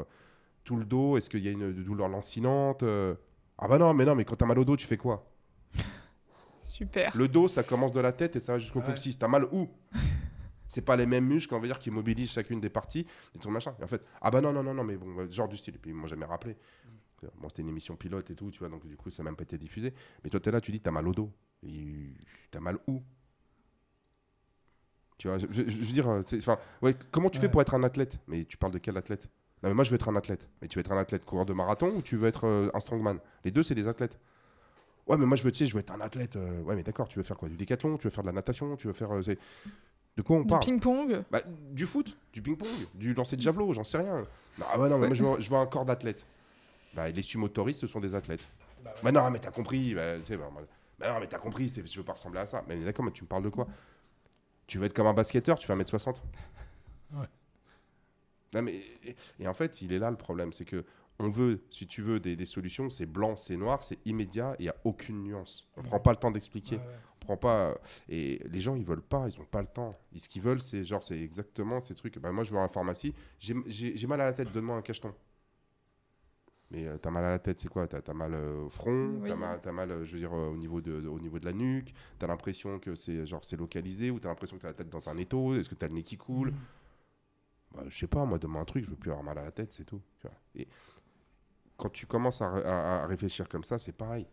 tout 0.64 0.76
le 0.76 0.84
dos? 0.84 1.16
Est-ce 1.16 1.30
qu'il 1.30 1.44
y 1.44 1.48
a 1.48 1.52
une 1.52 1.72
douleur 1.84 2.08
lancinante 2.08 2.82
euh? 2.82 3.14
Ah 3.58 3.68
bah 3.68 3.78
non, 3.78 3.94
mais 3.94 4.04
non, 4.04 4.14
mais 4.14 4.24
quand 4.24 4.36
t'as 4.36 4.46
mal 4.46 4.58
au 4.58 4.64
dos, 4.64 4.76
tu 4.76 4.86
fais 4.86 4.96
quoi? 4.98 5.30
Super. 6.58 7.16
Le 7.16 7.28
dos, 7.28 7.48
ça 7.48 7.62
commence 7.62 7.92
de 7.92 8.00
la 8.00 8.12
tête 8.12 8.36
et 8.36 8.40
ça 8.40 8.52
va 8.52 8.58
jusqu'au 8.58 8.80
Ouais. 8.80 8.86
coccyx. 8.86 9.18
T'as 9.18 9.28
mal 9.28 9.44
où? 9.52 9.68
C'est 10.68 10.82
pas 10.82 10.96
les 10.96 11.06
mêmes 11.06 11.24
muscles, 11.26 11.54
on 11.54 11.60
va 11.60 11.66
dire, 11.66 11.78
qui 11.78 11.90
mobilisent 11.90 12.32
chacune 12.32 12.60
des 12.60 12.68
parties, 12.68 13.06
et 13.34 13.38
tout 13.38 13.48
machin. 13.50 13.74
Et 13.80 13.84
en 13.84 13.86
fait, 13.86 14.02
ah 14.20 14.30
bah 14.30 14.40
non, 14.40 14.52
non, 14.52 14.62
non, 14.62 14.74
non, 14.74 14.84
mais 14.84 14.96
bon, 14.96 15.30
genre 15.30 15.48
du 15.48 15.56
style. 15.56 15.76
Et 15.76 15.78
puis 15.78 15.90
ils 15.92 15.94
m'ont 15.94 16.08
jamais 16.08 16.24
rappelé. 16.26 16.56
Bon, 17.38 17.48
c'était 17.48 17.62
une 17.62 17.68
émission 17.68 17.96
pilote 17.96 18.30
et 18.30 18.34
tout, 18.34 18.50
tu 18.50 18.58
vois, 18.58 18.68
donc 18.68 18.86
du 18.86 18.96
coup, 18.96 19.10
ça 19.10 19.22
n'a 19.22 19.30
même 19.30 19.36
pas 19.36 19.42
été 19.44 19.58
diffusé. 19.58 19.92
Mais 20.22 20.30
toi, 20.30 20.40
t'es 20.40 20.50
là, 20.50 20.60
tu 20.60 20.70
dis, 20.70 20.80
t'as 20.80 20.90
mal 20.90 21.08
au 21.08 21.12
dos. 21.14 21.30
T'as 22.50 22.60
mal 22.60 22.78
où? 22.86 23.02
Tu 25.18 25.28
vois, 25.28 25.38
je, 25.38 25.46
je- 25.50 25.62
je 25.62 25.78
veux 25.78 25.92
dire, 25.92 26.06
enfin, 26.08 26.58
ouais, 26.82 26.94
comment 27.10 27.30
tu 27.30 27.38
fais 27.38 27.48
pour 27.48 27.62
être 27.62 27.74
un 27.74 27.82
athlète? 27.84 28.18
Mais 28.28 28.44
tu 28.44 28.56
parles 28.58 28.72
de 28.72 28.78
quel 28.78 28.96
athlète? 28.96 29.28
Non, 29.62 29.70
mais 29.70 29.74
moi, 29.74 29.84
je 29.84 29.90
veux 29.90 29.94
être 29.96 30.08
un 30.10 30.16
athlète. 30.16 30.48
Mais 30.60 30.68
tu 30.68 30.76
veux 30.78 30.80
être 30.80 30.92
un 30.92 30.98
athlète 30.98 31.24
coureur 31.24 31.46
de 31.46 31.54
marathon 31.54 31.88
ou 31.96 32.02
tu 32.02 32.16
veux 32.16 32.28
être 32.28 32.46
euh, 32.46 32.70
un 32.74 32.80
strongman? 32.80 33.18
Les 33.44 33.50
deux, 33.50 33.62
c'est 33.62 33.74
des 33.74 33.88
athlètes. 33.88 34.18
Ouais, 35.06 35.16
mais 35.16 35.26
moi, 35.26 35.36
je 35.36 35.44
veux, 35.44 35.52
tu 35.52 35.58
sais, 35.58 35.66
je 35.66 35.74
veux 35.74 35.80
être 35.80 35.92
un 35.92 36.00
athlète. 36.02 36.36
euh, 36.36 36.62
ouais, 36.62 36.76
mais 36.76 36.82
d'accord, 36.82 37.08
tu 37.08 37.18
veux 37.18 37.22
faire 37.22 37.36
quoi? 37.38 37.48
Du 37.48 37.56
décathlon? 37.56 37.96
Tu 37.96 38.04
veux 38.04 38.10
faire 38.10 38.24
de 38.24 38.28
la 38.28 38.32
natation? 38.34 38.76
Tu 38.76 38.86
veux 38.88 38.92
faire. 38.92 39.12
euh, 39.12 39.22
de 39.22 40.22
quoi 40.22 40.36
on 40.36 40.42
Du 40.44 40.48
parle? 40.48 40.60
ping-pong? 40.64 41.24
Bah, 41.30 41.40
Du 41.72 41.86
foot, 41.86 42.16
du 42.32 42.42
ping-pong, 42.42 42.68
du 42.94 43.14
lancer 43.14 43.36
de 43.36 43.42
javelot, 43.42 43.72
j'en 43.72 43.84
sais 43.84 43.98
rien. 43.98 44.26
Non, 44.58 44.66
ah 44.70 44.78
ouais, 44.78 44.88
non, 44.88 44.98
mais 44.98 45.06
moi, 45.08 45.14
je 45.14 45.22
veux, 45.22 45.40
je 45.40 45.50
veux 45.50 45.56
un 45.56 45.66
corps 45.66 45.84
d'athlète. 45.86 46.26
Bah, 46.96 47.10
les 47.10 47.22
sumotoristes, 47.22 47.80
ce 47.82 47.86
sont 47.86 48.00
des 48.00 48.14
athlètes. 48.14 48.48
Bah, 49.02 49.12
non, 49.12 49.30
mais 49.30 49.38
t'as 49.38 49.50
compris. 49.50 49.94
Bah, 49.94 50.18
bah, 50.18 50.50
bah, 50.98 51.12
non, 51.12 51.20
mais 51.20 51.26
t'as 51.26 51.38
compris, 51.38 51.68
je 51.68 51.98
veux 51.98 52.04
pas 52.04 52.14
ressembler 52.14 52.40
à 52.40 52.46
ça. 52.46 52.64
Mais 52.66 52.76
d'accord, 52.82 53.04
mais 53.04 53.12
tu 53.12 53.22
me 53.22 53.28
parles 53.28 53.44
de 53.44 53.50
quoi? 53.50 53.68
Tu 54.66 54.78
veux 54.78 54.86
être 54.86 54.94
comme 54.94 55.06
un 55.06 55.14
basketteur, 55.14 55.58
tu 55.58 55.66
fais 55.66 55.74
1m60 55.74 56.16
Ouais. 57.12 57.26
Non, 58.54 58.62
mais, 58.62 58.76
et, 59.04 59.14
et 59.38 59.46
en 59.46 59.54
fait, 59.54 59.82
il 59.82 59.92
est 59.92 59.98
là 59.98 60.10
le 60.10 60.16
problème, 60.16 60.52
c'est 60.52 60.64
que 60.64 60.84
on 61.18 61.28
veut, 61.30 61.62
si 61.70 61.86
tu 61.86 62.02
veux, 62.02 62.18
des, 62.20 62.36
des 62.36 62.46
solutions, 62.46 62.90
c'est 62.90 63.06
blanc, 63.06 63.36
c'est 63.36 63.56
noir, 63.56 63.82
c'est 63.82 63.98
immédiat, 64.06 64.56
il 64.58 64.62
n'y 64.64 64.68
a 64.68 64.76
aucune 64.84 65.22
nuance. 65.22 65.66
On 65.76 65.82
prend 65.82 66.00
pas 66.00 66.10
le 66.10 66.18
temps 66.18 66.30
d'expliquer. 66.30 66.76
Ouais, 66.76 66.82
ouais. 66.82 66.94
On 67.22 67.24
prend 67.24 67.36
pas. 67.36 67.78
Et 68.08 68.42
les 68.50 68.60
gens, 68.60 68.74
ils 68.74 68.84
veulent 68.84 69.02
pas, 69.02 69.26
ils 69.28 69.40
ont 69.40 69.44
pas 69.44 69.60
le 69.62 69.68
temps. 69.68 69.94
Et 70.14 70.18
ce 70.18 70.28
qu'ils 70.28 70.42
veulent, 70.42 70.60
c'est 70.60 70.84
genre, 70.84 71.02
c'est 71.02 71.18
exactement 71.20 71.80
ces 71.80 71.94
trucs. 71.94 72.18
Bah, 72.18 72.32
moi, 72.32 72.44
je 72.44 72.50
vais 72.52 72.58
à 72.58 72.62
la 72.62 72.68
pharmacie, 72.68 73.14
j'ai 73.38 74.06
mal 74.06 74.20
à 74.20 74.26
la 74.26 74.32
tête, 74.32 74.52
donne-moi 74.52 74.76
un 74.76 74.82
cacheton. 74.82 75.14
Mais 76.70 76.86
euh, 76.86 76.98
t'as 76.98 77.10
mal 77.10 77.24
à 77.24 77.30
la 77.30 77.38
tête, 77.38 77.58
c'est 77.58 77.68
quoi? 77.68 77.86
T'as 77.86 78.00
as 78.06 78.14
mal 78.14 78.34
euh, 78.34 78.64
au 78.64 78.70
front, 78.70 79.20
Oui. 79.22 79.28
t'as 79.28 79.36
mal, 79.36 79.60
mal, 79.72 79.90
euh, 79.90 80.04
je 80.04 80.12
veux 80.12 80.18
dire, 80.18 80.32
au 80.32 80.56
niveau 80.56 80.80
de, 80.80 81.00
de- 81.00 81.08
au 81.08 81.20
niveau 81.20 81.38
de 81.38 81.44
la 81.44 81.52
nuque. 81.52 81.94
T'as 82.18 82.26
l'impression 82.26 82.78
que 82.80 82.94
c'est 82.96 83.24
genre 83.26 83.44
c'est 83.44 83.56
localisé 83.56 84.10
ou 84.10 84.18
t'as 84.18 84.28
l'impression 84.30 84.56
que 84.56 84.62
t'as 84.62 84.68
la 84.68 84.74
tête 84.74 84.90
dans 84.90 85.08
un 85.08 85.16
étau? 85.16 85.54
Est-ce 85.54 85.68
que 85.68 85.76
t'as 85.76 85.88
le 85.88 85.94
nez 85.94 86.02
qui 86.02 86.16
coule? 86.16 86.52
Mhm. 86.52 86.66
bah, 87.74 87.84
Je 87.88 87.96
sais 87.98 88.06
pas, 88.06 88.24
moi, 88.24 88.38
donne-moi 88.38 88.60
un 88.62 88.64
truc, 88.64 88.84
je 88.84 88.90
veux 88.90 88.96
plus 88.96 89.10
avoir 89.10 89.24
mal 89.24 89.38
à 89.38 89.44
la 89.44 89.52
tête, 89.52 89.72
c'est 89.72 89.84
tout. 89.84 90.02
tu 90.18 90.26
vois. 90.26 90.36
Et 90.54 90.68
quand 91.76 91.90
tu 91.90 92.06
commences 92.06 92.42
à, 92.42 92.48
à- 92.50 93.02
à 93.02 93.06
réfléchir 93.06 93.48
comme 93.48 93.64
ça, 93.64 93.78
c'est 93.78 93.92
pareil. 93.92 94.26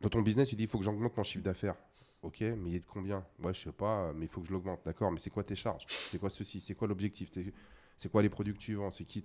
Dans 0.00 0.08
ton 0.08 0.22
business, 0.22 0.48
tu 0.48 0.56
dis 0.56 0.64
il 0.64 0.68
faut 0.68 0.78
que 0.78 0.84
j'augmente 0.84 1.16
mon 1.16 1.22
chiffre 1.22 1.44
d'affaires. 1.44 1.76
Ok, 2.22 2.40
mais 2.40 2.70
il 2.70 2.74
est 2.76 2.80
de 2.80 2.86
combien? 2.86 3.24
Ouais, 3.38 3.54
je 3.54 3.60
sais 3.60 3.72
pas, 3.72 4.12
mais 4.14 4.26
il 4.26 4.28
faut 4.28 4.40
que 4.40 4.46
je 4.46 4.52
l'augmente. 4.52 4.80
D'accord, 4.84 5.12
mais 5.12 5.18
c'est 5.18 5.30
quoi 5.30 5.44
tes 5.44 5.54
charges? 5.54 5.84
C'est 5.88 6.18
quoi 6.18 6.30
ceci? 6.30 6.60
C'est 6.60 6.74
quoi 6.74 6.88
l'objectif? 6.88 7.30
C'est 7.96 8.10
quoi 8.10 8.22
les 8.22 8.28
produits 8.28 8.54
que 8.54 8.58
tu 8.58 8.74
vends? 8.74 8.90
C'est 8.90 9.04
qui 9.04 9.22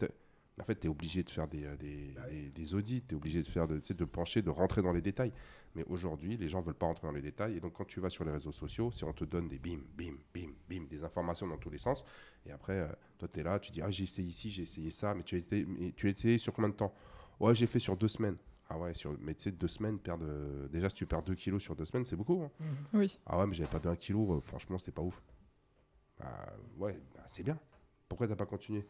En 0.59 0.63
fait, 0.63 0.79
tu 0.79 0.87
es 0.87 0.89
obligé 0.89 1.23
de 1.23 1.29
faire 1.29 1.47
des, 1.47 1.63
euh, 1.65 1.75
des, 1.77 2.11
Bah 2.15 2.21
oui. 2.29 2.35
des- 2.43 2.49
des 2.49 2.75
audits, 2.75 3.01
tu 3.07 3.15
es 3.15 3.17
obligé 3.17 3.41
de 3.41 3.47
faire 3.47 3.67
de, 3.67 3.79
tu 3.79 3.87
sais, 3.87 3.93
de 3.93 4.05
pencher, 4.05 4.41
de 4.41 4.49
rentrer 4.49 4.81
dans 4.81 4.91
les 4.91 5.01
détails. 5.01 5.31
Mais 5.75 5.83
aujourd'hui, 5.85 6.37
les 6.37 6.49
gens 6.49 6.61
veulent 6.61 6.75
pas 6.75 6.85
rentrer 6.87 7.07
dans 7.07 7.13
les 7.13 7.21
détails. 7.21 7.55
Et 7.57 7.59
donc, 7.59 7.73
quand 7.73 7.85
tu 7.85 7.99
vas 8.01 8.09
sur 8.09 8.25
les 8.25 8.31
réseaux 8.31 8.51
sociaux, 8.51 8.91
si 8.91 9.03
on 9.03 9.13
te 9.13 9.23
donne 9.23 9.47
des 9.47 9.57
bim, 9.57 9.79
bim, 9.97 10.17
bim, 10.33 10.51
bim, 10.69 10.83
des 10.89 11.03
informations 11.03 11.47
dans 11.47 11.57
tous 11.57 11.69
les 11.69 11.77
sens, 11.77 12.03
et 12.45 12.51
après, 12.51 12.73
euh, 12.79 12.87
toi, 13.17 13.27
tu 13.31 13.39
es 13.39 13.43
là, 13.43 13.59
tu 13.59 13.71
dis 13.71 13.81
Ah, 13.81 13.89
j'ai 13.89 14.03
essayé 14.03 14.27
ici, 14.27 14.51
j'ai 14.51 14.63
essayé 14.63 14.91
ça, 14.91 15.13
mais 15.15 15.23
tu 15.23 15.35
as, 15.35 15.39
été, 15.39 15.65
mais 15.65 15.93
tu 15.93 16.07
as 16.07 16.11
essayé 16.11 16.37
sur 16.37 16.53
combien 16.53 16.69
de 16.69 16.75
temps? 16.75 16.93
Ouais, 17.39 17.55
j'ai 17.55 17.65
fait 17.67 17.79
sur 17.79 17.95
deux 17.97 18.09
semaines. 18.09 18.37
Ah 18.69 18.77
ouais, 18.77 18.93
sur, 18.93 19.17
mais 19.19 19.33
tu 19.33 19.43
sais, 19.43 19.51
deux 19.51 19.67
semaines, 19.67 19.99
perdre, 19.99 20.25
déjà, 20.69 20.89
si 20.89 20.95
tu 20.95 21.05
perds 21.05 21.23
deux 21.23 21.35
kilos 21.35 21.61
sur 21.63 21.75
deux 21.75 21.85
semaines, 21.85 22.05
c'est 22.05 22.15
beaucoup. 22.15 22.41
hein. 22.43 22.51
Mhm. 22.59 22.99
Oui. 22.99 23.19
Ah 23.25 23.39
ouais, 23.39 23.47
mais 23.47 23.53
j'avais 23.55 23.69
pas 23.69 23.79
d'un 23.79 23.95
kilo, 23.95 24.33
euh, 24.35 24.41
franchement, 24.41 24.77
c'était 24.77 24.91
pas 24.91 25.01
ouf. 25.01 25.21
Bah 26.19 26.53
ouais, 26.77 26.99
bah, 27.15 27.23
c'est 27.27 27.43
bien. 27.43 27.57
Pourquoi 28.07 28.27
t'as 28.27 28.35
pas 28.35 28.45
continué? 28.45 28.85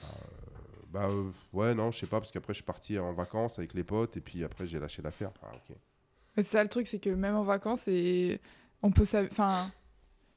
Bah, 0.00 0.08
euh, 0.22 0.51
bah, 0.92 1.08
euh, 1.08 1.30
ouais, 1.52 1.74
non, 1.74 1.90
je 1.90 1.98
sais 2.00 2.06
pas, 2.06 2.20
parce 2.20 2.30
qu'après 2.30 2.52
je 2.52 2.58
suis 2.58 2.64
parti 2.64 2.98
en 2.98 3.12
vacances 3.12 3.58
avec 3.58 3.74
les 3.74 3.84
potes 3.84 4.16
et 4.16 4.20
puis 4.20 4.44
après 4.44 4.66
j'ai 4.66 4.78
lâché 4.78 5.00
l'affaire. 5.02 5.30
Ah 5.42 5.52
ok. 5.54 5.76
Mais 6.36 6.42
C'est 6.42 6.50
ça 6.50 6.62
le 6.62 6.68
truc, 6.68 6.86
c'est 6.86 6.98
que 6.98 7.10
même 7.10 7.34
en 7.34 7.42
vacances, 7.44 7.86
et 7.88 8.40
on 8.82 8.90
peut 8.90 9.04
Enfin, 9.30 9.70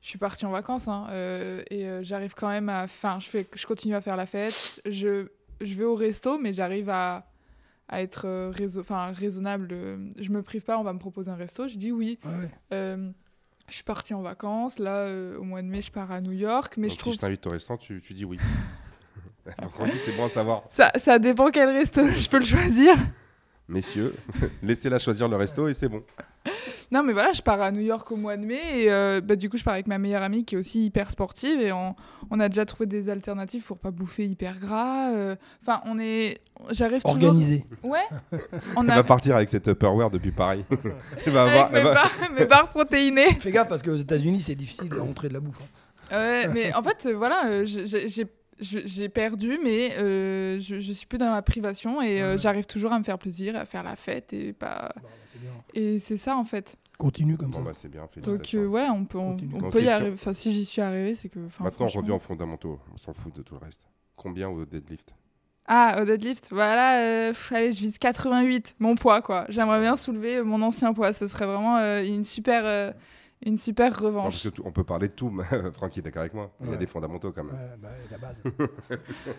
je 0.01 0.07
suis 0.09 0.17
partie 0.19 0.45
en 0.45 0.51
vacances 0.51 0.87
hein, 0.87 1.07
euh, 1.09 1.61
et 1.69 1.87
euh, 1.87 2.03
j'arrive 2.03 2.33
quand 2.35 2.49
même 2.49 2.69
à. 2.69 2.83
Enfin, 2.83 3.19
je, 3.19 3.27
fais... 3.27 3.47
je 3.55 3.65
continue 3.65 3.95
à 3.95 4.01
faire 4.01 4.17
la 4.17 4.25
fête. 4.25 4.81
Je, 4.85 5.27
je 5.61 5.73
vais 5.75 5.85
au 5.85 5.95
resto, 5.95 6.37
mais 6.37 6.53
j'arrive 6.53 6.89
à, 6.89 7.25
à 7.87 8.01
être 8.01 8.25
euh, 8.27 8.51
raison... 8.51 8.81
enfin, 8.81 9.11
raisonnable. 9.11 9.69
euh, 9.71 9.97
Je 10.17 10.29
me 10.29 10.41
prive 10.43 10.61
pas, 10.63 10.77
on 10.79 10.83
va 10.83 10.93
me 10.93 10.99
proposer 10.99 11.31
un 11.31 11.35
resto. 11.35 11.67
Je 11.67 11.77
dis 11.77 11.91
oui. 11.91 12.19
Ouais. 12.25 12.49
Euh, 12.73 13.09
je 13.67 13.73
suis 13.73 13.83
partie 13.83 14.13
en 14.13 14.21
vacances. 14.21 14.77
Là, 14.79 14.97
euh, 15.07 15.37
au 15.39 15.43
mois 15.43 15.61
de 15.63 15.67
mai, 15.67 15.81
je 15.81 15.91
pars 15.91 16.11
à 16.11 16.21
New 16.21 16.33
York. 16.33 16.75
Mais 16.77 16.87
Donc 16.87 16.95
je 16.95 16.99
trouve. 16.99 17.13
si 17.13 17.17
je 17.17 17.21
t'invite 17.25 17.47
au 17.47 17.51
restaurant, 17.51 17.77
tu, 17.77 17.99
tu 18.01 18.13
dis 18.13 18.25
oui. 18.25 18.37
C'est 20.05 20.15
bon 20.17 20.25
à 20.25 20.29
savoir. 20.29 20.63
Ça, 20.69 20.91
ça 21.03 21.19
dépend 21.19 21.49
quel 21.51 21.69
resto 21.69 22.01
je 22.17 22.29
peux 22.29 22.39
le 22.39 22.45
choisir. 22.45 22.95
Messieurs, 23.67 24.13
laissez-la 24.63 24.99
choisir 24.99 25.27
le 25.27 25.35
resto 25.37 25.67
et 25.67 25.73
c'est 25.73 25.89
bon. 25.89 26.03
Non, 26.91 27.01
mais 27.01 27.13
voilà, 27.13 27.31
je 27.31 27.41
pars 27.41 27.59
à 27.59 27.71
New 27.71 27.81
York 27.81 28.11
au 28.11 28.15
mois 28.15 28.37
de 28.37 28.45
mai 28.45 28.83
et 28.83 28.91
euh, 28.91 29.21
bah, 29.21 29.35
du 29.35 29.49
coup, 29.49 29.57
je 29.57 29.63
pars 29.63 29.73
avec 29.73 29.87
ma 29.87 29.97
meilleure 29.97 30.21
amie 30.21 30.45
qui 30.45 30.53
est 30.53 30.57
aussi 30.59 30.85
hyper 30.85 31.09
sportive 31.09 31.59
et 31.59 31.71
on, 31.71 31.95
on 32.29 32.39
a 32.39 32.47
déjà 32.47 32.63
trouvé 32.65 32.85
des 32.85 33.09
alternatives 33.09 33.63
pour 33.63 33.79
pas 33.79 33.89
bouffer 33.89 34.27
hyper 34.27 34.59
gras. 34.59 35.11
euh. 35.15 35.35
Enfin, 35.63 35.81
on 35.85 35.97
est. 35.97 36.37
J'arrive 36.69 37.01
toujours. 37.01 37.15
Organisé. 37.23 37.65
Ouais. 37.81 38.03
On 38.75 38.83
Elle 38.83 38.91
a. 38.91 38.95
va 38.97 39.03
partir 39.03 39.35
avec 39.35 39.49
cette 39.49 39.63
Tupperware 39.63 40.11
depuis 40.11 40.31
Paris. 40.31 40.63
elle 41.25 41.33
va 41.33 41.43
avoir, 41.45 41.65
Avec 41.65 41.73
mes, 41.73 41.79
elle 41.79 41.85
va- 41.85 41.93
barres, 41.95 42.11
mes 42.37 42.45
barres 42.45 42.69
protéinées. 42.69 43.33
Fais 43.39 43.51
gaffe 43.51 43.67
parce 43.67 43.81
qu'aux 43.81 43.95
États-Unis, 43.95 44.43
c'est 44.43 44.53
difficile 44.55 44.87
de 44.89 44.99
rentrer 44.99 45.27
de 45.29 45.33
la 45.33 45.39
bouffe. 45.39 45.59
hein. 46.11 46.15
Ouais, 46.15 46.47
mais 46.53 46.71
en 46.75 46.83
fait, 46.83 47.07
euh, 47.07 47.13
voilà, 47.15 47.65
j'ai- 47.65 48.27
j'ai 48.59 49.09
perdu, 49.09 49.59
mais 49.63 49.97
euh, 49.97 50.59
je, 50.59 50.79
je 50.79 50.93
suis 50.93 51.05
plus 51.05 51.17
dans 51.17 51.31
la 51.31 51.41
privation 51.41 52.01
et 52.01 52.21
euh, 52.21 52.33
Ouais. 52.33 52.37
j'arrive 52.39 52.65
toujours 52.65 52.93
à 52.93 52.99
me 52.99 53.03
faire 53.03 53.17
plaisir, 53.19 53.55
à 53.55 53.65
faire 53.65 53.83
la 53.83 53.95
fête 53.95 54.31
et 54.33 54.53
pas. 54.53 54.91
Bah. 55.01 55.09
Et 55.73 55.99
c'est 55.99 56.17
ça 56.17 56.37
en 56.37 56.45
fait. 56.45 56.77
Continue 56.97 57.35
comme 57.35 57.51
Bon, 57.51 57.57
ça. 57.59 57.63
bah, 57.65 57.71
c'est 57.73 57.89
bien, 57.89 58.07
Donc 58.23 58.53
euh, 58.53 58.65
ouais, 58.67 58.87
on 58.89 59.03
peut, 59.03 59.17
on, 59.17 59.35
on 59.61 59.69
peut 59.69 59.81
y 59.81 59.89
arriver. 59.89 60.13
Enfin, 60.13 60.33
si 60.33 60.53
j'y 60.53 60.63
suis 60.63 60.81
arrivé, 60.81 61.15
c'est 61.15 61.27
que. 61.27 61.39
Maintenant, 61.39 61.65
on 61.67 61.71
franchement- 61.71 62.01
revient 62.01 62.11
aux 62.11 62.19
fondamentaux. 62.19 62.79
On 62.93 62.97
s'en 62.97 63.11
fout 63.13 63.35
de 63.35 63.41
tout 63.41 63.55
le 63.55 63.59
reste. 63.65 63.81
Combien 64.15 64.47
au 64.47 64.63
deadlift? 64.65 65.13
Ah, 65.67 65.99
au 66.01 66.05
deadlift, 66.05 66.49
voilà, 66.51 67.01
euh, 67.01 67.29
pff, 67.29 67.51
allez, 67.51 67.73
je 67.73 67.79
vise 67.79 67.97
88, 67.97 68.75
mon 68.79 68.93
poids, 68.95 69.21
quoi. 69.23 69.45
J'aimerais 69.49 69.81
bien 69.81 69.97
soulever 69.97 70.41
mon 70.43 70.61
ancien 70.61 70.93
poids, 70.93 71.11
ce 71.11 71.27
serait 71.27 71.47
vraiment 71.47 71.75
euh, 71.77 72.03
une 72.05 72.23
super, 72.23 72.61
euh, 72.65 72.91
une 73.45 73.57
super 73.57 73.85
Non, 73.85 73.91
parce 73.91 74.03
revanche. 74.03 74.43
que 74.43 74.49
tout- 74.49 74.63
On 74.65 74.71
peut 74.71 74.83
parler 74.83 75.07
de 75.07 75.13
tout, 75.13 75.29
mais 75.29 75.43
Francky 75.73 75.99
est 75.99 76.01
d'accord 76.01 76.21
avec 76.21 76.33
moi. 76.33 76.51
Il 76.63 76.69
y 76.69 76.73
a 76.73 76.77
des 76.77 76.87
fondamentaux 76.87 77.31
quand 77.31 77.43
même. 77.43 77.53
Ouais, 77.55 77.77
bah, 77.81 77.89
la 78.11 78.17
base. 78.17 78.41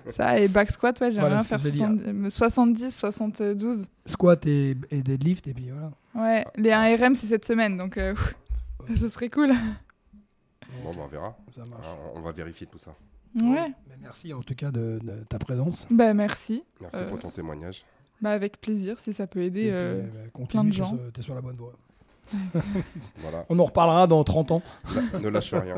Ça, 0.15 0.39
et 0.39 0.49
back 0.49 0.71
squat, 0.71 1.01
ouais, 1.01 1.11
j'aimerais 1.11 1.29
Voilà 1.31 1.43
bien 1.43 1.45
faire 1.45 1.59
je 1.59 1.65
veux 1.65 2.31
60 2.31 2.77
euh, 2.77 2.85
70, 2.91 2.95
72. 2.97 3.87
Squat 4.07 4.47
et, 4.47 4.77
et 4.91 5.03
deadlift, 5.03 5.47
et 5.49 5.55
puis 5.55 5.71
voilà. 5.71 5.91
Ouais, 6.15 6.45
les 6.57 6.71
1RM, 6.71 7.15
c'est 7.15 7.27
cette 7.27 7.45
semaine, 7.45 7.77
donc 7.77 7.99
euh, 7.99 8.15
ce 8.97 9.09
serait 9.09 9.29
cool. 9.29 9.51
Bon, 10.83 10.93
bah, 10.95 11.01
on 11.05 11.07
verra. 11.09 11.37
Ça 11.55 11.65
marche. 11.65 11.87
Hein, 11.87 11.97
on- 12.15 12.21
va 12.23 12.33
vérifier 12.33 12.67
tout 12.67 12.79
ça. 12.79 12.95
Ouais, 13.35 13.69
Mais 13.89 13.97
merci 14.01 14.33
en 14.33 14.43
tout 14.43 14.55
cas 14.55 14.71
de, 14.71 14.99
de 15.03 15.25
ta 15.29 15.39
présence. 15.39 15.87
bah 15.91 16.15
merci. 16.15 16.65
Merci 16.81 16.97
Euh, 17.01 17.09
pour 17.11 17.19
ton 17.19 17.31
témoignage. 17.31 17.85
Bah 18.23 18.31
avec 18.31 18.61
plaisir, 18.63 18.99
si 18.99 19.13
ça 19.13 19.27
peut 19.27 19.41
aider. 19.43 19.63
Puis, 19.65 19.71
euh, 19.73 20.03
bah, 20.03 20.21
continue, 20.33 20.49
plein 20.49 20.65
de 20.65 20.73
gens. 20.73 20.89
sur- 20.97 21.13
T'es 21.13 21.21
sur 21.23 21.35
la 21.35 21.43
bonne 21.43 21.57
voie. 21.57 21.73
Voilà. 23.19 23.45
On 23.49 23.59
en 23.59 23.65
reparlera 23.65 24.07
dans 24.07 24.23
30 24.25 24.51
ans. 24.53 24.63
La- 25.13 25.19
ne 25.21 25.29
lâche 25.29 25.55
rien. 25.55 25.77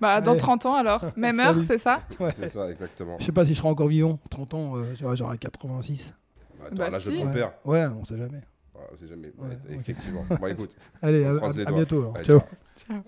Bah 0.00 0.20
dans 0.20 0.32
Ouais. 0.32 0.38
30 0.38 0.66
ans 0.66 0.74
alors, 0.74 1.04
même 1.16 1.38
heure, 1.40 1.54
c'est 1.66 1.78
ça 1.78 2.00
Ouais. 2.20 2.30
C'est 2.32 2.48
ça, 2.48 2.70
exactement. 2.70 3.16
Je 3.18 3.24
sais 3.24 3.32
pas 3.32 3.44
si 3.44 3.52
je 3.52 3.58
serai 3.58 3.68
encore 3.68 3.88
vivant. 3.88 4.18
30 4.30 4.54
ans, 4.54 4.76
euh, 4.76 4.94
j'aurai- 4.94 5.16
j'aurai 5.16 5.38
86. 5.38 6.14
Bah, 6.58 6.66
Bah, 6.72 6.90
l'âge 6.90 7.04
de 7.04 7.10
ton 7.10 7.26
Ouais. 7.26 7.32
père. 7.34 7.52
Ouais, 7.64 7.84
on 7.86 8.04
sait 8.04 8.16
jamais. 8.16 8.40
Ouais, 8.74 8.82
on 8.92 8.96
sait 8.96 9.06
jamais. 9.06 9.32
Ouais, 9.38 9.48
Ouais. 9.48 9.74
Effectivement. 9.76 10.24
Bon, 10.28 10.46
écoute. 10.46 10.74
Allez, 11.02 11.24
à, 11.24 11.30
à 11.32 11.72
bientôt. 11.72 11.98
alors. 12.00 12.14
Allez, 12.16 12.24
Ciao. 12.24 12.40
ciao. 12.40 12.48
Ciao. 12.88 13.02